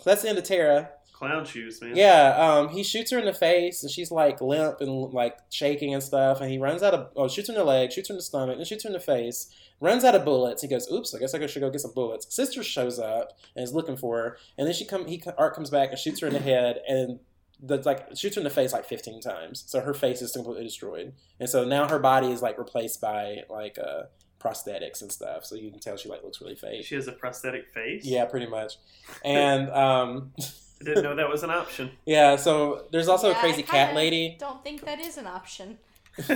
that's 0.05 0.23
the 0.23 0.29
end 0.29 0.39
of 0.39 0.45
Tara. 0.45 0.91
Clown 1.13 1.45
shoes, 1.45 1.81
man. 1.81 1.95
Yeah, 1.95 2.35
um, 2.37 2.71
he 2.71 2.83
shoots 2.83 3.13
her 3.13 3.19
in 3.19 3.27
the 3.27 3.33
face, 3.33 3.83
and 3.83 3.93
she's 3.93 4.11
like 4.11 4.41
limp 4.41 4.81
and 4.81 5.13
like 5.13 5.37
shaking 5.51 5.95
and 5.95 6.03
stuff. 6.03 6.41
And 6.41 6.51
he 6.51 6.59
runs 6.59 6.83
out 6.83 6.95
of 6.95 7.11
oh, 7.15 7.29
shoots 7.29 7.49
her 7.49 7.55
in 7.55 7.59
the 7.59 7.65
leg, 7.65 7.93
shoots 7.93 8.09
her 8.09 8.13
in 8.13 8.19
the 8.19 8.23
stomach, 8.23 8.57
and 8.59 8.67
shoots 8.67 8.83
her 8.83 8.89
in 8.89 8.93
the 8.93 9.01
face. 9.01 9.49
Runs 9.81 10.05
out 10.05 10.17
of 10.17 10.25
bullets. 10.25 10.63
He 10.63 10.69
goes, 10.69 10.91
"Oops, 10.91 11.15
I 11.15 11.19
guess 11.19 11.35
I 11.35 11.47
should 11.47 11.61
go 11.61 11.71
get 11.71 11.81
some 11.81 11.95
bullets." 11.95 12.35
Sister 12.35 12.63
shows 12.65 12.99
up 12.99 13.39
and 13.55 13.63
is 13.63 13.73
looking 13.73 13.97
for 13.97 14.17
her, 14.17 14.39
and 14.59 14.67
then 14.67 14.75
she 14.75 14.85
come. 14.85 15.07
He 15.07 15.23
Art 15.39 15.55
comes 15.55 15.71
back 15.71 15.91
and 15.91 15.99
shoots 15.99 16.21
her 16.21 16.27
in 16.27 16.33
the 16.33 16.41
head, 16.41 16.81
and 16.89 17.21
the 17.61 17.77
like 17.85 18.17
shoots 18.17 18.35
her 18.35 18.41
in 18.41 18.45
the 18.45 18.51
face 18.51 18.73
like 18.73 18.85
fifteen 18.85 19.21
times. 19.21 19.63
So 19.67 19.81
her 19.81 19.95
face 19.95 20.23
is 20.23 20.33
completely 20.33 20.65
destroyed, 20.65 21.13
and 21.39 21.49
so 21.49 21.65
now 21.65 21.89
her 21.89 22.01
body 22.01 22.33
is 22.33 22.43
like 22.43 22.59
replaced 22.59 23.01
by 23.01 23.45
like 23.49 23.79
uh, 23.79 24.05
prosthetics 24.43 25.03
and 25.03 25.13
stuff. 25.13 25.45
So 25.45 25.55
you 25.55 25.71
can 25.71 25.81
tell 25.81 25.97
she 25.97 26.09
like 26.09 26.23
looks 26.23 26.41
really 26.41 26.55
fake. 26.57 26.85
She 26.85 26.95
has 26.95 27.09
a 27.09 27.13
prosthetic 27.13 27.69
face. 27.73 28.05
Yeah, 28.05 28.25
pretty 28.25 28.47
much. 28.47 28.75
And 29.25 29.69
um, 29.71 30.33
I 30.41 30.85
didn't 30.85 31.03
know 31.03 31.15
that 31.17 31.29
was 31.29 31.43
an 31.43 31.51
option. 31.51 31.91
yeah, 32.07 32.37
so 32.37 32.87
there's 32.93 33.09
also 33.09 33.31
Yeah, 33.31 33.37
a 33.37 33.41
crazy 33.41 33.63
I 33.63 33.67
cat 33.67 33.95
lady. 33.95 34.37
Don't 34.39 34.63
think 34.65 34.85
that 34.85 35.01
is 35.01 35.19
an 35.19 35.27
option. 35.27 35.79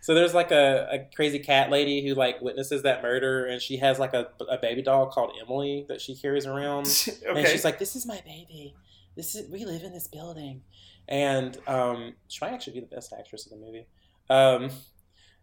So 0.00 0.14
there's 0.14 0.34
like 0.34 0.50
a, 0.50 0.88
a 0.92 1.14
crazy 1.16 1.38
cat 1.38 1.70
lady 1.70 2.06
who 2.06 2.14
like 2.14 2.40
witnesses 2.42 2.82
that 2.82 3.02
murder, 3.02 3.46
and 3.46 3.60
she 3.62 3.78
has 3.78 3.98
like 3.98 4.12
a, 4.12 4.28
a 4.50 4.58
baby 4.58 4.82
doll 4.82 5.06
called 5.06 5.32
Emily 5.40 5.86
that 5.88 6.00
she 6.00 6.14
carries 6.14 6.46
around, 6.46 6.86
and 7.26 7.46
she's 7.48 7.64
like, 7.64 7.78
"This 7.78 7.96
is 7.96 8.04
my 8.06 8.20
baby. 8.26 8.74
This 9.16 9.34
is 9.34 9.50
we 9.50 9.64
live 9.64 9.82
in 9.82 9.92
this 9.92 10.06
building," 10.06 10.62
and 11.08 11.56
um, 11.66 12.14
she 12.28 12.44
might 12.44 12.52
actually 12.52 12.74
be 12.74 12.80
the 12.80 12.94
best 12.94 13.14
actress 13.18 13.46
in 13.46 13.58
the 13.58 13.64
movie. 13.64 13.86
Um, 14.28 14.70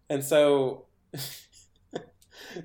and 0.09 0.23
so 0.23 0.85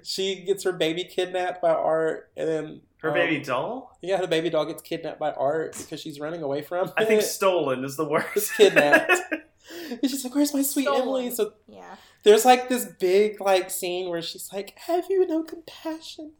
she 0.02 0.42
gets 0.44 0.64
her 0.64 0.72
baby 0.72 1.04
kidnapped 1.04 1.60
by 1.62 1.70
Art, 1.70 2.30
and 2.36 2.48
then 2.48 2.80
Her 2.98 3.08
um, 3.10 3.14
baby 3.14 3.42
doll? 3.42 3.96
yeah, 4.02 4.20
the 4.20 4.28
baby 4.28 4.50
doll 4.50 4.64
gets 4.66 4.82
kidnapped 4.82 5.18
by 5.18 5.32
Art 5.32 5.76
because 5.76 6.00
she's 6.00 6.20
running 6.20 6.42
away 6.42 6.62
from. 6.62 6.92
I 6.96 7.04
think 7.04 7.22
stolen 7.22 7.84
is 7.84 7.96
the 7.96 8.04
worst. 8.08 8.28
It's 8.36 8.56
kidnapped. 8.56 9.12
And 9.90 10.08
she's 10.08 10.22
like, 10.24 10.32
"Where's 10.34 10.54
my 10.54 10.62
sweet 10.62 10.84
Stolen. 10.84 11.02
Emily?" 11.02 11.30
So 11.32 11.52
Yeah. 11.66 11.96
there's 12.22 12.44
like 12.44 12.68
this 12.68 12.84
big 12.84 13.40
like 13.40 13.68
scene 13.68 14.08
where 14.08 14.22
she's 14.22 14.52
like, 14.52 14.78
"Have 14.86 15.06
you 15.10 15.26
no 15.26 15.42
compassion? 15.42 16.32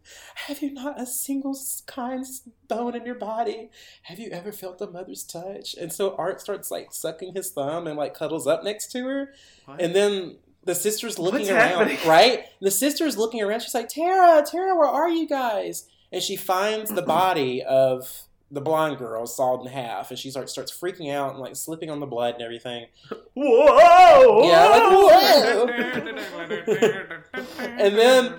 Have 0.46 0.62
you 0.62 0.72
not 0.72 1.00
a 1.00 1.06
single 1.06 1.56
kind 1.86 2.24
bone 2.68 2.94
in 2.94 3.04
your 3.04 3.16
body? 3.16 3.70
Have 4.02 4.20
you 4.20 4.30
ever 4.30 4.52
felt 4.52 4.80
a 4.80 4.86
mother's 4.86 5.24
touch?" 5.24 5.74
And 5.74 5.92
so 5.92 6.14
Art 6.16 6.40
starts 6.40 6.70
like 6.70 6.92
sucking 6.92 7.34
his 7.34 7.50
thumb 7.50 7.88
and 7.88 7.96
like 7.96 8.14
cuddles 8.14 8.46
up 8.46 8.62
next 8.62 8.92
to 8.92 9.04
her, 9.04 9.34
What? 9.64 9.80
and 9.80 9.92
then 9.94 10.38
the 10.66 10.74
sister's 10.74 11.18
looking 11.18 11.40
What's 11.40 11.50
around, 11.50 11.88
happening? 11.88 11.98
right? 12.06 12.44
The 12.60 12.70
sister's 12.70 13.16
looking 13.16 13.40
around. 13.40 13.60
She's 13.60 13.72
like, 13.74 13.88
"Tara, 13.88 14.44
Tara, 14.44 14.76
where 14.76 14.88
are 14.88 15.08
you 15.08 15.26
guys?" 15.26 15.88
And 16.12 16.22
she 16.22 16.36
finds 16.36 16.90
the 16.90 17.00
body 17.02 17.62
of 17.62 18.24
the 18.50 18.60
blonde 18.60 18.98
girl 18.98 19.26
sawed 19.26 19.62
in 19.62 19.68
half, 19.68 20.10
and 20.10 20.18
she 20.18 20.30
starts 20.30 20.52
starts 20.52 20.76
freaking 20.76 21.10
out 21.12 21.30
and 21.30 21.38
like 21.40 21.56
slipping 21.56 21.88
on 21.88 22.00
the 22.00 22.06
blood 22.06 22.34
and 22.34 22.42
everything. 22.42 22.88
Whoa! 23.34 24.42
Yeah, 24.44 24.66
like, 24.66 24.92
whoa! 27.32 27.44
And 27.58 27.96
then 27.96 28.34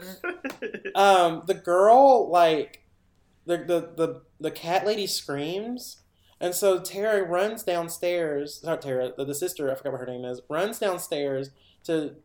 um, 0.95 1.43
the 1.47 1.53
girl 1.53 2.29
like 2.29 2.83
the, 3.45 3.57
the 3.57 3.91
the 3.95 4.21
the 4.39 4.51
cat 4.51 4.85
lady 4.85 5.07
screams, 5.07 6.01
and 6.41 6.53
so 6.53 6.81
Tara 6.81 7.23
runs 7.23 7.63
downstairs. 7.63 8.61
Not 8.65 8.81
Tara, 8.81 9.13
the, 9.15 9.23
the 9.23 9.35
sister. 9.35 9.71
I 9.71 9.75
forgot 9.75 9.93
what 9.93 10.01
her 10.01 10.07
name 10.07 10.25
is. 10.25 10.41
Runs 10.49 10.79
downstairs 10.79 11.51
to 11.87 12.15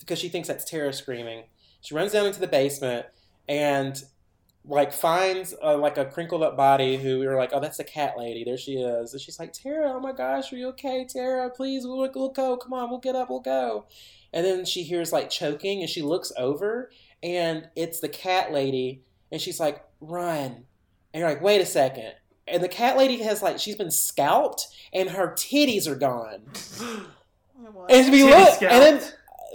because 0.00 0.18
she 0.18 0.28
thinks 0.28 0.48
that's 0.48 0.68
Tara 0.68 0.92
screaming. 0.92 1.44
She 1.80 1.94
runs 1.94 2.12
down 2.12 2.26
into 2.26 2.40
the 2.40 2.48
basement 2.48 3.06
and 3.48 4.02
like 4.64 4.92
finds 4.92 5.54
a, 5.62 5.76
like 5.76 5.96
a 5.96 6.04
crinkled 6.04 6.42
up 6.42 6.56
body 6.56 6.96
who 6.96 7.18
we 7.18 7.26
were 7.26 7.36
like, 7.36 7.50
oh, 7.52 7.60
that's 7.60 7.78
the 7.78 7.84
cat 7.84 8.18
lady. 8.18 8.44
There 8.44 8.58
she 8.58 8.74
is. 8.74 9.12
And 9.12 9.20
she's 9.20 9.38
like, 9.38 9.52
Tara, 9.52 9.92
oh 9.92 10.00
my 10.00 10.12
gosh, 10.12 10.52
are 10.52 10.56
you 10.56 10.68
okay, 10.68 11.06
Tara? 11.10 11.48
Please, 11.50 11.84
we'll, 11.86 12.10
we'll 12.14 12.28
go. 12.30 12.56
Come 12.56 12.74
on, 12.74 12.90
we'll 12.90 12.98
get 12.98 13.16
up, 13.16 13.30
we'll 13.30 13.40
go. 13.40 13.86
And 14.32 14.44
then 14.44 14.64
she 14.66 14.82
hears 14.82 15.12
like 15.12 15.30
choking, 15.30 15.80
and 15.80 15.88
she 15.88 16.02
looks 16.02 16.32
over, 16.36 16.90
and 17.22 17.68
it's 17.76 18.00
the 18.00 18.10
cat 18.10 18.52
lady, 18.52 19.02
and 19.32 19.40
she's 19.40 19.58
like, 19.58 19.82
run. 20.00 20.64
And 21.14 21.20
you're 21.20 21.28
like, 21.28 21.40
wait 21.40 21.62
a 21.62 21.66
second. 21.66 22.12
And 22.46 22.62
the 22.62 22.68
cat 22.68 22.98
lady 22.98 23.22
has 23.22 23.42
like 23.42 23.58
she's 23.58 23.76
been 23.76 23.90
scalped, 23.90 24.66
and 24.92 25.10
her 25.10 25.32
titties 25.32 25.86
are 25.86 25.96
gone. 25.96 26.42
What? 27.58 27.90
And 27.90 28.12
we 28.12 28.22
Titty 28.22 28.30
look, 28.34 28.62
and 28.62 28.82
then 28.82 29.02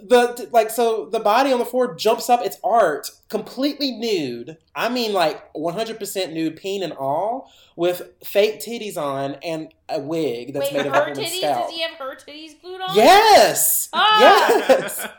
the 0.05 0.49
like 0.51 0.69
so 0.69 1.05
the 1.05 1.19
body 1.19 1.51
on 1.53 1.59
the 1.59 1.65
floor 1.65 1.95
jumps 1.95 2.29
up. 2.29 2.41
It's 2.43 2.57
art, 2.63 3.09
completely 3.29 3.91
nude. 3.91 4.57
I 4.75 4.89
mean, 4.89 5.13
like 5.13 5.53
100% 5.53 6.33
nude, 6.33 6.57
peen 6.57 6.83
and 6.83 6.93
all, 6.93 7.51
with 7.75 8.01
fake 8.23 8.59
titties 8.59 8.97
on 8.97 9.35
and 9.43 9.73
a 9.87 9.99
wig 9.99 10.53
that's 10.53 10.71
Wait, 10.71 10.77
made 10.77 10.85
of 10.87 10.93
her 10.93 11.11
titties? 11.11 11.37
scalp. 11.37 11.67
Does 11.67 11.75
he 11.75 11.81
have 11.81 11.91
her 11.97 12.15
titties 12.15 12.59
glued 12.61 12.81
on? 12.81 12.95
Yes, 12.95 13.89
Ah! 13.93 14.19
yes. 14.19 15.07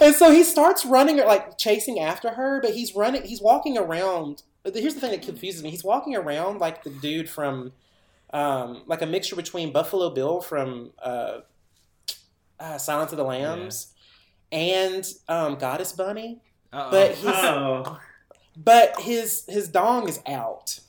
And 0.00 0.14
so 0.14 0.30
he 0.30 0.44
starts 0.44 0.84
running, 0.84 1.16
like 1.18 1.58
chasing 1.58 1.98
after 1.98 2.30
her, 2.30 2.60
but 2.60 2.74
he's 2.74 2.94
running. 2.94 3.22
He's 3.24 3.42
walking 3.42 3.76
around. 3.76 4.42
Here's 4.64 4.94
the 4.94 5.00
thing 5.00 5.10
that 5.10 5.22
confuses 5.22 5.62
me. 5.62 5.70
He's 5.70 5.82
walking 5.82 6.14
around 6.14 6.60
like 6.60 6.84
the 6.84 6.90
dude 6.90 7.28
from 7.28 7.72
um, 8.32 8.82
like 8.86 9.02
a 9.02 9.06
mixture 9.06 9.34
between 9.34 9.72
Buffalo 9.72 10.10
Bill 10.10 10.40
from 10.40 10.92
uh, 11.02 11.38
uh, 12.60 12.78
Silence 12.78 13.12
of 13.12 13.18
the 13.18 13.24
Lambs 13.24 13.92
and 14.52 15.06
um, 15.28 15.56
Goddess 15.56 15.92
Bunny. 15.92 16.40
Uh-oh. 16.72 16.90
But 16.90 17.12
he's 17.12 17.26
Oh, 17.26 18.00
but 18.56 19.00
his 19.00 19.44
his 19.48 19.68
dong 19.68 20.08
is 20.08 20.20
out. 20.26 20.80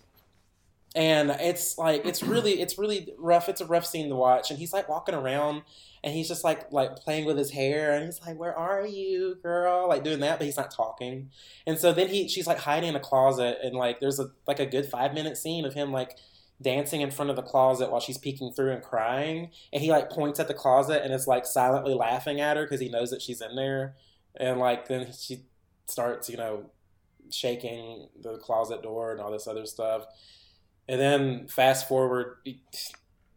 And 0.95 1.29
it's 1.31 1.77
like 1.77 2.05
it's 2.05 2.23
really 2.23 2.61
it's 2.61 2.77
really 2.77 3.13
rough. 3.17 3.49
It's 3.49 3.61
a 3.61 3.65
rough 3.65 3.85
scene 3.85 4.09
to 4.09 4.15
watch. 4.15 4.49
And 4.49 4.59
he's 4.59 4.73
like 4.73 4.89
walking 4.89 5.15
around 5.15 5.63
and 6.03 6.13
he's 6.13 6.27
just 6.27 6.43
like 6.43 6.71
like 6.71 6.95
playing 6.95 7.25
with 7.25 7.37
his 7.37 7.51
hair. 7.51 7.93
And 7.93 8.05
he's 8.05 8.21
like 8.25 8.37
where 8.39 8.57
are 8.57 8.85
you 8.85 9.35
girl? 9.43 9.87
Like 9.87 10.03
doing 10.03 10.19
that 10.21 10.39
but 10.39 10.45
he's 10.45 10.57
not 10.57 10.71
talking. 10.71 11.29
And 11.65 11.77
so 11.77 11.93
then 11.93 12.07
he 12.07 12.27
she's 12.27 12.47
like 12.47 12.59
hiding 12.59 12.89
in 12.89 12.95
a 12.95 12.99
closet. 12.99 13.59
And 13.61 13.75
like 13.75 13.99
there's 13.99 14.19
a 14.19 14.31
like 14.47 14.59
a 14.59 14.65
good 14.65 14.85
five 14.85 15.13
minute 15.13 15.37
scene 15.37 15.65
of 15.65 15.73
him 15.73 15.91
like 15.91 16.17
dancing 16.61 17.01
in 17.01 17.11
front 17.11 17.29
of 17.29 17.35
the 17.35 17.41
closet 17.43 17.91
while 17.91 18.01
she's 18.01 18.17
peeking 18.17 18.51
through 18.51 18.71
and 18.71 18.81
crying 18.81 19.51
and 19.71 19.83
he 19.83 19.91
like 19.91 20.09
points 20.09 20.39
at 20.39 20.47
the 20.47 20.53
closet 20.53 21.03
and 21.03 21.13
is 21.13 21.27
like 21.27 21.45
silently 21.45 21.93
laughing 21.93 22.41
at 22.41 22.57
her 22.57 22.63
because 22.63 22.79
he 22.79 22.89
knows 22.89 23.11
that 23.11 23.21
she's 23.21 23.41
in 23.41 23.55
there 23.55 23.95
and 24.39 24.59
like 24.59 24.87
then 24.87 25.07
she 25.13 25.43
starts 25.85 26.29
you 26.29 26.37
know 26.37 26.65
shaking 27.31 28.07
the 28.21 28.37
closet 28.37 28.81
door 28.81 29.11
and 29.11 29.19
all 29.19 29.31
this 29.31 29.47
other 29.47 29.65
stuff. 29.65 30.05
And 30.87 30.99
then 30.99 31.47
fast 31.47 31.87
forward, 31.87 32.37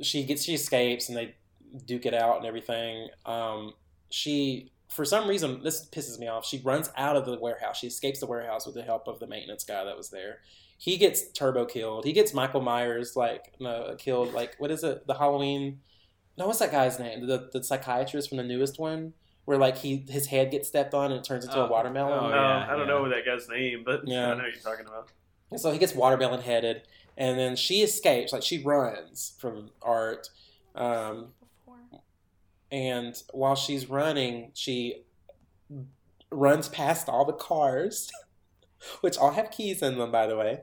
she 0.01 0.25
gets 0.25 0.45
she 0.45 0.55
escapes 0.55 1.09
and 1.09 1.19
they 1.19 1.35
duke 1.85 2.07
it 2.07 2.15
out 2.15 2.39
and 2.39 2.47
everything. 2.47 3.09
Um, 3.27 3.75
she 4.11 4.73
for 4.89 5.05
some 5.05 5.29
reason 5.29 5.63
this 5.63 5.89
pisses 5.89 6.19
me 6.19 6.29
off. 6.29 6.47
She 6.47 6.61
runs 6.61 6.91
out 6.97 7.17
of 7.17 7.27
the 7.27 7.39
warehouse. 7.39 7.79
She 7.79 7.87
escapes 7.87 8.21
the 8.21 8.27
warehouse 8.27 8.67
with 8.67 8.75
the 8.75 8.83
help 8.83 9.09
of 9.09 9.19
the 9.19 9.27
maintenance 9.27 9.65
guy 9.65 9.85
that 9.85 9.97
was 9.97 10.11
there. 10.11 10.39
He 10.83 10.97
gets 10.97 11.29
Turbo 11.33 11.67
killed. 11.67 12.07
He 12.07 12.15
gets 12.15 12.33
Michael 12.33 12.63
Myers 12.63 13.15
like 13.15 13.53
no, 13.61 13.95
killed. 13.99 14.33
Like 14.33 14.57
what 14.59 14.71
is 14.71 14.83
it? 14.83 15.07
The 15.07 15.13
Halloween. 15.13 15.81
No, 16.39 16.47
what's 16.47 16.61
that 16.61 16.73
guy's 16.73 16.99
name? 16.99 17.27
The 17.27 17.51
the 17.53 17.63
psychiatrist 17.63 18.31
from 18.31 18.39
the 18.39 18.45
newest 18.45 18.79
one, 18.79 19.13
where 19.45 19.59
like 19.59 19.77
he 19.77 20.07
his 20.09 20.29
head 20.29 20.51
gets 20.51 20.69
stepped 20.69 20.95
on 20.95 21.11
and 21.13 21.21
it 21.21 21.25
turns 21.25 21.45
into 21.45 21.59
Oh, 21.59 21.67
a 21.67 21.71
watermelon. 21.71 22.19
oh, 22.25 22.29
no, 22.31 22.35
yeah, 22.35 22.65
I 22.67 22.71
don't 22.71 22.81
yeah. 22.81 22.85
know 22.87 23.09
that 23.11 23.27
guy's 23.27 23.47
name, 23.51 23.83
but 23.85 24.01
Yeah. 24.09 24.31
I 24.31 24.35
know 24.37 24.45
what 24.45 24.53
you're 24.55 24.63
talking 24.63 24.87
about. 24.87 25.11
And 25.51 25.61
so 25.61 25.71
he 25.71 25.79
gets 25.79 25.95
watermelon 25.95 26.41
headed, 26.41 26.83
and 27.19 27.39
then 27.39 27.57
she 27.57 27.83
escapes, 27.83 28.33
like 28.33 28.43
she 28.43 28.63
runs 28.63 29.35
from 29.39 29.71
Art. 29.83 30.31
Um, 30.75 31.35
and 32.73 33.21
while 33.33 33.57
she's 33.57 33.91
running, 33.91 34.53
she 34.55 35.03
runs 36.31 36.69
past 36.69 37.09
all 37.09 37.25
the 37.25 37.33
cars, 37.33 38.11
which 39.01 39.17
all 39.17 39.33
have 39.33 39.51
keys 39.51 39.83
in 39.83 39.99
them, 39.99 40.11
by 40.11 40.27
the 40.27 40.37
way. 40.37 40.63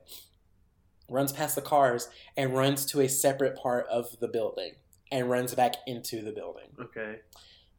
Runs 1.10 1.32
past 1.32 1.56
the 1.56 1.62
cars 1.62 2.10
and 2.36 2.54
runs 2.54 2.86
to 2.88 3.00
a 3.00 3.08
separate 3.08 3.56
part 3.56 3.88
of 3.88 4.20
the 4.20 4.28
building 4.28 4.74
and 5.12 5.30
runs 5.30 5.56
back 5.56 5.76
into 5.86 6.22
the 6.22 6.32
building. 6.32 6.68
Okay. 6.80 7.20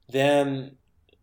Then 0.09 0.77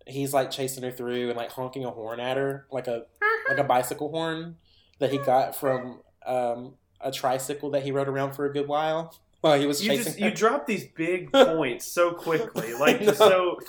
he's 0.05 0.33
like 0.33 0.51
chasing 0.51 0.83
her 0.83 0.91
through 0.91 1.29
and 1.29 1.37
like 1.37 1.51
honking 1.51 1.83
a 1.83 1.89
horn 1.89 2.19
at 2.19 2.37
her, 2.37 2.67
like 2.71 2.87
a 2.87 3.05
like 3.49 3.57
a 3.57 3.63
bicycle 3.63 4.11
horn 4.11 4.57
that 4.99 5.11
he 5.11 5.17
got 5.17 5.55
from 5.55 6.01
um, 6.25 6.75
a 7.01 7.11
tricycle 7.11 7.71
that 7.71 7.83
he 7.83 7.91
rode 7.91 8.07
around 8.07 8.33
for 8.33 8.45
a 8.45 8.53
good 8.53 8.67
while 8.67 9.15
while 9.45 9.59
he 9.59 9.65
was 9.67 9.83
You 9.83 9.91
chasing 9.91 10.03
just 10.05 10.19
her. 10.19 10.25
you 10.25 10.31
drop 10.33 10.65
these 10.65 10.85
big 10.87 11.31
points 11.33 11.85
so 11.85 12.11
quickly, 12.11 12.73
like 12.73 12.99
just 13.03 13.17
so. 13.19 13.59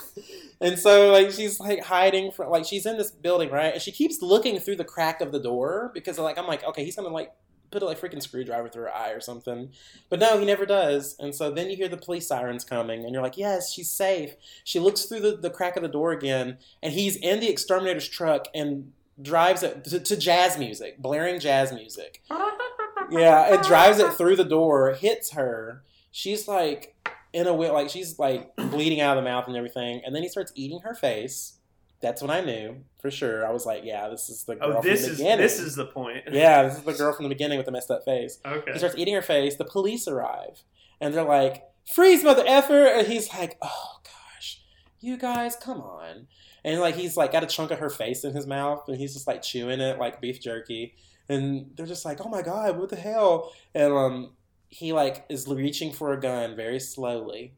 And 0.59 0.77
so 0.79 1.11
like 1.11 1.31
she's 1.31 1.59
like 1.59 1.83
hiding 1.83 2.31
from 2.31 2.49
like 2.49 2.65
she's 2.65 2.85
in 2.85 2.97
this 2.97 3.11
building, 3.11 3.51
right? 3.51 3.73
And 3.73 3.81
she 3.81 3.91
keeps 3.91 4.21
looking 4.21 4.59
through 4.59 4.77
the 4.77 4.83
crack 4.85 5.21
of 5.21 5.31
the 5.31 5.39
door 5.39 5.91
because 5.93 6.17
like 6.17 6.37
I'm 6.37 6.47
like, 6.47 6.63
okay, 6.63 6.83
he's 6.83 6.95
gonna 6.95 7.09
like 7.09 7.31
put 7.69 7.83
a 7.83 7.85
like 7.85 7.99
freaking 7.99 8.21
screwdriver 8.23 8.69
through 8.69 8.83
her 8.83 8.95
eye 8.95 9.11
or 9.11 9.19
something. 9.19 9.69
But 10.09 10.19
no, 10.19 10.39
he 10.39 10.45
never 10.45 10.65
does. 10.65 11.15
And 11.19 11.35
so 11.35 11.51
then 11.51 11.69
you 11.69 11.75
hear 11.75 11.89
the 11.89 11.97
police 11.97 12.25
sirens 12.27 12.63
coming 12.63 13.03
and 13.03 13.13
you're 13.13 13.21
like, 13.21 13.37
Yes, 13.37 13.71
she's 13.71 13.91
safe. 13.91 14.35
She 14.63 14.79
looks 14.79 15.03
through 15.03 15.19
the, 15.19 15.35
the 15.37 15.49
crack 15.51 15.75
of 15.75 15.83
the 15.83 15.89
door 15.89 16.11
again 16.11 16.57
and 16.81 16.93
he's 16.93 17.17
in 17.17 17.39
the 17.39 17.49
exterminator's 17.49 18.07
truck 18.07 18.47
and 18.55 18.93
drives 19.21 19.63
it 19.63 19.83
to, 19.83 19.99
to 19.99 20.15
jazz 20.17 20.57
music, 20.57 20.97
blaring 20.97 21.39
jazz 21.39 21.71
music. 21.71 22.23
Yeah, 23.11 23.53
it 23.53 23.63
drives 23.63 23.99
it 23.99 24.13
through 24.17 24.35
the 24.35 24.43
door, 24.45 24.93
hits 24.93 25.31
her. 25.31 25.83
She's 26.11 26.47
like 26.47 26.95
in 27.33 27.47
a 27.47 27.53
way, 27.53 27.69
like 27.69 27.89
she's 27.89 28.17
like 28.17 28.55
bleeding 28.55 29.01
out 29.01 29.17
of 29.17 29.23
the 29.23 29.29
mouth 29.29 29.47
and 29.47 29.55
everything. 29.55 30.01
And 30.05 30.15
then 30.15 30.23
he 30.23 30.29
starts 30.29 30.51
eating 30.55 30.79
her 30.81 30.93
face. 30.95 31.53
That's 31.99 32.21
when 32.21 32.29
I 32.29 32.41
knew 32.41 32.83
for 33.01 33.09
sure. 33.09 33.45
I 33.45 33.51
was 33.51 33.65
like, 33.65 33.81
yeah, 33.83 34.07
this 34.07 34.29
is 34.29 34.43
the 34.43 34.53
oh, 34.53 34.67
girl 34.67 34.77
Oh, 34.77 34.81
from 34.81 34.89
the 34.91 34.93
is 34.93 35.09
beginning. 35.09 35.37
this 35.39 35.59
is 35.59 35.75
the 35.75 35.85
point. 35.85 36.23
yeah, 36.31 36.63
this 36.63 36.77
is 36.77 36.83
the 36.83 36.93
girl 36.97 37.13
from 37.13 37.23
the 37.23 37.29
beginning 37.29 37.57
with 37.57 37.65
the 37.65 37.71
messed 37.71 37.89
up 37.89 38.05
face. 38.05 38.39
Okay. 38.45 38.71
He 38.71 38.77
starts 38.77 38.95
eating 38.97 39.15
her 39.15 39.21
face. 39.21 39.55
The 39.55 39.65
police 39.65 40.07
arrive, 40.07 40.61
and 41.01 41.13
they're 41.13 41.23
like, 41.23 41.63
"Freeze, 41.91 42.23
mother 42.23 42.43
effer!" 42.45 42.85
And 42.85 43.07
he's 43.07 43.33
like, 43.33 43.57
"Oh 43.63 43.99
gosh, 44.03 44.61
you 44.99 45.17
guys, 45.17 45.55
come 45.55 45.81
on!" 45.81 46.27
And 46.63 46.79
like 46.79 46.95
he's 46.95 47.17
like 47.17 47.31
got 47.31 47.43
a 47.43 47.47
chunk 47.47 47.71
of 47.71 47.79
her 47.79 47.89
face 47.89 48.23
in 48.23 48.33
his 48.35 48.45
mouth, 48.45 48.83
and 48.87 48.97
he's 48.97 49.13
just 49.13 49.25
like 49.27 49.41
chewing 49.41 49.79
it 49.79 49.97
like 49.97 50.21
beef 50.21 50.39
jerky. 50.39 50.93
And 51.29 51.71
they're 51.75 51.85
just 51.85 52.05
like, 52.05 52.25
"Oh 52.25 52.29
my 52.29 52.41
god, 52.41 52.77
what 52.77 52.89
the 52.89 52.95
hell?" 52.95 53.53
And 53.75 53.93
um, 53.93 54.31
he 54.69 54.93
like 54.93 55.25
is 55.29 55.47
reaching 55.47 55.91
for 55.91 56.13
a 56.13 56.19
gun 56.19 56.55
very 56.55 56.79
slowly, 56.79 57.53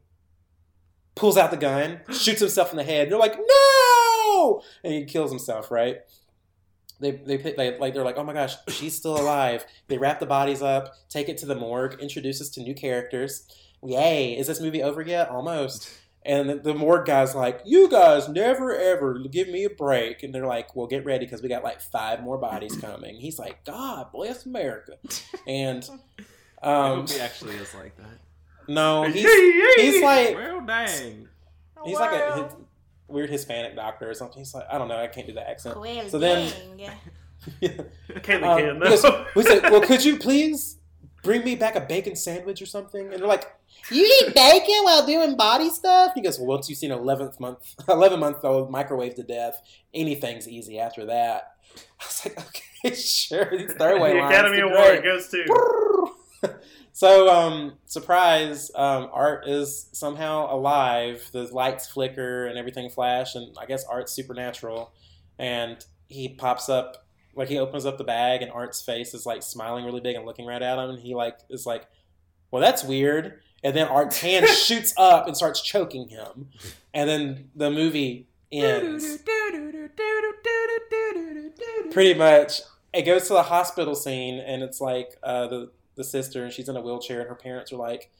pulls 1.14 1.36
out 1.36 1.50
the 1.50 1.56
gun, 1.56 2.00
shoots 2.10 2.40
himself 2.40 2.70
in 2.70 2.76
the 2.76 2.84
head. 2.84 3.10
They're 3.10 3.18
like, 3.18 3.38
"No!" 3.38 4.62
And 4.82 4.92
he 4.92 5.04
kills 5.04 5.30
himself. 5.30 5.70
Right? 5.70 5.98
They 7.00 7.12
they 7.12 7.36
they 7.36 7.78
like 7.78 7.94
they're 7.94 8.04
like, 8.04 8.18
"Oh 8.18 8.24
my 8.24 8.32
gosh, 8.32 8.54
she's 8.68 8.96
still 8.96 9.18
alive." 9.18 9.64
They 9.88 9.98
wrap 9.98 10.20
the 10.20 10.26
bodies 10.26 10.62
up, 10.62 10.94
take 11.08 11.28
it 11.28 11.38
to 11.38 11.46
the 11.46 11.54
morgue, 11.54 11.98
introduce 12.00 12.40
us 12.40 12.50
to 12.50 12.60
new 12.60 12.74
characters. 12.74 13.46
Yay! 13.82 14.36
Is 14.36 14.46
this 14.46 14.60
movie 14.60 14.82
over 14.82 15.00
yet? 15.00 15.30
Almost. 15.30 15.90
And 16.24 16.50
the- 16.50 16.54
the 16.56 16.74
morgue 16.74 17.06
guy's 17.06 17.34
like, 17.34 17.62
"You 17.64 17.88
guys 17.88 18.28
never 18.28 18.76
ever 18.76 19.18
give 19.30 19.48
me 19.48 19.64
a 19.64 19.70
break," 19.70 20.22
and 20.22 20.34
they're 20.34 20.46
like, 20.46 20.76
"Well, 20.76 20.86
get 20.86 21.04
ready 21.06 21.24
because 21.24 21.42
we 21.42 21.48
got 21.48 21.64
like 21.64 21.80
five 21.80 22.22
more 22.22 22.36
bodies 22.36 22.76
coming." 22.80 23.16
He's 23.16 23.38
like, 23.38 23.64
"God 23.64 24.12
bless 24.12 24.44
America," 24.44 24.98
and 25.46 25.88
I 26.62 26.72
um, 26.72 26.96
hope 27.00 27.10
he 27.10 27.20
actually 27.20 27.54
is 27.56 27.74
like 27.74 27.96
that. 27.96 28.18
no, 28.68 29.02
he's 29.10 29.24
he's 29.76 30.02
like 30.02 30.34
Well, 30.34 30.60
dang. 30.60 31.26
he's 31.86 31.98
like 31.98 32.12
a 32.20 32.42
his, 32.44 32.52
weird 33.08 33.30
Hispanic 33.30 33.74
doctor 33.74 34.10
or 34.10 34.14
something. 34.14 34.38
He's 34.38 34.52
like, 34.54 34.66
I 34.70 34.76
don't 34.76 34.88
know, 34.88 34.98
I 34.98 35.06
can't 35.06 35.26
do 35.26 35.32
the 35.32 35.48
accent. 35.48 35.80
Well, 35.80 36.08
So 36.08 36.18
then- 36.18 36.52
dang. 36.76 36.90
Can't 38.22 38.44
Um, 38.44 38.58
can 38.58 38.86
he 38.86 38.98
we 39.34 39.42
said, 39.42 39.62
well, 39.70 39.80
could 39.80 40.04
you 40.04 40.18
please 40.18 40.76
bring 41.22 41.42
me 41.42 41.54
back 41.56 41.74
a 41.74 41.80
bacon 41.80 42.14
sandwich 42.14 42.60
or 42.60 42.66
something? 42.66 43.10
And 43.12 43.20
they're 43.22 43.26
like, 43.26 43.50
you 43.90 44.22
eat 44.22 44.34
bacon 44.34 44.84
while 44.84 45.06
doing 45.06 45.36
body 45.36 45.70
stuff? 45.70 46.12
He 46.14 46.20
goes, 46.20 46.38
well, 46.38 46.48
once 46.48 46.68
you've 46.68 46.78
seen 46.78 46.92
an 46.92 46.98
11th 46.98 47.40
month, 47.40 47.74
11 47.88 48.20
month 48.20 48.44
old 48.44 48.70
microwave 48.70 49.14
to 49.16 49.22
death, 49.22 49.60
anything's 49.92 50.48
easy 50.48 50.78
after 50.78 51.06
that. 51.06 51.54
I 52.00 52.04
was 52.04 52.24
like, 52.24 52.38
okay, 52.84 52.94
sure. 52.94 53.50
These 53.56 53.72
throwaway 53.72 54.14
the. 54.14 54.26
Academy 54.26 54.60
Award 54.60 55.02
great. 55.02 55.04
goes 55.04 55.28
to. 55.28 56.10
so, 56.92 57.28
um, 57.28 57.78
surprise, 57.86 58.70
um, 58.74 59.08
Art 59.12 59.48
is 59.48 59.88
somehow 59.92 60.54
alive. 60.54 61.28
The 61.32 61.44
lights 61.44 61.88
flicker 61.88 62.46
and 62.46 62.58
everything 62.58 62.90
flash, 62.90 63.34
and 63.34 63.56
I 63.60 63.66
guess 63.66 63.84
Art's 63.84 64.12
supernatural. 64.12 64.92
And 65.38 65.84
he 66.08 66.28
pops 66.28 66.68
up, 66.68 67.06
like 67.34 67.48
he 67.48 67.58
opens 67.58 67.86
up 67.86 67.98
the 67.98 68.04
bag, 68.04 68.42
and 68.42 68.50
Art's 68.50 68.82
face 68.82 69.14
is 69.14 69.26
like 69.26 69.42
smiling 69.42 69.84
really 69.84 70.00
big 70.00 70.16
and 70.16 70.26
looking 70.26 70.46
right 70.46 70.62
at 70.62 70.78
him. 70.78 70.90
And 70.90 70.98
he 70.98 71.14
like 71.14 71.38
is 71.48 71.66
like, 71.66 71.86
"Well, 72.50 72.62
that's 72.62 72.84
weird." 72.84 73.40
And 73.62 73.76
then 73.76 73.86
Art's 73.88 74.18
hand 74.22 74.46
shoots 74.48 74.94
up 74.96 75.26
and 75.26 75.36
starts 75.36 75.60
choking 75.60 76.08
him. 76.08 76.48
And 76.94 77.08
then 77.08 77.50
the 77.54 77.70
movie 77.70 78.26
ends. 78.52 79.18
Pretty 81.90 82.14
much, 82.14 82.60
it 82.92 83.02
goes 83.02 83.26
to 83.28 83.34
the 83.34 83.42
hospital 83.44 83.94
scene, 83.94 84.38
and 84.38 84.62
it's 84.62 84.80
like 84.80 85.16
uh, 85.22 85.46
the 85.48 85.70
the 85.96 86.04
sister, 86.04 86.44
and 86.44 86.52
she's 86.52 86.68
in 86.68 86.76
a 86.76 86.80
wheelchair, 86.80 87.20
and 87.20 87.28
her 87.28 87.34
parents 87.34 87.72
are 87.72 87.76
like, 87.76 88.10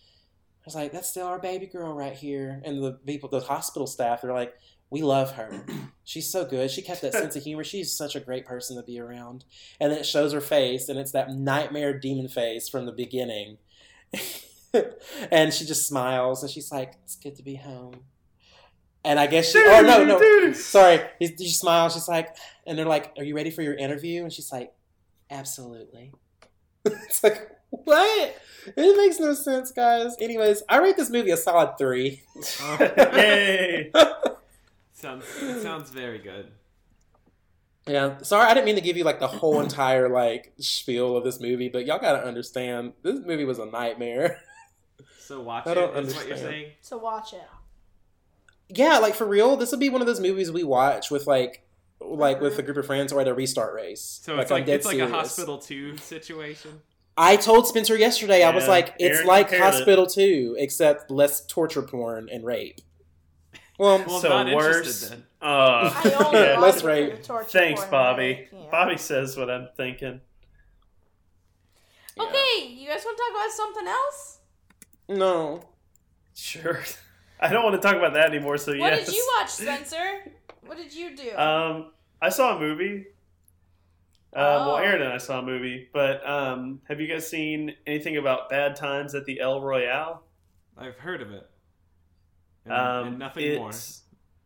"I 0.58 0.62
was 0.66 0.74
like, 0.74 0.92
that's 0.92 1.08
still 1.08 1.26
our 1.26 1.38
baby 1.38 1.66
girl 1.66 1.92
right 1.94 2.12
here." 2.12 2.60
And 2.64 2.82
the 2.82 2.92
people, 2.92 3.28
the 3.28 3.40
hospital 3.40 3.86
staff, 3.86 4.22
they're 4.22 4.32
like, 4.32 4.54
"We 4.90 5.02
love 5.02 5.32
her. 5.32 5.64
She's 6.04 6.30
so 6.30 6.44
good. 6.44 6.70
She 6.70 6.82
kept 6.82 7.02
that 7.02 7.12
sense 7.12 7.36
of 7.36 7.42
humor. 7.42 7.64
She's 7.64 7.92
such 7.92 8.14
a 8.14 8.20
great 8.20 8.46
person 8.46 8.76
to 8.76 8.82
be 8.82 9.00
around." 9.00 9.44
And 9.80 9.90
then 9.90 9.98
it 9.98 10.06
shows 10.06 10.32
her 10.32 10.40
face, 10.40 10.88
and 10.88 10.98
it's 10.98 11.12
that 11.12 11.30
nightmare 11.30 11.96
demon 11.98 12.28
face 12.28 12.68
from 12.68 12.86
the 12.86 12.92
beginning. 12.92 13.58
and 15.30 15.52
she 15.52 15.64
just 15.64 15.86
smiles, 15.86 16.42
and 16.42 16.50
she's 16.50 16.70
like, 16.70 16.94
"It's 17.04 17.16
good 17.16 17.36
to 17.36 17.42
be 17.42 17.56
home." 17.56 18.04
And 19.04 19.18
I 19.18 19.26
guess 19.26 19.50
she, 19.50 19.58
oh 19.58 19.80
no, 19.80 20.04
no, 20.04 20.52
sorry. 20.52 21.00
He, 21.18 21.28
she 21.36 21.48
smiles. 21.48 21.94
She's 21.94 22.08
like, 22.08 22.36
and 22.66 22.78
they're 22.78 22.86
like, 22.86 23.12
"Are 23.16 23.24
you 23.24 23.34
ready 23.34 23.50
for 23.50 23.62
your 23.62 23.74
interview?" 23.74 24.22
And 24.22 24.32
she's 24.32 24.52
like, 24.52 24.72
"Absolutely." 25.30 26.12
it's 26.84 27.22
like, 27.24 27.50
what? 27.70 28.36
It 28.76 28.96
makes 28.96 29.18
no 29.18 29.34
sense, 29.34 29.72
guys. 29.72 30.16
Anyways, 30.20 30.62
I 30.68 30.78
rate 30.78 30.96
this 30.96 31.10
movie 31.10 31.30
a 31.30 31.36
solid 31.36 31.78
three. 31.78 32.22
Oh, 32.60 32.78
yay! 32.96 33.90
Sounds 34.92 35.24
it 35.40 35.62
sounds 35.62 35.90
very 35.90 36.18
good. 36.18 36.50
Yeah, 37.86 38.18
sorry, 38.18 38.48
I 38.48 38.54
didn't 38.54 38.66
mean 38.66 38.74
to 38.74 38.82
give 38.82 38.98
you 38.98 39.04
like 39.04 39.18
the 39.18 39.26
whole 39.26 39.60
entire 39.60 40.10
like 40.10 40.52
spiel 40.58 41.16
of 41.16 41.24
this 41.24 41.40
movie, 41.40 41.70
but 41.70 41.86
y'all 41.86 41.98
gotta 41.98 42.22
understand 42.22 42.92
this 43.02 43.18
movie 43.24 43.46
was 43.46 43.58
a 43.58 43.66
nightmare. 43.66 44.42
So 45.30 45.40
watch 45.40 45.64
I 45.68 45.70
it. 45.70 45.74
don't 45.76 45.96
Is 45.96 46.14
what 46.16 46.26
you're 46.26 46.36
saying? 46.36 46.72
So 46.80 46.98
watch 46.98 47.32
it. 47.34 47.40
Yeah, 48.68 48.98
like 48.98 49.14
for 49.14 49.24
real, 49.26 49.56
this 49.56 49.70
would 49.70 49.78
be 49.78 49.88
one 49.88 50.00
of 50.00 50.08
those 50.08 50.18
movies 50.18 50.50
we 50.50 50.64
watch 50.64 51.08
with 51.08 51.28
like 51.28 51.64
like 52.00 52.40
with 52.40 52.58
a 52.58 52.62
group 52.62 52.76
of 52.78 52.84
friends 52.86 53.12
or 53.12 53.20
at 53.20 53.28
a 53.28 53.32
restart 53.34 53.72
race. 53.72 54.18
So 54.24 54.40
it's 54.40 54.50
like 54.50 54.66
dead 54.66 54.76
it's 54.76 54.86
like 54.86 54.98
a 54.98 55.08
Hostel 55.08 55.58
two 55.58 55.96
situation. 55.98 56.80
I 57.16 57.36
told 57.36 57.68
Spencer 57.68 57.96
yesterday, 57.96 58.42
I 58.42 58.50
was 58.52 58.66
like, 58.66 58.94
it's 58.98 59.18
Aaron 59.18 59.26
like 59.28 59.48
compared 59.50 59.74
it. 59.74 59.86
Hostel 59.86 60.06
2, 60.06 60.56
except 60.58 61.10
less 61.12 61.44
torture 61.46 61.82
porn 61.82 62.28
and 62.32 62.44
rape. 62.44 62.80
Well, 63.78 63.98
Well, 64.04 64.20
So 64.20 64.28
not 64.30 64.52
worse. 64.52 64.76
interested 64.78 65.10
then. 65.10 65.24
Uh, 65.42 65.92
I 65.94 66.24
only 66.24 66.40
yeah. 66.40 66.52
watch 66.54 66.60
Let's 66.62 66.76
it 66.78 66.80
for 66.80 66.86
rate. 66.88 67.16
the 67.18 67.22
torture 67.22 67.48
Thanks, 67.50 67.84
Bobby. 67.84 68.48
Yeah. 68.52 68.58
Bobby 68.70 68.96
says 68.96 69.36
what 69.36 69.48
I'm 69.50 69.68
thinking. 69.76 70.20
yeah. 72.16 72.22
Okay, 72.24 72.68
you 72.68 72.88
guys 72.88 73.02
want 73.04 73.16
to 73.16 73.22
talk 73.22 73.32
about 73.36 73.50
something 73.52 73.86
else? 73.86 74.38
No. 75.10 75.62
Sure. 76.34 76.80
I 77.40 77.48
don't 77.48 77.64
want 77.64 77.80
to 77.80 77.86
talk 77.86 77.96
about 77.96 78.14
that 78.14 78.26
anymore. 78.32 78.56
So 78.58 78.72
yeah. 78.72 78.80
What 78.80 78.92
yes. 78.92 79.06
did 79.06 79.14
you 79.16 79.32
watch, 79.38 79.50
Spencer? 79.50 80.32
What 80.66 80.76
did 80.78 80.94
you 80.94 81.16
do? 81.16 81.36
Um, 81.36 81.92
I 82.22 82.28
saw 82.28 82.56
a 82.56 82.60
movie. 82.60 83.06
Well, 84.32 84.70
Oh. 84.70 84.76
Aaron 84.76 85.02
and 85.02 85.12
I 85.12 85.18
saw 85.18 85.40
a 85.40 85.42
movie, 85.42 85.88
but 85.92 86.26
um, 86.28 86.80
have 86.88 87.00
you 87.00 87.08
guys 87.08 87.28
seen 87.28 87.74
anything 87.86 88.16
about 88.16 88.48
Bad 88.48 88.76
Times 88.76 89.14
at 89.14 89.24
the 89.24 89.40
El 89.40 89.60
Royale? 89.60 90.22
I've 90.78 90.96
heard 90.98 91.20
of 91.22 91.32
it. 91.32 91.50
And, 92.64 92.72
Um, 92.74 93.06
and 93.08 93.18
nothing 93.18 93.56
more. 93.58 93.72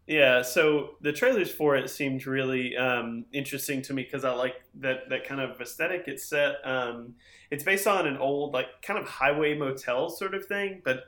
Yeah, 0.07 0.43
so 0.43 0.97
the 1.01 1.13
trailers 1.13 1.51
for 1.51 1.77
it 1.77 1.89
seemed 1.89 2.27
really 2.27 2.77
um, 2.77 3.25
interesting 3.33 3.81
to 3.83 3.95
me 3.95 4.03
because 4.03 4.25
I 4.25 4.35
like 4.35 4.57
that 4.81 5.09
that 5.09 5.27
kind 5.27 5.41
of 5.41 5.59
aesthetic. 5.61 6.05
It's 6.07 6.27
set. 6.27 6.57
Um, 6.65 7.15
it's 7.51 7.65
based 7.65 7.87
on 7.87 8.07
an 8.07 8.19
old 8.19 8.53
like 8.53 8.67
kind 8.83 8.99
of 8.99 9.09
highway 9.09 9.57
motel 9.57 10.11
sort 10.11 10.35
of 10.35 10.45
thing, 10.45 10.83
but 10.85 11.05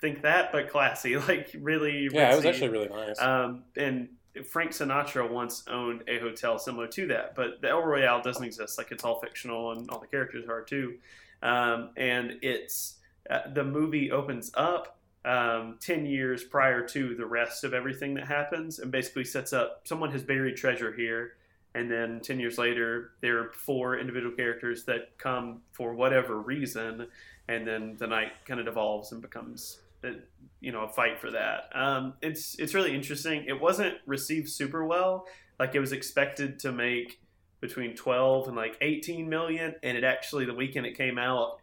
think 0.00 0.22
that 0.22 0.50
but 0.50 0.68
classy, 0.68 1.16
like 1.28 1.54
really. 1.60 2.08
Yeah, 2.12 2.32
it 2.32 2.36
was 2.36 2.44
actually 2.44 2.70
really 2.70 2.88
nice. 2.88 3.20
Um, 3.20 3.62
and 3.76 4.08
Frank 4.48 4.72
Sinatra 4.72 5.30
once 5.30 5.64
owned 5.68 6.02
a 6.08 6.18
hotel 6.18 6.58
similar 6.58 6.88
to 6.88 7.06
that, 7.08 7.36
but 7.36 7.60
the 7.60 7.68
El 7.68 7.82
Royale 7.82 8.20
doesn't 8.20 8.44
exist. 8.44 8.78
Like 8.78 8.90
it's 8.90 9.04
all 9.04 9.20
fictional, 9.20 9.72
and 9.72 9.88
all 9.90 10.00
the 10.00 10.08
characters 10.08 10.48
are 10.48 10.62
too. 10.62 10.94
Um, 11.42 11.90
and 11.96 12.38
it's 12.42 12.96
uh, 13.28 13.40
the 13.52 13.64
movie 13.64 14.10
opens 14.10 14.50
up 14.54 14.99
um, 15.24 15.76
ten 15.80 16.06
years 16.06 16.44
prior 16.44 16.86
to 16.88 17.14
the 17.14 17.26
rest 17.26 17.64
of 17.64 17.74
everything 17.74 18.14
that 18.14 18.26
happens, 18.26 18.78
and 18.78 18.90
basically 18.90 19.24
sets 19.24 19.52
up 19.52 19.82
someone 19.84 20.10
has 20.12 20.22
buried 20.22 20.56
treasure 20.56 20.92
here. 20.92 21.34
And 21.74 21.90
then 21.90 22.20
ten 22.20 22.40
years 22.40 22.58
later, 22.58 23.12
there 23.20 23.38
are 23.38 23.52
four 23.52 23.98
individual 23.98 24.34
characters 24.34 24.84
that 24.84 25.16
come 25.18 25.60
for 25.72 25.94
whatever 25.94 26.40
reason, 26.40 27.06
and 27.48 27.66
then 27.66 27.96
the 27.98 28.06
night 28.06 28.32
kind 28.46 28.58
of 28.58 28.66
devolves 28.66 29.12
and 29.12 29.22
becomes 29.22 29.80
uh, 30.02 30.12
you 30.60 30.72
know 30.72 30.84
a 30.84 30.88
fight 30.88 31.20
for 31.20 31.30
that. 31.30 31.70
Um, 31.74 32.14
it's 32.22 32.58
it's 32.58 32.74
really 32.74 32.94
interesting. 32.94 33.44
It 33.46 33.60
wasn't 33.60 33.94
received 34.06 34.48
super 34.48 34.84
well. 34.84 35.26
Like 35.58 35.74
it 35.74 35.80
was 35.80 35.92
expected 35.92 36.58
to 36.60 36.72
make 36.72 37.20
between 37.60 37.94
twelve 37.94 38.48
and 38.48 38.56
like 38.56 38.76
eighteen 38.80 39.28
million, 39.28 39.74
and 39.82 39.96
it 39.96 40.02
actually 40.02 40.46
the 40.46 40.54
weekend 40.54 40.86
it 40.86 40.96
came 40.96 41.18
out 41.18 41.59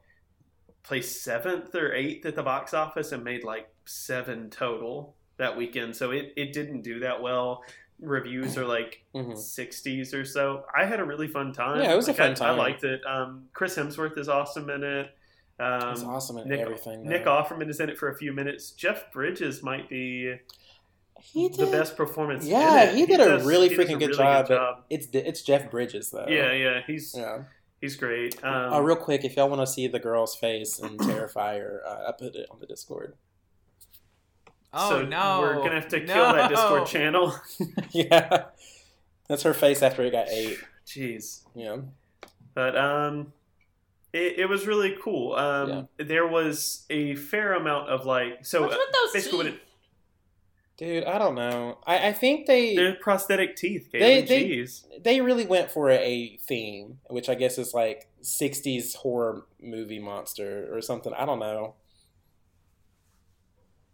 placed 0.88 1.22
seventh 1.24 1.76
or 1.76 1.94
eighth 1.94 2.26
at 2.26 2.36
the 2.36 2.44
box 2.44 2.74
office 2.74 3.12
and 3.12 3.24
made 3.24 3.44
like 3.44 3.70
seven 3.86 4.50
total 4.50 5.16
that 5.38 5.58
weekend. 5.58 5.96
So 5.96 6.12
it 6.12 6.34
it 6.38 6.54
didn't 6.54 6.82
do 6.82 7.00
that 7.02 7.22
well. 7.22 7.64
Reviews 8.00 8.58
are 8.58 8.66
like 8.66 9.04
Mhm. 9.16 9.36
60s 9.36 10.14
or 10.14 10.24
so. 10.24 10.64
I 10.76 10.86
had 10.86 11.00
a 11.00 11.04
really 11.04 11.28
fun 11.28 11.52
time. 11.52 11.82
Yeah, 11.82 11.94
it 11.94 11.96
was 11.96 12.08
a 12.08 12.14
fun 12.14 12.32
I, 12.32 12.34
time. 12.36 12.54
I 12.56 12.58
liked 12.58 12.84
it. 12.84 13.02
Um, 13.06 13.50
Chris 13.54 13.76
Hemsworth 13.76 14.18
is 14.18 14.30
awesome 14.30 14.70
in 14.70 14.84
it. 14.84 15.10
Um, 15.60 15.92
It's 15.92 16.04
awesome 16.04 16.38
in 16.38 16.48
Nick, 16.48 16.60
everything. 16.60 17.04
Nick. 17.10 17.26
Offerman 17.26 17.68
is 17.70 17.80
in 17.80 17.90
it 17.90 17.98
for 17.98 18.10
a 18.10 18.16
few 18.16 18.32
minutes. 18.32 18.70
Jeff 18.72 19.12
Bridges 19.12 19.64
might 19.64 19.90
be 19.90 20.36
He 21.20 21.48
the 21.50 21.66
best 21.66 21.98
performance. 21.98 22.46
in 22.46 22.52
Yeah, 22.52 22.84
it. 22.84 22.96
he 22.96 23.08
did 23.08 23.20
a 23.20 23.26
does- 23.26 23.46
really 23.46 23.70
freaking 23.70 23.98
good 24.00 24.10
really 24.10 24.18
job, 24.18 24.48
but- 24.48 24.84
It's 24.92 25.08
it's 25.14 25.42
Jeff 25.42 25.72
Bridges 25.72 26.12
though. 26.12 26.28
yeah, 26.30 26.54
yeah, 26.54 26.82
he's 26.86 27.16
Yeah. 27.18 27.46
He's 27.82 27.96
great. 27.96 28.44
Um, 28.44 28.74
uh, 28.74 28.80
real 28.80 28.96
quick, 28.96 29.24
if 29.24 29.36
y'all 29.36 29.50
want 29.50 29.62
to 29.62 29.68
see 29.68 29.88
the 29.88 30.00
girl's 30.00 30.36
face 30.36 30.80
in 30.80 30.90
Terrifier, 30.98 31.80
uh, 31.86 32.08
I 32.08 32.12
put 32.12 32.36
it 32.36 32.48
on 32.52 32.60
the 32.60 32.66
Discord. 32.66 33.16
Oh 34.74 34.90
so 34.90 35.06
no! 35.06 35.40
we're 35.42 35.56
gonna 35.56 35.76
have 35.76 35.88
to 35.90 36.02
kill 36.02 36.34
that 36.34 36.50
Discord 36.50 36.88
channel. 36.88 37.34
yeah, 37.92 38.46
that's 39.28 39.44
her 39.44 39.54
face 39.54 39.82
after 39.82 40.04
it 40.04 40.12
got 40.12 40.28
ate. 40.30 40.60
Jeez. 40.86 41.42
Yeah. 41.56 41.78
but 42.54 42.78
um 42.78 43.34
it, 44.14 44.40
it 44.40 44.46
was 44.50 44.66
really 44.66 44.96
cool 45.04 45.36
um 45.36 45.90
there 45.98 46.26
was 46.26 46.86
a 46.90 47.16
fair 47.16 47.54
amount 47.54 47.90
of 47.90 48.06
like 48.06 48.46
so 48.46 48.62
What's 48.62 48.76
uh, 48.76 48.78
with 48.80 48.94
those 48.94 49.14
basically 49.14 49.38
what 49.38 49.48
it, 49.48 49.62
Dude, 50.78 51.06
I 51.06 51.18
don't 51.18 51.34
know. 51.36 51.80
I, 51.88 52.10
I 52.10 52.14
think 52.14 52.46
they 52.46 52.76
they're 52.76 52.96
prosthetic 52.96 53.56
teeth 53.56 53.90
Caitlin. 53.92 54.00
They- 54.00 54.22
they- 54.22 54.46
Jeez. 54.50 54.84
they 55.04 55.22
really 55.22 55.46
went 55.46 55.72
for 55.72 55.90
a 55.90 56.38
theme, 56.48 57.00
which 57.10 57.30
I 57.30 57.36
guess 57.36 57.58
is 57.58 57.74
like 57.74 58.08
'60s 58.22 58.96
horror 58.98 59.46
movie 59.60 59.98
monster 60.00 60.70
or 60.72 60.82
something. 60.82 61.14
I 61.14 61.26
don't 61.26 61.40
know. 61.40 61.76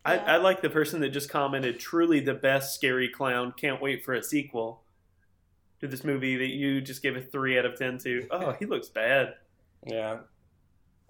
I, 0.06 0.16
Yeah. 0.16 0.34
I 0.34 0.38
like 0.38 0.62
the 0.62 0.70
person 0.70 1.00
that 1.02 1.10
just 1.10 1.30
commented 1.30 1.80
truly 1.80 2.20
the 2.20 2.34
best 2.34 2.76
scary 2.76 3.08
clown 3.10 3.54
can't 3.56 3.82
wait 3.82 4.04
for 4.04 4.14
a 4.14 4.22
sequel 4.24 4.84
to 5.80 5.88
this 5.88 6.04
movie 6.04 6.36
that 6.38 6.50
you 6.50 6.82
just 6.82 7.02
gave 7.02 7.16
a 7.16 7.22
three 7.22 7.58
out 7.58 7.66
of 7.66 7.78
ten 7.78 7.98
to 8.00 8.28
oh 8.32 8.52
he 8.60 8.66
looks 8.66 8.90
bad 8.90 9.36
Yeah. 9.86 10.20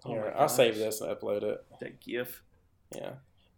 Oh 0.04 0.10
Here, 0.10 0.32
I'll 0.36 0.48
save 0.48 0.76
this 0.76 1.00
and 1.00 1.10
upload 1.10 1.42
it. 1.42 1.64
that 1.80 2.00
gif 2.00 2.42
Yeah, 2.94 3.14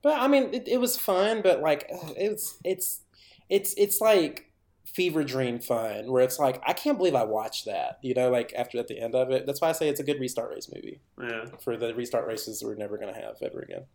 but 0.06 0.20
I 0.20 0.28
mean, 0.28 0.54
it, 0.54 0.68
it 0.68 0.78
was 0.78 0.96
fun, 0.96 1.42
but 1.42 1.60
like, 1.62 1.84
it's 2.16 2.60
it's 2.64 3.00
it's 3.48 3.74
it's 3.76 4.00
like 4.00 4.52
fever 4.84 5.24
dream 5.24 5.58
fun, 5.58 6.12
where 6.12 6.22
it's 6.22 6.38
like 6.38 6.62
I 6.64 6.74
can't 6.74 6.96
believe 6.96 7.16
I 7.16 7.24
watched 7.24 7.64
that. 7.64 7.98
You 8.02 8.14
know, 8.14 8.30
like 8.30 8.52
after 8.56 8.78
at 8.78 8.86
the 8.86 9.00
end 9.00 9.16
of 9.16 9.32
it. 9.32 9.46
That's 9.46 9.60
why 9.60 9.68
I 9.68 9.72
say 9.72 9.88
it's 9.88 9.98
a 9.98 10.04
good 10.04 10.20
restart 10.20 10.50
race 10.54 10.70
movie 10.72 11.00
yeah 11.20 11.46
for 11.58 11.76
the 11.76 11.92
restart 11.92 12.24
races 12.28 12.62
we're 12.62 12.76
never 12.76 12.98
gonna 12.98 13.14
have 13.20 13.34
ever 13.42 13.58
again. 13.58 13.86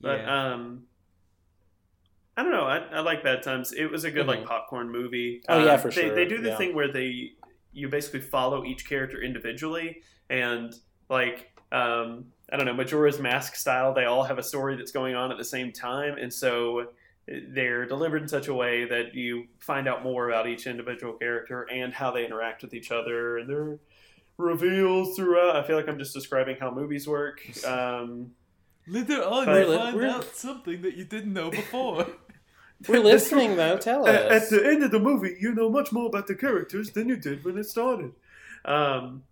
But 0.00 0.22
Yeah. 0.22 0.54
um, 0.54 0.88
I 2.36 2.42
don't 2.42 2.50
know. 2.50 2.64
I, 2.64 2.78
I 2.78 2.98
like 2.98 3.22
Bad 3.22 3.44
Times. 3.44 3.72
It 3.72 3.86
was 3.92 4.02
a 4.02 4.10
good 4.10 4.26
like 4.26 4.40
Mhm. 4.40 4.46
popcorn 4.46 4.90
movie. 4.90 5.40
Oh, 5.48 5.64
yeah, 5.64 5.74
Um, 5.74 5.78
for 5.78 5.90
they, 5.92 6.02
sure. 6.02 6.14
They 6.16 6.24
do 6.24 6.42
the 6.42 6.48
Yeah. 6.48 6.56
thing 6.56 6.74
where 6.74 6.90
they 6.90 7.30
you 7.72 7.88
basically 7.88 8.22
follow 8.22 8.64
each 8.64 8.88
character 8.88 9.22
individually, 9.22 10.02
and 10.28 10.74
like 11.08 11.52
um, 11.70 12.32
I 12.50 12.56
don't 12.56 12.66
know, 12.66 12.74
Majora's 12.74 13.18
Mask 13.18 13.54
style. 13.56 13.92
They 13.92 14.04
all 14.06 14.24
have 14.24 14.38
a 14.38 14.42
story 14.42 14.76
that's 14.76 14.92
going 14.92 15.14
on 15.14 15.30
at 15.30 15.38
the 15.38 15.44
same 15.44 15.70
time, 15.72 16.16
and 16.18 16.32
so 16.32 16.88
they're 17.26 17.84
delivered 17.84 18.22
in 18.22 18.28
such 18.28 18.48
a 18.48 18.54
way 18.54 18.86
that 18.86 19.14
you 19.14 19.46
find 19.58 19.86
out 19.86 20.02
more 20.02 20.30
about 20.30 20.46
each 20.48 20.66
individual 20.66 21.12
character 21.12 21.62
and 21.70 21.92
how 21.92 22.10
they 22.10 22.24
interact 22.24 22.62
with 22.62 22.72
each 22.72 22.90
other 22.90 23.36
and 23.36 23.50
their 23.50 23.78
reveals 24.38 25.14
throughout. 25.16 25.56
I 25.56 25.62
feel 25.66 25.76
like 25.76 25.88
I'm 25.88 25.98
just 25.98 26.14
describing 26.14 26.56
how 26.58 26.70
movies 26.70 27.06
work. 27.06 27.40
Um, 27.66 28.32
Later 28.90 29.22
on, 29.22 29.46
you 29.48 29.76
find 29.76 29.96
we're- 29.96 30.08
out 30.08 30.34
something 30.34 30.80
that 30.80 30.96
you 30.96 31.04
didn't 31.04 31.34
know 31.34 31.50
before. 31.50 32.06
We're 32.88 33.00
listening 33.00 33.56
though. 33.56 33.76
Tell 33.90 34.06
us. 34.06 34.14
at, 34.14 34.32
at 34.44 34.48
the 34.50 34.64
end 34.66 34.82
of 34.82 34.90
the 34.92 34.98
movie, 35.00 35.36
you 35.38 35.52
know 35.52 35.68
much 35.68 35.92
more 35.92 36.06
about 36.06 36.26
the 36.26 36.34
characters 36.34 36.92
than 36.92 37.08
you 37.10 37.16
did 37.16 37.44
when 37.44 37.58
it 37.58 37.64
started. 37.64 38.12
Um, 38.64 39.24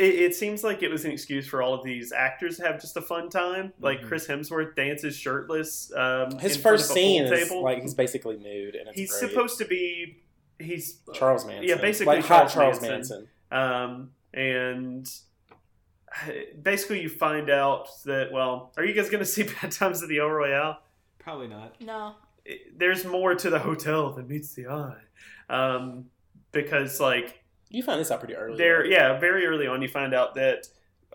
it, 0.00 0.14
it 0.16 0.34
seems 0.34 0.64
like 0.64 0.82
it 0.82 0.90
was 0.90 1.04
an 1.04 1.10
excuse 1.12 1.46
for 1.46 1.62
all 1.62 1.74
of 1.74 1.84
these 1.84 2.12
actors 2.12 2.56
to 2.56 2.64
have 2.64 2.80
just 2.80 2.96
a 2.96 3.02
fun 3.02 3.28
time. 3.28 3.72
Like 3.80 4.00
Mhm. 4.00 4.08
Chris 4.08 4.26
Hemsworth 4.26 4.74
dances 4.74 5.16
shirtless. 5.16 5.92
Um, 5.94 6.38
His 6.38 6.56
first 6.56 6.86
of 6.86 6.90
a 6.90 6.94
pool 6.94 7.02
scene 7.02 7.22
is 7.24 7.48
table. 7.48 7.62
like 7.62 7.82
he's 7.82 7.94
basically 7.94 8.36
nude, 8.38 8.74
and 8.74 8.88
it's 8.88 8.98
he's 8.98 9.10
great. 9.18 9.30
supposed 9.30 9.58
to 9.58 9.64
be. 9.66 10.22
He's 10.58 11.00
Charles 11.14 11.46
Manson. 11.46 11.68
Yeah, 11.68 11.76
basically 11.76 12.16
like 12.16 12.24
hot 12.24 12.50
Charles 12.50 12.52
Charles 12.54 12.80
Manson. 12.82 13.28
Manson. 13.50 13.88
Um, 13.90 14.10
and 14.34 15.10
basically, 16.62 17.00
you 17.02 17.08
find 17.08 17.50
out 17.50 17.88
that 18.04 18.32
well, 18.32 18.72
are 18.76 18.84
you 18.84 18.92
guys 18.94 19.08
going 19.10 19.20
to 19.24 19.30
see 19.30 19.42
Bad 19.62 19.72
Times 19.72 20.02
at 20.02 20.08
the 20.08 20.18
El 20.18 20.28
Royale? 20.28 20.78
Probably 21.18 21.48
not. 21.48 21.80
No. 21.80 22.14
it- 22.44 22.78
there's 22.78 23.04
more 23.04 23.34
to 23.34 23.50
the 23.50 23.58
hotel 23.58 24.12
than 24.12 24.26
meets 24.28 24.54
the 24.54 24.66
eye. 24.66 24.96
Um, 25.48 26.06
because 26.52 27.00
like 27.00 27.39
You 27.70 27.82
find 27.82 28.00
this 28.00 28.10
out 28.10 28.18
pretty 28.20 28.34
early. 28.34 28.58
there, 28.58 28.84
yeah, 28.84 29.18
very 29.18 29.46
early 29.46 29.66
on, 29.66 29.80
you 29.80 29.88
find 29.88 30.12
out 30.12 30.34
that 30.34 30.66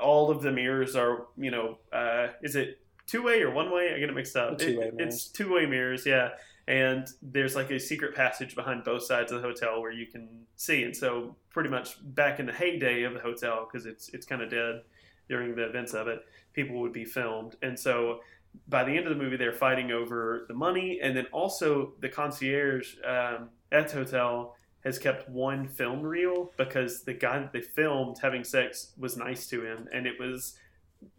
all 0.01 0.29
of 0.31 0.41
the 0.41 0.51
mirrors 0.51 0.95
are, 0.95 1.27
you 1.37 1.51
know, 1.51 1.77
uh, 1.93 2.27
is 2.41 2.55
it 2.55 2.79
two 3.07 3.21
way 3.23 3.41
or 3.41 3.51
one 3.51 3.71
way? 3.71 3.93
I 3.93 3.99
get 3.99 4.09
it 4.09 4.15
mixed 4.15 4.35
up. 4.35 4.57
Two-way 4.57 4.87
It- 4.87 4.93
it's 4.97 5.27
two 5.27 5.53
way 5.53 5.65
mirrors, 5.65 6.05
yeah. 6.05 6.29
And 6.67 7.07
there's 7.21 7.55
like 7.55 7.69
a 7.71 7.79
secret 7.79 8.15
passage 8.15 8.55
behind 8.55 8.83
both 8.83 9.03
sides 9.03 9.31
of 9.31 9.41
the 9.41 9.47
hotel 9.47 9.81
where 9.81 9.91
you 9.91 10.07
can 10.07 10.47
see. 10.55 10.83
And 10.83 10.95
so, 10.95 11.35
pretty 11.51 11.69
much 11.69 11.97
back 12.15 12.39
in 12.39 12.45
the 12.47 12.51
heyday 12.53 13.03
of 13.03 13.13
the 13.13 13.19
hotel, 13.19 13.67
because 13.71 13.85
it's 13.85 14.09
it's 14.09 14.25
kind 14.25 14.41
of 14.41 14.49
dead 14.49 14.81
during 15.29 15.55
the 15.55 15.63
events 15.63 15.93
of 15.93 16.07
it, 16.07 16.25
people 16.53 16.79
would 16.81 16.91
be 16.93 17.05
filmed. 17.05 17.55
And 17.61 17.77
so, 17.79 18.21
by 18.67 18.83
the 18.83 18.91
end 18.97 19.05
of 19.05 19.15
the 19.15 19.23
movie, 19.23 19.37
they're 19.37 19.53
fighting 19.53 19.91
over 19.91 20.45
the 20.47 20.53
money, 20.55 20.99
and 21.01 21.15
then 21.15 21.27
also 21.31 21.93
the 21.99 22.09
concierge 22.09 22.95
um, 23.05 23.49
at 23.71 23.89
the 23.89 23.95
hotel 23.97 24.55
has 24.85 24.97
kept 24.99 25.27
one 25.29 25.67
film 25.67 26.01
reel 26.03 26.51
because 26.57 27.03
the 27.03 27.13
guy 27.13 27.39
that 27.39 27.51
they 27.51 27.61
filmed 27.61 28.17
having 28.21 28.43
sex 28.45 28.93
was 28.97 29.17
nice 29.17 29.47
to 29.47 29.65
him, 29.65 29.87
and 29.93 30.07
it 30.07 30.17
was 30.19 30.57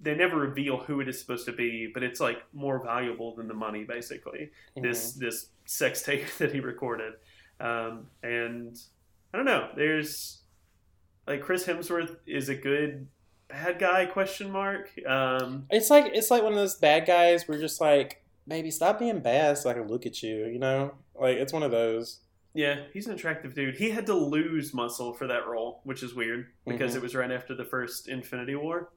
they 0.00 0.14
never 0.14 0.36
reveal 0.36 0.78
who 0.78 1.00
it 1.00 1.08
is 1.08 1.20
supposed 1.20 1.44
to 1.46 1.52
be, 1.52 1.88
but 1.92 2.02
it's 2.02 2.18
like 2.20 2.38
more 2.52 2.82
valuable 2.82 3.34
than 3.36 3.46
the 3.46 3.54
money, 3.54 3.84
basically. 3.84 4.50
This 4.76 5.12
Mm-hmm. 5.12 5.24
this 5.24 5.48
sex 5.66 6.02
tape 6.06 6.24
that 6.38 6.52
he 6.52 6.60
recorded, 6.60 7.14
um, 7.60 8.06
and 8.22 8.76
I 9.34 9.36
don't 9.36 9.46
know. 9.46 9.68
There's 9.76 10.38
like 11.26 11.42
Chris 11.42 11.66
Hemsworth 11.66 12.16
is 12.26 12.48
a 12.48 12.54
good 12.54 13.06
bad 13.48 13.78
guy 13.78 14.06
question 14.06 14.50
mark. 14.50 14.90
Um, 15.06 15.66
It's 15.70 15.90
like 15.90 16.06
it's 16.14 16.30
like 16.30 16.42
one 16.42 16.52
of 16.52 16.58
those 16.58 16.76
bad 16.76 17.06
guys 17.06 17.46
where 17.46 17.58
you're 17.58 17.66
just 17.66 17.80
like, 17.80 18.22
baby, 18.48 18.70
stop 18.70 18.98
being 18.98 19.20
bad 19.20 19.58
so 19.58 19.70
I 19.70 19.74
can 19.74 19.88
look 19.88 20.06
at 20.06 20.22
you. 20.22 20.46
You 20.46 20.58
know, 20.58 20.94
like 21.14 21.36
it's 21.36 21.52
one 21.52 21.62
of 21.62 21.70
those. 21.70 22.20
Yeah, 22.56 22.80
he's 22.92 23.06
an 23.06 23.12
attractive 23.14 23.54
dude. 23.54 23.76
He 23.76 23.90
had 23.90 24.06
to 24.06 24.14
lose 24.14 24.74
muscle 24.74 25.12
for 25.12 25.26
that 25.28 25.46
role, 25.46 25.80
which 25.84 26.02
is 26.02 26.14
weird 26.14 26.46
because 26.66 26.92
Mhm. 26.94 26.96
it 26.96 27.02
was 27.02 27.14
right 27.14 27.30
after 27.30 27.54
the 27.54 27.64
first 27.64 28.08
Infinity 28.08 28.54
War. 28.56 28.90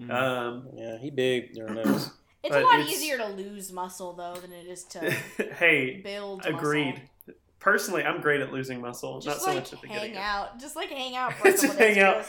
Mm. 0.00 0.10
Um, 0.10 0.68
Yeah, 0.74 0.98
he 0.98 1.10
big. 1.10 1.54
Your 1.54 1.68
nose. 1.70 2.10
It's 2.44 2.50
But 2.52 2.62
a 2.62 2.66
lot 2.66 2.80
it's- 2.80 2.90
easier 2.92 3.18
to 3.18 3.28
lose 3.28 3.70
muscle 3.72 4.14
though 4.14 4.34
than 4.34 4.52
it 4.52 4.66
is 4.66 4.82
to 4.86 5.10
hey, 5.60 6.00
build. 6.02 6.44
agreed. 6.44 6.94
Muscle. 6.94 7.34
Personally, 7.60 8.02
I'm 8.02 8.20
great 8.20 8.40
at 8.40 8.52
losing 8.52 8.80
muscle, 8.80 9.20
Just 9.20 9.36
not 9.38 9.40
so 9.42 9.46
like 9.46 9.56
much 9.58 9.72
at 9.72 9.80
the 9.80 9.86
getting 9.86 10.14
hang 10.14 10.14
it. 10.14 10.16
out. 10.18 10.58
Just 10.58 10.74
like 10.74 10.88
hang 10.88 11.14
out 11.14 11.32
for 11.38 11.44
Just 11.52 11.78
hang 11.78 12.00
out. 12.00 12.24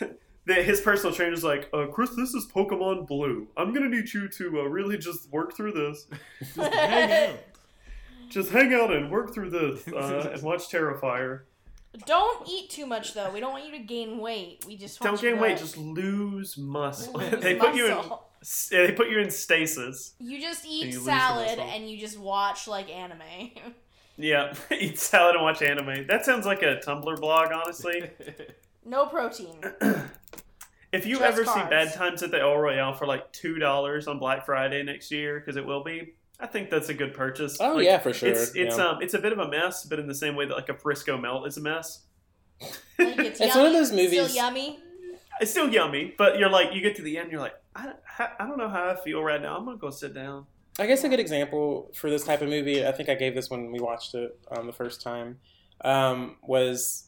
The, 0.46 0.56
his 0.56 0.82
personal 0.82 1.14
trainer's 1.16 1.42
like, 1.42 1.70
uh, 1.72 1.86
Chris, 1.86 2.10
this 2.10 2.34
is 2.34 2.46
Pokemon 2.54 3.06
Blue. 3.08 3.48
I'm 3.56 3.72
gonna 3.72 3.88
need 3.88 4.12
you 4.12 4.28
to 4.28 4.60
uh, 4.60 4.64
really 4.64 4.98
just 4.98 5.30
work 5.32 5.56
through 5.56 5.72
this. 5.72 6.06
Just 8.30 8.50
hang 8.50 8.72
out 8.74 8.92
and 8.92 9.10
work 9.10 9.32
through 9.34 9.50
this 9.50 9.86
uh, 9.92 10.30
and 10.32 10.42
watch 10.42 10.68
Terrifier. 10.70 11.42
Don't 12.06 12.48
eat 12.48 12.70
too 12.70 12.86
much 12.86 13.14
though. 13.14 13.30
We 13.32 13.40
don't 13.40 13.52
want 13.52 13.66
you 13.66 13.72
to 13.72 13.78
gain 13.78 14.18
weight. 14.18 14.64
We 14.66 14.76
just 14.76 15.00
want 15.00 15.16
Don't 15.16 15.22
you 15.22 15.30
gain 15.30 15.36
to 15.38 15.42
weight, 15.42 15.58
just 15.58 15.76
lose 15.76 16.58
muscle. 16.58 17.14
lose 17.14 17.30
they 17.42 17.54
put 17.56 17.74
you 17.74 17.86
in. 17.86 17.94
muscle. 17.96 18.28
They 18.70 18.92
put 18.92 19.08
you 19.08 19.20
in 19.20 19.30
stasis. 19.30 20.14
You 20.18 20.40
just 20.40 20.64
and 20.64 20.72
eat 20.72 20.86
you 20.86 20.98
lose 20.98 21.04
the 21.04 21.10
salad 21.18 21.46
muscle. 21.58 21.64
and 21.72 21.88
you 21.88 21.98
just 21.98 22.18
watch 22.18 22.66
like 22.68 22.90
anime. 22.90 23.20
Yeah, 24.16 24.54
eat 24.70 25.00
salad 25.00 25.34
and 25.34 25.42
watch 25.42 25.60
anime. 25.60 26.06
That 26.06 26.24
sounds 26.24 26.46
like 26.46 26.62
a 26.62 26.76
Tumblr 26.76 27.18
blog, 27.20 27.50
honestly. 27.52 28.10
no 28.84 29.06
protein. 29.06 29.56
If 30.92 31.06
you 31.06 31.18
Just 31.18 31.24
ever 31.24 31.44
see 31.44 31.50
carbs. 31.50 31.70
Bad 31.70 31.92
Times 31.94 32.22
at 32.22 32.30
the 32.30 32.40
El 32.40 32.56
Royale 32.56 32.92
for 32.94 33.04
like 33.08 33.32
two 33.32 33.58
dollars 33.58 34.06
on 34.06 34.20
Black 34.20 34.46
Friday 34.46 34.84
next 34.84 35.10
year, 35.10 35.40
because 35.40 35.56
it 35.56 35.66
will 35.66 35.82
be, 35.82 36.14
I 36.40 36.46
think 36.46 36.68
that's 36.70 36.88
a 36.88 36.94
good 36.94 37.14
purchase. 37.14 37.58
Oh 37.60 37.74
Like, 37.76 37.84
yeah, 37.84 37.98
for 37.98 38.12
sure. 38.12 38.28
It's 38.30 38.54
it's 38.54 38.76
yeah. 38.76 38.84
um 38.86 39.02
it's 39.02 39.14
a 39.14 39.18
bit 39.18 39.32
of 39.32 39.38
a 39.38 39.48
mess, 39.48 39.84
but 39.84 39.98
in 39.98 40.06
the 40.06 40.14
same 40.14 40.34
way 40.36 40.46
that 40.46 40.54
like 40.54 40.68
a 40.68 40.74
Frisco 40.74 41.16
melt 41.16 41.46
is 41.46 41.56
a 41.56 41.60
mess. 41.60 42.02
Like 42.60 43.18
it's, 43.18 43.40
It's 43.40 43.54
one 43.56 43.66
of 43.66 43.72
those 43.72 43.88
Still 43.88 44.02
movies- 44.04 44.34
yummy. 44.36 44.78
It's 45.40 45.50
still 45.50 45.68
yummy, 45.68 46.14
but 46.16 46.38
you're 46.38 46.48
like 46.48 46.72
you 46.74 46.80
get 46.80 46.94
to 46.96 47.02
the 47.02 47.18
end, 47.18 47.32
you're 47.32 47.40
like 47.40 47.54
I, 47.74 47.92
I 48.38 48.46
don't 48.46 48.56
know 48.58 48.68
how 48.68 48.88
I 48.90 48.96
feel 48.96 49.22
right 49.22 49.40
now. 49.42 49.56
I'm 49.56 49.64
gonna 49.64 49.76
go 49.76 49.90
sit 49.90 50.14
down. 50.14 50.46
I 50.78 50.86
guess 50.86 51.02
a 51.04 51.08
good 51.08 51.20
example 51.20 51.90
for 51.94 52.08
this 52.10 52.24
type 52.24 52.40
of 52.42 52.48
movie, 52.48 52.84
I 52.86 52.92
think 52.92 53.08
I 53.08 53.14
gave 53.14 53.34
this 53.34 53.48
when 53.50 53.70
we 53.72 53.80
watched 53.80 54.14
it 54.14 54.36
um, 54.50 54.66
the 54.66 54.72
first 54.72 55.00
time, 55.02 55.38
um, 55.84 56.34
was, 56.42 57.04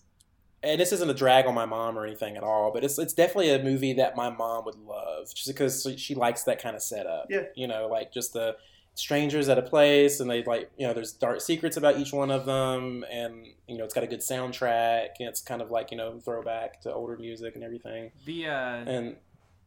and 0.62 0.80
this 0.80 0.92
isn't 0.92 1.10
a 1.10 1.14
drag 1.14 1.46
on 1.46 1.54
my 1.54 1.66
mom 1.66 1.98
or 1.98 2.06
anything 2.06 2.36
at 2.36 2.42
all, 2.44 2.72
but 2.72 2.84
it's 2.84 2.98
it's 2.98 3.12
definitely 3.12 3.50
a 3.50 3.62
movie 3.62 3.92
that 3.94 4.14
my 4.16 4.30
mom 4.30 4.64
would 4.66 4.76
love, 4.76 5.32
just 5.34 5.48
because 5.48 5.82
she- 5.82 5.96
she 5.96 6.14
likes 6.14 6.42
that 6.44 6.60
kind 6.62 6.74
of 6.76 6.82
setup. 6.82 7.26
Yeah. 7.30 7.42
you 7.56 7.66
know, 7.68 7.86
like 7.88 8.12
just 8.12 8.32
the 8.32 8.56
strangers 8.96 9.48
at 9.48 9.58
a 9.58 9.62
place, 9.62 10.18
and 10.18 10.28
they 10.28 10.42
like 10.42 10.70
you 10.76 10.86
know, 10.86 10.92
there's 10.92 11.12
dark 11.12 11.40
secrets 11.40 11.76
about 11.76 11.98
each 11.98 12.12
one 12.12 12.32
of 12.32 12.44
them, 12.46 13.04
and 13.10 13.46
you 13.68 13.78
know, 13.78 13.84
it's 13.84 13.94
got 13.94 14.02
a 14.02 14.08
good 14.08 14.20
soundtrack, 14.20 15.10
and 15.20 15.28
it's 15.28 15.40
kind 15.40 15.62
of 15.62 15.70
like 15.70 15.92
you 15.92 15.96
know, 15.96 16.18
throwback 16.18 16.80
to 16.80 16.92
older 16.92 17.16
music 17.16 17.54
and 17.54 17.62
everything, 17.62 18.10
The 18.24 18.48
uh, 18.48 18.76
and 18.86 19.16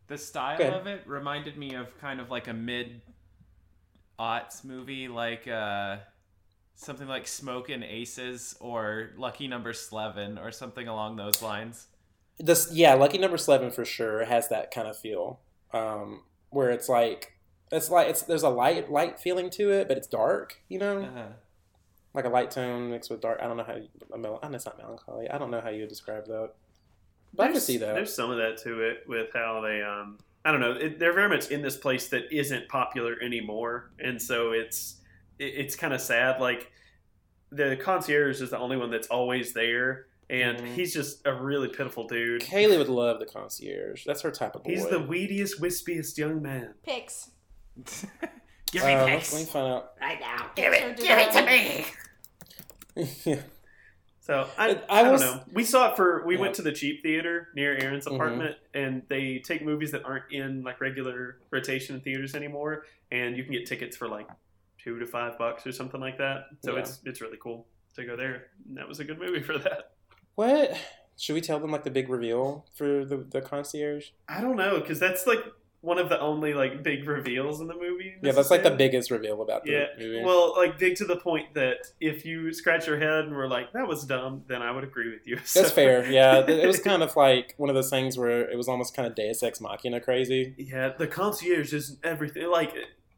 the 0.08 0.18
style 0.18 0.74
of 0.74 0.88
it 0.88 1.04
reminded 1.06 1.58
me 1.58 1.76
of 1.76 1.98
kind 2.02 2.20
of 2.20 2.30
like 2.30 2.48
a 2.50 2.54
mid 2.54 3.02
aughts 4.20 4.66
movie, 4.66 5.08
like 5.08 5.48
uh, 5.48 5.98
something 6.76 7.08
like 7.08 7.28
Smokin' 7.28 7.84
Aces 7.84 8.56
or 8.60 9.12
Lucky 9.18 9.48
Number 9.48 9.72
Slevin 9.74 10.38
or 10.38 10.52
something 10.52 10.88
along 10.88 11.16
those 11.16 11.42
lines. 11.42 11.88
this 12.40 12.70
yeah 12.74 12.94
lucky 12.94 13.18
number 13.18 13.38
Slevin 13.38 13.70
for 13.72 13.86
sure 13.86 14.26
has 14.26 14.48
that 14.48 14.72
kind 14.72 14.88
of 14.88 14.98
feel 14.98 15.42
um 15.74 16.22
where 16.52 16.70
it's 16.70 16.88
like 16.88 17.34
it's 17.72 17.90
like 17.90 18.08
it's 18.08 18.22
there's 18.24 18.44
a 18.44 18.50
light 18.50 18.92
light 18.92 19.20
feeling 19.20 19.50
to 19.50 19.72
it 19.72 19.88
but 19.88 19.98
it's 19.98 20.08
dark 20.08 20.62
you 20.70 20.80
know 20.80 21.02
Uh-huh. 21.04 21.26
like 22.14 22.26
a 22.26 22.30
light 22.30 22.52
tone 22.52 22.90
mixed 22.90 23.10
with 23.10 23.22
dark 23.22 23.40
i 23.42 23.48
don't 23.48 23.58
know 23.58 23.64
how 23.64 23.76
you, 23.76 23.88
a 24.14 24.18
mel- 24.18 24.40
I 24.42 24.48
know 24.50 24.56
it's 24.56 24.66
not 24.66 24.78
melancholy 24.78 25.30
i 25.30 25.38
don't 25.38 25.52
know 25.52 25.62
how 25.62 25.70
you 25.70 25.82
would 25.82 25.90
describe 25.90 26.26
that 26.28 26.52
but 27.34 27.48
i 27.48 27.52
can 27.52 27.62
see 27.62 27.78
that 27.78 27.94
There's 27.96 28.14
some 28.14 28.32
of 28.32 28.38
that 28.38 28.58
to 28.64 28.82
it 28.82 29.04
with 29.08 29.28
how 29.34 29.62
they 29.62 29.82
um 29.82 30.18
I 30.46 30.52
don't 30.52 30.62
know. 30.62 30.72
It, 30.72 31.00
they're 31.00 31.12
very 31.14 31.28
much 31.28 31.52
in 31.52 31.62
this 31.62 31.76
place 31.76 32.08
that 32.08 32.32
isn't 32.32 32.70
popular 32.70 33.22
anymore, 33.22 33.92
and 34.00 34.20
so 34.20 34.54
it's 34.54 34.96
it, 35.38 35.44
it's 35.54 35.76
kind 35.76 35.94
of 35.94 36.00
sad. 36.00 36.40
Like 36.40 36.72
the 37.52 37.76
concierge 37.76 38.40
is 38.42 38.50
the 38.52 38.58
only 38.58 38.78
one 38.78 38.90
that's 38.90 39.08
always 39.10 39.52
there, 39.52 40.08
and 40.30 40.58
Mhm. 40.58 40.74
he's 40.76 40.94
just 40.94 41.28
a 41.28 41.34
really 41.34 41.68
pitiful 41.68 42.08
dude. 42.08 42.42
kaylee 42.42 42.78
would 42.78 42.88
love 42.88 43.20
the 43.20 43.26
concierge 43.26 44.06
that's 44.06 44.22
her 44.22 44.32
type 44.32 44.56
of 44.56 44.64
boy 44.64 44.70
He's 44.72 44.88
the 44.88 45.02
weediest, 45.02 45.60
wispiest 45.60 46.18
young 46.18 46.42
man. 46.42 46.74
Picks. 46.84 47.32
Give 48.72 48.84
uh, 48.84 48.88
me 48.88 48.96
let's, 48.96 49.34
let 49.34 49.40
me 49.40 49.46
find 49.46 49.68
out 49.68 49.92
Right 50.00 50.20
now. 50.20 50.52
Give 50.56 50.72
it. 50.74 50.98
Give 50.98 51.18
it 51.18 51.32
to 51.32 51.46
me. 51.46 51.86
yeah. 53.26 53.42
So 54.22 54.48
I, 54.60 54.80
I 54.90 55.00
I, 55.00 55.04
don't 55.04 55.20
know. 55.20 55.42
We 55.52 55.64
saw 55.64 55.92
it 55.92 55.96
for 55.96 56.24
we 56.26 56.36
Yeah. 56.36 56.42
went 56.42 56.56
to 56.56 56.62
the 56.62 56.72
cheap 56.72 57.02
theater 57.02 57.48
near 57.56 57.76
Aaron's 57.76 58.06
Mhm. 58.06 58.16
apartment, 58.16 58.58
and 58.76 59.02
they 59.10 59.40
take 59.40 59.64
movies 59.64 59.92
that 59.92 60.06
aren't 60.06 60.32
in 60.32 60.64
like 60.64 60.80
regular 60.82 61.40
rotation 61.50 62.00
theaters 62.02 62.36
anymore, 62.36 62.86
and 63.12 63.36
you 63.36 63.44
can 63.44 63.54
get 63.54 63.66
tickets 63.66 63.98
for 63.98 64.08
like 64.08 64.28
two 64.78 65.00
to 65.00 65.08
five 65.08 65.38
bucks 65.40 65.66
or 65.66 65.72
something 65.72 66.00
like 66.00 66.20
that. 66.20 66.46
So 66.64 66.74
Yeah. 66.74 66.82
it's 66.82 67.00
it's 67.06 67.22
really 67.22 67.38
cool 67.42 67.68
to 67.96 68.06
go 68.06 68.16
there. 68.16 68.48
And 68.68 68.78
that 68.78 68.88
was 68.88 69.00
a 69.00 69.04
good 69.04 69.18
movie 69.20 69.42
for 69.50 69.58
that. 69.58 69.94
what 70.36 70.78
should 71.18 71.34
we 71.34 71.42
tell 71.42 71.60
them 71.60 71.70
like 71.72 71.84
the 71.84 71.90
big 71.92 72.08
reveal 72.08 72.66
for 72.76 73.04
the, 73.04 73.18
the 73.18 73.42
concierge 73.42 74.12
I 74.30 74.40
don't 74.40 74.56
know 74.56 74.80
because 74.80 75.00
that's 75.00 75.28
like 75.28 75.44
one 75.82 75.98
of 75.98 76.10
the 76.10 76.20
only 76.20 76.54
like 76.54 76.84
big 76.84 77.08
reveals 77.08 77.62
in 77.62 77.68
the 77.68 77.74
movie. 77.74 78.14
yeah 78.22 78.34
that's 78.34 78.52
like 78.52 78.64
the 78.64 78.72
biggest 78.72 79.12
reveal 79.12 79.42
about 79.42 79.64
the 79.64 79.72
Yeah, 79.72 79.86
movie 79.98 80.22
well, 80.26 80.54
like 80.58 80.78
big 80.78 80.96
to 80.98 81.06
the 81.06 81.16
point 81.16 81.54
that 81.54 81.78
if 82.02 82.26
you 82.26 82.52
scratch 82.54 82.86
your 82.88 82.98
head 83.00 83.26
and 83.26 83.34
were 83.34 83.48
like, 83.48 83.72
"That 83.74 83.88
was 83.88 84.04
dumb," 84.06 84.44
then 84.48 84.62
I 84.62 84.72
would 84.72 84.84
agree 84.84 85.10
with 85.10 85.26
you. 85.26 85.38
That's 85.54 85.72
fair. 85.72 86.06
Yeah, 86.12 86.40
it 86.40 86.68
was 86.68 86.80
kind 86.80 87.02
of 87.02 87.16
like 87.16 87.54
one 87.58 87.70
of 87.70 87.76
those 87.76 87.90
things 87.90 88.18
where 88.18 88.50
it 88.50 88.58
was 88.58 88.68
almost 88.68 88.96
kind 88.96 89.08
of 89.08 89.16
Deus 89.16 89.42
Ex 89.42 89.62
Machina 89.62 90.02
crazy. 90.02 90.54
Yeah, 90.58 90.90
the 90.98 91.08
concierge 91.08 91.74
isn't 91.74 92.00
everything. 92.04 92.50
Like, 92.50 92.74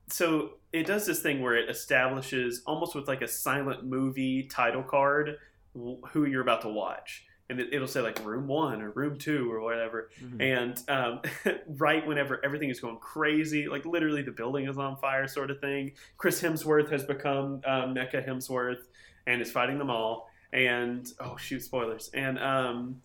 so 0.07 0.51
it 0.71 0.85
does 0.85 1.05
this 1.05 1.21
thing 1.21 1.41
where 1.41 1.55
it 1.55 1.69
establishes 1.69 2.61
almost 2.67 2.93
with 2.95 3.07
like 3.07 3.21
a 3.21 3.27
silent 3.27 3.85
movie 3.85 4.43
title 4.43 4.83
card 4.83 5.37
who 5.73 6.25
you're 6.25 6.41
about 6.41 6.61
to 6.61 6.67
watch, 6.69 7.25
and 7.51 7.59
it, 7.59 7.73
it'll 7.73 7.87
say 7.87 8.01
like 8.01 8.23
room 8.25 8.47
one 8.47 8.81
or 8.81 8.89
room 8.91 9.17
two 9.17 9.51
or 9.51 9.61
whatever. 9.61 10.09
Mhm. 10.23 10.41
And 10.41 10.89
um, 10.89 11.21
right 11.77 12.05
whenever 12.07 12.43
everything 12.43 12.69
is 12.69 12.79
going 12.79 12.97
crazy, 12.97 13.67
like 13.67 13.85
literally 13.85 14.23
the 14.23 14.31
building 14.31 14.67
is 14.67 14.77
on 14.77 14.97
fire, 14.97 15.27
sort 15.27 15.51
of 15.51 15.59
thing. 15.59 15.91
Chris 16.17 16.41
Hemsworth 16.41 16.89
has 16.89 17.03
become 17.03 17.61
um, 17.65 17.93
Hemsworth 17.95 18.81
and 19.27 19.41
is 19.41 19.51
fighting 19.51 19.77
them 19.77 19.89
all. 19.91 20.29
And 20.53 21.07
oh 21.19 21.37
shoot, 21.37 21.61
spoilers! 21.61 22.09
And 22.13 22.39
um, 22.39 23.01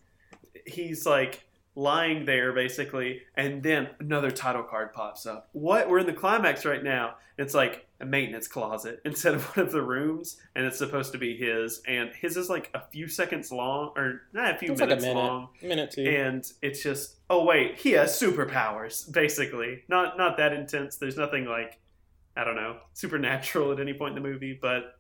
he's 0.67 1.07
like 1.07 1.45
lying 1.77 2.25
there 2.25 2.53
basically, 2.53 3.23
and 3.37 3.63
then 3.63 3.89
another 4.01 4.31
title 4.33 4.63
card 4.65 4.93
pops 4.93 5.27
up. 5.27 5.49
What? 5.53 5.89
We're 5.89 5.99
in 6.01 6.07
the 6.07 6.13
climax 6.13 6.65
right 6.65 6.83
now. 6.83 7.17
It's 7.39 7.53
like 7.55 7.87
a 8.01 8.07
maintenance 8.07 8.49
closet 8.49 9.01
instead 9.05 9.35
of 9.35 9.45
one 9.57 9.67
of 9.67 9.73
the 9.73 9.83
rooms, 9.83 10.39
and 10.55 10.65
it's 10.65 10.79
supposed 10.79 11.13
to 11.13 11.19
be 11.19 11.37
his. 11.37 11.83
And 11.87 12.11
his 12.19 12.37
is 12.39 12.49
like 12.49 12.71
a 12.75 12.81
few 12.91 13.07
seconds 13.09 13.53
long, 13.53 13.93
or 13.95 14.23
not 14.33 14.55
a 14.55 14.59
few 14.59 14.73
It's 14.73 14.81
like 14.81 14.89
a 14.89 14.97
minutes 14.97 15.05
minute, 15.07 15.21
long 15.21 15.49
minute 15.63 15.91
two. 15.91 16.03
and 16.03 16.51
it's 16.63 16.83
just 16.83 17.17
oh 17.29 17.45
wait 17.45 17.79
he 17.79 17.91
has 17.93 18.19
superpowers 18.19 19.11
basically 19.13 19.83
not 19.89 20.17
not 20.17 20.37
that 20.39 20.53
intense 20.53 20.97
there's 20.97 21.17
nothing 21.17 21.45
like 21.45 21.81
i 22.37 22.45
don't 22.45 22.55
know 22.55 22.77
supernatural 22.93 23.73
at 23.73 23.81
any 23.81 23.93
point 23.93 24.17
in 24.17 24.23
the 24.23 24.29
movie 24.29 24.57
but 24.63 24.97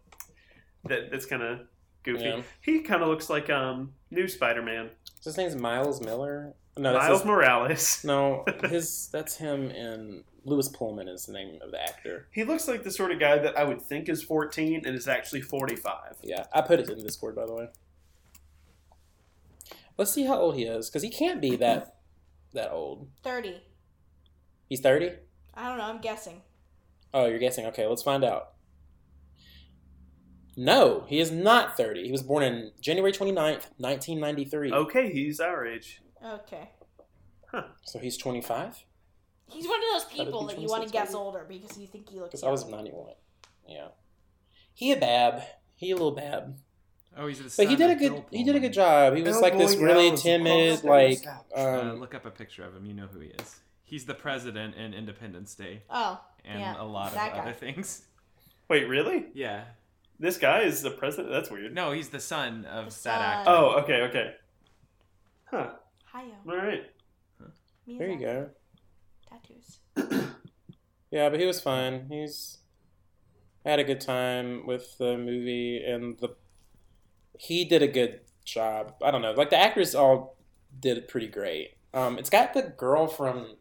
that 0.88 1.10
that's 1.10 1.24
kind 1.24 1.42
of 1.42 1.60
goofy 2.02 2.24
Yeah. 2.24 2.42
he 2.60 2.80
kind 2.80 3.00
of 3.02 3.08
looks 3.08 3.30
like 3.30 3.48
um 3.48 3.92
new 4.10 4.26
spider-man 4.26 4.90
His 5.22 5.36
name's 5.36 5.54
Miles 5.56 6.00
Miller. 6.00 6.54
No, 6.78 6.92
that's 6.92 7.06
miles 7.06 7.20
his, 7.20 7.26
morales 7.26 8.04
no, 8.04 8.44
his 8.64 9.08
that's 9.12 9.36
him 9.36 9.70
and 9.70 10.24
Lewis 10.44 10.68
Pullman 10.68 11.08
is 11.08 11.26
the 11.26 11.32
name 11.32 11.58
of 11.62 11.70
the 11.70 11.82
actor. 11.82 12.28
he 12.32 12.44
looks 12.44 12.68
like 12.68 12.82
the 12.84 12.90
sort 12.90 13.10
of 13.10 13.18
guy 13.18 13.36
that 13.38 13.58
i 13.58 13.64
would 13.64 13.82
think 13.82 14.08
is 14.08 14.22
14 14.22 14.82
and 14.86 14.94
is 14.94 15.08
actually 15.08 15.40
45 15.40 16.16
Yeah, 16.22 16.44
I 16.52 16.60
put 16.60 16.78
it 16.80 16.88
in 16.88 16.98
Discord 17.02 17.34
by 17.34 17.46
the 17.46 17.54
way. 17.54 17.68
Let's 19.98 20.12
see 20.12 20.24
how 20.24 20.38
old 20.38 20.56
he 20.56 20.64
is 20.64 20.90
because 20.90 21.02
he 21.02 21.08
can't 21.08 21.40
be 21.40 21.56
that 21.56 21.96
that 22.52 22.70
old. 22.70 23.08
30. 23.22 23.62
He's 24.68 24.80
thirty. 24.80 25.12
I 25.54 25.68
don't 25.68 25.78
know. 25.78 25.84
I'm 25.84 26.00
guessing. 26.00 26.42
Oh, 27.14 27.26
you're 27.26 27.38
guessing. 27.38 27.64
Okay, 27.66 27.86
let's 27.86 28.02
find 28.02 28.22
out. 28.24 28.52
No, 30.56 31.04
he 31.06 31.18
is 31.20 31.30
not 31.30 31.76
30. 31.76 32.04
He 32.04 32.12
was 32.12 32.22
born 32.22 32.42
in 32.42 32.72
January 32.80 33.12
29th, 33.12 33.66
1993. 33.78 34.72
okay 34.72 35.12
he's 35.12 35.38
our 35.40 35.66
age 35.66 36.00
Okay. 36.24 36.70
So 37.84 37.98
he's 37.98 38.16
25? 38.16 38.84
He's 39.48 39.66
one 39.66 39.78
of 39.78 39.84
those 39.92 40.04
people 40.12 40.46
that 40.46 40.58
you 40.58 40.68
want 40.68 40.82
to 40.82 40.90
26 40.90 40.92
guess 40.92 41.08
maybe? 41.10 41.16
older 41.18 41.44
because 41.48 41.78
you 41.78 41.86
think 41.86 42.10
he 42.10 42.16
looks. 42.18 42.30
Because 42.30 42.42
I 42.44 42.50
was 42.50 42.66
91. 42.66 43.12
Yeah. 43.68 43.88
He 44.74 44.92
a 44.92 44.96
bab. 44.96 45.42
He 45.76 45.90
a 45.90 45.94
little 45.94 46.12
bab. 46.12 46.56
Oh, 47.16 47.28
he's 47.28 47.38
the 47.38 47.54
But 47.56 47.70
he 47.70 47.76
did 47.76 47.90
a 47.90 47.94
good 47.94 48.12
Bill 48.12 48.26
he 48.30 48.44
did 48.44 48.56
a 48.56 48.60
good 48.60 48.72
job. 48.74 49.14
He 49.14 49.22
was 49.22 49.36
Oh, 49.36 49.40
like 49.40 49.56
this 49.56 49.74
boy, 49.74 49.82
really 49.84 50.08
Alice, 50.08 50.22
timid, 50.22 50.84
like 50.84 51.22
couch. 51.22 51.44
Uh, 51.56 51.80
um 51.80 52.00
look 52.00 52.14
up 52.14 52.26
a 52.26 52.30
picture 52.30 52.62
of 52.64 52.74
him. 52.76 52.84
You 52.84 52.92
know 52.92 53.06
who 53.06 53.20
he 53.20 53.28
is. 53.28 53.60
He's 53.84 54.04
the 54.04 54.14
president 54.14 54.74
in 54.74 54.92
Independence 54.92 55.54
Day 55.54 55.82
Oh, 55.88 56.20
and 56.44 56.60
Yeah, 56.60 56.74
a 56.78 56.84
lot 56.84 57.08
of 57.08 57.14
guy. 57.14 57.28
other 57.30 57.52
things. 57.52 58.02
Wait, 58.68 58.86
really? 58.88 59.26
Yeah. 59.32 59.64
This 60.18 60.36
guy 60.38 60.62
is 60.62 60.82
the 60.82 60.90
president? 60.90 61.30
That's 61.32 61.50
weird. 61.50 61.72
No, 61.74 61.92
he's 61.92 62.08
the 62.08 62.20
son 62.20 62.64
of 62.64 62.92
The 62.94 63.04
that 63.04 63.20
actor. 63.20 63.50
Oh, 63.50 63.80
okay, 63.82 64.02
okay. 64.02 64.34
Huh. 65.50 65.70
Hiyo. 66.20 66.34
All 66.48 66.56
right. 66.56 66.84
there 67.86 68.10
you 68.10 68.18
go. 68.18 68.50
Tattoos. 69.28 69.78
Yeah, 71.10 71.28
but 71.30 71.38
he 71.40 71.46
was 71.46 71.60
fine. 71.60 72.06
He's 72.10 72.58
I 73.64 73.70
had 73.70 73.78
a 73.78 73.84
good 73.84 74.00
time 74.00 74.66
with 74.66 74.98
the 74.98 75.16
movie 75.16 75.82
and 75.84 76.18
the 76.18 76.34
he 77.38 77.64
did 77.64 77.80
a 77.82 77.88
good 77.88 78.20
job. 78.44 78.94
I 79.02 79.10
don't 79.12 79.22
know. 79.22 79.32
Like 79.32 79.50
the 79.50 79.56
actors 79.58 79.94
all 79.94 80.36
did 80.78 81.06
pretty 81.08 81.28
great. 81.28 81.76
Um 81.94 82.18
it's 82.18 82.28
got 82.30 82.54
the 82.54 82.62
girl 82.62 83.06
from 83.06 83.54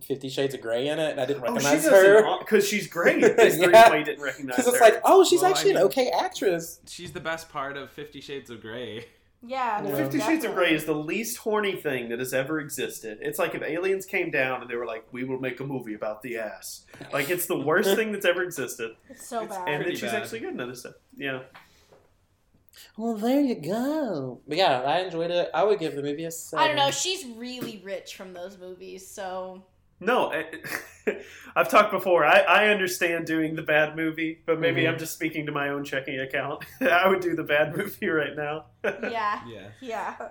Fifty 0.00 0.28
Shades 0.28 0.54
of 0.54 0.60
Grey 0.60 0.86
in 0.86 1.00
it, 1.00 1.10
and 1.10 1.20
I 1.20 1.26
didn't 1.26 1.42
Oh, 1.42 1.46
recognize 1.54 1.82
does 1.82 1.92
her. 1.92 2.38
because 2.38 2.66
she's 2.66 2.86
great. 2.86 3.20
That's 3.36 3.56
Yeah. 3.58 3.66
reason 3.66 3.72
why 3.72 3.96
you 3.96 4.04
didn't 4.04 4.22
recognize 4.22 4.56
Because 4.56 4.68
it's 4.72 4.78
her. 4.78 4.84
like, 4.84 5.00
oh, 5.04 5.24
she's 5.24 5.40
Well, 5.42 5.48
I 5.48 5.50
actually 5.50 5.70
mean- 5.72 5.78
an 5.78 5.86
okay 5.88 6.10
actress. 6.10 6.80
She's 6.86 7.10
the 7.12 7.20
best 7.20 7.48
part 7.48 7.76
of 7.76 7.90
Fifty 7.90 8.20
Shades 8.20 8.48
of 8.50 8.60
Grey. 8.62 9.06
Yeah. 9.46 9.82
Yeah. 9.84 9.94
Fifty 9.94 10.18
Shades 10.20 10.44
of. 10.44 10.54
Grey 10.54 10.74
is 10.74 10.84
the 10.84 10.94
least 10.94 11.36
horny 11.38 11.76
thing 11.76 12.08
that 12.08 12.18
has 12.18 12.34
ever 12.34 12.58
existed. 12.60 13.18
It's 13.20 13.38
like 13.38 13.54
if 13.54 13.62
aliens 13.62 14.04
came 14.04 14.30
down 14.30 14.62
and 14.62 14.68
they 14.70 14.74
were 14.74 14.86
like, 14.86 15.04
"We 15.12 15.22
will 15.24 15.38
make 15.38 15.60
a 15.60 15.64
movie 15.64 15.94
about 15.94 16.22
the 16.22 16.38
ass." 16.38 16.84
Like 17.12 17.30
it's 17.30 17.46
the 17.46 17.56
worst 17.58 17.94
thing 17.94 18.10
that's 18.12 18.26
ever 18.26 18.42
existed. 18.42 18.92
It's 19.10 19.28
so 19.28 19.42
It's- 19.44 19.56
bad. 19.56 19.68
and 19.68 19.84
then 19.84 19.90
she's 19.92 20.02
bad. 20.02 20.22
actually 20.22 20.40
good 20.40 20.54
in 20.54 20.60
other 20.60 20.74
stuff. 20.74 20.94
Yeah. 21.16 21.40
Well, 22.96 23.14
there 23.14 23.40
you 23.40 23.54
go. 23.56 24.40
But 24.46 24.56
yeah, 24.56 24.82
I 24.82 25.00
enjoyed 25.00 25.30
it. 25.30 25.50
I 25.54 25.64
would 25.64 25.78
give 25.80 25.94
the 25.96 26.02
movie 26.02 26.24
a 26.24 26.30
seven. 26.30 26.64
I 26.64 26.68
don't 26.68 26.76
know. 26.76 26.90
She's 26.90 27.24
really 27.36 27.80
rich 27.84 28.14
from 28.16 28.32
those 28.32 28.58
movies, 28.58 29.08
so 29.08 29.64
No, 30.00 30.32
I- 30.32 30.46
I've 31.56 31.68
talked 31.68 31.90
before. 31.92 32.24
I, 32.24 32.40
I 32.40 32.68
understand 32.68 33.26
doing 33.26 33.54
the 33.56 33.62
bad 33.62 33.96
movie, 33.96 34.42
but 34.46 34.60
maybe 34.60 34.82
Mhm. 34.82 34.92
I'm 34.92 34.98
just 34.98 35.14
speaking 35.14 35.46
to 35.46 35.52
my 35.52 35.68
own 35.70 35.84
checking 35.84 36.18
account. 36.20 36.64
I 36.80 37.08
would 37.08 37.20
do 37.20 37.34
the 37.36 37.44
bad 37.44 37.76
movie 37.76 38.08
right 38.08 38.36
now. 38.36 38.66
yeah, 38.84 39.40
Yeah. 39.46 39.68
yeah. 39.80 40.28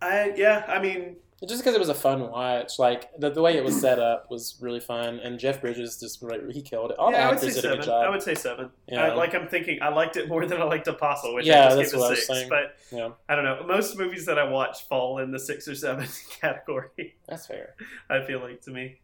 I 0.00 0.32
yeah, 0.36 0.64
I 0.68 0.80
mean, 0.80 1.16
Just 1.46 1.60
because 1.62 1.74
it 1.76 1.78
was 1.78 1.88
a 1.88 1.94
fun 1.94 2.28
watch, 2.30 2.80
like 2.80 3.10
the, 3.16 3.30
the 3.30 3.40
way 3.40 3.56
it 3.56 3.62
was 3.62 3.80
set 3.80 4.00
up 4.00 4.28
was 4.28 4.56
really 4.60 4.80
fun, 4.80 5.20
and 5.20 5.38
Jeff 5.38 5.60
Bridges 5.60 6.00
just 6.00 6.20
right, 6.20 6.40
he 6.50 6.62
killed 6.62 6.90
it. 6.90 6.98
All 6.98 7.12
yeah, 7.12 7.18
I 7.18 7.24
the 7.26 7.30
would 7.30 7.40
say 7.40 7.46
actors 7.46 7.54
did 7.54 7.58
a 7.58 7.62
seven. 7.62 7.78
good 7.78 7.86
job. 7.86 8.04
I 8.04 8.10
would 8.10 8.22
say 8.22 8.34
seven. 8.34 8.70
Yeah. 8.88 9.02
I, 9.04 9.14
like 9.14 9.34
I'm 9.36 9.46
thinking, 9.46 9.78
I 9.80 9.88
liked 9.90 10.16
it 10.16 10.28
more 10.28 10.44
than 10.46 10.60
I 10.60 10.64
liked 10.64 10.88
Apostle, 10.88 11.34
which 11.36 11.46
Yeah, 11.46 11.66
I 11.66 11.68
just 11.68 11.76
that's 11.76 11.92
gave 11.92 12.00
what 12.00 12.04
I 12.04 12.08
a 12.08 12.10
was 12.10 12.18
six. 12.26 12.26
saying. 12.38 12.48
But 12.48 12.76
Yeah, 12.90 13.10
I 13.28 13.36
don't 13.36 13.44
know. 13.44 13.62
Most 13.68 13.96
movies 13.96 14.26
that 14.26 14.36
I 14.36 14.50
watch 14.50 14.88
fall 14.88 15.18
in 15.20 15.30
the 15.30 15.38
six 15.38 15.68
or 15.68 15.76
seven 15.76 16.08
category. 16.40 17.14
that's 17.28 17.46
fair. 17.46 17.76
I 18.10 18.20
feel 18.22 18.40
like 18.40 18.60
to 18.62 18.72
me. 18.72 18.96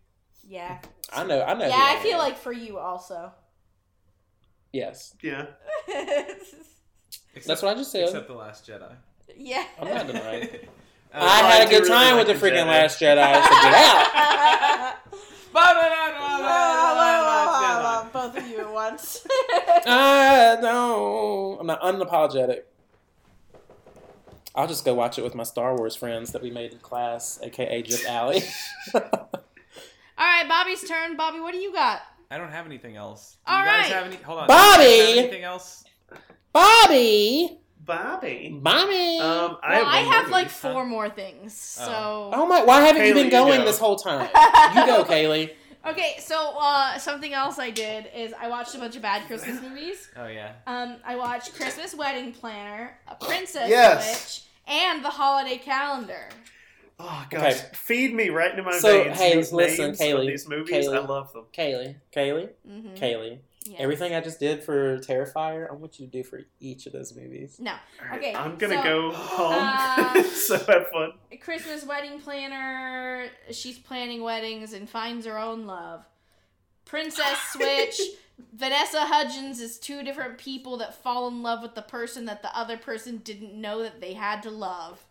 Yeah. 0.46 0.78
I 1.12 1.22
know. 1.24 1.40
I 1.40 1.54
know. 1.54 1.68
Yeah, 1.68 1.92
who 1.92 2.00
I 2.00 2.02
feel 2.02 2.12
am. 2.14 2.18
like 2.18 2.36
for 2.36 2.52
you 2.52 2.78
also. 2.78 3.32
yes. 4.72 5.14
Yeah. 5.22 5.46
Except, 5.88 6.40
That's 7.46 7.62
what 7.62 7.76
I 7.76 7.78
just 7.78 7.92
said. 7.92 8.04
Except 8.04 8.26
the 8.26 8.34
Last 8.34 8.66
Jedi. 8.68 8.92
yeah. 9.36 9.64
I'm 9.80 9.88
not 9.88 10.06
denying. 10.08 10.48
Uh, 11.14 11.18
I 11.20 11.42
I 11.42 11.50
had 11.52 11.68
a 11.68 11.70
good 11.70 11.86
time 11.86 12.16
like 12.16 12.26
with 12.26 12.40
the 12.40 12.46
the 12.46 12.50
freaking 12.50 12.64
Jedi. 12.64 12.66
Last 12.66 13.00
Jedi. 13.00 13.34
So 13.44 13.50
get 13.62 13.74
out. 13.74 14.10
Both 18.12 18.36
of 18.38 18.46
you 18.48 18.58
at 18.60 18.72
once. 18.72 19.26
I 19.86 20.56
don't. 20.60 21.60
I'm 21.60 21.66
not 21.66 21.80
unapologetic. 21.82 22.62
I'll 24.54 24.66
just 24.68 24.84
go 24.84 24.94
watch 24.94 25.18
it 25.18 25.22
with 25.24 25.34
my 25.34 25.42
Star 25.42 25.76
Wars 25.76 25.96
friends 25.96 26.32
that 26.32 26.42
we 26.42 26.50
made 26.50 26.72
in 26.72 26.78
class, 26.78 27.38
aka 27.42 27.82
just 27.82 28.06
Allie. 28.08 28.42
All 28.94 29.02
right, 30.18 30.48
Bobby's 30.48 30.88
turn. 30.88 31.16
Bobby, 31.16 31.40
what 31.40 31.52
do 31.52 31.58
you 31.58 31.72
got? 31.72 32.02
I 32.30 32.38
don't 32.38 32.50
have 32.50 32.66
anything 32.66 32.96
else. 32.96 33.36
Do 33.46 33.52
All 33.52 33.58
you 33.60 33.64
guys 33.66 33.82
right. 33.84 33.92
have 33.92 34.06
any? 34.06 34.16
Hold 34.16 34.38
on. 34.40 34.46
Bobby! 34.48 34.84
Do 34.84 34.88
you 34.90 34.96
guys 34.98 35.08
have 35.08 35.18
anything 35.18 35.44
else? 35.44 35.84
Bobby, 36.52 37.58
Bobby. 37.84 38.58
mommy. 38.62 39.20
Um, 39.20 39.58
I 39.62 39.76
well, 39.76 39.84
have, 39.84 39.94
I 39.94 39.98
have 39.98 40.22
more 40.24 40.32
like 40.32 40.46
movie. 40.46 40.54
four 40.74 40.84
more 40.86 41.08
things. 41.10 41.54
So. 41.54 42.30
oh 42.32 42.46
my! 42.46 42.64
Why 42.64 42.80
haven't 42.80 43.04
you 43.04 43.12
Kaylee, 43.12 43.14
been 43.16 43.24
you 43.26 43.30
going 43.30 43.60
go. 43.60 43.64
this 43.66 43.78
whole 43.78 43.96
time? 43.96 44.28
You 44.74 44.86
go, 44.86 45.04
Kaylee. 45.08 45.50
Okay, 45.86 46.16
so 46.18 46.54
uh, 46.58 46.96
something 46.98 47.34
else 47.34 47.58
I 47.58 47.68
did 47.70 48.08
is 48.16 48.32
I 48.40 48.48
watched 48.48 48.74
a 48.74 48.78
bunch 48.78 48.96
of 48.96 49.02
bad 49.02 49.26
Christmas 49.26 49.60
movies. 49.60 50.08
Oh 50.16 50.26
yeah. 50.28 50.52
Um, 50.66 50.96
I 51.04 51.16
watched 51.16 51.54
Christmas 51.56 51.94
Wedding 51.94 52.32
Planner, 52.32 52.96
A 53.08 53.16
Princess 53.16 53.68
Yes. 53.68 54.38
Switch, 54.38 54.48
and 54.66 55.04
The 55.04 55.10
Holiday 55.10 55.58
Calendar. 55.58 56.28
Oh 56.98 57.26
gosh, 57.28 57.42
Okay. 57.56 57.66
feed 57.74 58.14
me 58.14 58.30
right 58.30 58.50
into 58.52 58.62
my 58.62 58.78
So, 58.78 59.02
veins. 59.04 59.18
hey, 59.18 59.34
these 59.36 59.52
listen, 59.52 59.84
names 59.86 59.98
Kaylee, 60.00 60.20
of 60.20 60.26
these 60.28 60.48
movies, 60.48 60.88
I 60.88 60.92
Kaylee. 60.98 61.08
love 61.08 61.32
them. 61.34 61.44
Kaylee, 61.52 61.96
Kaylee, 62.14 62.48
Mm-hmm. 62.66 62.94
Kaylee. 62.94 63.38
Everything 63.78 64.14
I 64.14 64.20
just 64.20 64.38
did 64.38 64.62
for 64.62 64.98
Terrifier, 64.98 65.70
I 65.70 65.72
want 65.74 65.98
you 65.98 66.04
to 66.06 66.12
do 66.12 66.22
for 66.22 66.40
each 66.60 66.84
of 66.86 66.92
those 66.92 67.14
movies. 67.16 67.56
No, 67.58 67.72
All 67.72 68.08
right, 68.10 68.18
Okay, 68.18 68.34
I'm 68.34 68.56
gonna 68.56 68.76
so, 68.76 68.82
go 68.82 69.12
home. 69.12 69.52
uh, 69.58 70.22
so 70.34 70.58
have 70.58 70.88
fun. 70.88 71.12
Christmas 71.40 71.84
Wedding 71.86 72.20
Planner. 72.20 73.28
She's 73.52 73.78
planning 73.78 74.22
weddings 74.22 74.74
and 74.74 74.88
finds 74.88 75.24
her 75.24 75.38
own 75.38 75.66
love. 75.66 76.04
Princess 76.84 77.38
Switch. 77.52 77.98
Vanessa 78.52 79.06
Hudgens 79.06 79.60
is 79.60 79.78
two 79.78 80.02
different 80.02 80.36
people 80.38 80.76
that 80.78 80.94
fall 81.02 81.28
in 81.28 81.42
love 81.42 81.62
with 81.62 81.74
the 81.74 81.82
person 81.82 82.24
that 82.26 82.42
the 82.42 82.54
other 82.56 82.76
person 82.76 83.18
didn't 83.18 83.54
know 83.58 83.82
that 83.82 84.00
they 84.00 84.12
had 84.12 84.42
to 84.42 84.50
love. 84.50 85.02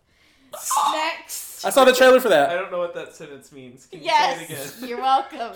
Next. 0.93 1.65
I 1.65 1.71
saw 1.71 1.85
the 1.85 1.93
trailer 1.93 2.19
for 2.19 2.30
that. 2.30 2.51
I 2.51 2.53
don't 2.53 2.69
know 2.71 2.77
what 2.80 2.93
that 2.93 3.15
sentence 3.15 3.51
means. 3.51 3.88
Can 3.88 3.99
you 4.01 4.05
Yes, 4.05 4.38
say 4.38 4.43
it 4.53 4.75
again? 4.77 4.89
you're 4.89 5.01
welcome. 5.01 5.53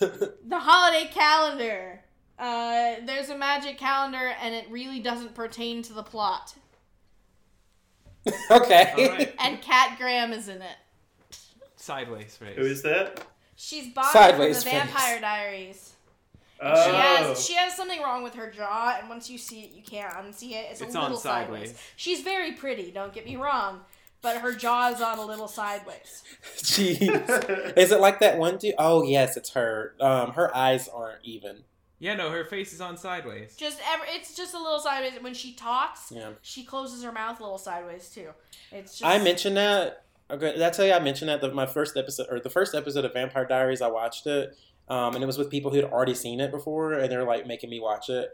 The 0.00 0.58
holiday 0.58 1.08
calendar. 1.10 2.00
Uh, 2.40 2.96
there's 3.04 3.28
a 3.28 3.36
magic 3.36 3.76
calendar, 3.78 4.32
and 4.42 4.54
it 4.54 4.66
really 4.70 4.98
doesn't 5.00 5.34
pertain 5.34 5.82
to 5.82 5.92
the 5.92 6.02
plot. 6.02 6.54
okay. 8.50 8.92
All 8.96 9.08
right. 9.16 9.34
And 9.38 9.60
Kat 9.60 9.98
Graham 9.98 10.32
is 10.32 10.48
in 10.48 10.62
it. 10.62 10.76
Sideways 11.76 12.36
face. 12.36 12.56
Who 12.56 12.62
is 12.64 12.82
that? 12.82 13.24
She's 13.56 13.92
Bonnie 13.92 14.08
Sideways 14.12 14.62
from 14.62 14.72
the 14.72 14.80
face. 14.80 14.90
Vampire 14.90 15.20
Diaries. 15.20 15.86
And 16.60 16.72
Oh, 16.74 16.84
She 16.84 16.94
has 16.94 17.46
she 17.46 17.54
has 17.54 17.74
something 17.76 18.00
wrong 18.02 18.22
with 18.22 18.34
her 18.34 18.50
jaw, 18.50 18.96
and 18.98 19.08
once 19.08 19.30
you 19.30 19.38
see 19.38 19.62
it, 19.62 19.72
you 19.72 19.82
can't 19.82 20.12
unsee 20.12 20.52
it. 20.52 20.66
It's, 20.70 20.80
It's 20.82 20.94
a 20.94 20.98
on 20.98 21.04
little 21.04 21.18
sideways. 21.18 21.68
sideways. 21.70 21.82
She's 21.96 22.20
very 22.20 22.52
pretty. 22.52 22.90
Don't 22.90 23.12
get 23.14 23.24
me 23.24 23.36
wrong, 23.36 23.80
but 24.20 24.38
her 24.38 24.52
jaw 24.52 24.90
is 24.90 25.00
on 25.00 25.18
a 25.18 25.24
little 25.24 25.48
sideways. 25.48 26.22
Jeez. 26.56 27.76
Is 27.78 27.92
it 27.92 28.00
like 28.00 28.20
that 28.20 28.36
one 28.38 28.58
dude? 28.58 28.74
Oh 28.78 29.02
yes, 29.02 29.38
it's 29.38 29.50
her. 29.54 29.94
Um, 30.00 30.32
her 30.32 30.54
eyes 30.54 30.86
aren't 30.88 31.24
even. 31.24 31.64
Yeah, 32.00 32.14
no, 32.16 32.30
her 32.30 32.44
face 32.44 32.72
is 32.72 32.80
on 32.80 32.96
sideways. 32.96 33.54
Just 33.56 33.78
ever, 33.92 34.04
it's 34.08 34.34
just 34.34 34.54
a 34.54 34.58
little 34.58 34.80
sideways. 34.80 35.22
When 35.22 35.34
she 35.34 35.52
talks, 35.52 36.10
Yeah. 36.10 36.30
she 36.42 36.64
closes 36.64 37.04
her 37.04 37.12
mouth 37.12 37.38
a 37.38 37.42
little 37.42 37.58
sideways 37.58 38.08
too. 38.08 38.30
It's 38.72 38.98
just 38.98 39.04
I 39.04 39.22
mentioned 39.22 39.56
that. 39.58 40.04
Okay, 40.30 40.56
that's 40.56 40.78
how 40.78 40.84
I 40.84 40.98
mentioned 41.00 41.28
that 41.28 41.40
the, 41.42 41.52
my 41.52 41.66
first 41.66 41.96
episode 41.96 42.26
or 42.30 42.40
the 42.40 42.48
first 42.50 42.74
episode 42.74 43.04
of 43.04 43.12
Vampire 43.12 43.44
Diaries? 43.44 43.82
I 43.82 43.88
watched 43.88 44.26
it, 44.26 44.56
um, 44.88 45.14
and 45.14 45.22
it 45.22 45.26
was 45.26 45.36
with 45.38 45.50
people 45.50 45.70
who 45.72 45.76
had 45.76 45.86
already 45.86 46.14
seen 46.14 46.40
it 46.40 46.50
before, 46.50 46.92
and 46.94 47.10
they're 47.12 47.24
like 47.24 47.46
making 47.46 47.68
me 47.68 47.80
watch 47.80 48.08
it. 48.08 48.30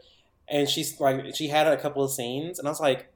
And 0.49 0.69
she's 0.69 1.01
like, 1.01 1.35
she 1.35 1.49
had 1.49 1.67
a 1.67 1.77
couple 1.77 2.05
of 2.05 2.13
scenes, 2.13 2.59
and 2.61 2.69
I 2.69 2.71
was 2.71 2.81
like, 2.81 3.09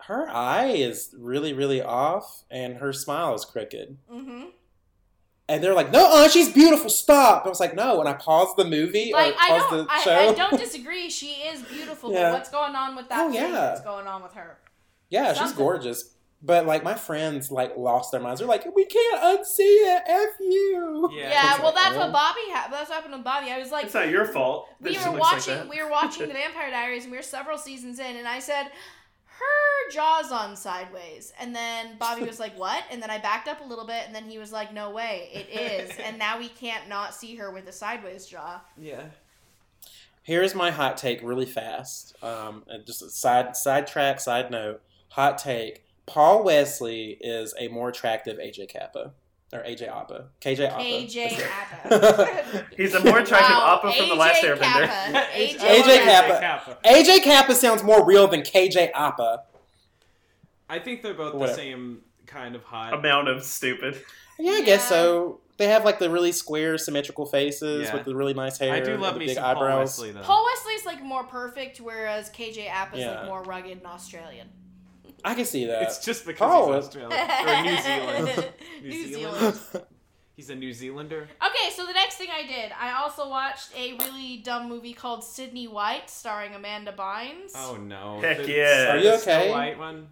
her 0.00 0.28
eye 0.28 0.66
is 0.72 1.14
really, 1.16 1.52
really 1.52 1.80
off, 1.80 2.42
and 2.50 2.78
her 2.78 2.92
smile 2.92 3.34
is 3.34 3.44
crooked. 3.44 3.96
Mm-hmm. 4.12 4.44
And 5.48 5.62
they're 5.62 5.74
like, 5.74 5.92
no, 5.92 6.24
uh, 6.24 6.28
she's 6.28 6.50
beautiful. 6.50 6.88
Stop. 6.88 7.44
I 7.44 7.48
was 7.50 7.60
like, 7.60 7.74
no. 7.74 8.00
And 8.00 8.08
I 8.08 8.14
paused 8.14 8.56
the 8.56 8.64
movie 8.64 9.12
Like 9.12 9.34
or 9.34 9.38
I 9.38 9.48
don't, 9.58 9.86
the 9.86 9.92
I, 9.92 10.00
show. 10.00 10.16
I 10.30 10.32
don't 10.34 10.58
disagree. 10.58 11.10
She 11.10 11.32
is 11.32 11.60
beautiful, 11.62 12.12
Yeah. 12.12 12.30
but 12.30 12.38
what's 12.38 12.50
going 12.50 12.74
on 12.74 12.96
with 12.96 13.08
that 13.10 13.20
Oh, 13.20 13.30
thing 13.30 13.34
yeah. 13.42 13.68
What's 13.70 13.82
going 13.82 14.06
on 14.06 14.22
with 14.22 14.32
her? 14.32 14.58
Yeah, 15.10 15.34
she's 15.34 15.52
gorgeous. 15.52 16.10
But 16.42 16.66
like 16.66 16.82
my 16.82 16.94
friends 16.94 17.50
like 17.50 17.74
lost 17.76 18.10
their 18.10 18.20
minds. 18.20 18.40
They're 18.40 18.48
like, 18.48 18.66
we 18.74 18.84
can't 18.86 19.20
unsee 19.22 19.96
it. 19.96 20.02
F 20.06 20.30
you. 20.40 21.10
Yeah. 21.14 21.30
Yeah, 21.30 21.56
well, 21.56 21.72
like, 21.72 21.74
that's 21.76 21.96
oh. 21.96 22.00
what 22.00 22.12
Bobby 22.12 22.40
had. 22.50 22.70
That's 22.70 22.88
what 22.90 22.96
happened 22.96 23.14
with 23.14 23.24
Bobby. 23.24 23.50
I 23.50 23.58
was 23.58 23.70
like, 23.70 23.84
it's 23.86 23.94
not 23.94 24.08
your 24.10 24.26
fault. 24.26 24.68
we 24.80 24.90
were 24.90 24.96
looks 24.96 25.06
like 25.06 25.20
watching 25.20 25.68
we 25.68 25.82
were 25.82 25.90
watching 25.90 26.28
the 26.28 26.34
Vampire 26.34 26.70
Diaries 26.70 27.04
and 27.04 27.12
we 27.12 27.18
were 27.18 27.22
several 27.22 27.56
seasons 27.58 27.98
in 27.98 28.16
and 28.16 28.26
I 28.28 28.40
said 28.40 28.70
her 29.38 29.90
jaw's 29.90 30.32
on 30.32 30.56
sideways 30.56 31.32
and 31.40 31.54
then 31.54 31.96
Bobby 31.98 32.24
was 32.24 32.38
like 32.38 32.58
what 32.58 32.84
and 32.90 33.02
then 33.02 33.10
I 33.10 33.18
backed 33.18 33.48
up 33.48 33.60
a 33.60 33.64
little 33.64 33.86
bit 33.86 34.04
and 34.06 34.14
then 34.14 34.24
he 34.24 34.38
was 34.38 34.52
like 34.52 34.72
no 34.72 34.90
way 34.90 35.28
it 35.32 35.48
is 35.50 35.96
and 36.04 36.18
now 36.18 36.38
we 36.38 36.48
can't 36.48 36.88
not 36.88 37.14
see 37.14 37.36
her 37.36 37.50
with 37.50 37.68
a 37.68 37.72
sideways 37.72 38.26
jaw 38.26 38.60
Yeah. 38.78 39.04
Here's 40.24 40.54
my 40.54 40.70
hot 40.70 40.96
take, 40.96 41.22
really 41.22 41.44
fast. 41.44 42.16
Um, 42.22 42.64
just 42.86 43.02
a 43.02 43.10
side 43.10 43.54
sidetrack, 43.58 44.20
side 44.20 44.50
note. 44.50 44.80
Hot 45.10 45.36
take: 45.36 45.84
Paul 46.06 46.42
Wesley 46.42 47.18
is 47.20 47.52
a 47.58 47.68
more 47.68 47.90
attractive 47.90 48.38
AJ 48.38 48.70
Kappa. 48.70 49.12
Or 49.54 49.62
AJ 49.62 49.88
Appa, 49.88 50.24
KJ 50.40 50.68
Apa. 50.68 50.82
KJ 50.82 51.46
Apa. 51.72 52.64
He's 52.76 52.92
a 52.94 52.98
more 53.04 53.20
attractive 53.20 53.56
Wow, 53.56 53.78
Appa 53.78 53.96
from 53.96 54.08
the 54.08 54.16
last 54.16 54.42
AJ 54.42 54.56
Airbender. 54.56 54.88
AJ 54.88 55.58
AJ 55.58 56.04
Kappa. 56.04 56.40
Kappa. 56.40 56.78
AJ 56.84 57.22
Kappa 57.22 57.54
sounds 57.54 57.84
more 57.84 58.04
real 58.04 58.26
than 58.26 58.40
KJ 58.42 58.90
Apa. 58.92 59.44
I 60.68 60.80
think 60.80 61.02
they're 61.02 61.14
both 61.14 61.38
the 61.38 61.54
same 61.54 62.00
kind 62.26 62.56
of 62.56 62.64
hot. 62.64 62.94
Amount 62.94 63.28
of 63.28 63.44
stupid. 63.44 64.02
Yeah, 64.40 64.52
I 64.54 64.62
guess 64.62 64.88
so. 64.88 65.40
They 65.56 65.68
have 65.68 65.84
like 65.84 66.00
the 66.00 66.10
really 66.10 66.32
square, 66.32 66.76
symmetrical 66.76 67.24
faces 67.26 67.86
Yeah. 67.86 67.94
with 67.94 68.04
the 68.04 68.16
really 68.16 68.34
nice 68.34 68.58
hair. 68.58 68.72
I 68.74 68.80
do 68.80 68.96
love 68.96 69.12
and 69.12 69.14
the 69.16 69.18
me 69.20 69.26
big 69.26 69.36
some 69.36 69.54
Paul. 69.54 69.78
Wesley 69.78 70.10
though. 70.10 70.22
Paul 70.22 70.44
Wesley's 70.44 70.84
like 70.84 71.00
more 71.00 71.22
perfect, 71.22 71.78
whereas 71.80 72.28
KJ 72.30 72.68
Apa's 72.74 72.98
Yeah. 72.98 73.18
like 73.20 73.26
more 73.26 73.42
rugged 73.44 73.78
and 73.78 73.86
Australian. 73.86 74.48
I 75.24 75.34
can 75.34 75.44
see 75.44 75.66
that. 75.66 75.82
It's 75.82 76.04
just 76.04 76.26
because 76.26 76.38
Paul 76.48 76.66
he's 76.66 76.76
was- 76.76 76.86
Australian 76.86 77.12
or 77.48 77.62
New 77.62 77.80
Zealand. 77.82 78.52
New 78.82 78.88
New 78.90 79.06
Zealand. 79.14 79.54
Zealand. 79.56 79.86
He's 80.36 80.50
a 80.50 80.54
New 80.56 80.72
Zealander. 80.72 81.28
Okay, 81.46 81.70
so 81.76 81.86
the 81.86 81.92
next 81.92 82.16
thing 82.16 82.26
I 82.28 82.44
did, 82.44 82.72
I 82.76 83.00
also 83.00 83.28
watched 83.28 83.70
a 83.78 83.92
really 83.98 84.38
dumb 84.38 84.68
movie 84.68 84.92
called 84.92 85.22
Sydney 85.22 85.68
White, 85.68 86.10
starring 86.10 86.56
Amanda 86.56 86.90
Bynes. 86.92 87.52
Oh 87.54 87.76
no! 87.80 88.18
Heck 88.20 88.38
The- 88.38 88.50
yeah. 88.50 88.92
Are 88.94 88.98
you 88.98 89.10
okay? 89.10 89.12
the 89.12 89.18
Snow? 89.44 89.50
White 89.52 89.78
one. 89.78 90.08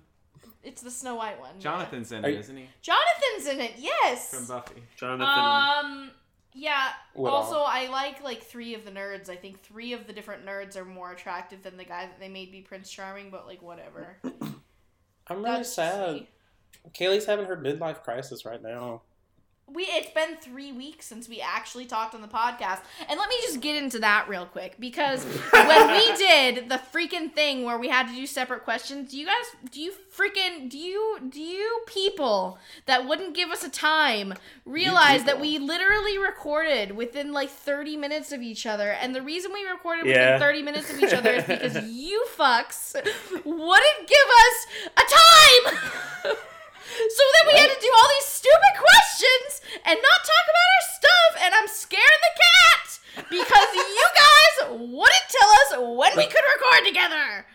It's 0.62 0.80
the 0.80 0.92
Snow 0.92 1.16
White 1.16 1.40
one. 1.40 1.56
yeah. 1.56 1.60
Jonathan's 1.62 2.12
in 2.12 2.24
Are 2.24 2.28
it, 2.28 2.34
you- 2.34 2.38
isn't 2.38 2.56
he? 2.56 2.68
Jonathan's 2.82 3.46
in 3.48 3.60
it. 3.62 3.72
Yes. 3.78 4.32
From 4.32 4.46
Buffy. 4.46 4.82
Jonathan. 4.94 5.26
Um. 5.26 6.10
Yeah. 6.54 6.90
What 7.14 7.32
also, 7.32 7.56
all? 7.56 7.66
I 7.66 7.88
like 7.88 8.22
like 8.22 8.44
three 8.44 8.74
of 8.76 8.84
the 8.84 8.92
nerds. 8.92 9.28
I 9.28 9.34
think 9.34 9.60
three 9.64 9.92
of 9.92 10.06
the 10.06 10.12
different 10.12 10.46
nerds 10.46 10.76
are 10.76 10.84
more 10.84 11.10
attractive 11.10 11.64
than 11.64 11.76
the 11.76 11.84
guy 11.84 12.06
that 12.06 12.20
they 12.20 12.28
made 12.28 12.52
be 12.52 12.60
Prince 12.60 12.88
Charming. 12.92 13.30
But 13.32 13.48
like, 13.48 13.60
whatever. 13.60 14.18
I'm 15.26 15.42
really 15.42 15.58
That's 15.58 15.72
sad. 15.72 16.26
Kaylee's 16.90 17.26
having 17.26 17.46
her 17.46 17.56
midlife 17.56 18.02
crisis 18.02 18.44
right 18.44 18.62
now. 18.62 19.02
We 19.72 19.84
it's 19.84 20.10
been 20.10 20.36
three 20.36 20.70
weeks 20.70 21.06
since 21.06 21.30
we 21.30 21.40
actually 21.40 21.86
talked 21.86 22.14
on 22.14 22.20
the 22.20 22.28
podcast, 22.28 22.80
and 23.08 23.18
let 23.18 23.28
me 23.28 23.36
just 23.42 23.60
get 23.60 23.74
into 23.82 23.98
that 24.00 24.28
real 24.28 24.44
quick 24.44 24.76
because 24.78 25.24
when 25.50 25.92
we 25.92 26.14
did 26.16 26.68
the 26.68 26.78
freaking 26.92 27.32
thing 27.32 27.62
where 27.64 27.78
we 27.78 27.88
had 27.88 28.06
to 28.08 28.14
do 28.14 28.26
separate 28.26 28.64
questions, 28.64 29.10
do 29.12 29.18
you 29.18 29.24
guys, 29.24 29.44
do 29.70 29.80
you 29.80 29.94
freaking, 30.14 30.68
do 30.68 30.76
you, 30.76 31.18
do 31.30 31.40
you 31.40 31.80
people 31.86 32.58
that 32.84 33.08
wouldn't 33.08 33.34
give 33.34 33.48
us 33.50 33.64
a 33.64 33.70
time 33.70 34.34
realize 34.66 35.24
that 35.24 35.40
we 35.40 35.58
literally 35.58 36.18
recorded 36.18 36.92
within 36.94 37.32
like 37.32 37.48
thirty 37.48 37.96
minutes 37.96 38.30
of 38.30 38.42
each 38.42 38.66
other, 38.66 38.90
and 38.90 39.14
the 39.14 39.22
reason 39.22 39.52
we 39.54 39.64
recorded 39.64 40.04
Yeah. 40.04 40.34
within 40.34 40.40
thirty 40.40 40.62
minutes 40.62 40.90
of 40.92 41.00
each 41.02 41.14
other 41.14 41.30
is 41.30 41.44
because 41.44 41.88
you 41.88 42.26
fucks 42.36 42.94
wouldn't 43.44 44.08
give 44.08 44.28
us 44.36 44.66
a 44.98 45.02
time. 46.30 46.36
So 46.82 47.22
then 47.34 47.54
we 47.54 47.60
had 47.60 47.70
to 47.70 47.80
do 47.80 47.90
all 47.94 48.08
these 48.18 48.30
stupid 48.30 48.74
questions 48.76 49.62
and 49.86 49.98
not 50.00 50.20
talk 50.22 50.46
about 50.50 50.68
our 50.74 50.84
stuff, 50.96 51.32
and 51.44 51.54
I'm 51.54 51.68
scared 51.68 52.20
the 52.22 52.34
cat 52.42 52.86
because 53.30 53.68
you 53.74 54.06
guys 54.14 54.54
wouldn't 54.70 55.28
tell 55.30 55.50
us 55.50 55.70
when 55.98 56.16
we 56.16 56.26
could 56.26 56.44
record 56.44 56.86
together. 56.86 57.46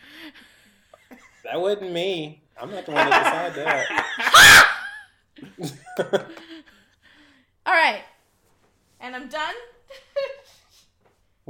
That 1.43 1.61
wasn't 1.61 1.91
me. 1.91 2.41
I'm 2.59 2.71
not 2.71 2.85
the 2.85 2.91
one 2.91 3.09
that 3.09 3.53
decided 3.55 3.65
that. 5.97 6.25
All 7.65 7.73
right, 7.73 8.01
and 8.99 9.15
I'm 9.15 9.29
done. 9.29 9.55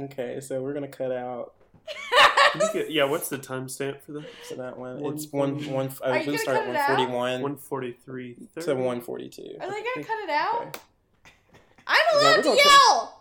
okay, 0.00 0.40
so 0.40 0.62
we're 0.62 0.74
gonna 0.74 0.88
cut 0.88 1.12
out 1.12 1.54
get- 2.72 2.90
yeah, 2.90 3.04
what's 3.04 3.28
the 3.28 3.38
timestamp 3.38 4.02
for 4.02 4.12
that? 4.12 4.26
so 4.44 4.54
that 4.56 4.78
one. 4.78 5.00
One 5.00 5.14
It's 5.14 5.26
one 5.32 5.54
forty- 5.60 5.70
one. 5.70 5.90
Are 6.02 6.12
I 6.12 6.18
you 6.20 6.26
will 6.26 6.32
gonna 6.32 6.38
start 6.38 6.56
cut 6.58 6.66
at 6.68 6.70
it 6.70 6.76
out? 6.76 6.88
one 6.88 6.96
forty 6.98 7.12
one 7.12 7.42
143. 7.42 8.36
to 8.60 8.74
one 8.74 9.00
forty 9.00 9.28
two. 9.28 9.56
Are 9.60 9.70
they 9.70 9.82
gonna 9.82 10.04
cut 10.06 10.18
it 10.20 10.30
out? 10.30 10.60
Okay. 10.68 10.80
I'm 11.86 11.96
Yeah, 12.12 12.18
allowed 12.20 12.30
we're 12.30 12.36
to 12.36 12.42
gonna 12.42 12.56
cut- 12.62 12.66
yell. 12.66 13.14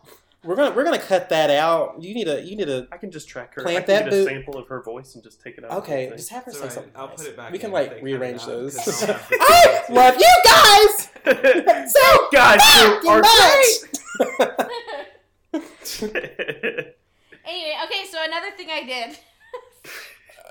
We're 0.44 0.56
gonna 0.56 0.76
we're 0.76 0.84
gonna 0.86 1.00
cut 1.00 1.30
that 1.30 1.50
out. 1.50 2.02
You 2.02 2.14
need 2.14 2.28
a 2.28 2.42
you 2.42 2.56
need 2.56 2.70
a 2.70 2.88
I 2.92 2.98
can 2.98 3.12
just 3.12 3.28
track 3.28 3.54
her. 3.56 3.64
Plant 3.64 3.78
I 3.78 3.82
can 3.82 3.88
that 3.96 4.04
get 4.06 4.14
a 4.14 4.16
boot. 4.18 4.28
sample 4.28 4.58
of 4.58 4.68
her 4.68 4.82
voice 4.82 5.16
and 5.16 5.24
just 5.24 5.42
take 5.42 5.58
it 5.58 5.66
out. 5.66 5.72
okay. 5.80 6.10
Just 6.16 6.30
have 6.30 6.44
her 6.46 6.52
say 6.52 6.58
alright, 6.60 6.72
something. 6.74 6.92
I'll 6.96 7.08
nice. 7.08 7.18
put 7.18 7.28
it 7.28 7.36
back 7.38 7.52
We 7.52 7.58
can 7.60 7.72
like 7.72 7.88
if 7.88 7.90
they 7.94 7.96
cut 8.00 8.04
rearrange 8.06 8.42
it 8.44 8.44
out, 8.44 8.48
those. 8.48 8.76
'cause 8.76 9.04
I'll 9.04 9.14
have 9.16 9.28
to 9.30 9.38
I 9.42 9.84
do 9.88 9.94
love 9.94 10.16
you 10.18 10.34
guys 10.46 11.10
so 11.92 12.28
Guys, 12.32 12.62
who 12.64 13.02
fucking 13.02 13.10
are 13.10 13.22
much. 15.62 16.86
Anyway, 17.48 17.74
okay, 17.86 18.06
so 18.12 18.18
another 18.24 18.52
thing 18.52 18.68
I 18.70 18.84
did. 18.84 19.18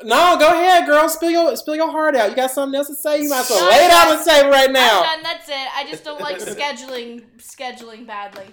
no, 0.05 0.39
go 0.39 0.49
ahead, 0.49 0.87
girl. 0.87 1.09
Spill 1.09 1.31
your 1.31 1.57
spill 1.57 1.77
your 1.77 1.91
heart 1.91 2.17
out. 2.17 2.31
You 2.31 2.37
got 2.37 2.51
something 2.51 2.77
else 2.77 2.89
to 2.89 2.95
say? 2.95 3.23
You 3.23 3.29
might 3.29 3.41
as 3.41 3.51
well 3.51 3.71
lay 3.71 3.85
it 3.85 3.91
out 3.91 4.09
on 4.09 4.19
the 4.19 4.25
table 4.25 4.51
right 4.51 4.71
now. 4.71 5.03
I'm 5.03 5.17
done. 5.17 5.23
That's 5.23 5.49
it. 5.49 5.69
I 5.75 5.85
just 5.89 6.05
don't 6.05 6.21
like 6.21 6.39
scheduling 6.39 7.25
scheduling 7.39 8.07
badly. 8.07 8.47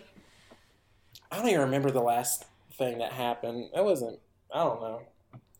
I 1.31 1.37
don't 1.37 1.47
even 1.47 1.61
remember 1.61 1.89
the 1.89 2.01
last 2.01 2.45
thing 2.77 2.99
that 2.99 3.13
happened. 3.13 3.69
It 3.75 3.83
wasn't. 3.83 4.19
I 4.53 4.63
don't 4.63 4.81
know. 4.81 5.01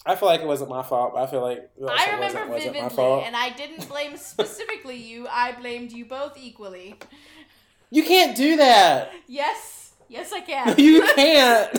I 0.05 0.15
feel 0.15 0.27
like 0.27 0.41
it 0.41 0.47
wasn't 0.47 0.69
my 0.69 0.83
fault, 0.83 1.13
but 1.13 1.23
I 1.23 1.27
feel 1.27 1.41
like 1.41 1.69
I 1.87 2.11
remember 2.15 2.47
wasn't, 2.47 2.73
vividly, 2.73 3.21
and 3.23 3.35
I 3.37 3.51
didn't 3.51 3.87
blame 3.87 4.17
specifically 4.17 4.97
you. 4.97 5.27
I 5.29 5.53
blamed 5.53 5.93
you 5.93 6.03
both 6.05 6.37
equally. 6.37 6.95
You 7.89 8.03
can't 8.03 8.35
do 8.35 8.57
that. 8.57 9.11
Yes, 9.27 9.93
yes, 10.09 10.33
I 10.33 10.41
can. 10.41 10.75
you 10.77 11.07
can't. 11.15 11.71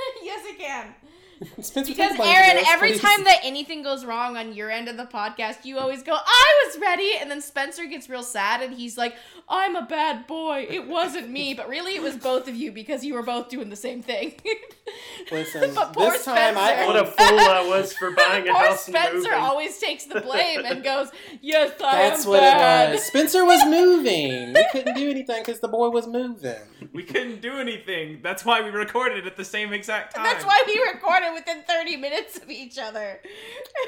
yes, 0.22 0.44
I 0.46 0.54
can. 0.58 0.94
Spencer, 1.60 1.92
Because 1.92 2.08
take 2.10 2.16
blame 2.18 2.34
for 2.34 2.42
Aaron, 2.42 2.64
every 2.68 2.90
please. 2.92 3.00
time 3.00 3.24
that 3.24 3.38
anything 3.42 3.82
goes 3.82 4.04
wrong 4.04 4.36
on 4.36 4.52
your 4.52 4.70
end 4.70 4.88
of 4.88 4.96
the 4.98 5.04
podcast, 5.06 5.64
you 5.64 5.78
always 5.78 6.02
go, 6.02 6.12
"I 6.14 6.64
was 6.66 6.78
ready," 6.80 7.12
and 7.18 7.30
then 7.30 7.40
Spencer 7.40 7.86
gets 7.86 8.08
real 8.10 8.22
sad, 8.22 8.60
and 8.62 8.74
he's 8.74 8.98
like, 8.98 9.14
"I'm 9.48 9.74
a 9.74 9.82
bad 9.82 10.26
boy. 10.26 10.66
It 10.68 10.86
wasn't 10.86 11.30
me, 11.30 11.54
but 11.54 11.68
really, 11.68 11.94
it 11.94 12.02
was 12.02 12.16
both 12.16 12.46
of 12.46 12.54
you 12.54 12.72
because 12.72 13.04
you 13.04 13.14
were 13.14 13.22
both 13.22 13.48
doing 13.48 13.70
the 13.70 13.76
same 13.76 14.02
thing." 14.02 14.34
Listen, 15.30 15.72
But 15.74 15.92
poor 15.92 16.10
this 16.12 16.24
time 16.24 16.58
I 16.58 16.72
Spencer. 16.72 16.86
what 16.86 16.96
a 16.96 17.06
fool 17.06 17.38
I 17.40 17.66
was 17.68 17.92
for 17.92 18.10
buying 18.16 18.48
a 18.48 18.52
Poor 18.52 18.66
house 18.66 18.86
Spencer 18.86 19.12
moving. 19.14 19.32
always 19.32 19.78
takes 19.78 20.04
the 20.04 20.20
blame 20.20 20.64
and 20.64 20.82
goes, 20.82 21.08
"Yes, 21.40 21.72
I 21.82 22.08
That's 22.10 22.24
am 22.24 22.30
what 22.30 22.40
bad." 22.40 22.88
it 22.90 22.92
was. 22.94 23.04
Spencer 23.04 23.44
was 23.44 23.64
moving. 23.66 24.52
We 24.52 24.66
couldn't 24.72 24.94
do 24.96 25.08
anything 25.10 25.42
because 25.42 25.60
the 25.60 25.68
boy 25.68 25.88
was 25.90 26.06
moving. 26.06 26.56
We 26.92 27.04
couldn't 27.04 27.40
do 27.40 27.52
anything. 27.58 28.20
That's 28.22 28.44
why 28.44 28.60
we 28.62 28.70
recorded 28.70 29.26
at 29.26 29.36
the 29.36 29.44
same 29.44 29.72
exact 29.72 30.14
time. 30.16 30.24
That's 30.24 30.44
why 30.44 30.62
we 30.66 30.80
recorded 30.92 31.29
within 31.34 31.62
30 31.62 31.96
minutes 31.96 32.36
of 32.38 32.50
each 32.50 32.78
other. 32.78 33.20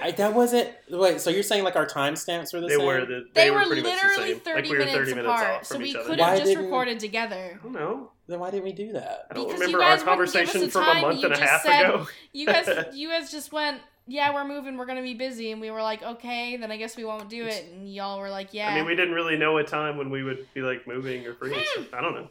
I, 0.01 0.10
that 0.12 0.35
wasn't. 0.35 0.70
Wait, 0.90 1.20
so 1.20 1.31
you're 1.31 1.43
saying 1.43 1.64
like 1.64 1.77
our 1.77 1.86
timestamps 1.86 2.52
were 2.52 2.60
the 2.60 2.69
They 2.69 2.77
same? 2.77 2.86
were 2.86 3.01
the. 3.06 3.24
They, 3.35 3.44
They, 3.44 3.51
were, 3.51 3.64
pretty 3.64 3.82
much 3.82 4.01
the 4.02 4.09
same. 4.16 4.40
30 4.40 4.60
like 4.62 4.70
we 4.70 4.78
were 4.78 4.85
30 4.85 5.10
minutes 5.14 5.19
apart, 5.28 5.51
off 5.60 5.64
so 5.66 5.78
we 5.78 5.85
each 5.90 5.97
could 5.97 6.05
other. 6.06 6.16
Why 6.19 6.28
have 6.31 6.39
just 6.39 6.48
didn't- 6.51 6.64
recorded 6.64 6.97
I 6.97 7.01
together. 7.01 7.60
don't 7.62 7.73
know. 7.73 8.10
Then 8.28 8.39
why 8.40 8.51
didn't 8.51 8.64
we 8.64 8.73
do 8.73 8.93
that? 8.93 9.27
I 9.31 9.35
don't 9.35 9.47
Because 9.47 9.60
remember 9.60 9.78
you 9.78 9.85
our 9.85 9.90
guys 9.97 10.05
wouldn't 10.05 10.23
us 10.28 10.32
conversation 10.32 10.62
a 10.62 10.69
from 10.70 10.85
time, 10.85 10.97
a 10.98 11.01
month 11.09 11.19
you 11.20 11.24
and 11.27 11.35
a 11.35 11.36
just 11.36 11.51
half 11.51 11.62
said- 11.62 11.85
ago. 11.86 12.06
You 12.32 12.47
guys, 12.47 12.69
you 12.94 13.09
guys 13.09 13.31
just 13.32 13.52
went, 13.52 13.81
yeah, 14.06 14.32
we're 14.32 14.47
moving, 14.47 14.77
we're 14.78 14.86
gonna 14.86 15.02
be 15.02 15.14
busy, 15.14 15.51
and 15.52 15.60
we 15.60 15.70
were 15.70 15.82
like, 15.82 16.02
okay, 16.02 16.56
then 16.56 16.70
I 16.70 16.77
guess 16.77 16.97
we 16.97 17.05
won't 17.05 17.28
do 17.28 17.44
it, 17.47 17.66
and 17.73 17.93
y'all 17.93 18.19
were 18.20 18.31
like, 18.31 18.55
yeah. 18.55 18.69
I 18.70 18.74
mean, 18.77 18.86
we 18.86 18.94
didn't 18.97 19.14
really 19.14 19.36
know 19.36 19.59
a 19.59 19.64
time 19.64 19.97
when 19.97 20.09
we 20.10 20.23
would 20.23 20.47
be 20.55 20.60
like 20.62 20.86
moving 20.86 21.27
or 21.27 21.35
free. 21.35 21.55
and 21.55 21.64
stuff. 21.66 21.86
I 21.94 22.01
don't 22.01 22.14
know. 22.14 22.28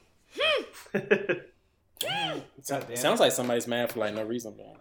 So- 0.91 1.39
God 2.69 2.81
damn 2.87 2.91
it. 2.91 2.97
sounds 2.97 3.19
like 3.19 3.31
somebody's 3.31 3.67
mad 3.67 3.91
for 3.91 3.99
like 3.99 4.13
no 4.15 4.23
reason. 4.23 4.55
but- 4.57 4.77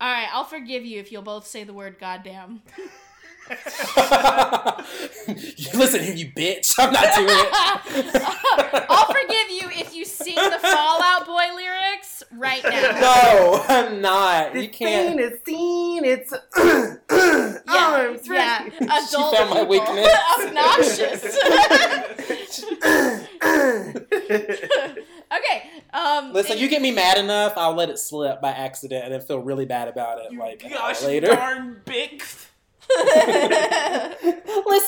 All 0.00 0.08
right, 0.08 0.28
I'll 0.32 0.44
forgive 0.44 0.84
you 0.84 1.00
if 1.00 1.10
you'll 1.10 1.22
both 1.22 1.46
say 1.46 1.64
the 1.64 1.72
word 1.72 1.98
goddamn. 1.98 2.62
Listen 5.74 6.02
here, 6.04 6.14
you 6.14 6.30
bitch. 6.30 6.74
I'm 6.78 6.92
not 6.92 7.14
doing 7.16 7.28
it. 7.30 7.48
I'll 8.90 9.06
forgive 9.06 9.50
you 9.50 9.80
if 9.80 9.94
you 9.96 10.04
sing 10.04 10.34
the 10.36 10.58
Fall 10.60 11.02
Out 11.02 11.26
Boy 11.26 11.46
lyrics 11.56 12.22
right 12.32 12.62
now. 12.62 13.00
No, 13.00 13.64
I'm 13.68 14.00
not. 14.00 14.54
You 14.54 14.68
can't. 14.68 15.18
It's 15.18 15.44
seen. 15.44 16.04
It's. 16.08 16.32
Yeah, 17.68 18.16
yeah. 18.24 18.68
Adult 18.80 19.36
found 19.36 19.50
my 19.50 19.56
people. 19.56 19.66
weakness. 19.66 20.08
Obnoxious. 20.40 21.38
okay. 25.32 25.70
Um. 25.92 26.32
Listen, 26.32 26.52
and- 26.52 26.60
you 26.60 26.68
get 26.68 26.82
me 26.82 26.90
mad 26.92 27.18
enough, 27.18 27.52
I'll 27.56 27.74
let 27.74 27.90
it 27.90 27.98
slip 27.98 28.40
by 28.40 28.50
accident 28.50 29.04
and 29.04 29.12
then 29.12 29.20
feel 29.20 29.40
really 29.40 29.66
bad 29.66 29.88
about 29.88 30.18
it. 30.20 30.30
You 30.32 30.38
like 30.38 30.62
gosh 30.68 31.02
later. 31.02 31.28
darn 31.28 31.80
big. 31.84 32.22
Listen 32.96 33.26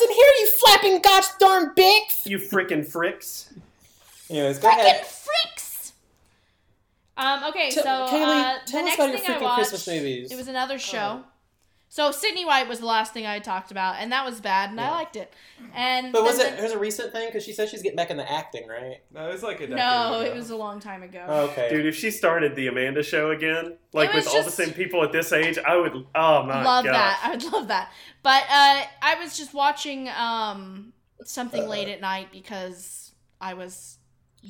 here, 0.09 0.33
you 0.39 0.49
flapping 0.65 1.01
gosh 1.03 1.27
darn 1.39 1.75
bix. 1.75 2.25
you 2.27 2.39
freaking 2.39 2.87
fricks. 2.91 3.53
Anyways, 4.31 4.59
go 4.59 4.69
Frickin' 4.69 4.79
ahead. 4.79 5.05
fricks. 5.05 5.93
Um. 7.17 7.45
Okay. 7.51 7.71
Tell- 7.71 7.83
so 8.09 8.15
Kaylee, 8.15 8.43
uh, 8.43 8.59
tell 8.67 8.83
the 8.85 8.91
us 8.91 8.91
next 8.91 8.95
about 8.95 9.09
your 9.11 9.19
thing 9.19 9.31
I 9.31 9.35
freaking 9.39 9.43
watched, 9.43 9.57
Christmas 9.71 9.87
movies. 9.89 10.33
It 10.33 10.37
was 10.37 10.49
another 10.49 10.79
show. 10.79 11.23
So 11.93 12.13
Sydney 12.13 12.45
White 12.45 12.69
was 12.69 12.79
the 12.79 12.87
last 12.87 13.13
thing 13.13 13.27
I 13.27 13.41
talked 13.41 13.73
about, 13.73 13.97
and 13.99 14.13
that 14.13 14.25
was 14.25 14.41
bad, 14.41 14.71
and 14.71 14.81
I 14.81 14.93
liked 14.93 15.17
it. 15.17 15.33
And 15.75 16.13
But 16.13 16.23
was 16.23 16.39
then 16.39 16.53
it 16.55 16.57
the- 16.59 16.63
was 16.63 16.71
a 16.73 16.79
recent 16.79 17.11
thing? 17.13 17.27
Because 17.27 17.45
she 17.45 17.53
said 17.53 17.69
she's 17.69 17.83
getting 17.83 17.97
back 17.97 18.11
into 18.11 18.31
acting, 18.31 18.69
right? 18.69 19.01
No, 19.13 19.29
it 19.29 19.33
was 19.33 19.43
like 19.43 19.61
a 19.61 19.67
No, 19.67 19.75
ago. 19.75 20.21
it 20.25 20.33
was 20.33 20.51
a 20.51 20.57
long 20.57 20.79
time 20.79 21.03
ago. 21.03 21.25
Oh, 21.29 21.41
okay. 21.47 21.69
Dude, 21.69 21.87
if 21.87 21.97
she 21.97 22.13
started 22.13 22.55
the 22.55 22.69
Amanda 22.69 23.03
show 23.03 23.33
again, 23.33 23.77
like 23.93 24.15
with 24.15 24.25
was 24.25 24.33
all 24.33 24.45
the 24.45 24.53
same 24.53 24.73
people 24.73 25.03
at 25.03 25.11
this 25.11 25.33
age, 25.33 25.59
I 25.59 25.77
would. 25.77 25.93
Oh 26.15 26.43
my 26.45 26.53
god, 26.53 26.65
love 26.65 26.85
god. 26.85 26.95
that. 26.95 27.21
I 27.25 27.31
would 27.33 27.43
love 27.53 27.67
that. 27.69 27.91
But 28.23 28.45
uh, 28.45 28.83
I 29.03 29.17
was 29.21 29.37
just 29.37 29.53
watching 29.53 30.09
um, 30.11 30.93
something 31.25 31.67
late 31.69 31.89
at 31.89 32.01
night 32.01 32.29
because 32.31 33.11
I 33.41 33.55
was 33.55 33.99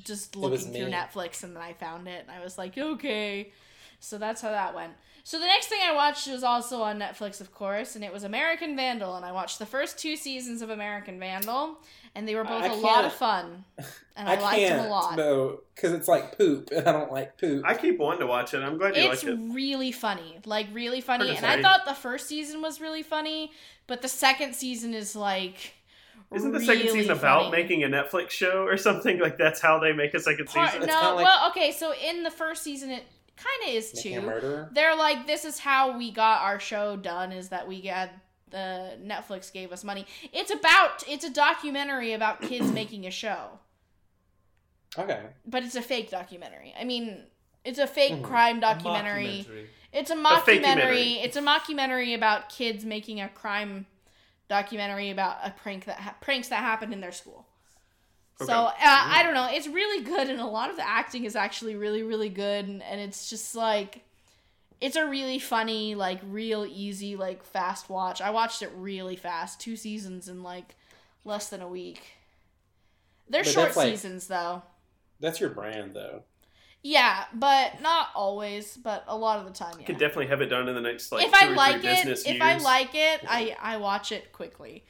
just 0.05 0.37
was 0.37 0.67
looking 0.67 0.75
through 0.79 0.91
me. 0.91 0.93
Netflix 0.93 1.43
and 1.43 1.57
then 1.57 1.63
I 1.63 1.73
found 1.73 2.07
it 2.07 2.21
and 2.21 2.31
I 2.31 2.45
was 2.45 2.59
like, 2.59 2.77
okay. 2.77 3.51
So 3.99 4.19
that's 4.19 4.43
how 4.43 4.51
that 4.51 4.75
went. 4.75 4.93
So 5.25 5.39
the 5.39 5.47
next 5.47 5.67
thing 5.67 5.79
I 5.85 5.95
watched 5.95 6.27
was 6.29 6.43
also 6.43 6.83
on 6.83 6.99
Netflix, 6.99 7.41
of 7.41 7.53
course, 7.55 7.95
and 7.95 8.05
it 8.05 8.13
was 8.13 8.25
American 8.25 8.75
Vandal, 8.77 9.17
and 9.17 9.25
I 9.25 9.33
watched 9.33 9.59
the 9.59 9.67
first 9.67 9.99
two 9.99 10.17
seasons 10.17 10.63
of 10.63 10.71
American 10.71 11.19
Vandal, 11.21 11.79
and 12.15 12.27
they 12.27 12.35
were 12.35 12.45
both 12.45 12.63
I 12.63 12.69
a 12.69 12.75
lot 12.75 13.05
of 13.05 13.13
fun, 13.13 13.65
and 14.17 14.29
I 14.29 14.35
I, 14.35 14.41
liked 14.41 14.57
can't 14.59 14.77
them 14.77 14.87
a 14.87 14.89
lot. 14.89 15.17
though, 15.17 15.61
because 15.75 15.93
it's 15.93 16.09
like 16.09 16.37
poop, 16.37 16.71
and 16.73 16.87
I 16.87 16.93
don't 16.93 17.13
like 17.13 17.39
poop. 17.39 17.65
I 17.67 17.75
keep 17.75 17.99
wanting 17.99 18.21
to 18.21 18.27
watch 18.27 18.55
it. 18.55 18.63
I'm 18.63 18.79
glad 18.79 18.97
you 18.97 19.03
It's 19.03 19.23
like 19.25 19.33
it. 19.33 19.39
It's 19.39 19.55
really 19.55 19.93
funny, 19.93 20.39
like 20.45 20.67
really 20.73 21.01
funny. 21.01 21.29
And 21.29 21.39
it's 21.39 21.43
I 21.43 21.61
thought 21.63 21.85
the 21.87 21.95
first 21.95 22.27
season 22.27 22.63
was 22.63 22.81
really 22.81 23.03
funny, 23.03 23.53
but 23.87 24.03
the 24.03 24.09
second 24.09 24.55
season 24.55 24.95
is 24.95 25.15
like. 25.15 25.75
Isn't 26.33 26.53
the 26.53 26.61
second 26.61 26.91
season 26.91 27.11
about 27.11 27.47
funny. 27.51 27.63
making 27.63 27.83
a 27.83 27.89
Netflix 27.89 28.31
show 28.31 28.63
or 28.65 28.77
something? 28.77 29.19
Like 29.19 29.37
that's 29.37 29.61
how 29.61 29.81
they 29.81 29.93
make 29.93 30.15
a 30.15 30.21
second 30.21 30.47
Part- 30.47 30.71
season. 30.71 30.87
No, 30.87 30.95
kinda 30.95 31.15
like- 31.15 31.25
well, 31.25 31.51
okay, 31.51 31.73
so 31.73 31.93
in 31.93 32.23
the 32.23 32.31
first 32.31 32.63
season, 32.63 32.91
it 32.91 33.05
kind 33.43 33.69
of 33.71 33.75
is 33.75 33.93
Making 33.95 34.17
a 34.17 34.21
too. 34.21 34.27
murderer. 34.27 34.71
They're 34.73 34.97
like, 34.97 35.27
this 35.27 35.45
is 35.45 35.59
how 35.59 35.97
we 35.97 36.11
got 36.11 36.43
our 36.43 36.61
show 36.61 36.97
done. 36.97 37.33
Is 37.33 37.49
that 37.49 37.67
we 37.67 37.81
got 37.83 38.11
the 38.51 38.99
Netflix 39.03 39.53
gave 39.53 39.73
us 39.73 39.85
money. 39.85 40.07
It's 40.33 40.53
about 40.53 41.03
it's 41.09 41.25
a 41.25 41.31
documentary 41.31 42.13
about 42.13 42.41
kids 42.43 42.71
making 42.81 43.07
a 43.07 43.11
show, 43.11 43.59
Okay. 44.99 45.21
but 45.47 45.63
it's 45.63 45.77
a 45.77 45.83
fake 45.83 46.11
documentary. 46.11 46.75
I 46.79 46.85
mean, 46.85 47.25
it's 47.65 47.79
a 47.79 47.87
fake 47.87 48.15
Mhm. 48.15 48.25
crime 48.25 48.61
documentary. 48.61 49.47
Mockumentary. 49.49 49.67
It's 49.93 50.11
a 50.11 50.15
fakecumentary. 50.15 50.23
mockumentary. 50.25 51.25
It's 51.25 51.37
a 51.37 51.41
mockumentary 51.43 52.15
about 52.15 52.49
kids 52.49 52.85
making 52.85 53.21
a 53.21 53.29
crime 53.29 53.87
documentary 54.49 55.11
about 55.11 55.39
a 55.45 55.51
prank 55.51 55.85
that 55.85 55.97
ha- 56.01 56.17
pranks 56.21 56.49
that 56.49 56.57
happened 56.61 56.93
in 56.93 57.01
their 57.01 57.13
school. 57.13 57.47
So 58.47 58.69
Okay. 58.69 58.85
uh, 58.85 59.05
I 59.07 59.23
don't 59.23 59.35
know. 59.35 59.49
It's 59.51 59.69
really 59.69 60.03
good, 60.05 60.29
and 60.31 60.41
a 60.41 60.47
lot 60.47 60.71
of 60.71 60.77
the 60.77 60.87
acting 60.89 61.25
is 61.25 61.37
actually 61.37 61.77
really, 61.77 62.03
really 62.03 62.29
good, 62.31 62.67
and, 62.67 62.83
and 62.83 63.01
it's 63.01 63.29
just 63.31 63.55
like, 63.55 64.03
it's 64.81 64.97
a 64.97 65.07
really 65.07 65.39
funny, 65.39 65.95
like 65.95 66.21
real 66.29 66.65
easy, 66.65 67.17
like 67.17 67.43
fast 67.45 67.89
watch. 67.91 68.21
I 68.21 68.31
watched 68.31 68.63
it 68.63 68.71
really 68.75 69.17
fast, 69.17 69.61
two 69.61 69.77
seasons 69.77 70.29
in 70.29 70.43
like 70.43 70.75
less 71.25 71.49
than 71.51 71.61
a 71.61 71.69
week. 71.69 72.03
They're 73.29 73.45
But 73.45 73.53
short 73.53 73.77
like- 73.77 73.89
seasons 73.91 74.27
though. 74.27 74.63
That's 75.21 75.39
your 75.39 75.51
brand, 75.51 75.95
though. 75.95 76.23
Yeah, 76.83 77.25
but 77.35 77.83
not 77.83 78.09
always, 78.15 78.79
but 78.79 79.05
a 79.07 79.15
lot 79.15 79.39
of 79.39 79.45
the 79.45 79.53
time, 79.53 79.75
yeah. 79.79 79.85
Could 79.85 79.99
definitely 79.99 80.29
have 80.29 80.41
it 80.41 80.47
done 80.47 80.67
in 80.67 80.75
the 80.75 80.81
next 80.81 81.13
like 81.13 81.27
if 81.27 81.31
two 81.33 81.39
I 81.47 81.51
or 81.51 81.55
like 81.55 81.81
three 81.83 81.91
it, 81.91 81.97
business 81.97 82.21
if 82.23 82.29
years. 82.37 82.41
I 82.43 82.57
like 82.57 82.95
it, 82.95 83.21
I 83.29 83.55
I 83.61 83.77
watch 83.77 84.13
it 84.13 84.33
quickly. 84.33 84.87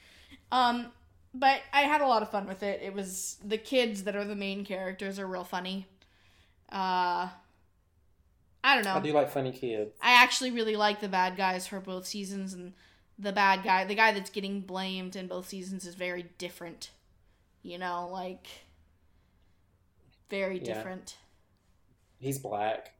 Um, 0.53 0.93
but 1.35 1.61
I 1.73 1.83
had 1.83 2.01
a 2.01 2.07
lot 2.07 2.23
of 2.23 2.31
fun 2.31 2.47
with 2.47 2.63
it. 2.63 2.81
It 2.83 2.95
was 2.95 3.39
the 3.45 3.59
kids 3.59 4.05
that 4.05 4.17
are 4.17 4.25
the 4.25 4.37
main 4.37 4.65
characters 4.65 5.19
are 5.19 5.27
real 5.27 5.45
funny. 5.45 5.87
Uh, 6.71 7.29
I 8.63 8.75
don't 8.75 8.85
know. 8.85 8.95
I 8.95 9.01
do 9.01 9.13
like 9.13 9.31
funny 9.31 9.53
kids. 9.53 9.93
I 10.03 10.23
actually 10.23 10.51
really 10.51 10.77
like 10.77 11.01
the 11.01 11.09
bad 11.09 11.37
guys 11.37 11.67
for 11.67 11.81
both 11.81 12.07
seasons, 12.07 12.53
and 12.53 12.75
the 13.19 13.33
bad 13.33 13.63
guy, 13.65 13.85
the 13.85 13.95
guy 13.95 14.13
that's 14.13 14.31
getting 14.31 14.61
blamed 14.61 15.17
in 15.17 15.27
both 15.29 15.49
seasons, 15.49 15.87
is 15.87 15.95
very 15.95 16.27
different. 16.39 16.91
You 17.63 17.79
know, 17.79 18.09
like 18.11 18.47
very 20.29 20.59
Yeah. 20.59 20.75
different. 20.75 21.17
He's 22.19 22.39
black. 22.39 22.93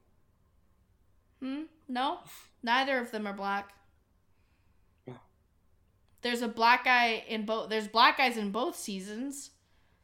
Hmm? 1.39 1.63
No, 1.87 2.19
neither 2.63 2.97
of 2.99 3.11
them 3.11 3.25
are 3.27 3.33
black. 3.33 3.73
There's 6.21 6.41
a 6.41 6.47
black 6.47 6.85
guy 6.85 7.23
in 7.27 7.45
both. 7.45 7.69
There's 7.69 7.87
black 7.87 8.17
guys 8.17 8.37
in 8.37 8.51
both 8.51 8.75
seasons. 8.75 9.51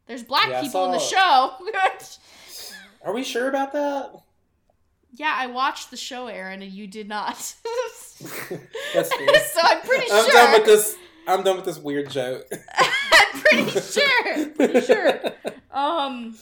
There's 0.07 0.23
black 0.23 0.47
Yeah, 0.49 0.61
people 0.61 0.85
in 0.85 0.91
the 0.91 0.99
show. 0.99 1.53
Are 3.03 3.13
we 3.13 3.23
sure 3.23 3.47
about 3.49 3.73
that? 3.73 4.11
yeah, 5.13 5.33
I 5.35 5.47
watched 5.47 5.89
the 5.91 5.97
show, 5.97 6.27
Aaron, 6.27 6.61
and 6.61 6.71
you 6.71 6.87
did 6.87 7.07
not. 7.07 7.35
That's 7.73 8.13
fair. 8.93 9.39
so 9.51 9.59
I'm 9.63 9.81
pretty 9.81 10.11
I'm 10.11 10.25
sure. 10.25 10.33
done 10.33 10.51
with 10.53 10.65
this. 10.65 10.95
I'm 11.27 11.43
done 11.43 11.55
with 11.57 11.65
this 11.65 11.77
weird 11.79 12.09
joke. 12.09 12.45
I'm 12.77 13.41
pretty 13.41 13.69
sure. 13.81 14.49
Pretty 14.49 14.81
sure. 14.81 15.19
Um, 15.71 16.37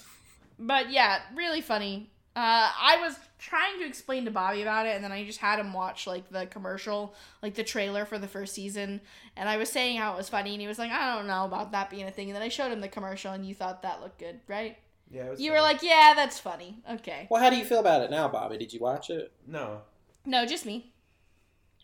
but 0.60 0.92
yeah, 0.92 1.20
really 1.36 1.62
funny. 1.62 2.10
Uh, 2.36 2.40
I 2.80 2.98
was 3.02 3.18
trying 3.46 3.80
to 3.80 3.86
explain 3.86 4.26
to 4.26 4.32
Bobby 4.32 4.64
about 4.64 4.88
it, 4.88 4.96
and 4.96 5.04
then 5.04 5.12
I 5.12 5.24
just 5.24 5.40
had 5.40 5.60
him 5.60 5.72
watch 5.72 6.08
like 6.08 6.30
the 6.32 6.48
commercial, 6.48 7.14
like 7.44 7.54
the 7.54 7.64
trailer 7.64 8.04
for 8.04 8.18
the 8.18 8.28
first 8.28 8.56
season, 8.56 9.02
and 9.38 9.48
I 9.48 9.58
was 9.58 9.70
saying 9.70 9.98
how 9.98 10.14
it 10.14 10.18
was 10.18 10.30
funny, 10.30 10.54
and 10.54 10.62
he 10.62 10.68
was 10.68 10.80
like, 10.80 10.92
"I 10.92 11.16
don't 11.16 11.28
know 11.28 11.46
about 11.46 11.72
that 11.72 11.92
being 11.92 12.08
a 12.08 12.12
thing," 12.12 12.30
and 12.30 12.36
then 12.36 12.42
I 12.42 12.50
showed 12.50 12.72
him 12.72 12.82
the 12.82 12.88
commercial, 12.88 13.34
and 13.34 13.46
you 13.46 13.54
thought 13.54 13.84
that 13.84 14.02
looked 14.02 14.18
good, 14.18 14.40
right? 14.48 14.78
Yeah, 15.12 15.26
it 15.26 15.30
was 15.30 15.40
You 15.40 15.52
were 15.52 15.62
like, 15.62 15.84
"Yeah, 15.84 16.14
that's 16.16 16.40
funny." 16.40 16.82
Okay. 16.90 17.28
Well, 17.30 17.42
how 17.42 17.52
do 17.52 17.58
you 17.58 17.66
feel 17.66 17.80
about 17.80 18.02
it 18.02 18.10
now, 18.10 18.28
Bobby? 18.28 18.58
Did 18.58 18.74
you 18.74 18.80
watch 18.80 19.12
it? 19.12 19.32
no. 19.46 19.82
No, 20.28 20.44
just 20.48 20.66
me. 20.66 20.92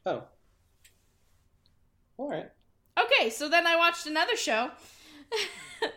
Oh. 0.04 0.24
All 2.18 2.28
right. 2.28 2.50
Okay, 2.98 3.30
so 3.30 3.48
then 3.48 3.68
I 3.68 3.76
watched 3.76 4.08
another 4.08 4.36
show. 4.36 4.72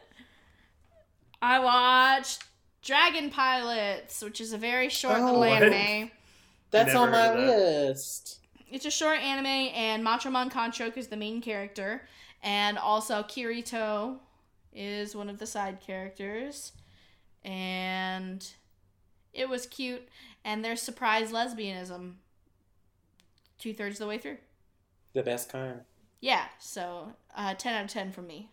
I 1.41 1.59
watched 1.59 2.45
Dragon 2.85 3.31
Pilots, 3.31 4.23
which 4.23 4.41
is 4.41 4.53
a 4.53 4.59
very 4.59 4.89
short 4.89 5.17
Oh, 5.19 5.25
little 5.25 5.41
what? 5.41 5.63
anime. 5.63 6.11
That's 6.71 6.89
Never 6.93 6.99
on 6.99 7.11
my 7.13 7.29
that. 7.29 7.39
list. 7.39 8.41
It's 8.71 8.85
a 8.85 8.91
short 8.91 9.19
anime, 9.21 9.47
and 9.47 10.05
Machoman 10.05 10.51
Kanchok 10.53 10.97
is 10.97 11.07
the 11.09 11.17
main 11.17 11.41
character, 11.41 12.07
and 12.43 12.77
also 12.77 13.23
Kirito 13.23 14.19
is 14.73 15.15
one 15.15 15.29
of 15.31 15.39
the 15.39 15.47
side 15.47 15.81
characters, 15.81 16.73
and 17.45 18.47
it 19.33 19.49
was 19.49 19.67
cute. 19.67 20.07
And 20.45 20.63
there's 20.65 20.83
surprise 20.83 21.31
lesbianism 21.33 22.15
two 23.59 23.73
thirds 23.73 23.95
of 23.97 24.01
the 24.01 24.07
way 24.09 24.19
through. 24.19 24.39
The 25.15 25.23
best 25.23 25.49
kind. 25.51 25.81
Yeah, 26.21 26.45
so 26.59 27.15
uh, 27.37 27.55
ten 27.55 27.75
out 27.75 27.85
of 27.85 27.91
ten 27.91 28.13
from 28.13 28.27
me. 28.27 28.51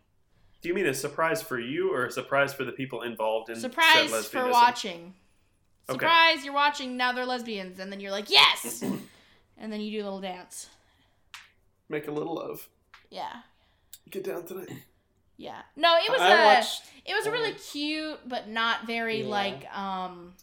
Do 0.62 0.70
you 0.70 0.76
mean 0.76 0.86
a 0.86 0.94
surprise 0.94 1.42
for 1.42 1.60
you 1.60 1.94
or 1.94 2.06
a 2.06 2.12
surprise 2.12 2.54
for 2.54 2.64
the 2.64 2.72
people 2.72 3.02
involved 3.02 3.50
in 3.50 3.56
said 3.56 3.72
Surprise 3.72 4.28
for 4.28 4.40
lesbianism? 4.40 4.52
watching. 4.52 5.14
Okay. 5.90 5.94
Surprise, 5.98 6.46
you're 6.46 6.54
watching. 6.54 6.98
Now 6.98 7.12
they're 7.12 7.26
lesbians, 7.26 7.80
and 7.80 7.92
then 7.92 8.00
you're 8.00 8.12
like, 8.12 8.30
yes, 8.30 8.82
and 9.58 9.74
then 9.74 9.82
you 9.82 9.92
do 10.00 10.04
a 10.04 10.06
little 10.06 10.22
dance. 10.22 10.68
Make 11.90 12.08
a 12.08 12.12
little 12.12 12.36
love. 12.36 12.68
Yeah, 13.10 13.38
Get 14.10 14.24
down 14.24 14.44
tonight. 14.46 14.70
yeah. 15.38 15.62
No, 15.76 15.96
it 15.98 16.10
was 16.12 16.22
I 16.22 16.42
a. 16.42 16.46
watched. 16.56 16.84
It 17.06 17.14
was 17.14 17.26
a 17.26 17.32
really 17.32 17.54
cute, 17.54 18.20
but 18.30 18.48
not 18.48 18.86
very 18.88 19.22
Yeah. 19.24 19.28
like 19.28 19.76
um 19.78 20.34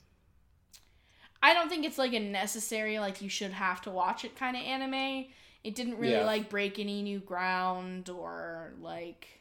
I 1.42 1.54
don't 1.54 1.68
think 1.68 1.84
it's 1.86 1.98
like 1.98 2.12
a 2.14 2.18
necessary 2.20 2.98
like 2.98 3.22
you 3.22 3.28
should 3.28 3.52
have 3.52 3.80
to 3.82 3.90
watch 3.90 4.24
it 4.24 4.36
kind 4.36 4.56
of 4.56 4.62
anime. 4.62 5.26
It 5.64 5.74
didn't 5.74 5.96
really 5.98 6.14
Yeah. 6.14 6.24
like 6.26 6.50
break 6.50 6.78
any 6.78 7.00
new 7.02 7.20
ground 7.20 8.10
or 8.10 8.74
like 8.80 9.37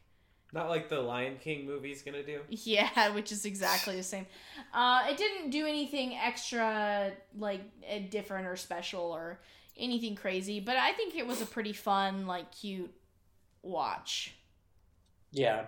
Not 0.57 0.69
like 0.69 0.89
the 0.89 0.99
Lion 0.99 1.37
King 1.39 1.67
movie's 1.67 2.01
gonna 2.01 2.23
do. 2.23 2.41
yeah, 2.49 3.09
which 3.13 3.31
is 3.31 3.45
exactly 3.45 3.95
the 3.95 4.01
same. 4.01 4.25
Uh 4.73 5.03
it 5.07 5.15
didn't 5.15 5.51
do 5.51 5.67
anything 5.67 6.15
extra 6.15 7.11
like 7.37 7.61
eh, 7.85 7.99
different 8.09 8.47
or 8.47 8.55
special 8.55 9.03
or 9.03 9.39
anything 9.77 10.15
crazy, 10.15 10.59
but 10.59 10.75
I 10.75 10.93
think 10.93 11.15
it 11.15 11.27
was 11.27 11.41
a 11.41 11.45
pretty 11.45 11.73
fun 11.73 12.25
like 12.25 12.51
cute 12.51 12.91
watch. 13.61 14.33
Yeah. 15.31 15.65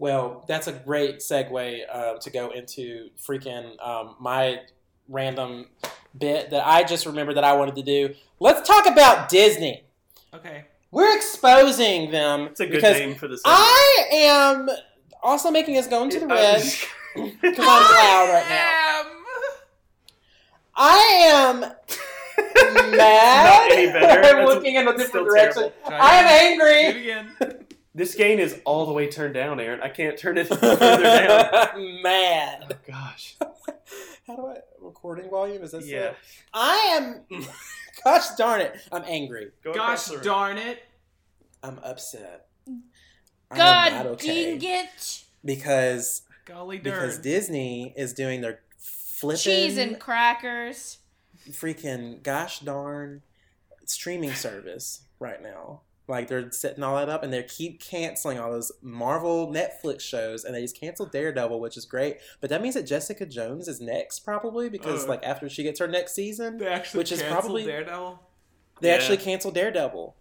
Well, 0.00 0.44
that's 0.48 0.66
a 0.66 0.72
great 0.72 1.18
segue 1.18 1.82
uh, 1.88 2.18
to 2.18 2.30
go 2.30 2.50
into 2.50 3.10
freaking 3.24 3.80
um, 3.84 4.16
my 4.18 4.62
random 5.08 5.66
bit 6.16 6.50
that 6.50 6.66
I 6.66 6.82
just 6.82 7.06
remembered 7.06 7.36
that 7.36 7.44
I 7.44 7.52
wanted 7.52 7.76
to 7.76 7.82
do. 7.82 8.14
Let's 8.40 8.66
talk 8.66 8.86
about 8.86 9.28
Disney. 9.28 9.84
Okay. 10.34 10.64
We're 10.90 11.14
exposing 11.16 12.10
them 12.10 12.42
It's 12.48 12.60
a 12.60 12.66
good 12.66 12.76
because 12.76 12.96
name 12.98 13.14
for 13.14 13.28
this. 13.28 13.42
I 13.44 14.06
am 14.12 14.68
also 15.22 15.50
making 15.50 15.76
us 15.76 15.86
go 15.86 16.02
into 16.02 16.20
the 16.20 16.26
red 16.26 16.62
because 17.14 17.32
I'm 17.44 17.56
loud 17.66 18.30
right 18.32 18.46
now. 18.48 19.02
I 20.80 20.98
am 21.32 21.60
mad. 22.96 23.44
Not 23.68 23.72
any 23.72 23.86
better. 23.92 24.06
I'm 24.22 24.36
That's 24.46 24.54
looking 24.54 24.76
in 24.76 24.86
a 24.88 24.96
different 24.96 25.26
direction. 25.28 25.70
I 25.86 26.14
am 26.16 26.24
again. 26.26 26.58
Do 26.58 26.64
it 26.64 26.70
angry. 26.86 27.02
again. 27.02 27.64
This 27.94 28.14
gain 28.14 28.38
is 28.38 28.60
all 28.64 28.86
the 28.86 28.92
way 28.92 29.08
turned 29.10 29.34
down, 29.34 29.58
Aaron. 29.58 29.80
I 29.82 29.88
can't 29.88 30.16
turn 30.16 30.38
it 30.38 30.46
further 30.46 30.76
down. 30.76 32.00
mad. 32.00 32.66
Oh, 32.70 32.76
gosh. 32.86 33.34
How 34.24 34.36
do 34.36 34.46
I 34.46 34.58
recording 34.80 35.28
volume? 35.28 35.64
Is 35.64 35.72
that 35.72 35.84
Yeah. 35.84 36.12
I 36.54 36.76
am. 37.32 37.44
Gosh 38.04 38.28
darn 38.36 38.60
it! 38.60 38.76
I'm 38.92 39.04
angry. 39.06 39.50
Go 39.64 39.72
Gosh 39.72 39.82
across 39.84 40.06
the 40.08 40.14
room. 40.16 40.24
darn 40.24 40.58
it. 40.58 40.82
I'm 41.62 41.78
upset. 41.82 42.46
God 43.54 43.92
I'm 43.92 43.92
not 43.94 44.06
okay 44.06 44.58
dang 44.58 44.84
it. 44.86 45.24
because 45.44 46.22
Golly 46.44 46.78
darn. 46.78 46.94
because 46.94 47.18
Disney 47.18 47.92
is 47.96 48.12
doing 48.12 48.40
their 48.42 48.60
flipping 48.78 49.38
Cheese 49.40 49.78
and 49.78 49.98
crackers. 49.98 50.98
freaking 51.50 52.22
gosh 52.22 52.60
darn 52.60 53.22
streaming 53.86 54.34
service 54.34 55.02
right 55.18 55.42
now. 55.42 55.80
Like 56.08 56.28
they're 56.28 56.50
setting 56.50 56.82
all 56.82 56.96
that 56.96 57.08
up, 57.10 57.22
and 57.22 57.30
they 57.32 57.42
keep 57.42 57.82
canceling 57.82 58.38
all 58.38 58.50
those 58.50 58.72
Marvel 58.80 59.52
Netflix 59.52 60.00
shows, 60.00 60.44
and 60.44 60.54
they 60.54 60.62
just 60.62 60.78
canceled 60.80 61.12
Daredevil, 61.12 61.60
which 61.60 61.76
is 61.76 61.84
great. 61.84 62.16
But 62.40 62.48
that 62.50 62.62
means 62.62 62.74
that 62.76 62.84
Jessica 62.84 63.26
Jones 63.26 63.68
is 63.68 63.80
next, 63.80 64.20
probably 64.20 64.68
because 64.70 65.04
Oh. 65.04 65.08
like 65.08 65.22
after 65.22 65.48
she 65.50 65.62
gets 65.62 65.78
her 65.80 65.86
next 65.86 66.14
season, 66.14 66.62
actually 66.62 66.98
Which 66.98 67.12
is 67.12 67.20
canceled 67.20 67.40
probably- 67.42 67.64
Daredevil. 67.66 68.20
they 68.80 68.88
Yeah. 68.88 68.94
actually 68.94 69.18
canceled 69.18 69.54
Daredevil. 69.54 70.16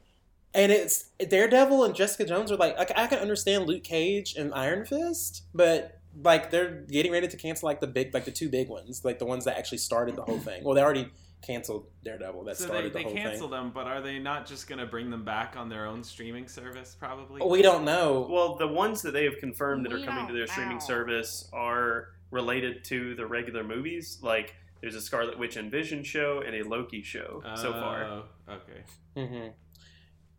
And 0.53 0.71
it's 0.71 1.05
Daredevil 1.25 1.83
and 1.83 1.93
Jessica 1.95 2.25
Jones 2.25 2.51
are 2.51 2.57
like, 2.57 2.77
like 2.77 2.91
I 2.97 3.07
can 3.07 3.19
understand 3.19 3.67
Luke 3.67 3.83
Cage 3.83 4.35
and 4.35 4.53
Iron 4.53 4.85
Fist, 4.85 5.43
but 5.53 5.99
like 6.23 6.49
they're 6.51 6.81
getting 6.89 7.11
ready 7.11 7.27
to 7.27 7.37
cancel 7.37 7.67
like 7.67 7.79
the 7.79 7.85
big 7.87 8.13
like 8.13 8.25
the 8.25 8.31
two 8.31 8.49
big 8.49 8.67
ones, 8.67 9.05
like 9.05 9.19
the 9.19 9.25
ones 9.25 9.45
that 9.45 9.57
actually 9.57 9.77
started 9.77 10.15
the 10.15 10.23
whole 10.23 10.39
thing. 10.39 10.63
Well, 10.63 10.73
they 10.73 10.81
already 10.81 11.09
canceled 11.41 11.85
Daredevil. 12.03 12.43
That 12.45 12.57
So 12.57 12.63
they, 12.63 12.69
started 12.69 12.93
they 12.93 12.99
the 13.03 13.07
whole 13.09 13.15
canceled 13.15 13.51
thing. 13.51 13.59
them, 13.59 13.71
but 13.73 13.87
are 13.87 14.01
they 14.01 14.19
not 14.19 14.45
just 14.45 14.67
going 14.67 14.79
to 14.79 14.85
bring 14.85 15.09
them 15.09 15.23
back 15.23 15.55
on 15.57 15.69
their 15.69 15.85
own 15.85 16.03
streaming 16.03 16.47
service? 16.47 16.95
Probably. 16.99 17.41
We 17.45 17.61
don't 17.61 17.85
know. 17.85 18.27
Well, 18.29 18.55
the 18.55 18.67
ones 18.67 19.01
that 19.03 19.11
they 19.11 19.23
have 19.25 19.37
confirmed 19.39 19.85
that 19.85 19.93
We 19.93 20.01
are 20.01 20.05
coming 20.05 20.27
to 20.27 20.33
don't 20.33 20.37
their 20.37 20.47
streaming 20.47 20.79
service 20.79 21.49
are 21.53 22.09
related 22.31 22.83
to 22.85 23.15
the 23.15 23.25
regular 23.25 23.63
movies. 23.63 24.19
Like 24.21 24.55
there's 24.81 24.95
a 24.95 25.01
Scarlet 25.01 25.39
Witch 25.39 25.55
and 25.57 25.71
Vision 25.71 26.03
show 26.03 26.41
and 26.45 26.55
a 26.55 26.67
Loki 26.67 27.01
show 27.01 27.41
so 27.55 27.71
far. 27.73 28.03
Oh, 28.03 28.23
Okay. 28.49 28.83
hmm 29.15 29.47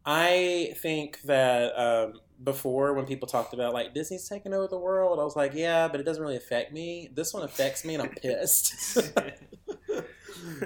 I 0.07 0.75
think 0.81 1.21
that 1.23 1.79
um, 1.79 2.15
before 2.43 2.95
when 2.95 3.05
people 3.05 3.29
talked 3.29 3.53
about 3.53 3.75
like 3.75 3.93
Disney's 3.93 4.27
taking 4.29 4.55
over 4.55 4.67
the 4.67 4.79
world, 4.79 5.19
I 5.19 5.25
was 5.25 5.37
like, 5.37 5.53
yeah, 5.55 5.87
but 5.89 6.01
it 6.01 6.05
doesn't 6.05 6.23
really 6.23 6.37
affect 6.37 6.73
me. 6.73 7.11
This 7.13 7.35
one 7.35 7.43
affects 7.43 7.85
me, 7.85 7.95
and 7.95 8.05
I'm 8.05 8.11
pissed. 8.11 8.75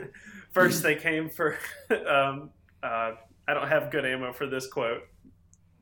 First, 0.53 0.83
they 0.83 0.97
came 0.97 1.29
for. 1.29 1.57
Um, 1.91 2.51
uh, 2.83 3.13
I 3.47 3.55
don't 3.55 3.69
have 3.69 3.91
good 3.91 4.05
ammo 4.07 4.33
for 4.33 4.47
this 4.47 4.67
quote. 4.67 5.03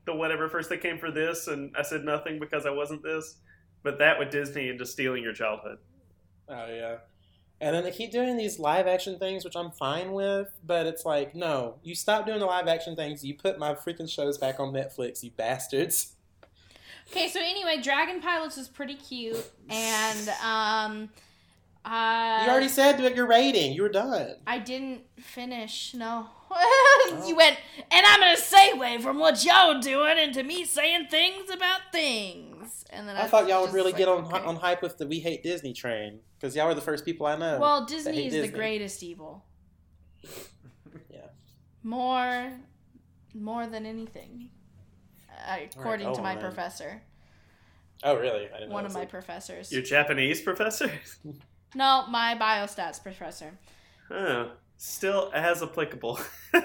The 0.07 0.15
whatever. 0.15 0.49
First, 0.49 0.69
they 0.69 0.77
came 0.77 0.99
for 0.99 1.11
this, 1.11 1.47
and 1.47 1.75
I 1.77 1.83
said 1.83 2.05
nothing 2.05 2.41
because 2.41 2.67
I 2.67 2.71
wasn't 2.71 3.03
this. 3.03 3.37
But 3.83 3.99
that 3.99 4.19
with 4.19 4.31
Disney 4.31 4.69
and 4.69 4.79
just 4.79 4.93
stealing 4.93 5.23
your 5.23 5.33
childhood. 5.33 5.79
Oh 6.49 6.67
yeah. 6.67 6.97
And 7.63 7.75
then 7.75 7.85
they 7.85 7.91
keep 7.91 8.11
doing 8.11 8.37
these 8.37 8.59
live 8.59 8.87
action 8.87 9.19
things, 9.19 9.45
which 9.45 9.55
I'm 9.55 9.71
fine 9.71 10.13
with, 10.13 10.49
but 10.65 10.87
it's 10.87 11.05
like, 11.05 11.35
no, 11.35 11.77
you 11.83 11.95
stop 11.95 12.25
doing 12.25 12.39
the 12.41 12.47
live 12.47 12.67
action 12.69 12.97
things. 12.97 13.23
You 13.23 13.35
put 13.35 13.59
my 13.59 13.75
freaking 13.75 14.11
shows 14.11 14.39
back 14.39 14.59
on 14.59 14.73
Netflix, 14.73 15.23
you 15.23 15.31
bastards. 15.33 16.17
Okay, 17.11 17.29
so 17.29 17.39
anyway, 17.41 17.81
Dragon 17.83 18.23
Pilots 18.23 18.57
was 18.57 18.69
pretty 18.69 18.95
cute, 18.95 19.45
and 19.69 20.29
um, 20.43 21.11
uh, 21.85 22.43
you 22.45 22.51
already 22.51 22.69
said 22.69 22.99
that 22.99 23.17
your 23.17 23.27
rating. 23.27 23.73
You 23.73 23.83
were 23.83 23.89
done. 23.89 24.37
I 24.47 24.59
didn't 24.59 25.03
finish. 25.19 25.95
No, 25.95 26.27
you 27.27 27.35
went, 27.37 27.57
and 27.91 28.07
I'm 28.07 28.21
gonna 28.21 28.37
segue 28.37 29.01
from 29.03 29.19
what 29.19 29.45
y'all 29.45 29.81
doing 29.81 30.19
into 30.19 30.43
me 30.43 30.65
saying 30.65 31.07
things 31.11 31.49
about 31.51 31.81
things, 31.93 32.85
and 32.91 33.09
then 33.09 33.17
I 33.17 33.27
thought 33.27 33.49
y'all 33.49 33.63
would 33.63 33.73
really 33.73 33.93
like, 33.93 33.99
get 33.99 34.09
on 34.09 34.25
okay. 34.27 34.45
on 34.45 34.57
hype 34.57 34.83
with 34.83 34.99
the 34.99 35.07
"We 35.07 35.21
Hate 35.21 35.43
Disney" 35.43 35.73
train 35.73 36.21
because 36.39 36.55
y'all 36.55 36.67
were 36.67 36.75
the 36.75 36.81
first 36.81 37.05
people 37.05 37.27
I 37.27 37.37
know. 37.37 37.59
Well, 37.59 37.87
Disney 37.87 38.25
hate 38.25 38.33
is 38.35 38.51
the 38.51 38.57
greatest 38.57 39.03
evil. 39.03 39.45
Yeah. 41.09 41.27
More, 41.83 42.53
more 43.35 43.67
than 43.67 43.87
anything, 43.87 44.51
uh, 45.49 45.57
according 45.77 46.09
Oh, 46.09 46.15
to 46.15 46.23
my 46.23 46.35
man. 46.35 46.43
professor, 46.43 47.03
Oh, 48.03 48.17
really? 48.17 48.49
I 48.49 48.59
didn't 48.59 48.71
know 48.71 48.75
one 48.75 48.87
of 48.87 48.93
that. 48.93 48.99
my 48.99 49.05
professors. 49.05 49.71
Your 49.71 49.83
Japanese 49.83 50.41
professor? 50.41 50.91
No, 51.75 52.05
my 52.09 52.37
biostats 52.41 53.03
professor. 53.03 53.53
Huh. 54.09 54.49
Still 54.77 55.31
as 55.35 55.63
applicable. 55.63 56.19
no, 56.55 56.63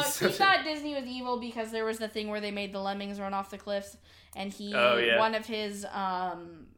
he 0.00 0.28
thought 0.28 0.60
Disney 0.64 0.94
was 0.94 1.04
evil 1.06 1.38
because 1.40 1.70
there 1.72 1.84
was 1.84 1.98
the 1.98 2.08
thing 2.08 2.28
where 2.28 2.40
they 2.40 2.52
made 2.52 2.72
the 2.72 2.78
lemmings 2.80 3.18
run 3.20 3.34
off 3.34 3.50
the 3.50 3.58
cliffs, 3.58 3.96
and 4.36 4.52
he, 4.52 4.72
Oh, 4.74 4.96
yeah. 4.96 5.18
one 5.18 5.34
of 5.34 5.44
his, 5.44 5.84
um, 5.92 6.68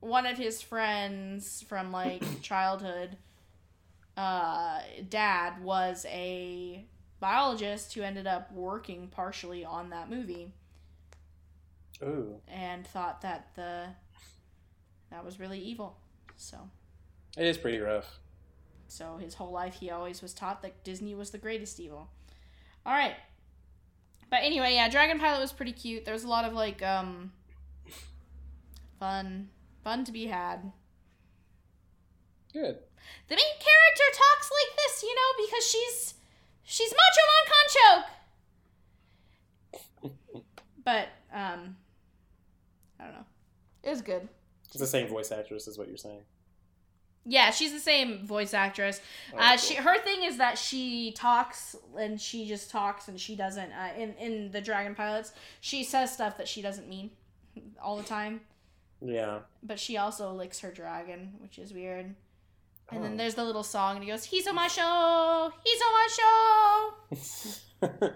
one 0.00 0.24
of 0.26 0.38
his 0.38 0.62
friends 0.62 1.62
from 1.68 1.92
like 1.92 2.22
childhood, 2.42 3.16
uh, 4.16 4.80
dad 5.10 5.62
was 5.62 6.06
a 6.08 6.84
biologist 7.20 7.92
who 7.94 8.02
ended 8.02 8.26
up 8.26 8.50
working 8.52 9.08
partially 9.08 9.64
on 9.64 9.90
that 9.90 10.08
movie, 10.08 10.52
Ooh, 12.02 12.36
and 12.48 12.86
thought 12.86 13.20
that 13.20 13.48
the 13.56 13.86
that 15.10 15.24
was 15.24 15.38
really 15.38 15.58
evil. 15.60 15.96
So, 16.36 16.58
it 17.36 17.46
is 17.46 17.56
pretty 17.58 17.78
rough. 17.78 18.18
so 18.88 19.16
his 19.16 19.34
whole 19.34 19.50
life 19.52 19.74
he 19.74 19.90
always 19.90 20.20
was 20.22 20.34
taught 20.34 20.62
that 20.62 20.84
Disney 20.84 21.14
was 21.14 21.30
the 21.30 21.38
greatest 21.38 21.80
evil. 21.80 22.08
All 22.86 22.92
right. 22.92 23.14
But 24.30 24.40
anyway, 24.42 24.74
yeah, 24.74 24.88
Dragon 24.88 25.18
Pilot 25.18 25.40
was 25.40 25.52
pretty 25.52 25.72
cute. 25.72 26.04
There 26.04 26.14
was 26.14 26.24
a 26.24 26.28
lot 26.28 26.44
of 26.44 26.52
like 26.52 26.82
um 26.82 27.32
fun 28.98 29.48
fun 29.82 30.04
to 30.04 30.12
be 30.12 30.26
had. 30.26 30.72
Good. 32.52 32.78
The 33.28 33.34
main 33.36 33.58
character 33.58 34.18
talks 34.18 34.50
like 34.50 34.76
this, 34.76 35.02
you 35.02 35.14
know, 35.14 35.44
because 35.46 35.66
she's 35.66 36.14
she's 36.64 36.92
Macho 36.92 37.24
Man 37.30 37.46
Conchoke. 40.02 40.12
but 40.84 41.08
um 41.32 41.76
I 43.00 43.04
don't 43.04 43.12
know. 43.14 43.24
It 43.82 43.90
was 43.90 44.02
good. 44.02 44.28
It's 44.74 44.80
the 44.80 44.86
same 44.86 45.08
voice 45.08 45.30
actress, 45.32 45.66
is 45.68 45.78
what 45.78 45.88
you're 45.88 45.96
saying. 45.96 46.22
Yeah, 47.26 47.50
she's 47.52 47.72
the 47.72 47.78
same 47.80 48.26
voice 48.26 48.52
actress. 48.52 49.00
Oh, 49.32 49.38
uh, 49.38 49.48
cool. 49.50 49.56
she 49.58 49.74
her 49.76 49.98
thing 50.02 50.24
is 50.24 50.36
that 50.38 50.58
she 50.58 51.12
talks 51.12 51.74
and 51.98 52.20
she 52.20 52.46
just 52.46 52.70
talks 52.70 53.08
and 53.08 53.18
she 53.18 53.34
doesn't. 53.34 53.72
Uh, 53.72 53.90
in 53.96 54.14
in 54.14 54.50
the 54.50 54.60
Dragon 54.60 54.94
Pilots, 54.94 55.32
she 55.60 55.84
says 55.84 56.12
stuff 56.12 56.36
that 56.36 56.48
she 56.48 56.60
doesn't 56.60 56.86
mean 56.88 57.10
all 57.82 57.96
the 57.96 58.02
time. 58.02 58.40
Yeah. 59.00 59.40
But 59.62 59.78
she 59.80 59.96
also 59.96 60.32
licks 60.32 60.60
her 60.60 60.70
dragon, 60.70 61.34
which 61.38 61.58
is 61.58 61.72
weird. 61.72 62.14
And 62.90 63.02
then 63.02 63.14
Oh. 63.14 63.16
there's 63.16 63.34
the 63.34 63.44
little 63.44 63.62
song, 63.62 63.96
and 63.96 64.04
he 64.04 64.10
goes, 64.10 64.24
"He's 64.24 64.46
on 64.46 64.54
my 64.54 64.68
show. 64.68 65.50
He's 65.64 65.80
on 65.80 65.92
my 65.92 66.08
show. 67.10 68.10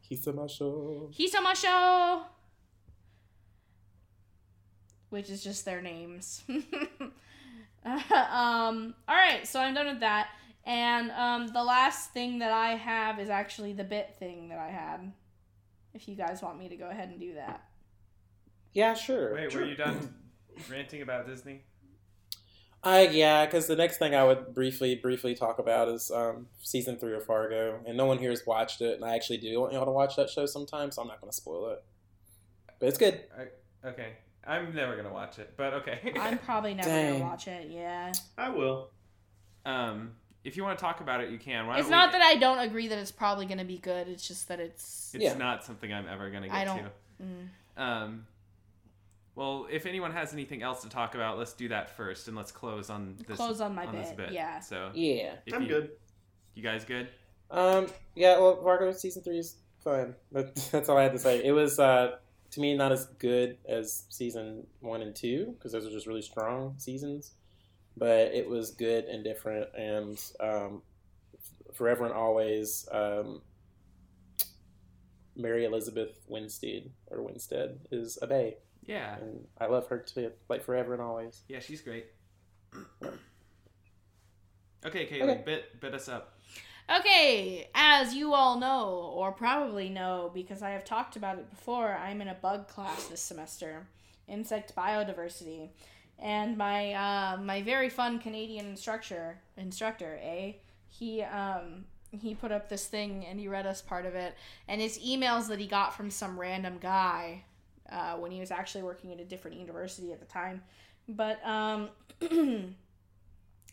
He's 0.00 0.26
on 0.28 0.36
my 0.36 0.46
show. 0.46 1.08
He's 1.12 1.34
on 1.34 1.42
my 1.42 1.54
show." 1.54 2.22
Which 5.14 5.30
is 5.30 5.44
just 5.44 5.64
their 5.64 5.80
names. 5.80 6.42
um. 6.48 6.64
All 9.06 9.14
right, 9.14 9.46
so 9.46 9.60
I'm 9.60 9.74
done 9.74 9.86
with 9.86 10.00
that. 10.00 10.30
And 10.66 11.12
um, 11.12 11.46
the 11.46 11.62
last 11.62 12.10
thing 12.10 12.40
that 12.40 12.50
I 12.50 12.70
have 12.70 13.20
is 13.20 13.28
actually 13.28 13.74
the 13.74 13.84
bit 13.84 14.16
thing 14.18 14.48
that 14.48 14.58
I 14.58 14.70
had. 14.70 15.12
If 15.92 16.08
you 16.08 16.16
guys 16.16 16.42
want 16.42 16.58
me 16.58 16.68
to 16.68 16.76
go 16.76 16.90
ahead 16.90 17.10
and 17.10 17.20
do 17.20 17.34
that. 17.34 17.62
Yeah, 18.72 18.94
sure. 18.94 19.34
Wait, 19.34 19.52
sure. 19.52 19.60
were 19.60 19.68
you 19.68 19.76
done 19.76 20.12
ranting 20.68 21.02
about 21.02 21.28
Disney? 21.28 21.62
I 22.82 23.06
yeah, 23.06 23.46
because 23.46 23.68
the 23.68 23.76
next 23.76 23.98
thing 23.98 24.16
I 24.16 24.24
would 24.24 24.52
briefly 24.52 24.96
briefly 24.96 25.36
talk 25.36 25.60
about 25.60 25.88
is 25.90 26.10
um, 26.10 26.48
season 26.60 26.98
three 26.98 27.14
of 27.14 27.24
Fargo, 27.24 27.78
and 27.86 27.96
no 27.96 28.06
one 28.06 28.18
here 28.18 28.30
has 28.30 28.44
watched 28.44 28.80
it, 28.80 28.96
and 28.96 29.04
I 29.04 29.14
actually 29.14 29.38
do 29.38 29.60
want 29.60 29.74
y'all 29.74 29.84
to 29.84 29.92
watch 29.92 30.16
that 30.16 30.28
show 30.28 30.44
sometime, 30.44 30.90
so 30.90 31.02
I'm 31.02 31.08
not 31.08 31.20
going 31.20 31.30
to 31.30 31.36
spoil 31.36 31.68
it. 31.68 31.84
But 32.80 32.88
it's 32.88 32.98
good. 32.98 33.20
I, 33.38 33.88
okay, 33.88 34.14
I'm 34.46 34.74
never 34.74 34.96
gonna 34.96 35.12
watch 35.12 35.38
it, 35.38 35.54
but 35.56 35.74
okay. 35.74 36.12
I'm 36.20 36.38
probably 36.46 36.74
never 36.74 36.88
Dang. 36.88 37.12
gonna 37.20 37.24
watch 37.24 37.48
it. 37.48 37.68
Yeah. 37.70 38.12
I 38.38 38.50
will. 38.50 38.90
um, 39.64 40.12
if 40.44 40.58
you 40.58 40.62
want 40.62 40.78
to 40.78 40.82
talk 40.84 41.00
about 41.00 41.22
it, 41.22 41.30
you 41.30 41.38
can. 41.38 41.66
Why 41.66 41.78
It's 41.78 41.88
don't 41.88 42.06
we- 42.08 42.12
that 42.12 42.20
I 42.22 42.36
don't 42.36 42.58
agree 42.58 42.88
that 42.88 42.98
it's 42.98 43.10
probably 43.12 43.46
gonna 43.46 43.64
be 43.64 43.78
good. 43.78 44.08
It's 44.08 44.28
just 44.28 44.48
that 44.48 44.60
it's. 44.60 45.12
It's 45.14 45.24
Yeah. 45.24 45.34
not 45.34 45.64
something 45.64 45.90
I'm 45.92 46.06
ever 46.06 46.28
gonna 46.30 46.48
get 46.48 46.56
I 46.56 46.64
don't- 46.66 46.78
to. 46.84 46.90
Mm. 47.22 47.48
Um, 47.82 48.26
well, 49.34 49.66
if 49.70 49.86
anyone 49.86 50.12
has 50.12 50.32
anything 50.34 50.62
else 50.62 50.82
to 50.82 50.88
talk 50.90 51.14
about, 51.14 51.38
let's 51.38 51.54
do 51.54 51.68
that 51.68 51.96
first, 51.96 52.28
and 52.28 52.36
let's 52.36 52.52
close 52.52 52.90
on 52.90 53.16
this. 53.26 53.36
Close 53.36 53.60
on 53.62 53.74
my 53.74 53.86
this 53.86 54.12
bit, 54.12 54.32
yeah. 54.32 54.60
So, 54.60 54.90
Yeah. 54.94 55.36
I'm 55.52 55.62
you, 55.62 55.68
good. 55.68 55.90
You 56.54 56.62
guys 56.62 56.84
good? 56.84 57.08
Um. 57.50 57.86
Yeah. 58.14 58.38
Well, 58.38 58.62
Fargo 58.62 58.92
season 58.92 59.22
three 59.22 59.38
is 59.38 59.56
fun. 59.82 60.14
That, 60.32 60.54
that's 60.72 60.88
all 60.90 60.98
I 60.98 61.02
had 61.04 61.12
to 61.12 61.18
say. 61.18 61.42
It 61.44 61.52
was 61.52 61.78
uh 61.78 62.16
to 62.54 62.60
me 62.60 62.74
not 62.76 62.90
as 62.92 63.06
good 63.18 63.58
as 63.68 64.04
season 64.08 64.66
one 64.80 65.02
and 65.02 65.14
two 65.14 65.54
because 65.58 65.72
those 65.72 65.86
are 65.86 65.90
just 65.90 66.06
really 66.06 66.22
strong 66.22 66.74
seasons, 66.78 67.32
but 67.96 68.32
it 68.34 68.48
was 68.48 68.70
good 68.72 69.04
and 69.04 69.22
different 69.24 69.68
and 69.76 70.18
um, 70.40 70.82
forever 71.72 72.04
and 72.04 72.14
always 72.14 72.88
um. 72.92 73.40
Mary 75.36 75.64
Elizabeth 75.64 76.20
Winstead 76.28 76.90
or 77.08 77.20
Winstead 77.20 77.80
is 77.90 78.16
a 78.22 78.26
bay, 78.28 78.56
Yeah. 78.86 79.16
and 79.16 79.44
I 79.60 79.66
love 79.66 79.88
her 79.88 79.98
too, 79.98 80.30
like 80.48 80.62
forever 80.64 80.92
and 80.92 81.02
always. 81.02 81.42
Yeah, 81.48 81.58
she's 81.58 81.80
great. 81.80 82.06
Okay, 84.86 85.06
Caitlin, 85.06 85.30
Okay. 85.30 85.42
bit 85.44 85.80
bit 85.80 85.94
us 85.94 86.08
up. 86.08 86.38
Okay, 86.90 87.68
as 87.74 88.14
you 88.14 88.34
all 88.34 88.58
know, 88.58 89.10
or 89.14 89.32
probably 89.32 89.88
know, 89.88 90.30
because 90.34 90.62
I 90.62 90.70
have 90.70 90.84
talked 90.84 91.16
about 91.16 91.38
it 91.38 91.48
before, 91.48 91.94
I'm 91.94 92.20
in 92.20 92.28
a 92.28 92.34
bug 92.34 92.68
class 92.68 93.06
this 93.06 93.22
semester, 93.22 93.86
insect 94.28 94.76
biodiversity, 94.76 95.70
and 96.18 96.58
my 96.58 96.92
uh, 96.92 97.38
my 97.38 97.62
very 97.62 97.88
fun 97.88 98.18
Canadian 98.18 98.66
instructor 98.66 99.38
instructor, 99.56 100.18
eh? 100.22 100.52
He 100.88 101.22
um 101.22 101.86
he 102.10 102.34
put 102.34 102.52
up 102.52 102.68
this 102.68 102.86
thing 102.86 103.24
and 103.28 103.40
he 103.40 103.48
read 103.48 103.66
us 103.66 103.80
part 103.80 104.04
of 104.04 104.14
it, 104.14 104.34
and 104.68 104.82
it's 104.82 104.98
emails 104.98 105.48
that 105.48 105.58
he 105.58 105.66
got 105.66 105.96
from 105.96 106.10
some 106.10 106.38
random 106.38 106.76
guy 106.80 107.44
uh, 107.90 108.16
when 108.16 108.30
he 108.30 108.40
was 108.40 108.50
actually 108.50 108.82
working 108.82 109.10
at 109.10 109.20
a 109.20 109.24
different 109.24 109.56
university 109.56 110.12
at 110.12 110.20
the 110.20 110.26
time. 110.26 110.62
But 111.08 111.44
um, 111.46 111.88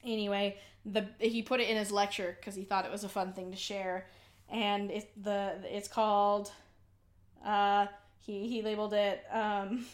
anyway, 0.05 0.57
the 0.85 1.07
he 1.19 1.41
put 1.43 1.59
it 1.59 1.69
in 1.69 1.77
his 1.77 1.91
lecture 1.91 2.35
because 2.39 2.55
he 2.55 2.63
thought 2.63 2.85
it 2.85 2.91
was 2.91 3.03
a 3.03 3.09
fun 3.09 3.33
thing 3.33 3.51
to 3.51 3.57
share, 3.57 4.07
and 4.49 4.89
it 4.91 5.11
the 5.23 5.55
it's 5.63 5.87
called. 5.87 6.51
Uh, 7.45 7.87
he 8.19 8.47
he 8.47 8.61
labeled 8.61 8.93
it 8.93 9.23
um, 9.31 9.85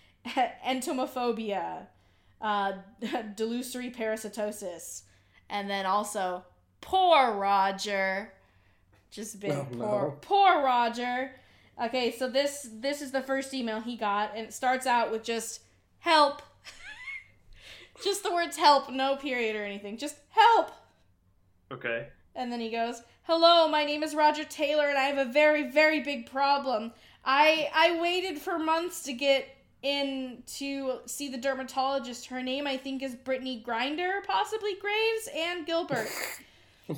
entomophobia, 0.66 1.86
uh, 2.40 2.72
delusory 3.02 3.94
parasitosis, 3.94 5.02
and 5.50 5.68
then 5.68 5.86
also 5.86 6.44
poor 6.80 7.32
Roger. 7.32 8.32
Just 9.10 9.38
been 9.40 9.52
Oh, 9.52 9.66
poor 9.70 9.78
no. 9.78 10.18
poor 10.20 10.62
Roger. 10.62 11.32
Okay, 11.82 12.12
so 12.16 12.28
this 12.28 12.68
this 12.72 13.02
is 13.02 13.10
the 13.12 13.22
first 13.22 13.52
email 13.54 13.80
he 13.80 13.96
got, 13.96 14.32
and 14.36 14.46
it 14.46 14.52
starts 14.54 14.86
out 14.86 15.10
with 15.10 15.22
just 15.24 15.60
help. 16.00 16.42
Just 18.02 18.22
the 18.22 18.32
words 18.32 18.56
help, 18.56 18.90
no 18.90 19.16
period 19.16 19.56
or 19.56 19.64
anything. 19.64 19.96
Just 19.96 20.16
help. 20.30 20.70
Okay. 21.72 22.08
And 22.34 22.50
then 22.50 22.60
he 22.60 22.70
goes, 22.70 23.02
"Hello, 23.24 23.68
my 23.68 23.84
name 23.84 24.02
is 24.02 24.14
Roger 24.14 24.44
Taylor, 24.44 24.88
and 24.88 24.98
I 24.98 25.04
have 25.04 25.18
a 25.18 25.30
very, 25.30 25.70
very 25.70 26.00
big 26.00 26.30
problem. 26.30 26.92
I 27.24 27.70
I 27.74 28.00
waited 28.00 28.38
for 28.38 28.58
months 28.58 29.02
to 29.04 29.12
get 29.12 29.48
in 29.82 30.42
to 30.46 31.00
see 31.06 31.28
the 31.28 31.38
dermatologist. 31.38 32.26
Her 32.26 32.42
name, 32.42 32.66
I 32.66 32.76
think, 32.76 33.02
is 33.02 33.14
Brittany 33.14 33.60
Grinder, 33.60 34.22
possibly 34.26 34.74
Graves 34.80 35.28
and 35.36 35.66
Gilbert. 35.66 36.08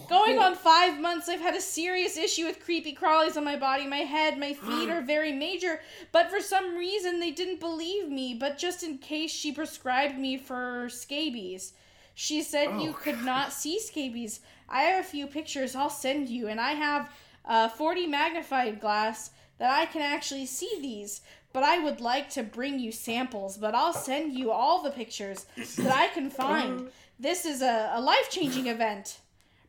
Going 0.09 0.41
on 0.41 0.57
five 0.57 1.01
months, 1.01 1.29
I've 1.29 1.41
had 1.41 1.55
a 1.55 1.61
serious 1.61 2.17
issue 2.17 2.45
with 2.45 2.65
creepy 2.65 2.93
crawlies 2.93 3.37
on 3.37 3.45
my 3.45 3.55
body. 3.57 3.87
My 3.87 3.99
head, 3.99 4.37
my 4.37 4.53
feet 4.53 4.91
are 4.91 5.01
very 5.01 5.31
major, 5.31 5.81
but 6.11 6.29
for 6.29 6.41
some 6.41 6.77
reason 6.77 7.21
they 7.21 7.31
didn't 7.31 7.61
believe 7.61 8.09
me. 8.09 8.35
But 8.35 8.59
just 8.59 8.83
in 8.83 8.99
case, 8.99 9.31
she 9.31 9.53
prescribed 9.53 10.19
me 10.19 10.39
for 10.39 10.89
scabies. 10.89 11.73
She 12.15 12.43
said 12.43 12.81
you 12.81 12.95
could 12.95 13.23
not 13.23 13.53
see 13.53 13.79
scabies. 13.79 14.41
I 14.69 14.83
have 14.83 15.05
a 15.05 15.09
few 15.09 15.29
pictures 15.29 15.77
I'll 15.77 15.89
send 15.91 16.29
you, 16.29 16.49
and 16.49 16.61
I 16.61 16.73
have 16.73 17.13
a 17.45 17.69
40 17.69 18.09
magnified 18.09 18.81
glass 18.81 19.31
that 19.59 19.71
I 19.71 19.87
can 19.87 20.03
actually 20.03 20.47
see 20.47 20.79
these. 20.81 21.21
But 21.53 21.63
I 21.63 21.79
would 21.79 22.01
like 22.01 22.29
to 22.31 22.43
bring 22.43 22.81
you 22.81 22.91
samples, 22.91 23.57
but 23.57 23.75
I'll 23.75 23.93
send 23.93 24.37
you 24.37 24.51
all 24.51 24.83
the 24.83 24.91
pictures 24.91 25.47
that 25.79 25.93
I 25.93 26.09
can 26.09 26.29
find. 26.29 26.91
This 27.21 27.47
is 27.47 27.63
a, 27.63 27.93
a 27.95 28.01
life 28.01 28.29
changing 28.31 28.67
event. 28.67 29.21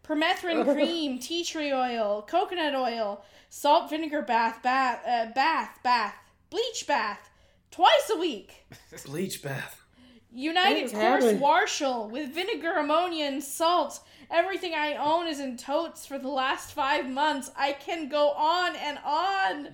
Permethrin 0.08 0.64
cream, 0.74 1.20
tea 1.20 1.44
tree 1.44 1.74
oil, 1.74 2.26
coconut 2.28 2.76
oil, 2.76 3.24
salt 3.50 3.90
vinegar 3.90 4.22
bath, 4.22 4.64
bath, 4.64 5.02
uh, 5.06 5.32
bath, 5.34 5.80
bath, 5.84 6.16
bleach 6.50 6.86
bath, 6.88 7.30
twice 7.72 8.12
a 8.12 8.18
week. 8.18 8.66
Bleach 9.06 9.42
bath. 9.44 9.84
United 10.34 10.84
is 10.84 10.92
Course 10.92 11.24
happening? 11.24 11.42
Warshall 11.42 12.10
with 12.10 12.34
vinegar, 12.34 12.74
ammonia, 12.74 13.26
and 13.26 13.44
salt. 13.44 14.02
Everything 14.30 14.74
I 14.74 14.94
own 14.96 15.28
is 15.28 15.40
in 15.40 15.58
totes 15.58 16.06
for 16.06 16.20
the 16.20 16.28
last 16.28 16.74
five 16.74 17.10
months. 17.10 17.50
I 17.58 17.72
can 17.72 18.10
go 18.10 18.32
on 18.32 18.76
and 18.76 19.00
on. 19.06 19.70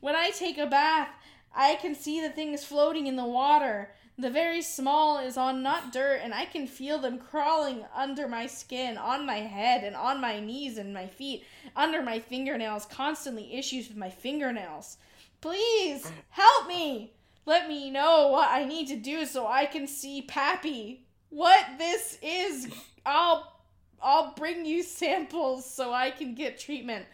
When 0.00 0.16
I 0.16 0.30
take 0.30 0.58
a 0.58 0.66
bath, 0.66 1.08
I 1.54 1.76
can 1.76 1.94
see 1.94 2.20
the 2.20 2.30
things 2.30 2.64
floating 2.64 3.06
in 3.06 3.16
the 3.16 3.24
water. 3.24 3.94
The 4.22 4.30
very 4.30 4.62
small 4.62 5.18
is 5.18 5.36
on 5.36 5.64
not 5.64 5.90
dirt, 5.90 6.20
and 6.22 6.32
I 6.32 6.44
can 6.44 6.68
feel 6.68 7.00
them 7.00 7.18
crawling 7.18 7.84
under 7.92 8.28
my 8.28 8.46
skin, 8.46 8.96
on 8.96 9.26
my 9.26 9.38
head, 9.38 9.82
and 9.82 9.96
on 9.96 10.20
my 10.20 10.38
knees 10.38 10.78
and 10.78 10.94
my 10.94 11.08
feet, 11.08 11.44
under 11.74 12.04
my 12.04 12.20
fingernails. 12.20 12.86
Constantly 12.86 13.52
issues 13.52 13.88
with 13.88 13.96
my 13.96 14.10
fingernails. 14.10 14.98
Please 15.40 16.08
help 16.28 16.68
me. 16.68 17.14
Let 17.46 17.66
me 17.66 17.90
know 17.90 18.28
what 18.28 18.48
I 18.48 18.64
need 18.64 18.86
to 18.88 18.96
do 18.96 19.26
so 19.26 19.48
I 19.48 19.66
can 19.66 19.88
see 19.88 20.22
Pappy. 20.22 21.04
What 21.30 21.66
this 21.78 22.16
is, 22.22 22.72
I'll 23.04 23.60
I'll 24.00 24.34
bring 24.34 24.64
you 24.64 24.84
samples 24.84 25.68
so 25.68 25.92
I 25.92 26.12
can 26.12 26.36
get 26.36 26.60
treatment. 26.60 27.06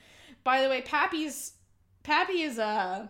By 0.44 0.60
the 0.60 0.68
way, 0.68 0.82
Pappy's 0.82 1.54
Pappy 2.02 2.42
is 2.42 2.58
uh 2.58 3.06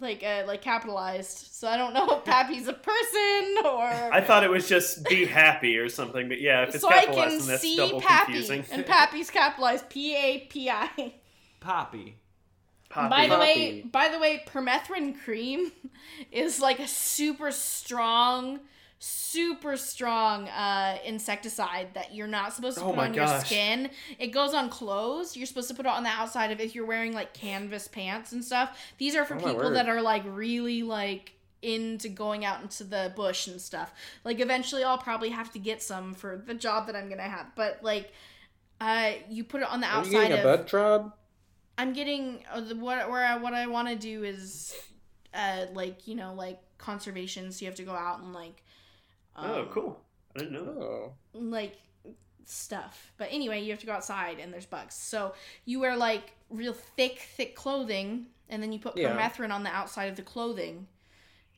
like 0.00 0.22
uh 0.22 0.44
like 0.46 0.62
capitalized, 0.62 1.48
so 1.52 1.68
I 1.68 1.76
don't 1.76 1.92
know 1.92 2.18
if 2.18 2.24
Pappy's 2.24 2.68
a 2.68 2.72
person 2.72 3.66
or 3.66 3.82
I 4.12 4.20
thought 4.20 4.44
it 4.44 4.50
was 4.50 4.68
just 4.68 5.08
be 5.08 5.24
happy 5.24 5.76
or 5.76 5.88
something, 5.88 6.28
but 6.28 6.40
yeah, 6.40 6.62
if 6.62 6.74
it's 6.74 6.80
so 6.82 6.88
I 6.88 7.04
capitalized, 7.04 7.30
can 7.30 7.38
then 7.38 7.46
that's 7.48 7.62
see 7.62 7.76
double 7.76 8.00
Pappy, 8.00 8.32
confusing. 8.32 8.64
and 8.70 8.86
Pappy's 8.86 9.30
capitalized 9.30 9.88
P 9.88 10.14
A 10.16 10.38
P 10.48 10.70
I. 10.70 11.14
Poppy. 11.60 12.16
Poppy. 12.88 13.10
By 13.10 13.28
the 13.28 13.38
way, 13.38 13.82
by 13.82 14.08
the 14.08 14.18
way, 14.18 14.42
permethrin 14.46 15.20
cream 15.22 15.72
is 16.32 16.60
like 16.60 16.78
a 16.80 16.88
super 16.88 17.50
strong, 17.50 18.60
super 18.98 19.76
strong 19.76 20.48
uh, 20.48 20.98
insecticide 21.04 21.94
that 21.94 22.14
you're 22.14 22.26
not 22.26 22.52
supposed 22.52 22.78
to 22.78 22.84
Oh 22.84 22.90
put 22.90 22.98
on 22.98 23.14
your 23.14 23.26
skin. 23.40 23.90
It 24.18 24.28
goes 24.28 24.54
on 24.54 24.70
clothes. 24.70 25.36
You're 25.36 25.46
supposed 25.46 25.68
to 25.68 25.74
put 25.74 25.86
it 25.86 25.92
on 25.92 26.02
the 26.02 26.10
outside 26.10 26.50
of 26.50 26.60
if 26.60 26.74
you're 26.74 26.86
wearing 26.86 27.12
like 27.12 27.32
canvas 27.32 27.86
pants 27.88 28.32
and 28.32 28.44
stuff. 28.44 28.78
These 28.98 29.14
are 29.14 29.24
for 29.24 29.36
Oh 29.36 29.44
people 29.44 29.70
that 29.70 29.88
are 29.88 30.02
like 30.02 30.22
really 30.26 30.82
like 30.82 31.32
into 31.62 32.08
going 32.08 32.44
out 32.44 32.62
into 32.62 32.84
the 32.84 33.12
bush 33.16 33.46
and 33.46 33.60
stuff. 33.60 33.92
Like 34.24 34.40
eventually 34.40 34.82
I'll 34.84 34.98
probably 34.98 35.30
have 35.30 35.52
to 35.52 35.58
get 35.58 35.82
some 35.82 36.14
for 36.14 36.36
the 36.36 36.54
job 36.54 36.86
that 36.86 36.96
I'm 36.96 37.06
going 37.06 37.18
to 37.18 37.24
have. 37.24 37.46
But 37.54 37.80
like 37.82 38.12
uh 38.80 39.12
you 39.28 39.42
put 39.44 39.60
it 39.60 39.68
on 39.68 39.80
the 39.80 39.86
Are 39.86 39.92
you 39.92 39.98
outside 39.98 40.28
getting 40.28 40.46
a 40.46 40.48
of 40.48 40.58
bud 40.58 40.68
job? 40.68 41.12
I'm 41.76 41.92
getting 41.92 42.44
uh, 42.52 42.60
the, 42.60 42.74
what 42.76 43.08
where 43.10 43.24
I, 43.24 43.36
what 43.36 43.54
I 43.54 43.66
want 43.66 43.88
to 43.88 43.96
do 43.96 44.24
is 44.24 44.74
uh 45.34 45.66
like 45.72 46.06
you 46.08 46.14
know 46.14 46.34
like 46.34 46.60
conservation 46.78 47.50
so 47.52 47.64
you 47.64 47.66
have 47.66 47.76
to 47.76 47.82
go 47.82 47.92
out 47.92 48.20
and 48.20 48.32
like 48.32 48.62
um, 49.38 49.50
oh, 49.50 49.68
cool. 49.70 50.00
I 50.36 50.40
didn't 50.40 50.52
know 50.52 50.64
that. 50.64 50.80
Oh. 50.80 51.12
like 51.34 51.76
stuff 52.44 53.12
but 53.18 53.28
anyway 53.30 53.60
you 53.62 53.70
have 53.70 53.78
to 53.80 53.84
go 53.86 53.92
outside 53.92 54.38
and 54.38 54.50
there's 54.52 54.64
bugs 54.64 54.94
so 54.94 55.34
you 55.66 55.80
wear 55.80 55.94
like 55.96 56.32
real 56.48 56.72
thick 56.72 57.18
thick 57.36 57.54
clothing 57.54 58.24
and 58.48 58.62
then 58.62 58.72
you 58.72 58.78
put 58.78 58.96
Yeah. 58.96 59.10
permethrin 59.14 59.52
on 59.52 59.64
the 59.64 59.70
outside 59.70 60.06
of 60.06 60.16
the 60.16 60.22
clothing 60.22 60.86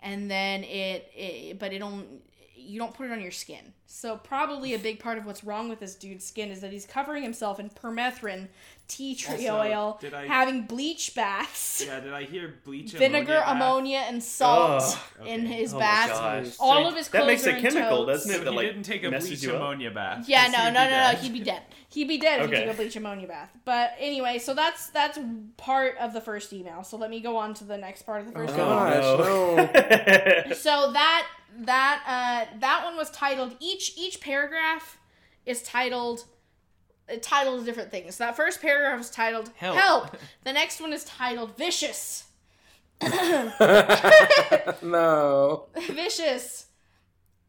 and 0.02 0.28
then 0.28 0.64
it, 0.64 1.08
it 1.14 1.58
but 1.60 1.72
it 1.72 1.78
don't 1.78 2.22
you 2.56 2.78
don't 2.80 2.92
put 2.92 3.06
it 3.06 3.12
on 3.12 3.20
your 3.20 3.30
skin 3.30 3.72
so 3.86 4.16
probably 4.16 4.74
a 4.74 4.78
big 4.80 4.98
part 4.98 5.16
of 5.16 5.24
what's 5.26 5.44
wrong 5.44 5.68
with 5.68 5.78
this 5.78 5.94
dude's 5.94 6.26
skin 6.26 6.50
is 6.50 6.60
that 6.60 6.72
he's 6.72 6.86
covering 6.86 7.22
himself 7.22 7.60
in 7.60 7.70
permethrin 7.70 8.48
tea 8.90 9.14
tree 9.14 9.46
Also, 9.48 9.60
oil 9.70 9.98
did 10.00 10.12
I- 10.12 10.26
having 10.26 10.62
bleach 10.62 11.14
baths 11.14 11.82
Yeah, 11.86 12.00
did 12.00 12.12
I 12.12 12.24
hear 12.24 12.56
bleach 12.64 12.90
vinegar, 12.92 13.42
ammonia? 13.46 13.54
ammonia, 13.66 13.98
and 14.08 14.22
salt 14.22 14.82
Ugh. 15.20 15.26
in 15.26 15.46
his 15.46 15.72
Oh 15.72 15.78
my 15.78 15.82
bath. 15.84 16.08
gosh. 16.10 16.56
All 16.58 16.82
So 16.82 16.88
of 16.88 16.96
his 16.96 17.08
that 17.08 17.26
makes 17.26 17.42
clothes 17.44 17.54
it 17.54 17.64
in 17.64 17.72
chemical, 17.72 17.98
totes. 18.04 18.08
doesn't 18.24 18.30
it? 18.32 18.38
So 18.38 18.44
That 18.44 18.50
he 18.50 18.56
like 18.56 18.66
didn't 18.66 18.82
take 18.82 19.04
a 19.04 19.10
bleach 19.10 19.44
ammonia 19.44 19.90
bath. 19.92 20.28
Yeah, 20.28 20.44
'cause 20.44 20.52
no, 20.52 20.58
he'd 20.58 20.72
no, 20.74 20.84
be 20.84 20.90
no, 20.90 21.12
no. 21.12 21.18
He'd 21.18 21.32
be 21.32 21.40
dead. 21.52 21.62
He'd 21.92 22.08
be 22.08 22.18
dead 22.18 22.40
if 22.42 22.50
he 22.50 22.56
took 22.64 22.74
a 22.74 22.76
bleach 22.76 22.96
ammonia 22.96 23.26
bath. 23.28 23.50
But 23.64 23.92
anyway, 23.98 24.38
so 24.38 24.54
that's 24.54 24.90
that's 24.90 25.18
part 25.56 25.96
of 25.98 26.12
the 26.12 26.20
first 26.20 26.52
email. 26.52 26.82
So 26.84 26.96
let 26.96 27.10
me 27.10 27.20
go 27.20 27.36
on 27.36 27.54
to 27.54 27.64
the 27.64 27.76
next 27.78 28.02
part 28.02 28.20
of 28.20 28.26
the 28.26 28.32
first 28.32 28.54
Oh, 28.56 28.86
email. 28.86 29.66
gosh, 29.66 30.46
no. 30.48 30.54
So 30.54 30.92
that 30.92 31.26
that 31.60 32.02
uh 32.52 32.58
that 32.60 32.84
one 32.84 32.96
was 32.96 33.10
titled 33.10 33.56
each 33.60 33.94
each 33.98 34.20
paragraph 34.20 34.98
is 35.46 35.62
titled 35.62 36.24
titled 37.18 37.64
different 37.64 37.90
things. 37.90 38.18
That 38.18 38.36
first 38.36 38.60
paragraph 38.60 39.00
is 39.00 39.10
titled 39.10 39.50
Help. 39.56 39.76
Help. 39.76 40.16
The 40.44 40.52
next 40.52 40.80
one 40.80 40.92
is 40.92 41.04
titled 41.04 41.56
Vicious. 41.56 42.24
no. 44.82 45.66
Vicious. 45.90 46.66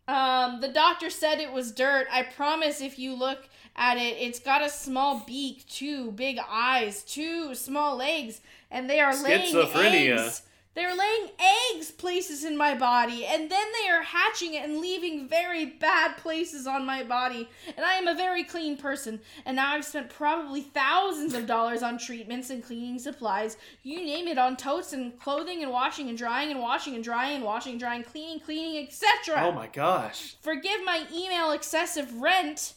Um, 0.07 0.61
the 0.61 0.67
doctor 0.69 1.09
said 1.09 1.39
it 1.39 1.51
was 1.51 1.71
dirt. 1.71 2.07
I 2.11 2.23
promise 2.23 2.81
if 2.81 2.97
you 2.99 3.15
look 3.15 3.47
at 3.75 3.97
it, 3.97 4.17
it's 4.19 4.39
got 4.39 4.61
a 4.61 4.69
small 4.69 5.23
beak, 5.25 5.65
two 5.67 6.11
big 6.11 6.37
eyes, 6.49 7.03
two 7.03 7.55
small 7.55 7.95
legs, 7.95 8.41
and 8.69 8.89
they 8.89 8.99
are 8.99 9.15
laying 9.23 9.53
Schizophrenia. 9.53 10.17
eggs. 10.19 10.41
They're 10.73 10.95
laying 10.95 11.31
eggs 11.73 11.91
places 11.91 12.45
in 12.45 12.55
my 12.55 12.75
body, 12.75 13.25
and 13.25 13.51
then 13.51 13.65
they 13.73 13.89
are 13.89 14.03
hatching 14.03 14.53
it 14.53 14.63
and 14.63 14.79
leaving 14.79 15.27
very 15.27 15.65
bad 15.65 16.15
places 16.15 16.65
on 16.65 16.85
my 16.85 17.03
body. 17.03 17.49
And 17.75 17.85
I 17.85 17.95
am 17.95 18.07
a 18.07 18.15
very 18.15 18.45
clean 18.45 18.77
person, 18.77 19.19
and 19.45 19.57
now 19.57 19.73
I've 19.73 19.83
spent 19.83 20.09
probably 20.09 20.61
thousands 20.61 21.33
of 21.33 21.45
dollars 21.45 21.83
on 21.83 21.97
treatments 21.97 22.49
and 22.51 22.63
cleaning 22.63 22.99
supplies. 22.99 23.57
You 23.83 23.97
name 23.97 24.29
it, 24.29 24.37
on 24.37 24.55
totes 24.55 24.93
and 24.93 25.19
clothing 25.19 25.61
and 25.61 25.73
washing 25.73 26.07
and 26.07 26.17
drying 26.17 26.51
and 26.51 26.61
washing 26.61 26.95
and 26.95 27.03
drying 27.03 27.35
and 27.35 27.43
washing 27.43 27.71
and 27.71 27.79
drying, 27.79 28.03
cleaning, 28.03 28.39
cleaning, 28.39 28.87
etc. 28.87 29.43
oh 29.43 29.51
my 29.51 29.67
gosh. 29.67 30.35
Forgive 30.41 30.85
my 30.85 31.05
email 31.13 31.51
excessive 31.51 32.13
rent, 32.21 32.75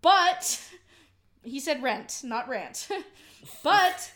but 0.00 0.60
he 1.42 1.58
said 1.58 1.82
rent, 1.82 2.20
not 2.22 2.48
rant. 2.48 2.88
but 3.64 4.12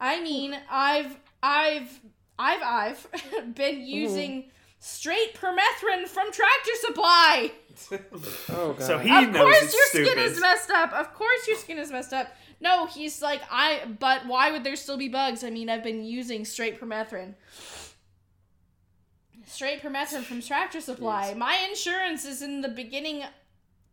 I 0.00 0.22
mean, 0.22 0.56
I've 0.70 1.16
I've 1.42 2.00
I've 2.40 2.62
I've 2.62 3.06
been 3.54 3.76
mm-hmm. 3.76 3.82
using 3.82 4.50
straight 4.78 5.34
permethrin 5.34 6.08
from 6.08 6.32
Tractor 6.32 6.72
Supply. 6.80 7.52
Oh 8.50 8.74
god. 8.74 8.82
So 8.82 8.98
he 8.98 9.08
of 9.08 9.30
knows 9.30 9.42
course 9.42 9.62
it's 9.62 9.72
your 9.72 9.86
stupid. 9.86 10.08
skin 10.08 10.18
is 10.18 10.40
messed 10.40 10.70
up. 10.70 10.92
Of 10.92 11.14
course 11.14 11.48
your 11.48 11.56
skin 11.56 11.78
is 11.78 11.90
messed 11.90 12.12
up. 12.12 12.28
No, 12.60 12.86
he's 12.86 13.22
like 13.22 13.40
I. 13.50 13.82
But 13.98 14.26
why 14.26 14.50
would 14.50 14.64
there 14.64 14.76
still 14.76 14.98
be 14.98 15.08
bugs? 15.08 15.42
I 15.44 15.50
mean, 15.50 15.70
I've 15.70 15.82
been 15.82 16.04
using 16.04 16.44
straight 16.44 16.78
permethrin. 16.78 17.34
Straight 19.46 19.80
permethrin 19.80 20.24
from 20.24 20.42
Tractor 20.42 20.82
Supply. 20.82 21.32
My 21.34 21.56
insurance 21.70 22.26
is 22.26 22.42
in 22.42 22.60
the 22.60 22.68
beginning 22.68 23.22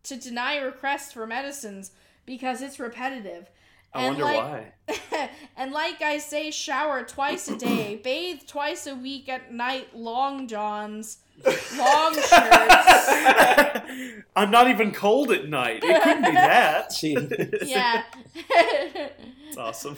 to 0.04 0.18
deny 0.18 0.58
requests 0.58 1.14
for 1.14 1.26
medicines 1.26 1.92
because 2.26 2.62
it's 2.62 2.80
repetitive. 2.80 3.50
I 3.98 4.04
And 4.06 4.18
wonder 4.18 4.24
like- 4.24 4.38
why. 4.38 4.74
and 5.58 5.72
like 5.74 6.02
I 6.02 6.18
say, 6.20 6.50
shower 6.52 7.04
twice 7.04 7.50
a 7.50 7.58
day, 7.58 7.96
bathe 8.04 8.42
twice 8.48 8.88
a 8.88 8.96
week 8.96 9.28
at 9.28 9.52
night, 9.52 9.94
long 9.96 10.48
johns, 10.48 11.18
long 11.78 12.14
shirts. 12.14 12.30
I'm 14.36 14.52
not 14.52 14.70
even 14.70 14.92
cold 14.94 15.32
at 15.32 15.48
night. 15.50 15.84
It 15.84 16.02
couldn't 16.04 16.24
be 16.24 16.32
that. 16.32 16.92
Jeez. 16.92 17.68
Yeah. 17.68 18.04
It's 18.36 19.58
awesome. 19.58 19.98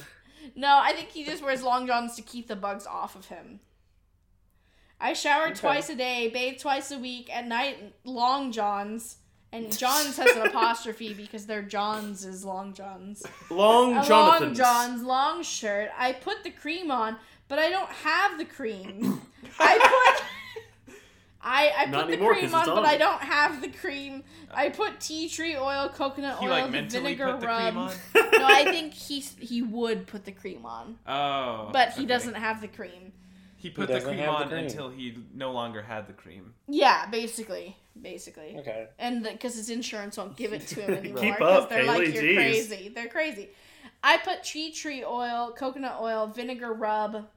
no, 0.56 0.80
I 0.82 0.94
think 0.94 1.10
he 1.10 1.24
just 1.24 1.44
wears 1.44 1.62
long 1.62 1.86
johns 1.88 2.16
to 2.16 2.22
keep 2.22 2.48
the 2.48 2.56
bugs 2.56 2.88
off 2.88 3.16
of 3.16 3.26
him. 3.26 3.60
I 5.00 5.14
shower 5.14 5.46
Okay. 5.46 5.54
twice 5.56 5.90
a 5.90 5.96
day, 5.96 6.30
bathe 6.30 6.60
twice 6.60 6.92
a 6.92 7.00
week, 7.00 7.34
at 7.34 7.48
night, 7.48 7.94
long 8.04 8.52
johns. 8.52 9.18
And 9.52 9.76
Johns 9.78 10.18
has 10.18 10.36
an 10.36 10.48
apostrophe 10.48 11.14
because 11.14 11.46
they're 11.46 11.62
Johns 11.64 12.24
is 12.26 12.46
long 12.46 12.74
johns. 12.74 13.24
Long 13.50 13.94
A 13.94 13.96
long 13.96 14.06
Jonathan's. 14.08 14.58
johns, 14.58 15.04
long 15.04 15.44
shirt. 15.44 15.90
I 15.98 16.14
put 16.14 16.44
the 16.44 16.52
cream 16.52 16.92
on, 16.92 17.16
but 17.48 17.58
I 17.60 17.70
don't 17.70 17.90
have 17.90 18.38
the 18.38 18.46
cream. 18.46 19.22
I 19.60 19.78
put 19.78 20.26
I 21.42 21.72
I 21.78 21.86
Not 21.86 22.02
put 22.02 22.08
the 22.08 22.14
anymore 22.14 22.34
'cause 22.34 22.42
cream 22.52 22.54
on, 22.56 22.66
but. 22.66 22.86
I 22.86 22.98
don't 22.98 23.22
have 23.22 23.62
the 23.62 23.70
cream. 23.70 24.24
I 24.54 24.70
put 24.70 25.00
tea 25.00 25.30
tree 25.30 25.56
oil, 25.56 25.88
coconut 25.90 26.40
He 26.40 26.46
oil, 26.46 26.52
like 26.52 26.72
the 26.72 26.82
vinegar 26.82 27.32
put 27.32 27.40
the 27.42 27.48
rub. 27.48 27.62
cream 27.74 27.78
on. 27.78 27.94
no, 28.34 28.46
I 28.46 28.66
think 28.66 28.94
he 28.94 29.20
he 29.22 29.62
would 29.62 30.06
put 30.06 30.26
the 30.26 30.32
cream 30.34 30.66
on, 30.66 30.98
Oh. 31.08 31.70
but 31.72 31.92
he 31.94 32.02
okay. 32.02 32.06
doesn't 32.08 32.34
have 32.36 32.60
the 32.62 32.68
cream. 32.68 33.14
He 33.60 33.70
put 33.70 33.90
the 33.90 34.00
cream 34.00 34.18
have 34.20 34.26
the 34.26 34.32
on 34.32 34.48
cream. 34.50 34.64
until 34.66 34.90
he 34.90 35.18
no 35.34 35.52
longer 35.52 35.82
had 35.82 36.08
the 36.08 36.14
cream. 36.14 36.54
Yeah, 36.68 37.06
basically, 37.10 37.76
basically. 38.02 38.56
Okay. 38.60 38.88
and 38.98 39.22
because 39.24 39.56
his 39.56 39.70
insurance 39.70 40.18
won't 40.18 40.38
give 40.38 40.54
it 40.54 40.66
to 40.68 40.82
him 40.82 40.94
anymore. 40.98 41.22
Keep 41.22 41.38
'cause 41.38 41.64
up, 41.64 41.70
they're 41.70 41.84
like 41.84 42.14
you're 42.14 42.24
jeez." 42.24 42.36
crazy. 42.36 42.90
They're 42.90 43.08
crazy. 43.10 43.50
I 44.02 44.18
put 44.18 44.44
tea 44.46 44.72
tree 44.72 45.04
oil, 45.04 45.54
coconut 45.58 45.98
oil, 46.02 46.28
vinegar 46.28 46.72
rub. 46.74 47.28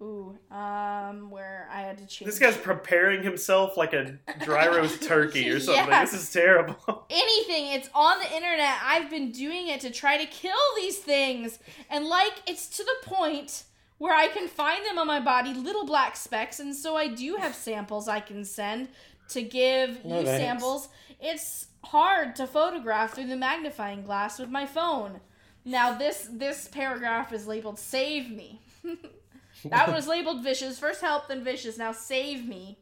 Ooh, 0.00 0.36
um, 0.50 1.30
where 1.30 1.68
I 1.70 1.82
had 1.82 1.96
to 1.98 2.06
change. 2.06 2.26
This 2.28 2.40
guy's 2.40 2.56
preparing 2.56 3.22
himself 3.22 3.76
like 3.76 3.92
a 3.92 4.18
dry 4.44 4.66
roast 4.76 5.00
turkey 5.04 5.48
or 5.48 5.60
something. 5.60 5.86
Yeah. 5.88 6.04
This 6.04 6.12
is 6.12 6.32
terrible. 6.32 7.06
anything. 7.10 7.66
It's 7.68 7.88
on 7.94 8.18
the 8.18 8.34
internet. 8.34 8.80
I've 8.82 9.08
been 9.10 9.30
doing 9.30 9.68
it 9.68 9.80
to 9.82 9.90
try 9.90 10.18
to 10.18 10.26
kill 10.26 10.58
these 10.76 10.98
things, 10.98 11.60
and 11.88 12.06
like 12.08 12.32
it's 12.48 12.66
to 12.78 12.82
the 12.82 12.96
point 13.08 13.62
where 14.02 14.16
I 14.16 14.26
can 14.26 14.48
find 14.48 14.84
them 14.84 14.98
on 14.98 15.06
my 15.06 15.20
body, 15.20 15.54
little 15.54 15.86
black 15.86 16.16
specks, 16.16 16.58
and 16.58 16.74
so 16.74 16.96
I 16.96 17.06
do 17.06 17.36
have 17.36 17.54
samples 17.68 18.08
I 18.08 18.18
can 18.18 18.44
send 18.44 18.88
to 19.28 19.42
give 19.42 20.04
No 20.04 20.18
you 20.18 20.26
thanks. 20.26 20.42
samples. 20.42 20.88
It's 21.20 21.68
hard 21.84 22.34
to 22.36 22.48
photograph 22.48 23.14
through 23.14 23.28
the 23.28 23.36
magnifying 23.36 24.02
glass 24.02 24.40
with 24.40 24.48
my 24.48 24.66
phone. 24.66 25.20
Now 25.64 25.96
this 25.96 26.28
this 26.32 26.66
paragraph 26.66 27.32
is 27.32 27.46
labeled 27.46 27.78
"Save 27.78 28.28
me." 28.28 28.60
that 29.66 29.92
was 29.94 30.08
labeled 30.14 30.42
"Vicious." 30.42 30.80
First 30.80 31.00
help, 31.00 31.28
then 31.28 31.44
vicious. 31.44 31.78
Now 31.78 31.92
save 31.92 32.48
me. 32.48 32.78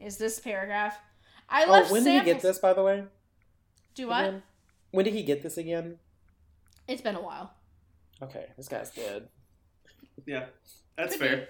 Is 0.00 0.16
this 0.16 0.40
paragraph? 0.40 0.98
I 1.50 1.66
Oh, 1.66 1.70
left 1.72 1.90
when 1.92 2.02
did 2.04 2.18
he 2.18 2.24
get 2.32 2.40
this, 2.40 2.58
by 2.58 2.72
the 2.72 2.82
way? 2.82 3.04
Do 3.94 4.08
what? 4.08 4.24
Again? 4.24 4.42
When 4.92 5.04
did 5.04 5.12
he 5.12 5.22
get 5.22 5.42
this 5.42 5.58
again? 5.58 5.98
It's 6.88 7.02
been 7.02 7.14
a 7.16 7.20
while. 7.22 7.52
Okay, 8.22 8.46
this 8.56 8.68
guy's 8.68 8.90
dead. 8.90 9.28
Yeah, 10.24 10.46
that's 10.96 11.12
Could 11.12 11.20
be. 11.20 11.26
fair. 11.26 11.48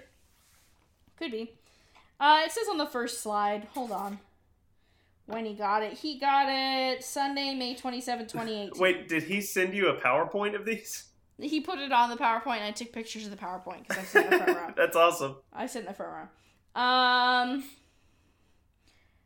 Could 1.17 1.31
be. 1.31 1.51
Uh, 2.19 2.41
it 2.45 2.51
says 2.51 2.67
on 2.69 2.77
the 2.77 2.85
first 2.85 3.21
slide. 3.21 3.67
Hold 3.73 3.91
on. 3.91 4.19
When 5.27 5.45
he 5.45 5.53
got 5.53 5.83
it, 5.83 5.93
he 5.93 6.17
got 6.19 6.47
it 6.49 7.03
Sunday, 7.03 7.53
May 7.53 7.75
27, 7.75 8.27
2018. 8.27 8.81
Wait, 8.81 9.07
did 9.07 9.23
he 9.23 9.41
send 9.41 9.73
you 9.73 9.89
a 9.89 9.99
PowerPoint 9.99 10.55
of 10.55 10.65
these? 10.65 11.05
He 11.39 11.61
put 11.61 11.77
it 11.79 11.91
on 11.91 12.09
the 12.09 12.15
PowerPoint, 12.15 12.57
and 12.57 12.63
I 12.65 12.71
took 12.71 12.91
pictures 12.91 13.25
of 13.25 13.31
the 13.31 13.37
PowerPoint 13.37 13.87
because 13.87 13.97
I 13.97 14.03
sit 14.05 14.23
in 14.25 14.31
the 14.31 14.37
front 14.37 14.57
row. 14.57 14.73
That's 14.77 14.95
awesome. 14.95 15.35
I 15.53 15.67
sit 15.67 15.81
in 15.81 15.85
the 15.85 15.93
front 15.93 16.11
row. 16.75 16.81
Um, 16.81 17.63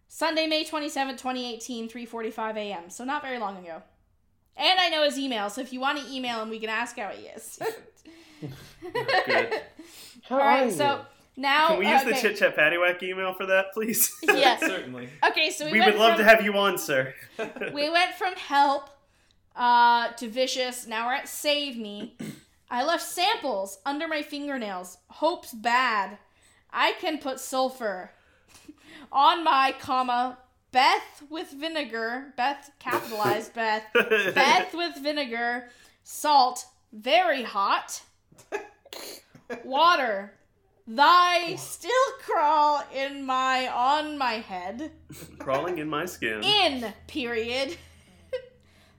Sunday, 0.09 0.45
May 0.47 0.65
27, 0.65 1.15
2018, 1.15 1.87
3:45 1.89 2.57
a.m. 2.57 2.89
So 2.89 3.05
not 3.05 3.21
very 3.21 3.39
long 3.39 3.57
ago. 3.57 3.81
And 4.57 4.79
I 4.79 4.89
know 4.89 5.03
his 5.03 5.17
email, 5.17 5.49
so 5.49 5.61
if 5.61 5.71
you 5.71 5.79
want 5.79 5.99
to 5.99 6.13
email 6.13 6.41
him, 6.41 6.49
we 6.49 6.59
can 6.59 6.69
ask 6.69 6.97
how 6.97 7.09
he 7.09 7.27
is. 7.27 7.57
Good. 8.41 9.61
How 10.23 10.35
All 10.35 10.41
are 10.41 10.65
you? 10.65 10.71
so 10.71 11.05
now 11.37 11.69
Can 11.69 11.79
we 11.79 11.87
use 11.87 12.03
the 12.03 12.11
okay. 12.11 12.21
Chit 12.21 12.37
Chat 12.37 12.55
Patty 12.55 12.77
Whack 12.77 13.01
email 13.03 13.33
for 13.33 13.45
that, 13.47 13.73
please? 13.73 14.11
Yes, 14.23 14.59
Certainly. 14.65 15.09
Okay, 15.27 15.49
so 15.49 15.65
we, 15.65 15.73
we 15.73 15.81
would 15.81 15.95
love 15.95 16.15
from- 16.15 16.25
to 16.25 16.29
have 16.29 16.43
you 16.43 16.53
on, 16.57 16.77
sir. 16.77 17.13
we 17.73 17.89
went 17.89 18.13
from 18.15 18.35
help 18.35 18.89
uh, 19.55 20.09
to 20.13 20.29
vicious. 20.29 20.87
Now 20.87 21.07
we're 21.07 21.13
at 21.15 21.27
save 21.27 21.77
me. 21.77 22.15
I 22.69 22.85
left 22.85 23.03
samples 23.03 23.79
under 23.85 24.07
my 24.07 24.21
fingernails. 24.21 24.97
Hope's 25.09 25.53
bad. 25.53 26.17
I 26.71 26.93
can 26.93 27.17
put 27.17 27.39
sulfur 27.41 28.11
on 29.11 29.43
my 29.43 29.75
comma 29.77 30.37
Beth 30.71 31.23
with 31.29 31.51
vinegar. 31.51 32.33
Beth 32.37 32.71
capitalized 32.79 33.53
Beth. 33.53 33.83
Beth 33.93 34.73
with 34.73 34.95
vinegar. 35.03 35.67
Salt 36.05 36.65
very 36.93 37.43
hot. 37.43 38.03
Water. 39.63 40.33
Thy 40.87 41.55
still 41.55 41.91
crawl 42.21 42.83
in 42.93 43.25
my 43.25 43.67
on 43.67 44.17
my 44.17 44.33
head. 44.33 44.91
Crawling 45.39 45.77
in 45.77 45.87
my 45.87 46.05
skin. 46.05 46.43
in 46.43 46.93
period. 47.07 47.77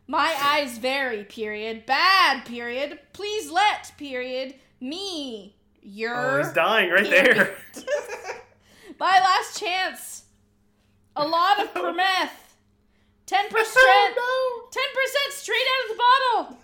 My 0.06 0.35
eyes 0.43 0.78
vary 0.78 1.24
period. 1.24 1.86
Bad 1.86 2.44
period. 2.44 2.98
Please 3.12 3.51
let 3.51 3.93
period. 3.98 4.55
Me. 4.81 5.56
Your 5.82 6.39
Oh, 6.40 6.43
he's 6.43 6.52
dying 6.52 6.90
right 6.90 7.05
Period. 7.09 7.36
there. 7.36 7.56
my 9.01 9.19
last 9.19 9.59
chance. 9.59 10.24
A 11.16 11.27
lot 11.27 11.60
of 11.60 11.73
permeth. 11.74 12.31
10% 13.27 13.48
10% 13.48 13.48
straight 15.31 15.66
out 15.73 15.90
of 15.90 15.97
the 15.97 16.02
bottle. 16.02 16.59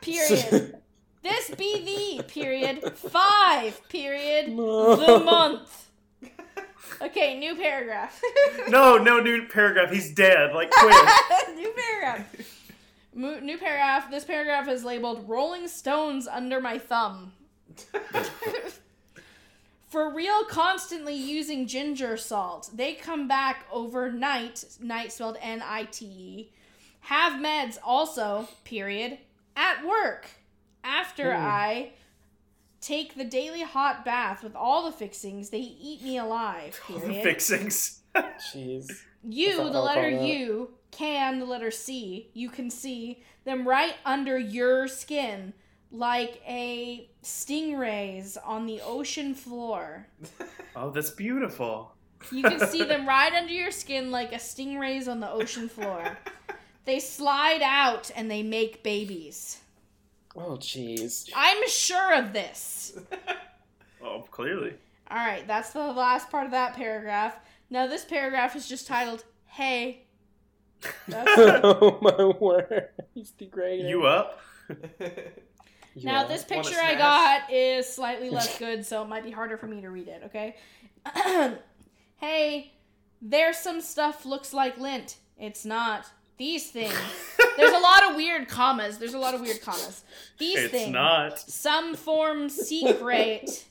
Period 0.00 0.76
this 1.22 1.50
be 1.50 2.16
the 2.18 2.22
period 2.24 2.92
five 2.96 3.80
period 3.88 4.46
the 4.48 5.22
month 5.24 5.88
okay 7.00 7.38
new 7.38 7.54
paragraph 7.56 8.20
no, 8.68 8.96
no 8.96 9.20
new 9.20 9.46
paragraph. 9.48 9.90
He's 9.90 10.12
dead. 10.12 10.54
Like 10.54 10.70
quick. 10.70 10.94
new 11.56 11.72
paragraph. 11.72 12.26
Mo- 13.14 13.40
New 13.40 13.58
paragraph. 13.58 14.10
This 14.10 14.24
paragraph 14.24 14.68
is 14.68 14.84
labeled 14.84 15.28
"Rolling 15.28 15.68
Stones 15.68 16.26
under 16.26 16.60
my 16.60 16.78
thumb." 16.78 17.32
For 19.88 20.10
real, 20.14 20.44
constantly 20.44 21.14
using 21.14 21.66
ginger 21.66 22.16
salt. 22.16 22.70
They 22.72 22.94
come 22.94 23.28
back 23.28 23.66
overnight. 23.70 24.64
Night 24.80 25.12
spelled 25.12 25.36
N-I-T-E. 25.42 26.48
Have 27.00 27.34
meds 27.34 27.76
also. 27.84 28.48
Period. 28.64 29.18
At 29.54 29.84
work. 29.86 30.28
After 30.84 31.34
Hmm. 31.34 31.44
I 31.46 31.90
take 32.80 33.14
the 33.14 33.24
daily 33.24 33.62
hot 33.62 34.04
bath 34.04 34.42
with 34.42 34.56
all 34.56 34.84
the 34.84 34.92
fixings, 34.92 35.50
they 35.50 35.58
eat 35.60 36.02
me 36.02 36.18
alive. 36.18 36.80
Period. 36.86 37.22
Fixings. 37.22 38.00
Jeez. 38.16 38.90
You, 39.24 39.56
the 39.70 39.80
letter 39.80 40.06
alcohol, 40.08 40.26
U, 40.26 40.70
can, 40.90 41.38
the 41.38 41.44
letter 41.44 41.70
C, 41.70 42.28
you 42.34 42.50
can 42.50 42.70
see 42.70 43.22
them 43.44 43.66
right 43.66 43.94
under 44.04 44.36
your 44.36 44.88
skin 44.88 45.52
like 45.92 46.42
a 46.48 47.08
stingrays 47.22 48.36
on 48.44 48.66
the 48.66 48.80
ocean 48.82 49.34
floor. 49.34 50.06
Oh, 50.74 50.88
that's 50.88 51.10
beautiful. 51.10 51.92
You 52.30 52.42
can 52.44 52.66
see 52.66 52.82
them 52.82 53.06
right 53.06 53.30
under 53.34 53.52
your 53.52 53.70
skin 53.70 54.10
like 54.10 54.32
a 54.32 54.36
stingrays 54.36 55.06
on 55.06 55.20
the 55.20 55.30
ocean 55.30 55.68
floor. 55.68 56.16
They 56.86 56.98
slide 56.98 57.60
out 57.62 58.10
and 58.16 58.30
they 58.30 58.42
make 58.42 58.82
babies. 58.82 59.60
Oh, 60.34 60.56
jeez. 60.56 61.30
I'm 61.34 61.68
sure 61.68 62.14
of 62.14 62.32
this. 62.32 62.98
Oh, 64.04 64.26
clearly. 64.32 64.74
All 65.08 65.16
right, 65.16 65.46
that's 65.46 65.70
the 65.70 65.78
last 65.78 66.28
part 66.28 66.44
of 66.44 66.50
that 66.50 66.74
paragraph. 66.74 67.36
Now, 67.70 67.86
this 67.86 68.04
paragraph 68.04 68.56
is 68.56 68.68
just 68.68 68.88
titled, 68.88 69.24
Hey. 69.46 70.06
That's 71.06 71.30
oh 71.62 71.98
my 72.02 72.24
word. 72.40 72.88
He's 73.14 73.30
degrading. 73.30 73.86
You 73.86 74.06
up? 74.06 74.40
You 75.94 76.06
Now, 76.06 76.24
this 76.26 76.42
picture 76.42 76.80
I 76.80 76.94
got 76.94 77.52
is 77.52 77.86
slightly 77.86 78.30
less 78.30 78.58
good, 78.58 78.86
so 78.86 79.02
it 79.02 79.08
might 79.08 79.24
be 79.24 79.30
harder 79.30 79.58
for 79.58 79.66
me 79.66 79.82
to 79.82 79.90
read 79.90 80.08
it, 80.08 80.22
okay? 80.24 80.56
hey, 82.16 82.72
there's 83.20 83.58
some 83.58 83.82
stuff 83.82 84.24
looks 84.24 84.54
like 84.54 84.78
lint. 84.78 85.18
It's 85.38 85.66
not. 85.66 86.06
These 86.38 86.70
things. 86.70 86.94
There's 87.56 87.72
a 87.72 87.78
lot 87.78 88.10
of 88.10 88.16
weird 88.16 88.48
commas. 88.48 88.98
There's 88.98 89.14
a 89.14 89.18
lot 89.18 89.34
of 89.34 89.40
weird 89.40 89.60
commas. 89.62 90.02
These 90.38 90.58
It's 90.58 90.70
things. 90.72 90.92
not. 90.92 91.38
Some 91.38 91.94
form 91.94 92.48
secret, 92.48 93.64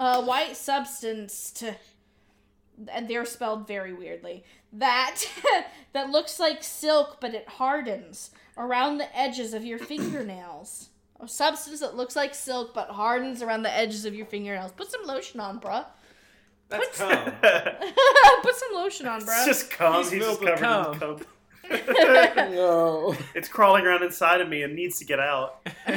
a 0.00 0.22
white 0.22 0.56
substance 0.56 1.50
to. 1.52 1.74
And 2.92 3.08
they're 3.08 3.24
spelled 3.24 3.66
very 3.68 3.92
weirdly. 3.92 4.44
That 4.72 5.20
that 5.92 6.10
looks 6.10 6.40
like 6.40 6.62
silk, 6.64 7.18
but 7.20 7.34
it 7.34 7.48
hardens 7.48 8.30
around 8.58 8.98
the 8.98 9.16
edges 9.16 9.54
of 9.54 9.64
your 9.64 9.78
fingernails. 9.78 10.88
A 11.20 11.28
substance 11.28 11.80
that 11.80 11.96
looks 11.96 12.16
like 12.16 12.34
silk 12.34 12.74
but 12.74 12.90
hardens 12.90 13.40
around 13.42 13.62
the 13.62 13.72
edges 13.72 14.04
of 14.04 14.14
your 14.14 14.26
fingernails. 14.26 14.72
Put 14.72 14.90
some 14.90 15.04
lotion 15.06 15.38
on, 15.40 15.60
bruh. 15.60 15.86
That's 16.68 16.98
cum. 16.98 17.32
Put 18.42 18.54
some 18.56 18.74
lotion 18.74 19.06
on, 19.06 19.20
bruh. 19.20 19.46
it's 19.46 19.46
just 19.46 19.70
cum. 19.70 19.94
He's 20.02 20.10
He's, 20.10 20.22
just 20.24 20.40
filled 20.40 20.50
with 20.50 20.60
covered 20.60 20.94
in 20.94 20.98
cum. 20.98 21.20
Cum. 21.68 22.54
No. 22.54 23.16
it's 23.34 23.48
crawling 23.48 23.86
around 23.86 24.02
inside 24.02 24.40
of 24.40 24.48
me 24.48 24.62
and 24.62 24.74
needs 24.74 24.98
to 24.98 25.04
get 25.04 25.20
out. 25.20 25.66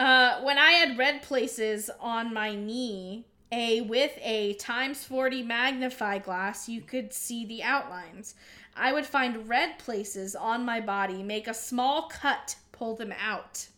Uh, 0.00 0.40
when 0.40 0.56
I 0.56 0.70
had 0.70 0.96
red 0.96 1.20
places 1.20 1.90
on 2.00 2.32
my 2.32 2.54
knee, 2.54 3.26
a 3.52 3.82
with 3.82 4.12
a 4.22 4.54
times 4.54 5.04
40 5.04 5.42
magnify 5.42 6.16
glass, 6.20 6.70
you 6.70 6.80
could 6.80 7.12
see 7.12 7.44
the 7.44 7.62
outlines. 7.62 8.34
I 8.74 8.94
would 8.94 9.04
find 9.04 9.46
red 9.46 9.78
places 9.78 10.34
on 10.34 10.64
my 10.64 10.80
body, 10.80 11.22
make 11.22 11.48
a 11.48 11.52
small 11.52 12.08
cut, 12.08 12.56
pull 12.72 12.96
them 12.96 13.12
out. 13.22 13.68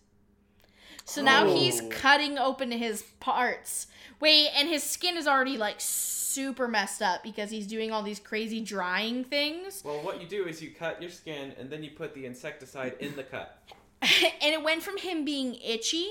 So 1.04 1.22
now 1.22 1.46
he's 1.52 1.80
Oh. 1.80 1.88
cutting 1.88 2.38
open 2.38 2.70
his 2.70 3.02
parts. 3.20 3.86
Wait, 4.20 4.48
and 4.56 4.68
his 4.68 4.82
skin 4.82 5.16
is 5.16 5.26
already 5.26 5.56
like 5.56 5.76
super 5.78 6.68
messed 6.68 7.02
up 7.02 7.22
because 7.22 7.50
he's 7.50 7.66
doing 7.66 7.90
all 7.90 8.02
these 8.02 8.20
crazy 8.20 8.60
drying 8.60 9.24
things. 9.24 9.82
well, 9.84 10.00
what 10.02 10.20
you 10.20 10.28
do 10.28 10.46
is 10.46 10.62
you 10.62 10.70
cut 10.70 11.00
your 11.02 11.10
skin 11.10 11.52
and 11.58 11.68
then 11.70 11.82
you 11.82 11.90
put 11.90 12.14
the 12.14 12.24
insecticide 12.24 12.94
in 13.00 13.14
the 13.16 13.22
cut. 13.24 13.58
and 14.02 14.52
it 14.54 14.62
went 14.62 14.82
from 14.82 14.96
him 14.98 15.24
being 15.24 15.54
itchy 15.56 16.08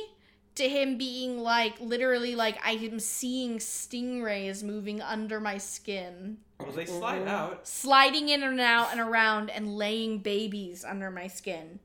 to 0.56 0.68
him 0.68 0.98
being 0.98 1.40
like 1.40 1.80
literally 1.80 2.36
like 2.36 2.58
I 2.64 2.72
am 2.74 3.00
seeing 3.00 3.58
stingrays 3.58 4.64
moving 4.64 5.02
under 5.02 5.40
my 5.40 5.58
skin, 5.58 6.38
Well, 6.60 6.72
they 6.72 6.86
slide 6.86 7.24
oh. 7.28 7.32
out. 7.32 7.68
sliding 7.68 8.30
in 8.30 8.44
and 8.44 8.60
out 8.60 8.90
and 8.92 9.00
around 9.00 9.50
and 9.50 9.78
laying 9.78 10.20
babies 10.20 10.84
under 10.84 11.10
my 11.10 11.28
skin. 11.28 11.80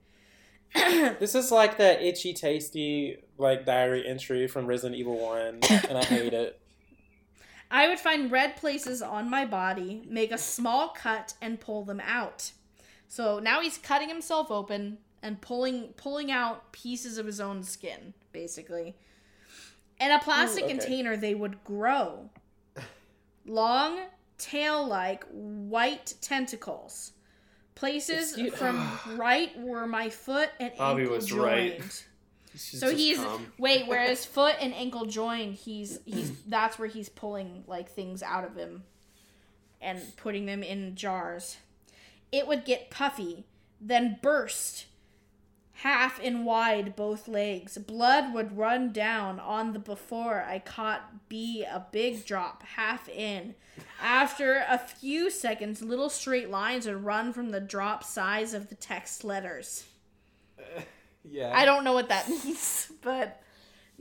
This 1.21 1.35
is 1.35 1.51
like 1.51 1.79
that 1.79 2.03
itchy, 2.03 2.33
tasty, 2.33 3.19
like 3.39 3.65
diary 3.67 4.07
entry 4.07 4.47
from 4.47 4.67
Resident 4.67 4.99
Evil 4.99 5.19
1, 5.19 5.61
and 5.89 5.99
I 5.99 6.05
hate 6.05 6.33
it. 6.33 6.61
I 7.71 7.89
would 7.89 7.99
find 7.99 8.31
red 8.31 8.57
places 8.57 9.03
on 9.03 9.29
my 9.29 9.45
body, 9.45 10.03
make 10.09 10.31
a 10.31 10.39
small 10.39 10.89
cut 10.89 11.35
and 11.43 11.61
pull 11.61 11.85
them 11.85 12.01
out. 12.01 12.53
So 13.09 13.39
now 13.39 13.61
he's 13.61 13.79
cutting 13.79 14.09
himself 14.09 14.51
open 14.51 14.99
and 15.23 15.41
pulling 15.41 15.89
pulling 15.97 16.31
out 16.31 16.73
pieces 16.73 17.19
of 17.19 17.27
his 17.27 17.41
own 17.41 17.63
skin, 17.63 18.15
basically. 18.33 18.97
In 20.01 20.11
a 20.11 20.19
plastic 20.19 20.65
Ooh, 20.65 20.67
okay. 20.67 20.79
container, 20.79 21.17
they 21.17 21.35
would 21.35 21.65
grow. 21.65 22.31
Long, 23.47 24.01
tail-like, 24.39 25.25
white 25.31 26.15
tentacles. 26.21 27.13
Places 27.77 28.31
Excuse- 28.31 28.55
from 28.55 28.91
right 29.17 29.57
where 29.61 29.87
my 29.87 30.11
foot 30.11 30.51
and 30.59 30.73
Bobby 30.77 31.03
ankle 31.03 31.17
was 31.17 31.27
joined. 31.27 31.41
right. 31.81 32.05
So 32.57 32.91
just 32.91 32.97
he's 32.97 33.19
cum. 33.19 33.53
wait, 33.59 33.87
where 33.89 34.09
his 34.09 34.25
foot 34.25 34.57
and 34.61 34.75
ankle 34.75 35.05
join, 35.05 35.53
he's 35.53 36.01
he's 36.05 36.33
that's 36.49 36.79
where 36.79 36.89
he's 36.89 37.09
pulling 37.09 37.63
like 37.69 37.91
things 37.91 38.23
out 38.23 38.45
of 38.45 38.57
him 38.57 38.83
and 39.81 40.03
putting 40.17 40.47
them 40.47 40.63
in 40.63 40.97
jars. 40.97 41.59
It 42.33 42.49
would 42.49 42.65
get 42.65 42.91
puffy, 42.91 43.45
then 43.81 44.19
burst 44.21 44.87
half 45.81 46.19
in 46.21 46.45
wide 46.45 46.97
both 46.97 47.29
legs. 47.29 47.77
Blood 47.79 48.33
would 48.33 48.57
run 48.57 48.93
down 48.93 49.39
on 49.39 49.73
the 49.73 49.79
before 49.79 50.43
I 50.43 50.59
caught 50.59 51.29
B 51.29 51.65
a 51.65 51.87
big 51.93 52.25
drop 52.25 52.63
half 52.63 53.09
in. 53.09 53.55
After 54.01 54.65
a 54.69 54.79
few 54.79 55.31
seconds, 55.31 55.83
little 55.83 56.09
straight 56.09 56.51
lines 56.51 56.87
would 56.87 57.05
run 57.05 57.33
from 57.33 57.51
the 57.51 57.61
drop 57.61 58.05
size 58.05 58.55
of 58.55 58.69
the 58.69 58.75
text 58.75 59.23
letters. 59.23 59.85
Uh, 60.59 60.81
yeah. 61.25 61.53
I 61.55 61.67
don't 61.67 61.85
know 61.85 61.93
what 61.93 62.09
that 62.09 62.29
means, 62.45 62.91
but 63.03 63.43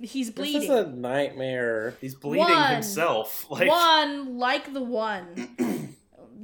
he's 0.02 0.31
bleeding. 0.31 0.61
This 0.61 0.69
is 0.69 0.88
a 0.88 0.88
nightmare. 0.88 1.95
He's 1.99 2.15
bleeding 2.15 2.47
One. 2.47 2.73
himself. 2.73 3.45
Like 3.49 3.68
one 3.69 4.38
like 4.38 4.73
the 4.73 4.81
one. 4.81 5.49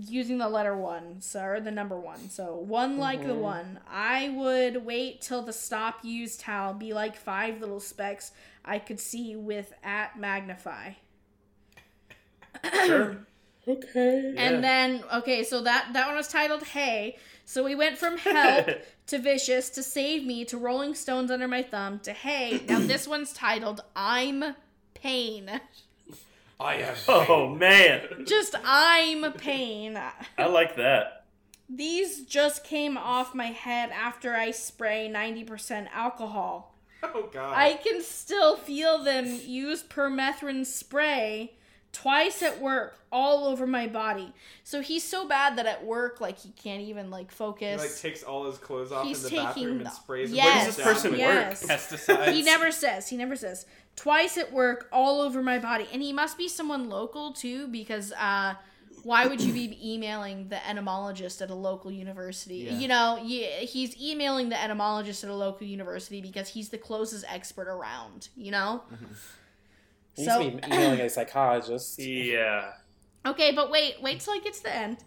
Using 0.08 0.38
the 0.38 0.50
letter 0.50 0.76
one, 0.76 1.22
so 1.22 1.44
or 1.44 1.60
the 1.60 1.72
number 1.72 2.00
one. 2.00 2.30
So 2.30 2.56
one 2.56 2.98
like 2.98 3.22
the 3.22 3.34
Mhm. 3.34 3.40
one. 3.42 3.80
I 3.90 4.30
would 4.30 4.86
wait 4.86 5.22
till 5.22 5.42
the 5.42 5.54
stop 5.54 6.04
use 6.04 6.38
towel 6.38 6.74
be 6.74 6.94
like 6.94 7.16
five 7.16 7.60
little 7.60 7.80
specks 7.80 8.32
I 8.64 8.80
could 8.80 9.00
see 9.00 9.36
with 9.36 9.74
at 9.84 10.18
magnify. 10.20 10.94
sure. 12.86 13.18
Okay. 13.68 14.32
Yeah. 14.34 14.42
And 14.42 14.64
then 14.64 15.04
okay, 15.14 15.44
so 15.44 15.62
that 15.62 15.90
that 15.94 16.08
one 16.08 16.16
was 16.16 16.28
titled 16.28 16.64
Hey. 16.64 17.18
So 17.46 17.64
we 17.64 17.76
went 17.76 17.96
from 17.96 18.18
help 18.18 18.68
to 19.06 19.20
vicious 19.20 19.70
to 19.72 19.84
save 19.84 20.26
me 20.26 20.46
to 20.46 20.58
Rolling 20.58 20.96
Stones 20.96 21.30
under 21.30 21.48
my 21.48 21.62
thumb 21.62 22.00
to 22.00 22.12
Hey. 22.12 22.64
Now 22.68 22.80
this 22.80 23.08
one's 23.08 23.32
titled 23.34 23.84
I'm 23.96 24.56
Pain. 24.96 25.62
I 26.62 26.76
am. 26.76 26.96
Oh 27.08 27.48
man, 27.50 28.26
Just 28.26 28.56
I'm 28.64 29.24
a 29.24 29.32
Pain. 29.32 30.00
I 30.38 30.46
like 30.46 30.76
that. 30.76 31.26
These 31.68 32.26
just 32.26 32.64
came 32.64 32.98
off 32.98 33.34
my 33.34 33.46
head 33.48 33.92
after 33.92 34.36
I 34.36 34.52
spray 34.52 35.10
90% 35.12 35.88
alcohol. 35.94 36.76
Oh 37.04 37.30
god. 37.32 37.54
I 37.58 37.74
can 37.74 38.02
still 38.02 38.58
feel 38.58 39.04
them 39.04 39.40
use 39.46 39.82
permethrin 39.82 40.66
spray 40.66 41.54
twice 41.92 42.42
at 42.42 42.62
work 42.62 42.98
all 43.12 43.46
over 43.46 43.68
my 43.68 43.88
body. 43.88 44.32
So 44.64 44.82
he's 44.82 45.04
so 45.04 45.28
bad 45.28 45.58
that 45.58 45.66
at 45.66 45.86
work 45.86 46.22
like 46.22 46.40
he 46.40 46.50
can't 46.52 46.82
even 46.84 47.10
like 47.10 47.32
focus 47.32 47.82
He 47.82 47.88
like 47.90 47.98
takes 47.98 48.24
all 48.24 48.46
his 48.46 48.58
clothes 48.58 48.92
off 48.94 49.06
He's 49.06 49.26
in 49.26 49.32
the 49.32 49.36
bathroom 49.42 49.66
taking- 49.66 49.82
and 49.88 49.90
sprays 49.92 50.32
Yes, 50.32 50.46
them 50.46 50.56
Where 50.56 50.66
does 50.66 50.76
this 50.78 50.86
person 50.86 51.12
with 51.12 51.20
yes. 51.20 51.66
Pesticides. 51.66 52.32
he 52.34 52.42
never 52.44 52.72
says. 52.72 53.10
He 53.10 53.18
never 53.18 53.36
says. 53.36 53.66
Twice 53.98 54.38
at 54.38 54.54
work, 54.54 54.88
all 54.94 55.20
over 55.22 55.44
my 55.44 55.60
body, 55.60 55.86
and 55.92 56.02
he 56.02 56.14
must 56.14 56.38
be 56.38 56.48
someone 56.48 56.90
local 56.90 57.34
too, 57.34 57.68
because 57.68 58.14
uh, 58.14 58.54
why 59.04 59.26
would 59.28 59.42
you 59.42 59.52
be 59.52 59.78
emailing 59.94 60.48
the 60.48 60.66
entomologist 60.66 61.42
at 61.42 61.50
a 61.50 61.56
local 61.56 61.92
university? 61.92 62.56
Yeah. 62.60 62.78
You 62.78 62.88
know, 62.88 63.20
yeah, 63.22 63.48
he's 63.60 64.00
emailing 64.02 64.48
the 64.48 64.64
entomologist 64.64 65.26
at 65.26 65.30
a 65.30 65.36
local 65.36 65.68
university 65.68 66.22
because 66.22 66.48
he's 66.48 66.70
the 66.70 66.78
closest 66.78 67.26
expert 67.28 67.68
around. 67.68 68.30
You 68.38 68.52
know. 68.52 68.84
He 70.22 70.26
So- 70.28 70.40
needs 70.40 70.62
to 70.62 70.70
be 70.70 70.76
emailing 70.76 71.02
a 71.02 71.10
psychologist. 71.10 72.00
Yeah. 72.00 72.74
Okay, 73.26 73.52
but 73.54 73.70
wait, 73.72 73.96
wait 74.02 74.20
till 74.20 74.34
I 74.34 74.40
get 74.40 74.54
to 74.56 74.64
the 74.64 74.76
end. 74.76 74.98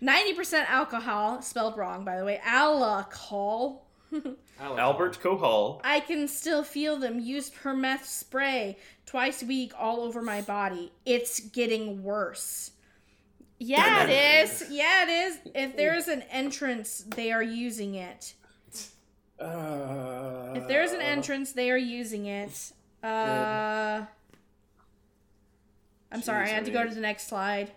Ninety 0.00 0.34
percent 0.34 0.68
alcohol, 0.70 1.40
spelled 1.42 1.76
wrong 1.78 2.04
by 2.04 2.18
the 2.18 2.24
way. 2.24 2.40
Alcohol. 2.44 3.86
Alcohol. 4.12 4.78
Albert 4.78 5.18
Kohal. 5.22 5.80
I 5.84 6.00
can 6.00 6.28
still 6.28 6.62
feel 6.64 6.96
them 6.98 7.18
use 7.18 7.50
permeth 7.50 8.04
spray 8.04 8.76
twice 9.06 9.42
a 9.42 9.46
week 9.46 9.72
all 9.78 10.00
over 10.00 10.20
my 10.22 10.42
body. 10.42 10.92
It's 11.06 11.40
getting 11.40 12.02
worse. 12.02 12.72
Yeah, 13.58 14.04
it 14.04 14.10
is. 14.50 14.64
Yeah, 14.70 15.04
it 15.04 15.08
is. 15.08 15.38
If 15.54 15.76
there's 15.76 16.08
an 16.08 16.22
entrance, 16.30 17.04
they 17.16 17.32
are 17.32 17.42
using 17.42 17.94
it. 17.94 18.34
Uh, 19.40 20.52
If 20.56 20.68
there's 20.68 20.92
an 20.92 21.00
entrance, 21.00 21.52
they 21.52 21.70
are 21.70 21.76
using 21.78 22.26
it. 22.26 22.72
Uh, 23.02 24.02
I'm 26.12 26.22
sorry, 26.22 26.44
I 26.44 26.48
had 26.48 26.64
to 26.66 26.70
go 26.70 26.84
to 26.86 26.94
the 26.94 27.00
next 27.00 27.26
slide. 27.28 27.72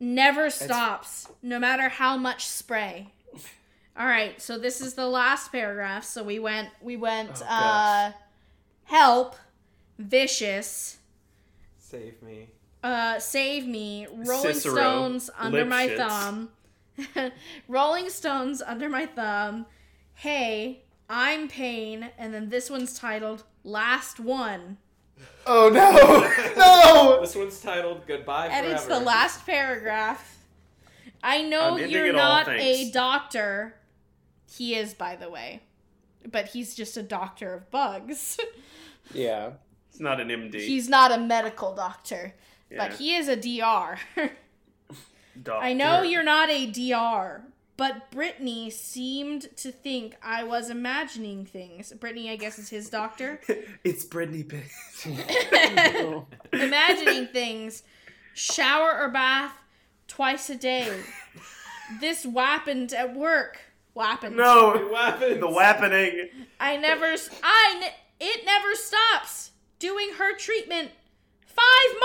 Never 0.00 0.50
stops, 0.50 1.28
no 1.42 1.58
matter 1.58 1.88
how 1.88 2.16
much 2.16 2.46
spray. 2.46 3.08
All 3.98 4.06
right, 4.06 4.40
so 4.40 4.58
this 4.58 4.80
is 4.80 4.94
the 4.94 5.06
last 5.06 5.52
paragraph. 5.52 6.04
So 6.04 6.22
we 6.24 6.38
went, 6.38 6.68
we 6.80 6.96
went, 6.96 7.42
Oh, 7.42 7.46
uh, 7.46 8.12
help, 8.84 9.36
vicious, 9.98 10.98
Save 11.78 12.22
me. 12.22 12.48
uh, 12.82 13.18
save 13.18 13.66
me, 13.66 14.06
Rolling 14.10 14.54
Cicero, 14.54 14.74
Stones 14.74 15.30
under 15.38 15.64
my 15.64 15.88
thumb, 15.88 16.50
Rolling 17.68 18.08
Stones 18.08 18.62
under 18.62 18.88
my 18.88 19.06
thumb. 19.06 19.66
Hey, 20.14 20.82
I'm 21.08 21.48
Pain, 21.48 22.10
and 22.16 22.32
then 22.32 22.48
this 22.48 22.70
one's 22.70 22.98
titled 22.98 23.44
Last 23.64 24.18
One, 24.20 24.78
Oh 25.46 25.68
no! 25.68 26.54
no! 26.56 27.20
This 27.20 27.34
one's 27.34 27.60
titled 27.60 28.06
Goodbye 28.06 28.48
and 28.48 28.66
it's 28.66 28.86
the 28.86 29.00
last 29.00 29.46
paragraph. 29.46 30.38
I 31.22 31.42
know 31.42 31.76
I'm 31.76 31.90
you're 31.90 32.06
it 32.06 32.14
all, 32.14 32.36
not 32.36 32.46
thanks. 32.46 32.90
a 32.90 32.92
doctor. 32.92 33.74
He 34.50 34.74
is, 34.74 34.94
by 34.94 35.16
the 35.16 35.30
way, 35.30 35.60
but 36.30 36.48
he's 36.48 36.74
just 36.74 36.96
a 36.96 37.02
doctor 37.02 37.54
of 37.54 37.70
bugs. 37.70 38.38
Yeah. 39.12 39.52
It's 39.90 40.00
not 40.00 40.20
an 40.20 40.28
MD. 40.28 40.54
He's 40.60 40.88
not 40.88 41.10
a 41.10 41.18
medical 41.18 41.74
doctor. 41.74 42.34
but 42.76 42.92
he 42.92 43.16
is 43.16 43.28
a 43.28 43.34
DR. 43.36 43.98
Doctor. 45.42 45.64
I 45.64 45.72
know 45.72 46.02
you're 46.02 46.22
not 46.22 46.50
a 46.50 46.66
DR, 46.66 47.42
but 47.80 48.10
Brittany 48.10 48.68
seemed 48.68 49.56
to 49.56 49.72
think 49.72 50.14
I 50.22 50.44
was 50.44 50.68
imagining 50.68 51.46
things. 51.46 51.94
Brittany, 51.94 52.28
I 52.28 52.36
guess, 52.36 52.58
is 52.58 52.68
his 52.68 52.90
doctor. 52.90 53.40
It's 53.84 54.04
Brittany 54.04 54.42
Pitt. 54.42 54.66
imagining 56.52 57.28
things. 57.28 57.82
Shower 58.34 59.00
or 59.00 59.08
bath 59.08 59.54
twice 60.08 60.50
a 60.50 60.56
day. 60.56 60.94
This 62.02 62.24
happened 62.24 62.92
at 62.92 63.16
work. 63.16 63.60
Happened. 63.98 64.36
no, 64.36 64.76
the 64.76 65.48
wappening. 65.50 66.28
I 66.60 66.76
never. 66.76 67.06
s- 67.06 67.30
I. 67.42 67.78
Ne- 67.80 68.26
it 68.26 68.44
never 68.44 68.74
stops 68.74 69.52
doing 69.78 70.10
her 70.18 70.36
treatment. 70.36 70.90
Five 71.46 71.96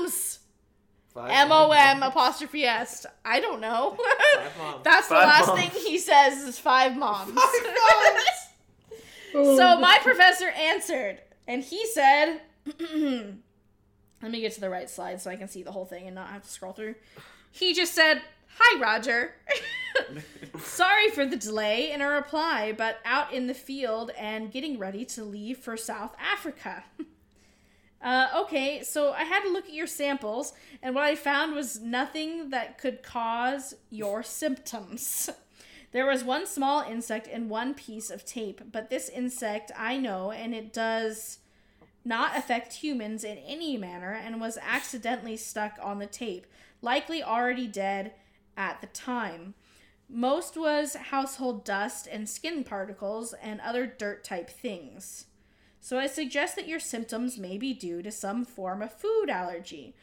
moms. 0.00 0.39
M 1.16 1.50
O 1.50 1.72
M 1.72 2.02
apostrophe 2.02 2.64
S. 2.64 3.06
I 3.24 3.40
don't 3.40 3.60
know. 3.60 3.98
That's 4.84 5.08
the 5.08 5.14
last 5.14 5.48
moms. 5.48 5.60
thing 5.60 5.70
he 5.84 5.98
says 5.98 6.44
is 6.44 6.58
five 6.58 6.96
moms. 6.96 7.32
so 9.32 9.80
my 9.80 9.98
professor 10.02 10.48
answered, 10.48 11.20
and 11.48 11.62
he 11.62 11.84
said, 11.86 12.40
"Let 14.22 14.30
me 14.30 14.40
get 14.40 14.52
to 14.52 14.60
the 14.60 14.70
right 14.70 14.88
slide 14.88 15.20
so 15.20 15.30
I 15.30 15.36
can 15.36 15.48
see 15.48 15.62
the 15.62 15.72
whole 15.72 15.86
thing 15.86 16.06
and 16.06 16.14
not 16.14 16.28
have 16.28 16.42
to 16.42 16.48
scroll 16.48 16.72
through." 16.72 16.94
He 17.50 17.74
just 17.74 17.94
said, 17.94 18.22
"Hi, 18.58 18.80
Roger." 18.80 19.34
Sorry 20.60 21.10
for 21.10 21.26
the 21.26 21.36
delay 21.36 21.90
in 21.90 22.00
a 22.00 22.08
reply, 22.08 22.72
but 22.76 23.00
out 23.04 23.32
in 23.32 23.48
the 23.48 23.54
field 23.54 24.12
and 24.16 24.52
getting 24.52 24.78
ready 24.78 25.04
to 25.06 25.24
leave 25.24 25.58
for 25.58 25.76
South 25.76 26.14
Africa. 26.20 26.84
Uh, 28.02 28.28
okay, 28.34 28.82
so 28.82 29.12
I 29.12 29.24
had 29.24 29.42
to 29.42 29.50
look 29.50 29.66
at 29.66 29.74
your 29.74 29.86
samples, 29.86 30.54
and 30.82 30.94
what 30.94 31.04
I 31.04 31.14
found 31.14 31.54
was 31.54 31.80
nothing 31.80 32.50
that 32.50 32.78
could 32.78 33.02
cause 33.02 33.74
your 33.90 34.22
symptoms. 34.22 35.28
There 35.92 36.06
was 36.06 36.22
one 36.22 36.46
small 36.46 36.82
insect 36.82 37.26
and 37.26 37.50
one 37.50 37.74
piece 37.74 38.10
of 38.10 38.24
tape, 38.24 38.60
but 38.70 38.90
this 38.90 39.08
insect 39.08 39.72
I 39.76 39.96
know, 39.96 40.30
and 40.30 40.54
it 40.54 40.72
does 40.72 41.38
not 42.04 42.36
affect 42.36 42.74
humans 42.74 43.24
in 43.24 43.38
any 43.38 43.76
manner, 43.76 44.12
and 44.12 44.40
was 44.40 44.56
accidentally 44.62 45.36
stuck 45.36 45.78
on 45.82 45.98
the 45.98 46.06
tape, 46.06 46.46
likely 46.80 47.24
already 47.24 47.66
dead 47.66 48.12
at 48.56 48.80
the 48.80 48.86
time. 48.86 49.54
Most 50.08 50.56
was 50.56 50.94
household 50.94 51.64
dust 51.64 52.06
and 52.10 52.28
skin 52.28 52.62
particles 52.62 53.32
and 53.42 53.60
other 53.60 53.86
dirt 53.86 54.22
type 54.22 54.48
things. 54.48 55.26
So 55.80 55.98
I 55.98 56.06
suggest 56.06 56.56
that 56.56 56.68
your 56.68 56.78
symptoms 56.78 57.38
may 57.38 57.56
be 57.56 57.72
due 57.72 58.02
to 58.02 58.10
some 58.10 58.44
form 58.44 58.82
of 58.82 58.92
food 58.92 59.30
allergy. 59.30 59.94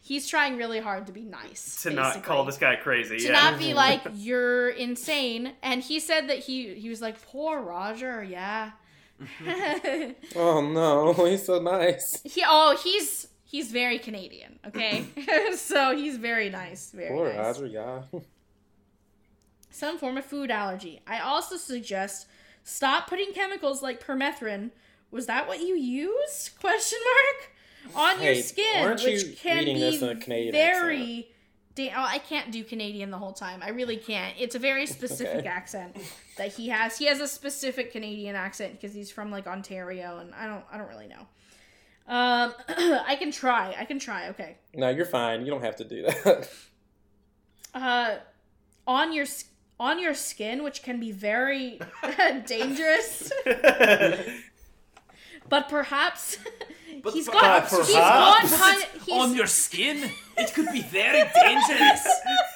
He's 0.00 0.26
trying 0.26 0.56
really 0.56 0.80
hard 0.80 1.06
to 1.06 1.12
be 1.12 1.22
nice. 1.22 1.82
To 1.82 1.90
not 1.90 2.24
call 2.24 2.44
this 2.44 2.56
guy 2.56 2.76
crazy. 2.76 3.18
to 3.18 3.24
yeah. 3.24 3.32
not 3.32 3.58
be 3.58 3.74
like 3.74 4.00
you're 4.14 4.70
insane. 4.70 5.52
And 5.62 5.82
he 5.82 6.00
said 6.00 6.28
that 6.28 6.38
he 6.38 6.74
he 6.74 6.88
was 6.88 7.02
like 7.02 7.20
poor 7.26 7.60
Roger, 7.60 8.24
yeah. 8.24 8.72
Oh 10.36 10.60
no, 10.60 11.12
he's 11.26 11.44
so 11.46 11.58
nice. 11.60 12.20
he 12.24 12.42
oh 12.46 12.76
he's 12.82 13.28
he's 13.44 13.70
very 13.70 13.98
Canadian, 13.98 14.58
okay? 14.66 15.04
so 15.56 15.96
he's 15.96 16.16
very 16.16 16.50
nice, 16.50 16.90
very 16.90 17.08
Poor 17.08 17.32
nice. 17.32 17.58
Roger, 17.58 17.66
yeah. 17.66 18.02
some 19.70 19.98
form 19.98 20.16
of 20.16 20.24
food 20.24 20.50
allergy. 20.50 21.00
I 21.06 21.20
also 21.20 21.56
suggest 21.56 22.26
stop 22.64 23.08
putting 23.08 23.32
chemicals 23.32 23.82
like 23.82 24.04
permethrin. 24.04 24.70
Was 25.16 25.26
that 25.26 25.48
what 25.48 25.60
you 25.60 25.74
used? 25.76 26.58
Question 26.60 26.98
mark 27.04 27.96
on 27.96 28.22
your 28.22 28.34
skin, 28.36 28.84
aren't 28.84 29.02
you 29.02 29.12
which 29.12 29.40
can 29.40 29.58
reading 29.58 29.76
be 29.76 29.80
this 29.80 30.02
in 30.02 30.08
a 30.10 30.16
Canadian 30.16 30.52
very. 30.52 31.28
Da- 31.74 31.92
oh, 31.94 32.04
I 32.06 32.18
can't 32.18 32.50
do 32.52 32.64
Canadian 32.64 33.10
the 33.10 33.18
whole 33.18 33.32
time. 33.34 33.60
I 33.62 33.68
really 33.70 33.96
can't. 33.98 34.34
It's 34.38 34.54
a 34.54 34.58
very 34.58 34.86
specific 34.86 35.38
Okay. 35.40 35.48
accent 35.48 35.96
that 36.38 36.52
he 36.54 36.68
has. 36.68 36.96
He 36.98 37.04
has 37.06 37.20
a 37.20 37.28
specific 37.28 37.92
Canadian 37.92 38.34
accent 38.34 38.72
because 38.72 38.94
he's 38.94 39.10
from 39.10 39.30
like 39.30 39.46
Ontario, 39.46 40.18
and 40.18 40.34
I 40.34 40.46
don't. 40.46 40.64
I 40.72 40.78
don't 40.78 40.88
really 40.88 41.06
know. 41.08 41.26
Um, 42.08 42.54
I 43.06 43.16
can 43.18 43.30
try. 43.30 43.74
I 43.78 43.84
can 43.84 43.98
try. 43.98 44.28
Okay. 44.28 44.56
No, 44.74 44.88
you're 44.90 45.04
fine. 45.06 45.40
You 45.44 45.50
don't 45.50 45.62
have 45.64 45.76
to 45.76 45.84
do 45.84 46.02
that. 46.02 46.48
uh, 47.74 48.14
on 48.86 49.12
your 49.12 49.26
on 49.78 49.98
your 50.00 50.14
skin, 50.14 50.62
which 50.62 50.82
can 50.82 50.98
be 50.98 51.12
very 51.12 51.78
dangerous. 52.46 53.30
But 55.48 55.68
perhaps 55.68 56.38
he's 57.12 57.26
but 57.26 57.32
got 57.32 57.68
he's 57.68 57.92
got 57.94 58.40
perhaps- 58.42 58.56
kind 58.60 58.84
he's, 59.04 59.14
On 59.14 59.34
your 59.34 59.46
skin, 59.46 60.10
it 60.36 60.54
could 60.54 60.68
be 60.72 60.82
very 60.82 61.24
dangerous. 61.34 62.06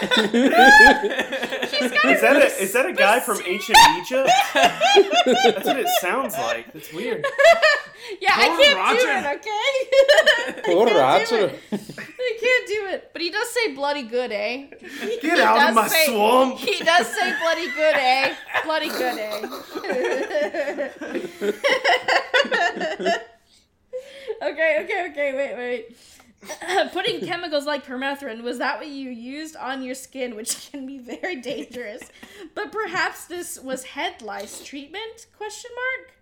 he's 0.00 1.90
got 1.92 2.04
Is 2.06 2.20
that 2.22 2.36
a 2.36 2.46
is 2.62 2.72
that 2.72 2.86
a 2.86 2.92
guy 2.92 3.20
from 3.20 3.40
ancient 3.46 3.78
Egypt? 3.98 4.28
That's 4.54 5.66
what 5.66 5.78
it 5.78 5.86
sounds 6.00 6.34
like. 6.34 6.66
It's 6.74 6.92
weird. 6.92 7.24
yeah, 8.20 8.32
I 8.34 8.46
can't 8.48 8.98
do 8.98 9.06
it. 9.08 9.24
Okay, 9.36 10.62
Poor 10.72 10.86
I 10.88 10.90
can't 10.90 11.28
do 11.28 11.36
Roger. 11.36 11.46
it. 11.54 11.60
I 11.72 12.38
can't 12.40 12.66
do 12.68 12.86
it. 12.94 13.10
But 13.12 13.22
he 13.22 13.30
does 13.30 13.48
say 13.50 13.74
bloody 13.74 14.02
good, 14.04 14.32
eh? 14.32 14.66
He 15.02 15.18
Get 15.20 15.38
out 15.38 15.68
of 15.70 15.74
my 15.74 15.86
say- 15.88 16.06
swamp. 16.06 16.58
He 16.58 16.82
does 16.82 17.06
say 17.06 17.32
bloody 17.40 17.68
good, 17.72 17.94
eh? 17.96 18.34
Bloody 18.64 18.88
good, 18.88 19.18
eh? 19.18 19.46
okay, 24.42 24.80
okay, 24.84 25.08
okay. 25.10 25.32
Wait, 25.34 25.54
wait. 25.56 25.96
Putting 26.92 27.20
chemicals 27.20 27.66
like 27.66 27.84
permethrin 27.84 28.42
was 28.42 28.58
that 28.58 28.78
what 28.78 28.88
you 28.88 29.10
used 29.10 29.56
on 29.56 29.82
your 29.82 29.94
skin, 29.94 30.36
which 30.36 30.70
can 30.72 30.86
be 30.86 30.98
very 30.98 31.36
dangerous. 31.36 32.02
But 32.54 32.72
perhaps 32.72 33.26
this 33.26 33.58
was 33.58 33.84
head 33.84 34.22
lice 34.22 34.64
treatment? 34.64 35.26
Question 35.36 35.70
mark. 35.74 36.14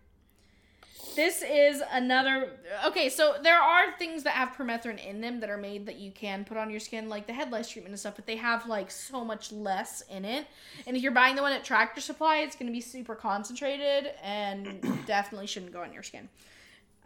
This 1.15 1.43
is 1.43 1.83
another. 1.91 2.53
Okay, 2.87 3.09
so 3.09 3.37
there 3.43 3.61
are 3.61 3.97
things 3.99 4.23
that 4.23 4.35
have 4.35 4.51
permethrin 4.51 5.05
in 5.05 5.21
them 5.21 5.41
that 5.41 5.51
are 5.51 5.57
made 5.57 5.87
that 5.87 5.97
you 5.97 6.13
can 6.13 6.45
put 6.45 6.57
on 6.57 6.71
your 6.71 6.79
skin, 6.79 7.09
like 7.09 7.27
the 7.27 7.33
head 7.33 7.51
lice 7.51 7.69
treatment 7.69 7.93
and 7.93 7.99
stuff, 7.99 8.15
but 8.15 8.27
they 8.27 8.37
have 8.37 8.67
like 8.67 8.91
so 8.91 9.25
much 9.25 9.51
less 9.51 10.03
in 10.11 10.25
it. 10.25 10.47
And 10.87 10.97
if 10.97 11.03
you're 11.03 11.11
buying 11.11 11.35
the 11.35 11.43
one 11.43 11.53
at 11.53 11.65
Tractor 11.65 12.01
Supply, 12.01 12.39
it's 12.39 12.55
going 12.55 12.67
to 12.69 12.73
be 12.73 12.81
super 12.81 13.17
concentrated 13.17 14.13
and 14.23 14.81
definitely 15.07 15.49
shouldn't 15.49 15.73
go 15.73 15.83
on 15.83 15.93
your 15.93 16.05
skin. 16.05 16.29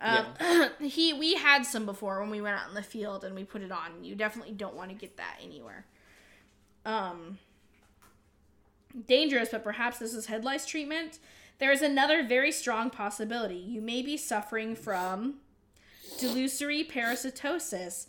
Um, 0.03 0.71
he 0.81 1.13
we 1.13 1.35
had 1.35 1.65
some 1.65 1.87
before 1.87 2.21
when 2.21 2.31
we 2.31 2.41
went 2.41 2.57
out 2.57 2.69
in 2.69 2.75
the 2.75 2.83
field 2.83 3.25
and 3.25 3.35
we 3.35 3.45
put 3.45 3.63
it 3.63 3.71
on. 3.71 4.03
You 4.03 4.15
definitely 4.15 4.53
don't 4.53 4.75
want 4.75 4.91
to 4.91 4.97
get 4.97 5.17
that 5.17 5.37
anywhere. 5.43 5.87
Um, 6.85 7.39
dangerous, 9.07 9.51
but 9.51 9.63
perhaps 9.63 9.99
this 9.99 10.13
is 10.13 10.27
head 10.27 10.45
lice 10.45 10.67
treatment. 10.67 11.19
There 11.59 11.71
is 11.71 11.83
another 11.83 12.25
very 12.27 12.51
strong 12.51 12.91
possibility. 12.91 13.55
You 13.55 13.81
may 13.81 14.03
be 14.03 14.17
suffering 14.17 14.75
from 14.75 15.35
delusory 16.19 16.91
parasitosis. 16.91 18.07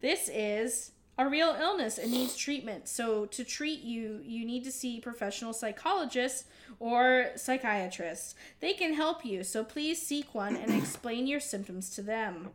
This 0.00 0.28
is 0.28 0.90
a 1.16 1.28
real 1.28 1.56
illness 1.58 1.98
and 1.98 2.10
needs 2.10 2.36
treatment. 2.36 2.88
So 2.88 3.26
to 3.26 3.44
treat 3.44 3.82
you, 3.82 4.20
you 4.24 4.44
need 4.44 4.64
to 4.64 4.72
see 4.72 5.00
professional 5.00 5.52
psychologists 5.52 6.44
or 6.80 7.30
psychiatrists. 7.36 8.34
They 8.60 8.72
can 8.72 8.94
help 8.94 9.24
you, 9.24 9.44
so 9.44 9.64
please 9.64 10.02
seek 10.02 10.34
one 10.34 10.56
and 10.56 10.72
explain 10.72 11.26
your 11.26 11.40
symptoms 11.40 11.90
to 11.90 12.02
them. 12.02 12.50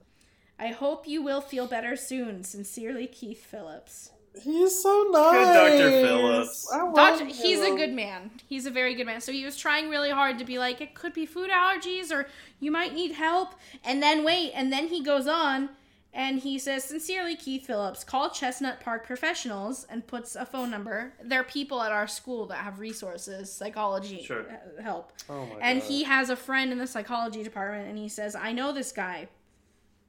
I 0.60 0.68
hope 0.68 1.08
you 1.08 1.22
will 1.22 1.42
feel 1.42 1.68
better 1.68 1.96
soon. 1.96 2.44
Sincerely, 2.44 3.08
Keith 3.08 3.46
Phillips. 3.46 4.12
He's 4.44 4.82
so 4.84 5.08
nice. 5.10 5.32
Good 5.32 5.78
Dr. 5.78 6.08
Phillips. 6.08 6.70
I 6.72 6.84
love 6.84 6.96
Doctor, 6.96 7.26
he's 7.26 7.62
a 7.62 7.76
good 7.76 7.94
man. 7.94 8.32
He's 8.48 8.66
a 8.66 8.72
very 8.72 8.94
good 8.94 9.06
man. 9.06 9.22
So 9.22 9.32
he 9.32 9.46
was 9.46 9.58
trying 9.58 9.90
really 9.90 10.12
hard 10.12 10.38
to 10.40 10.46
be 10.46 10.60
like, 10.60 10.82
it 10.82 10.94
could 10.94 11.14
be 11.14 11.26
food 11.26 11.50
allergies 11.50 12.12
or 12.12 12.28
you 12.60 12.72
might 12.72 12.94
need 12.94 13.14
help. 13.14 13.56
And 13.84 14.04
then 14.04 14.24
wait, 14.24 14.52
and 14.54 14.72
then 14.72 14.88
he 14.88 15.02
goes 15.02 15.28
on 15.28 15.70
and 16.14 16.40
he 16.40 16.58
says, 16.58 16.84
sincerely, 16.84 17.36
Keith 17.36 17.68
Phillips, 17.68 18.04
call 18.04 18.32
Chestnut 18.32 18.80
Park 18.80 19.06
professionals 19.06 19.86
and 19.90 20.06
puts 20.08 20.36
a 20.36 20.46
phone 20.46 20.72
number. 20.72 21.14
There 21.24 21.40
are 21.40 21.44
people 21.44 21.82
at 21.84 21.92
our 21.92 22.08
school 22.08 22.48
that 22.48 22.58
have 22.58 22.80
resources, 22.80 23.52
psychology 23.52 24.24
Sure. 24.24 24.46
uh, 24.50 24.82
help. 24.82 25.14
Oh 25.30 25.46
my 25.46 25.56
And 25.62 25.82
God. 25.82 25.88
he 25.88 26.04
has 26.04 26.30
a 26.32 26.36
friend 26.36 26.72
in 26.72 26.80
the 26.80 26.88
psychology 26.88 27.44
department 27.44 27.88
and 27.88 27.98
he 27.98 28.10
says, 28.10 28.36
I 28.36 28.54
know 28.54 28.72
this 28.74 28.92
guy. 28.92 29.28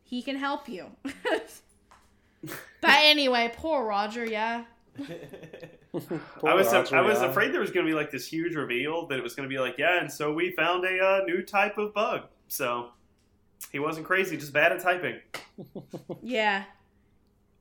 He 0.03 0.23
can 0.23 0.37
help 0.37 0.69
you. 0.69 0.87
but 2.45 2.51
anyway, 2.83 3.53
poor 3.57 3.85
Roger, 3.85 4.25
yeah. 4.25 4.65
I 6.45 6.55
was 6.55 6.73
Roger, 6.73 6.97
I 6.97 7.01
was 7.03 7.21
yeah. 7.21 7.27
afraid 7.27 7.53
there 7.53 7.61
was 7.61 7.71
going 7.71 7.87
to 7.87 7.91
be 7.91 7.95
like 7.97 8.11
this 8.11 8.27
huge 8.27 8.55
reveal 8.55 9.07
that 9.07 9.19
it 9.19 9.23
was 9.23 9.35
going 9.35 9.49
to 9.49 9.53
be 9.55 9.61
like 9.61 9.77
yeah, 9.79 10.01
and 10.01 10.11
so 10.11 10.33
we 10.33 10.51
found 10.53 10.85
a 10.85 10.99
uh, 10.99 11.21
new 11.27 11.43
type 11.43 11.79
of 11.79 11.95
bug. 11.95 12.23
So 12.49 12.91
he 13.73 13.79
wasn't 13.79 14.07
crazy, 14.07 14.37
just 14.37 14.53
bad 14.53 14.73
at 14.73 14.81
typing. 14.81 15.17
Yeah. 16.23 16.65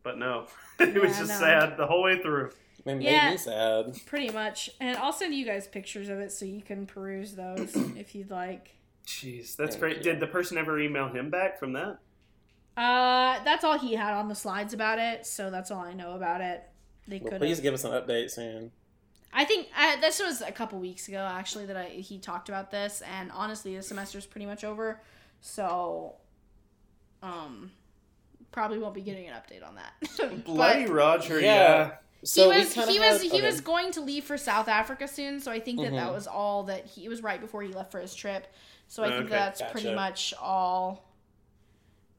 But 0.04 0.18
no, 0.18 0.48
it 0.80 1.02
was 1.02 1.18
just 1.18 1.30
no. 1.30 1.40
sad 1.40 1.78
the 1.78 1.86
whole 1.86 2.04
way 2.04 2.22
through. 2.22 2.52
It 2.80 2.86
made 2.86 3.02
Yeah. 3.04 3.32
me 3.32 3.38
sad. 3.38 3.98
Pretty 4.06 4.30
much. 4.32 4.70
And 4.80 4.96
I'll 4.98 5.12
send 5.12 5.36
you 5.36 5.46
guys 5.46 5.68
pictures 5.68 6.08
of 6.10 6.20
it 6.20 6.32
so 6.32 6.46
you 6.46 6.62
can 6.62 6.86
peruse 6.86 7.36
those 7.36 7.76
if 7.98 8.16
you'd 8.16 8.32
like. 8.32 8.76
Jeez, 9.06 9.56
that's 9.56 9.72
Thank 9.76 9.80
great. 9.80 9.98
you. 9.98 10.04
Did 10.04 10.20
the 10.20 10.28
person 10.28 10.58
ever 10.58 10.80
email 10.80 11.10
him 11.10 11.30
back 11.30 11.60
from 11.60 11.74
that? 11.74 12.00
Uh, 12.78 13.44
that's 13.44 13.64
all 13.66 13.78
he 13.78 13.94
had 13.96 14.14
on 14.14 14.30
the 14.30 14.36
slides 14.36 14.74
about 14.74 15.00
it, 15.00 15.26
so 15.26 15.50
that's 15.50 15.70
all 15.72 15.82
I 15.82 15.94
know 15.94 16.14
about 16.14 16.40
it. 16.42 16.64
They 17.08 17.20
Well, 17.20 17.32
could. 17.32 17.40
please 17.42 17.60
give 17.60 17.74
us 17.74 17.84
an 17.84 17.92
update 17.92 18.32
soon. 18.32 18.72
I 19.34 19.44
think 19.46 19.68
uh, 19.78 20.00
this 20.00 20.20
was 20.22 20.42
a 20.42 20.52
couple 20.52 20.80
weeks 20.80 21.08
ago 21.08 21.20
actually 21.30 21.66
that 21.68 21.76
I 21.78 21.86
he 21.90 22.20
talked 22.20 22.48
about 22.50 22.72
this, 22.72 23.02
and 23.02 23.32
honestly, 23.34 23.76
the 23.76 23.84
semester's 23.84 24.26
pretty 24.26 24.46
much 24.46 24.64
over, 24.64 25.02
so 25.42 26.16
um, 27.24 27.72
probably 28.52 28.80
won't 28.80 28.94
be 28.96 29.02
getting 29.02 29.28
an 29.28 29.34
update 29.34 29.68
on 29.68 29.76
that. 29.76 30.44
Bloody 30.46 30.86
But 30.86 30.94
Roger, 30.94 31.40
Yeah. 31.40 31.54
yeah. 31.56 31.92
So 32.24 32.52
he 32.52 32.60
was 32.60 32.74
kinda 32.74 32.92
he 32.92 32.98
had- 32.98 33.14
was 33.14 33.22
he 33.22 33.30
okay. 33.30 33.42
was 33.46 33.62
going 33.62 33.92
to 33.94 34.02
leave 34.02 34.26
for 34.26 34.38
South 34.38 34.68
Africa 34.68 35.08
soon, 35.08 35.40
so 35.40 35.52
I 35.52 35.60
think 35.62 35.80
that 35.82 35.92
that 35.92 36.10
Mhm. 36.10 36.14
was 36.14 36.28
all 36.28 36.64
that 36.64 36.86
he 36.86 37.06
it 37.06 37.10
was 37.10 37.24
right 37.24 37.40
before 37.40 37.62
he 37.62 37.70
left 37.70 37.92
for 37.92 38.00
his 38.02 38.14
trip. 38.14 38.48
So 38.90 39.04
I 39.04 39.08
think 39.10 39.22
Okay, 39.26 39.30
that's 39.30 39.62
pretty 39.72 39.94
much 39.96 40.34
all 40.42 41.06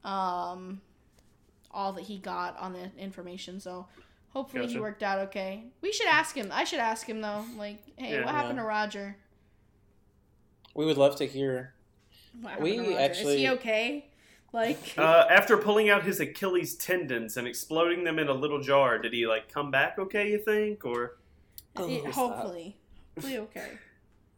um 0.03 0.81
all 1.69 1.93
that 1.93 2.03
he 2.05 2.17
got 2.17 2.57
on 2.57 2.73
the 2.73 2.89
information. 2.97 3.59
So 3.59 3.87
hopefully 4.29 4.65
he 4.67 4.79
worked 4.79 5.03
out 5.03 5.19
okay. 5.19 5.65
We 5.81 5.91
should 5.93 6.07
ask 6.07 6.35
him. 6.35 6.49
I 6.51 6.63
should 6.63 6.79
ask 6.79 7.07
him 7.07 7.21
though. 7.21 7.45
Like, 7.55 7.77
hey, 7.97 8.13
Yeah. 8.13 8.25
what 8.25 8.33
happened 8.33 8.55
Yeah. 8.57 8.63
to 8.63 8.67
Roger? 8.67 9.15
We 10.73 10.85
would 10.85 10.97
love 10.97 11.15
to 11.17 11.25
hear. 11.27 11.75
What 12.39 12.51
happened 12.51 12.63
We 12.63 12.77
to 12.77 12.95
Roger? 12.95 13.11
Is 13.11 13.35
he 13.37 13.49
okay? 13.49 14.05
Like 14.53 14.93
Uh, 14.97 15.25
after 15.29 15.57
pulling 15.57 15.89
out 15.89 16.03
his 16.03 16.19
Achilles 16.19 16.75
tendons 16.75 17.37
and 17.37 17.47
exploding 17.47 18.03
them 18.03 18.19
in 18.19 18.27
a 18.27 18.33
little 18.33 18.61
jar, 18.61 18.97
did 18.99 19.13
he 19.13 19.27
like 19.27 19.51
come 19.51 19.71
back 19.71 19.97
okay? 19.99 20.31
You 20.31 20.37
think, 20.39 20.85
or 20.85 21.17
Oh, 21.77 21.89
it- 21.89 22.05
hopefully. 22.05 22.77
Hopefully 23.15 23.37
okay. 23.39 23.71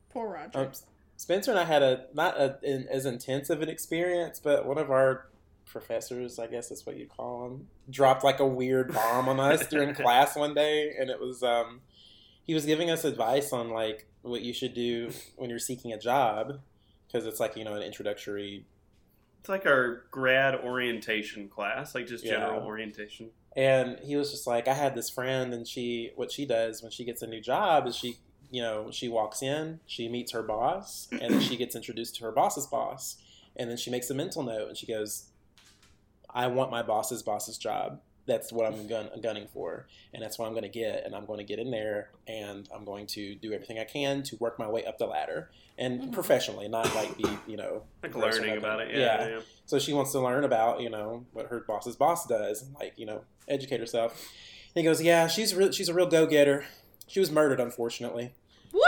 Poor 0.09 0.31
Roger. 0.33 0.59
Um, 0.59 0.71
Spencer 1.17 1.51
and 1.51 1.59
I 1.59 1.63
had 1.65 1.81
a 1.83 2.05
not 2.13 2.37
a, 2.39 2.57
an, 2.63 2.87
as 2.91 3.05
intense 3.05 3.49
of 3.49 3.61
an 3.61 3.69
experience, 3.69 4.39
but 4.39 4.65
one 4.65 4.77
of 4.77 4.91
our 4.91 5.27
professors, 5.65 6.37
I 6.39 6.47
guess 6.47 6.69
that's 6.69 6.85
what 6.85 6.97
you 6.97 7.07
call 7.07 7.47
him, 7.47 7.67
dropped 7.89 8.23
like 8.23 8.39
a 8.39 8.45
weird 8.45 8.93
bomb 8.93 9.29
on 9.29 9.39
us 9.39 9.65
during 9.67 9.93
class 9.95 10.35
one 10.35 10.53
day, 10.53 10.93
and 10.99 11.09
it 11.09 11.19
was 11.19 11.41
um, 11.43 11.81
he 12.43 12.53
was 12.53 12.65
giving 12.65 12.89
us 12.89 13.05
advice 13.05 13.53
on 13.53 13.69
like 13.69 14.05
what 14.21 14.41
you 14.41 14.53
should 14.53 14.73
do 14.73 15.11
when 15.35 15.49
you're 15.49 15.59
seeking 15.59 15.93
a 15.93 15.99
job, 15.99 16.59
because 17.13 17.27
it's 17.27 17.39
like 17.39 17.55
you 17.55 17.63
know 17.63 17.75
an 17.75 17.83
introductory 17.83 18.65
it's 19.39 19.49
like 19.49 19.65
our 19.65 20.03
grad 20.09 20.55
orientation 20.55 21.49
class, 21.49 21.93
like 21.93 22.07
just 22.07 22.23
general 22.23 22.61
Yeah. 22.61 22.65
orientation. 22.65 23.29
And 23.57 23.99
he 23.99 24.15
was 24.15 24.31
just 24.31 24.47
like, 24.47 24.69
I 24.69 24.73
had 24.73 24.95
this 24.95 25.09
friend, 25.09 25.53
and 25.53 25.67
she, 25.67 26.11
what 26.15 26.31
she 26.31 26.45
does 26.45 26.81
when 26.81 26.91
she 26.91 27.03
gets 27.03 27.21
a 27.21 27.27
new 27.27 27.41
job 27.41 27.85
is 27.85 27.93
she, 27.97 28.15
you 28.51 28.61
know, 28.61 28.89
she 28.89 29.09
walks 29.09 29.41
in, 29.41 29.81
she 29.85 30.07
meets 30.07 30.31
her 30.31 30.43
boss, 30.43 31.09
and 31.11 31.33
then 31.33 31.41
she 31.41 31.57
gets 31.57 31.75
introduced 31.75 32.15
to 32.15 32.23
her 32.23 32.31
boss's 32.31 32.67
boss, 32.67 33.17
and 33.57 33.69
then 33.69 33.75
she 33.75 33.91
makes 33.91 34.09
a 34.09 34.13
mental 34.13 34.43
note, 34.43 34.69
and 34.69 34.77
she 34.77 34.85
goes, 34.87 35.25
I 36.33 36.47
want 36.47 36.71
my 36.71 36.81
boss's 36.81 37.21
boss's 37.21 37.57
job. 37.57 37.99
That's 38.25 38.53
what 38.53 38.65
I'm 38.65 38.87
gun- 38.87 39.09
gunning 39.21 39.47
for, 39.53 39.85
and 40.13 40.23
that's 40.23 40.39
what 40.39 40.45
I'm 40.45 40.53
going 40.53 40.63
to 40.63 40.69
get, 40.69 41.05
and 41.05 41.13
I'm 41.13 41.25
going 41.25 41.39
to 41.39 41.43
get 41.43 41.59
in 41.59 41.71
there, 41.71 42.11
and 42.25 42.69
I'm 42.73 42.85
going 42.85 43.05
to 43.07 43.35
do 43.35 43.51
everything 43.51 43.79
I 43.79 43.83
can 43.83 44.23
to 44.23 44.37
work 44.37 44.57
my 44.57 44.67
way 44.69 44.85
up 44.85 44.97
the 44.97 45.07
ladder, 45.07 45.49
and 45.77 46.01
Mhm. 46.03 46.11
professionally, 46.13 46.69
not 46.69 46.93
like 46.95 47.17
be, 47.17 47.25
you 47.47 47.57
know, 47.57 47.83
Like 48.01 48.15
learning 48.15 48.57
about 48.57 48.79
it. 48.79 48.95
Yeah, 48.95 49.27
yeah. 49.27 49.39
so 49.65 49.77
she 49.77 49.91
wants 49.91 50.13
to 50.13 50.21
learn 50.21 50.45
about, 50.45 50.79
you 50.79 50.89
know, 50.89 51.25
what 51.33 51.47
her 51.47 51.59
boss's 51.67 51.97
boss 51.97 52.25
does 52.25 52.63
like, 52.79 52.93
you 52.95 53.05
know, 53.05 53.23
educate 53.49 53.79
herself. 53.81 54.13
And 54.73 54.81
he 54.81 54.83
goes, 54.83 55.01
"Yeah, 55.01 55.27
she's 55.27 55.53
re- 55.53 55.71
she's 55.73 55.89
a 55.89 55.93
real 55.93 56.07
go-getter. 56.07 56.65
She 57.07 57.19
was 57.19 57.29
murdered 57.29 57.59
unfortunately." 57.59 58.33
what? 58.71 58.87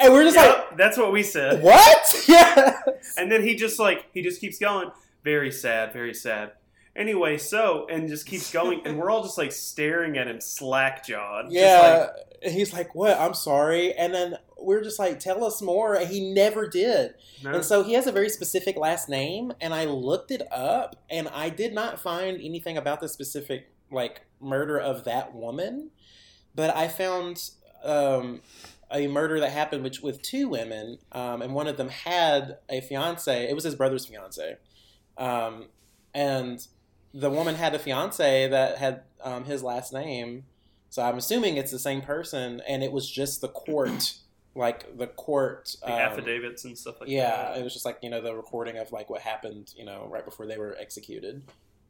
And 0.00 0.12
we're 0.14 0.24
just 0.24 0.36
Yep, 0.36 0.76
that's 0.78 0.96
what 0.96 1.12
we 1.12 1.22
said. 1.22 1.62
"What?" 1.62 2.24
Yeah. 2.28 2.80
And 3.18 3.30
then 3.30 3.42
he 3.42 3.54
just 3.54 3.78
like 3.78 4.06
he 4.14 4.22
just 4.22 4.40
keeps 4.40 4.58
going. 4.58 4.90
Very 5.22 5.50
sad, 5.52 5.92
very 5.92 6.14
sad. 6.14 6.52
Anyway, 6.98 7.38
so 7.38 7.86
and 7.88 8.08
just 8.08 8.26
keeps 8.26 8.50
going, 8.52 8.82
and 8.84 8.98
we're 8.98 9.08
all 9.08 9.22
just 9.22 9.38
like 9.38 9.52
staring 9.52 10.18
at 10.18 10.26
him, 10.26 10.40
slack 10.40 11.06
jawed. 11.06 11.46
Yeah. 11.48 12.08
And 12.42 12.52
he's 12.52 12.72
like, 12.72 12.92
"What? 12.92 13.16
I'm 13.16 13.34
sorry." 13.34 13.94
And 13.94 14.12
then 14.12 14.36
we're 14.58 14.82
just 14.82 14.98
like, 14.98 15.20
"Tell 15.20 15.44
us 15.44 15.62
more." 15.62 15.94
And 15.94 16.08
he 16.08 16.32
never 16.32 16.66
did. 16.68 17.14
And 17.44 17.64
so 17.64 17.84
he 17.84 17.92
has 17.92 18.08
a 18.08 18.12
very 18.12 18.28
specific 18.28 18.76
last 18.76 19.08
name, 19.08 19.52
and 19.60 19.72
I 19.72 19.84
looked 19.84 20.32
it 20.32 20.42
up, 20.52 20.96
and 21.08 21.28
I 21.28 21.50
did 21.50 21.72
not 21.72 22.00
find 22.00 22.40
anything 22.40 22.76
about 22.76 23.00
the 23.00 23.08
specific 23.08 23.70
like 23.92 24.26
murder 24.40 24.76
of 24.76 25.04
that 25.04 25.36
woman, 25.36 25.90
but 26.54 26.74
I 26.76 26.88
found 26.88 27.50
um, 27.84 28.42
a 28.90 29.06
murder 29.06 29.38
that 29.38 29.52
happened 29.52 29.84
which 29.84 30.00
with 30.00 30.20
two 30.20 30.48
women, 30.48 30.98
um, 31.12 31.42
and 31.42 31.54
one 31.54 31.68
of 31.68 31.76
them 31.76 31.90
had 31.90 32.58
a 32.68 32.80
fiance. 32.80 33.48
It 33.48 33.54
was 33.54 33.62
his 33.62 33.76
brother's 33.76 34.06
fiance, 34.06 34.56
um, 35.16 35.66
and 36.12 36.66
the 37.18 37.30
woman 37.30 37.56
had 37.56 37.74
a 37.74 37.78
fiance 37.78 38.48
that 38.48 38.78
had 38.78 39.02
um, 39.22 39.44
his 39.44 39.62
last 39.62 39.92
name. 39.92 40.44
So 40.88 41.02
I'm 41.02 41.18
assuming 41.18 41.56
it's 41.56 41.72
the 41.72 41.78
same 41.78 42.00
person, 42.00 42.62
and 42.66 42.82
it 42.82 42.92
was 42.92 43.10
just 43.10 43.40
the 43.40 43.48
court, 43.48 44.14
like 44.54 44.96
the 44.96 45.08
court 45.08 45.74
the 45.80 45.92
um, 45.92 45.98
affidavits 45.98 46.64
and 46.64 46.78
stuff 46.78 47.00
like 47.00 47.10
yeah, 47.10 47.30
that. 47.30 47.54
Yeah, 47.54 47.60
it 47.60 47.64
was 47.64 47.72
just 47.72 47.84
like 47.84 47.98
you 48.02 48.08
know 48.08 48.20
the 48.20 48.34
recording 48.34 48.78
of 48.78 48.92
like 48.92 49.10
what 49.10 49.20
happened, 49.20 49.74
you 49.76 49.84
know, 49.84 50.06
right 50.08 50.24
before 50.24 50.46
they 50.46 50.56
were 50.56 50.76
executed, 50.78 51.42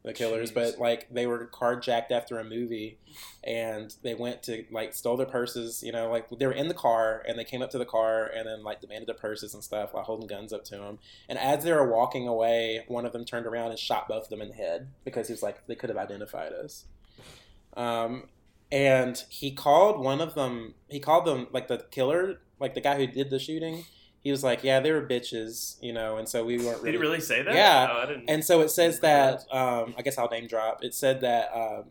the 0.03 0.12
killers. 0.12 0.51
Jeez. 0.51 0.55
But 0.55 0.79
like 0.79 1.09
they 1.11 1.27
were 1.27 1.47
carjacked 1.47 2.11
after 2.11 2.39
a 2.39 2.45
movie, 2.45 2.99
and 3.45 3.95
they 4.03 4.15
went 4.15 4.43
to 4.45 4.65
like 4.70 4.95
stole 4.95 5.16
their 5.16 5.27
purses. 5.27 5.83
You 5.83 5.93
know, 5.93 6.11
like 6.11 6.29
they 6.31 6.47
were 6.47 6.53
in 6.53 6.69
the 6.69 6.75
car, 6.75 7.23
and 7.27 7.39
they 7.39 7.45
came 7.45 7.62
up 7.62 7.70
to 7.70 7.79
the 7.79 7.85
car, 7.85 8.27
and 8.27 8.47
then 8.47 8.62
like 8.62 8.81
demanded 8.81 9.09
their 9.09 9.15
purses 9.15 9.55
and 9.55 9.62
stuff 9.62 9.93
while 9.93 10.05
holding 10.05 10.27
guns 10.27 10.53
up 10.53 10.65
to 10.66 10.77
them. 10.77 10.99
And 11.29 11.39
as 11.39 11.65
they 11.65 11.73
were 11.73 11.89
walking 11.89 12.27
away, 12.27 12.85
one 12.89 13.07
of 13.07 13.12
them 13.12 13.25
turned 13.25 13.47
around 13.47 13.70
and 13.70 13.79
shot 13.79 14.09
both 14.09 14.25
of 14.25 14.31
them 14.31 14.43
in 14.43 14.49
the 14.49 14.55
head 14.55 14.89
because 15.05 15.29
he 15.29 15.33
was 15.33 15.43
like 15.43 15.66
they 15.66 15.75
could 15.75 15.91
have 15.91 15.99
identified 15.99 16.53
us. 16.53 16.85
Um, 17.77 18.25
and 18.70 19.23
he 19.29 19.51
called 19.51 20.03
one 20.03 20.20
of 20.20 20.35
them. 20.35 20.75
He 20.89 21.01
called 21.01 21.25
them 21.25 21.47
like 21.53 21.69
the 21.69 21.79
killer, 21.91 22.41
like 22.61 22.75
the 22.75 22.81
guy 22.81 22.97
who 22.97 23.07
did 23.07 23.31
the 23.31 23.39
shooting. 23.39 23.85
He 24.23 24.31
was 24.31 24.43
like, 24.43 24.65
"Yeah, 24.65 24.81
they 24.81 24.93
were 24.93 25.03
bitches," 25.03 25.77
you 25.81 25.93
know, 25.93 26.16
and 26.16 26.28
so 26.28 26.45
we 26.45 26.59
weren't 26.59 26.78
Did 26.78 26.85
really. 26.85 26.93
he 26.93 26.99
really 26.99 27.20
say 27.20 27.43
that? 27.43 27.55
Yeah. 27.55 27.89
Oh, 27.90 27.99
I 27.99 28.07
didn't. 28.07 28.28
And 28.28 28.45
so 28.45 28.61
it 28.61 28.70
says 28.70 29.01
that 29.01 29.45
um, 29.53 29.95
I 29.97 30.03
guess 30.03 30.19
I'll 30.19 30.28
name 30.28 30.47
drop. 30.47 30.82
It 30.85 30.95
said 30.95 31.20
that 31.23 31.51
um 31.55 31.85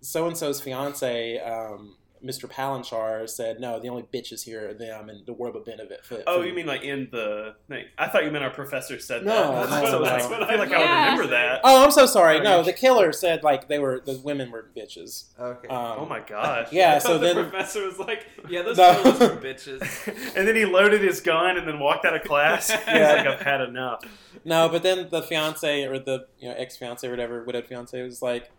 so 0.00 0.26
and 0.26 0.36
so's 0.36 0.60
fiance, 0.60 1.38
um, 1.38 1.96
Mr. 2.24 2.48
Palanchar, 2.50 3.28
said, 3.28 3.60
"No, 3.60 3.78
the 3.80 3.88
only 3.88 4.04
bitches 4.04 4.44
here 4.44 4.70
are 4.70 4.74
them, 4.74 5.08
and 5.08 5.26
the 5.26 5.32
world 5.32 5.54
would 5.54 5.64
benefit." 5.64 6.04
For, 6.04 6.22
oh, 6.26 6.40
for- 6.40 6.46
you 6.46 6.54
mean 6.54 6.66
like 6.66 6.82
in 6.82 7.08
the 7.10 7.54
thing? 7.68 7.84
I 7.98 8.08
thought 8.08 8.24
you 8.24 8.30
meant 8.30 8.44
our 8.44 8.50
professor 8.50 8.98
said 8.98 9.24
No, 9.24 9.52
that. 9.52 9.68
That's 9.70 9.90
no, 9.92 10.00
what, 10.00 10.04
that's 10.08 10.24
no. 10.24 10.30
what 10.30 10.42
I 10.44 10.48
feel 10.50 10.58
like 10.58 10.72
I 10.72 10.80
Yeah. 10.80 11.04
would 11.04 11.10
remember 11.20 11.26
that. 11.36 11.60
Oh, 11.64 11.84
I'm 11.84 11.90
so 11.90 12.06
sorry. 12.06 12.38
Oh, 12.38 12.42
No, 12.42 12.62
the 12.62 12.72
killer 12.72 13.12
said 13.12 13.42
like 13.42 13.68
they 13.68 13.78
were 13.78 14.00
the 14.04 14.20
women 14.24 14.50
were 14.50 14.70
bitches. 14.76 15.24
Okay. 15.38 15.68
Um, 15.68 15.96
Oh 15.98 16.06
my 16.06 16.20
gosh. 16.20 16.68
Yeah, 16.72 16.98
so 16.98 17.10
thought 17.10 17.20
the 17.20 17.34
then 17.34 17.50
professor 17.50 17.84
was 17.86 17.98
like, 17.98 18.26
"Yeah, 18.48 18.62
those 18.62 18.76
No. 18.78 18.94
killers 19.02 19.20
are 19.22 19.36
bitches." 19.36 20.34
and 20.36 20.46
then 20.48 20.54
he 20.56 20.64
loaded 20.64 21.00
his 21.02 21.20
gun 21.20 21.56
and 21.56 21.66
then 21.66 21.78
walked 21.78 22.04
out 22.04 22.14
of 22.16 22.22
class. 22.22 22.70
He's 22.70 22.78
Yeah. 22.86 23.12
like, 23.14 23.26
I've 23.26 23.40
had 23.42 23.60
enough. 23.60 24.02
No, 24.44 24.68
but 24.68 24.82
then 24.82 25.08
the 25.10 25.22
fiance 25.22 25.84
or 25.84 25.98
the 25.98 26.26
you 26.38 26.48
know 26.48 26.54
ex 26.56 26.76
fiance 26.76 27.06
or 27.06 27.10
whatever 27.10 27.44
widowed 27.44 27.66
fiance 27.66 28.00
was 28.02 28.22
like, 28.22 28.50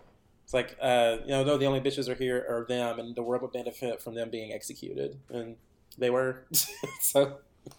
it's 0.44 0.54
like 0.54 0.76
uh, 0.82 1.18
you 1.24 1.30
know 1.32 1.44
no 1.44 1.58
the 1.58 1.66
only 1.66 1.80
bitches 1.82 2.08
are 2.10 2.16
here 2.16 2.46
are 2.50 2.66
them 2.68 3.00
and 3.00 3.16
the 3.16 3.24
world 3.24 3.42
would 3.42 3.52
benefit 3.54 4.02
from 4.02 4.16
them 4.16 4.30
being 4.30 4.52
executed 4.54 5.18
and 5.30 5.56
they 5.98 6.10
were 6.10 6.46
so 7.02 7.38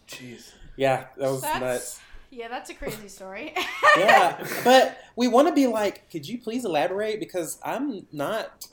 Jeez. 0.08 0.52
yeah 0.76 1.06
that 1.18 1.30
was 1.30 1.42
That's- 1.42 1.60
nuts 1.60 2.00
Yeah, 2.30 2.48
that's 2.48 2.70
a 2.70 2.74
crazy 2.74 3.08
story. 3.08 3.54
yeah 3.98 4.44
but 4.64 4.98
we 5.16 5.28
want 5.28 5.46
to 5.48 5.54
be 5.54 5.66
like 5.66 6.10
could 6.10 6.26
you 6.26 6.38
please 6.38 6.64
elaborate 6.64 7.20
because 7.20 7.58
I'm 7.64 8.06
not 8.12 8.66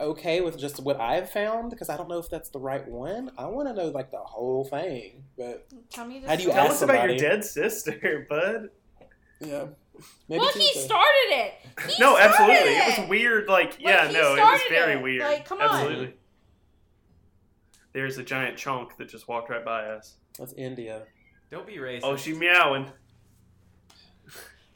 okay 0.00 0.40
with 0.40 0.58
just 0.58 0.80
what 0.80 0.98
I've 1.00 1.30
found 1.30 1.70
because 1.70 1.88
I 1.88 1.96
don't 1.96 2.08
know 2.08 2.18
if 2.18 2.28
that's 2.28 2.48
the 2.48 2.58
right 2.58 2.86
one 2.88 3.30
I 3.38 3.46
want 3.46 3.68
to 3.68 3.74
know 3.74 3.88
like 3.90 4.10
the 4.10 4.18
whole 4.18 4.64
thing 4.64 5.22
but 5.38 5.66
Tell 5.90 6.06
me. 6.06 6.22
How 6.26 6.34
do 6.34 6.42
you 6.42 6.50
Tell 6.50 6.64
ask 6.64 6.72
us 6.76 6.82
about 6.82 7.08
your 7.08 7.16
dead 7.18 7.44
sister, 7.44 8.26
bud. 8.28 8.70
yeah 9.40 9.66
maybe 10.28 10.40
Well, 10.40 10.52
he 10.52 10.72
started 10.74 11.28
it. 11.30 11.54
He 11.88 11.94
no, 12.02 12.14
started 12.16 12.24
absolutely. 12.30 12.56
It. 12.56 12.88
It 12.88 12.98
was 13.00 13.08
weird. 13.08 13.48
Like, 13.48 13.76
yeah, 13.80 14.08
he 14.08 14.14
no, 14.14 14.34
it 14.34 14.40
was 14.40 14.60
very 14.68 14.94
it. 14.94 15.02
weird. 15.02 15.22
Like, 15.22 15.48
come 15.48 15.60
on. 15.60 15.70
absolutely. 15.70 16.14
There's 17.92 18.18
a 18.18 18.22
giant 18.24 18.56
chunk 18.56 18.96
that 18.96 19.08
just 19.08 19.28
walked 19.28 19.50
right 19.50 19.64
by 19.64 19.84
us. 19.86 20.16
that's 20.38 20.52
India 20.54 21.02
Don't 21.50 21.66
be 21.66 21.76
racist. 21.76 22.00
Oh, 22.02 22.16
she 22.16 22.32
meowing. 22.32 22.90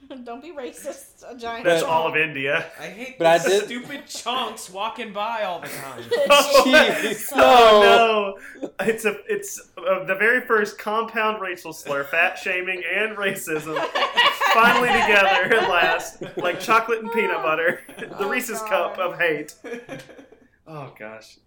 Don't 0.25 0.41
be 0.43 0.53
racist. 0.53 1.23
A 1.29 1.37
giant. 1.37 1.65
That's 1.65 1.83
But- 1.83 1.91
all 1.91 2.07
of 2.09 2.17
India. 2.17 2.71
I 2.81 2.85
hate 2.87 3.19
But 3.19 3.27
I 3.27 3.39
did- 3.47 3.65
stupid 3.67 4.07
chunks 4.07 4.71
walking 4.71 5.13
by 5.13 5.43
all 5.43 5.61
the 5.61 5.69
time. 5.69 6.03
Oh, 6.31 6.63
Jeez. 6.67 7.29
Oh 7.35 8.37
no! 8.63 8.69
It's 8.87 9.05
a 9.05 9.17
it's 9.29 9.61
uh, 9.77 10.05
the 10.05 10.15
very 10.15 10.41
first 10.43 10.79
compound 10.79 11.41
racial 11.43 11.73
slur, 11.73 12.05
fat 12.05 12.39
shaming 12.39 12.83
and 12.91 13.17
racism, 13.17 13.77
finally 14.55 14.89
together 14.89 15.55
at 15.57 15.69
last, 15.69 16.23
like 16.37 16.61
chocolate 16.61 17.01
and 17.03 17.13
peanut 17.13 17.43
butter, 17.43 17.81
the 17.99 18.19
Oh, 18.25 18.29
Reese's 18.29 18.61
God. 18.61 18.69
cup 18.95 18.99
of 18.99 19.19
hate. 19.19 19.55
Oh 20.67 20.93
gosh. 20.99 21.39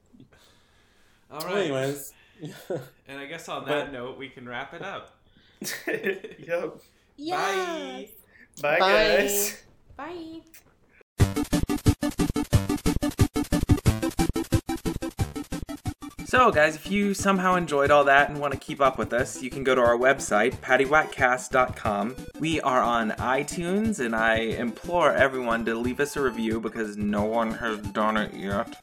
All 1.32 1.40
right. 1.42 1.46
Well, 1.46 1.58
anyways 1.58 2.14
And 3.08 3.20
I 3.20 3.26
guess 3.26 3.48
on 3.50 3.62
But- 3.66 3.70
that 3.70 3.94
note, 3.94 4.18
we 4.18 4.30
can 4.30 4.48
wrap 4.48 4.74
it 4.74 4.82
up. 4.82 5.16
yep. 5.88 6.82
Yeah. 7.18 7.38
Bye. 7.38 8.10
Bye, 8.62 8.80
Bye. 8.80 9.18
guys. 9.18 9.64
Bye. 9.98 10.42
So, 16.26 16.50
guys, 16.50 16.76
if 16.76 16.90
you 16.90 17.14
somehow 17.14 17.56
enjoyed 17.56 17.92
all 17.92 18.06
that 18.06 18.30
and 18.30 18.40
want 18.40 18.54
to 18.54 18.60
keep 18.60 18.80
up 18.80 18.98
with 18.98 19.12
us, 19.12 19.42
you 19.42 19.50
can 19.50 19.66
go 19.66 19.76
to 19.76 19.82
our 19.82 19.98
website, 19.98 20.56
pattywhackcast.com. 20.58 22.16
We 22.40 22.62
are 22.62 22.82
on 22.82 23.12
iTunes, 23.12 24.00
and 24.00 24.16
I 24.16 24.36
implore 24.36 25.12
everyone 25.12 25.66
to 25.66 25.76
leave 25.76 26.00
us 26.00 26.16
a 26.16 26.22
review 26.22 26.62
because 26.62 26.96
no 26.96 27.26
one 27.26 27.52
has 27.56 27.80
done 27.80 28.16
it 28.16 28.34
yet. 28.34 28.74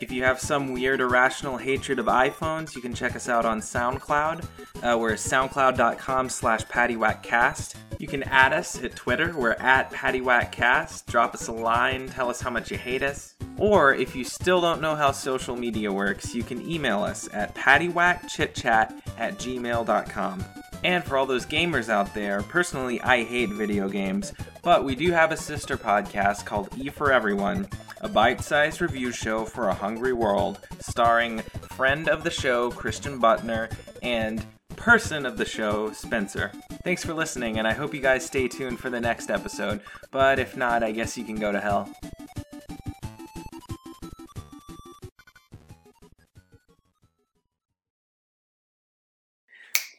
If 0.00 0.10
you 0.10 0.24
have 0.24 0.40
some 0.40 0.72
weird 0.72 1.00
irrational 1.00 1.58
hatred 1.58 1.98
of 1.98 2.06
iPhones, 2.06 2.74
you 2.74 2.80
can 2.80 2.94
check 2.94 3.14
us 3.14 3.28
out 3.28 3.44
on 3.44 3.60
SoundCloud. 3.60 4.44
Uh, 4.82 4.98
we're 4.98 5.12
soundcloud.com 5.12 6.30
slash 6.30 6.62
pattywhackcast. 6.64 7.74
You 7.98 8.08
can 8.08 8.22
add 8.22 8.54
us 8.54 8.82
at 8.82 8.96
Twitter. 8.96 9.34
We're 9.36 9.52
at 9.52 9.92
pattywhackcast. 9.92 11.04
Drop 11.04 11.34
us 11.34 11.48
a 11.48 11.52
line. 11.52 12.08
Tell 12.08 12.30
us 12.30 12.40
how 12.40 12.48
much 12.48 12.70
you 12.70 12.78
hate 12.78 13.02
us. 13.02 13.34
Or 13.58 13.94
if 13.94 14.16
you 14.16 14.24
still 14.24 14.62
don't 14.62 14.80
know 14.80 14.94
how 14.94 15.12
social 15.12 15.54
media 15.54 15.92
works, 15.92 16.34
you 16.34 16.42
can 16.42 16.66
email 16.66 17.02
us 17.02 17.28
at 17.34 17.54
pattywhackchitchat 17.54 19.02
at 19.18 19.36
gmail.com. 19.36 20.44
And 20.82 21.04
for 21.04 21.18
all 21.18 21.26
those 21.26 21.44
gamers 21.44 21.90
out 21.90 22.14
there, 22.14 22.42
personally, 22.42 23.02
I 23.02 23.22
hate 23.22 23.50
video 23.50 23.86
games, 23.86 24.32
but 24.62 24.82
we 24.82 24.94
do 24.94 25.12
have 25.12 25.30
a 25.30 25.36
sister 25.36 25.76
podcast 25.76 26.46
called 26.46 26.70
E 26.78 26.88
for 26.88 27.12
Everyone, 27.12 27.68
a 28.00 28.08
bite 28.08 28.42
sized 28.42 28.80
review 28.80 29.12
show 29.12 29.44
for 29.44 29.68
a 29.68 29.74
hungry 29.74 30.12
world, 30.12 30.58
starring 30.80 31.40
friend 31.70 32.08
of 32.08 32.24
the 32.24 32.30
show, 32.30 32.70
Christian 32.70 33.20
Butner, 33.20 33.70
and 34.02 34.44
person 34.76 35.26
of 35.26 35.36
the 35.36 35.44
show, 35.44 35.92
Spencer. 35.92 36.50
Thanks 36.82 37.04
for 37.04 37.12
listening, 37.12 37.58
and 37.58 37.68
I 37.68 37.72
hope 37.72 37.94
you 37.94 38.00
guys 38.00 38.24
stay 38.24 38.48
tuned 38.48 38.78
for 38.78 38.88
the 38.88 39.00
next 39.00 39.30
episode, 39.30 39.80
but 40.10 40.38
if 40.38 40.56
not, 40.56 40.82
I 40.82 40.92
guess 40.92 41.18
you 41.18 41.24
can 41.24 41.36
go 41.36 41.52
to 41.52 41.60
hell. 41.60 41.92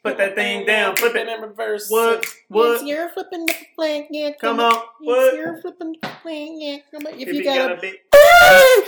Put 0.03 0.17
that 0.17 0.33
thing 0.33 0.65
down, 0.65 0.95
flip 0.95 1.13
it. 1.15 1.27
in 1.27 1.41
reverse. 1.41 1.87
What? 1.89 2.25
What? 2.47 2.81
Yes, 2.81 2.83
you're 2.87 3.09
flipping 3.09 3.45
the 3.45 3.53
plane. 3.75 4.07
Yeah, 4.09 4.31
Come 4.41 4.59
on. 4.59 4.73
on. 4.73 4.81
Yes, 4.99 5.07
What? 5.07 5.35
you're 5.35 5.61
flipping 5.61 5.95
the 6.01 6.07
plane. 6.23 6.59
Yeah, 6.59 6.77
come 6.89 7.05
on. 7.05 7.13
If, 7.13 7.27
If 7.27 7.27
you 7.27 7.33
you 7.35 7.43
got 7.43 7.57
got 7.57 7.71
a 7.73 7.77
a 7.77 7.81
big 7.81 7.95
ah! 8.15 8.81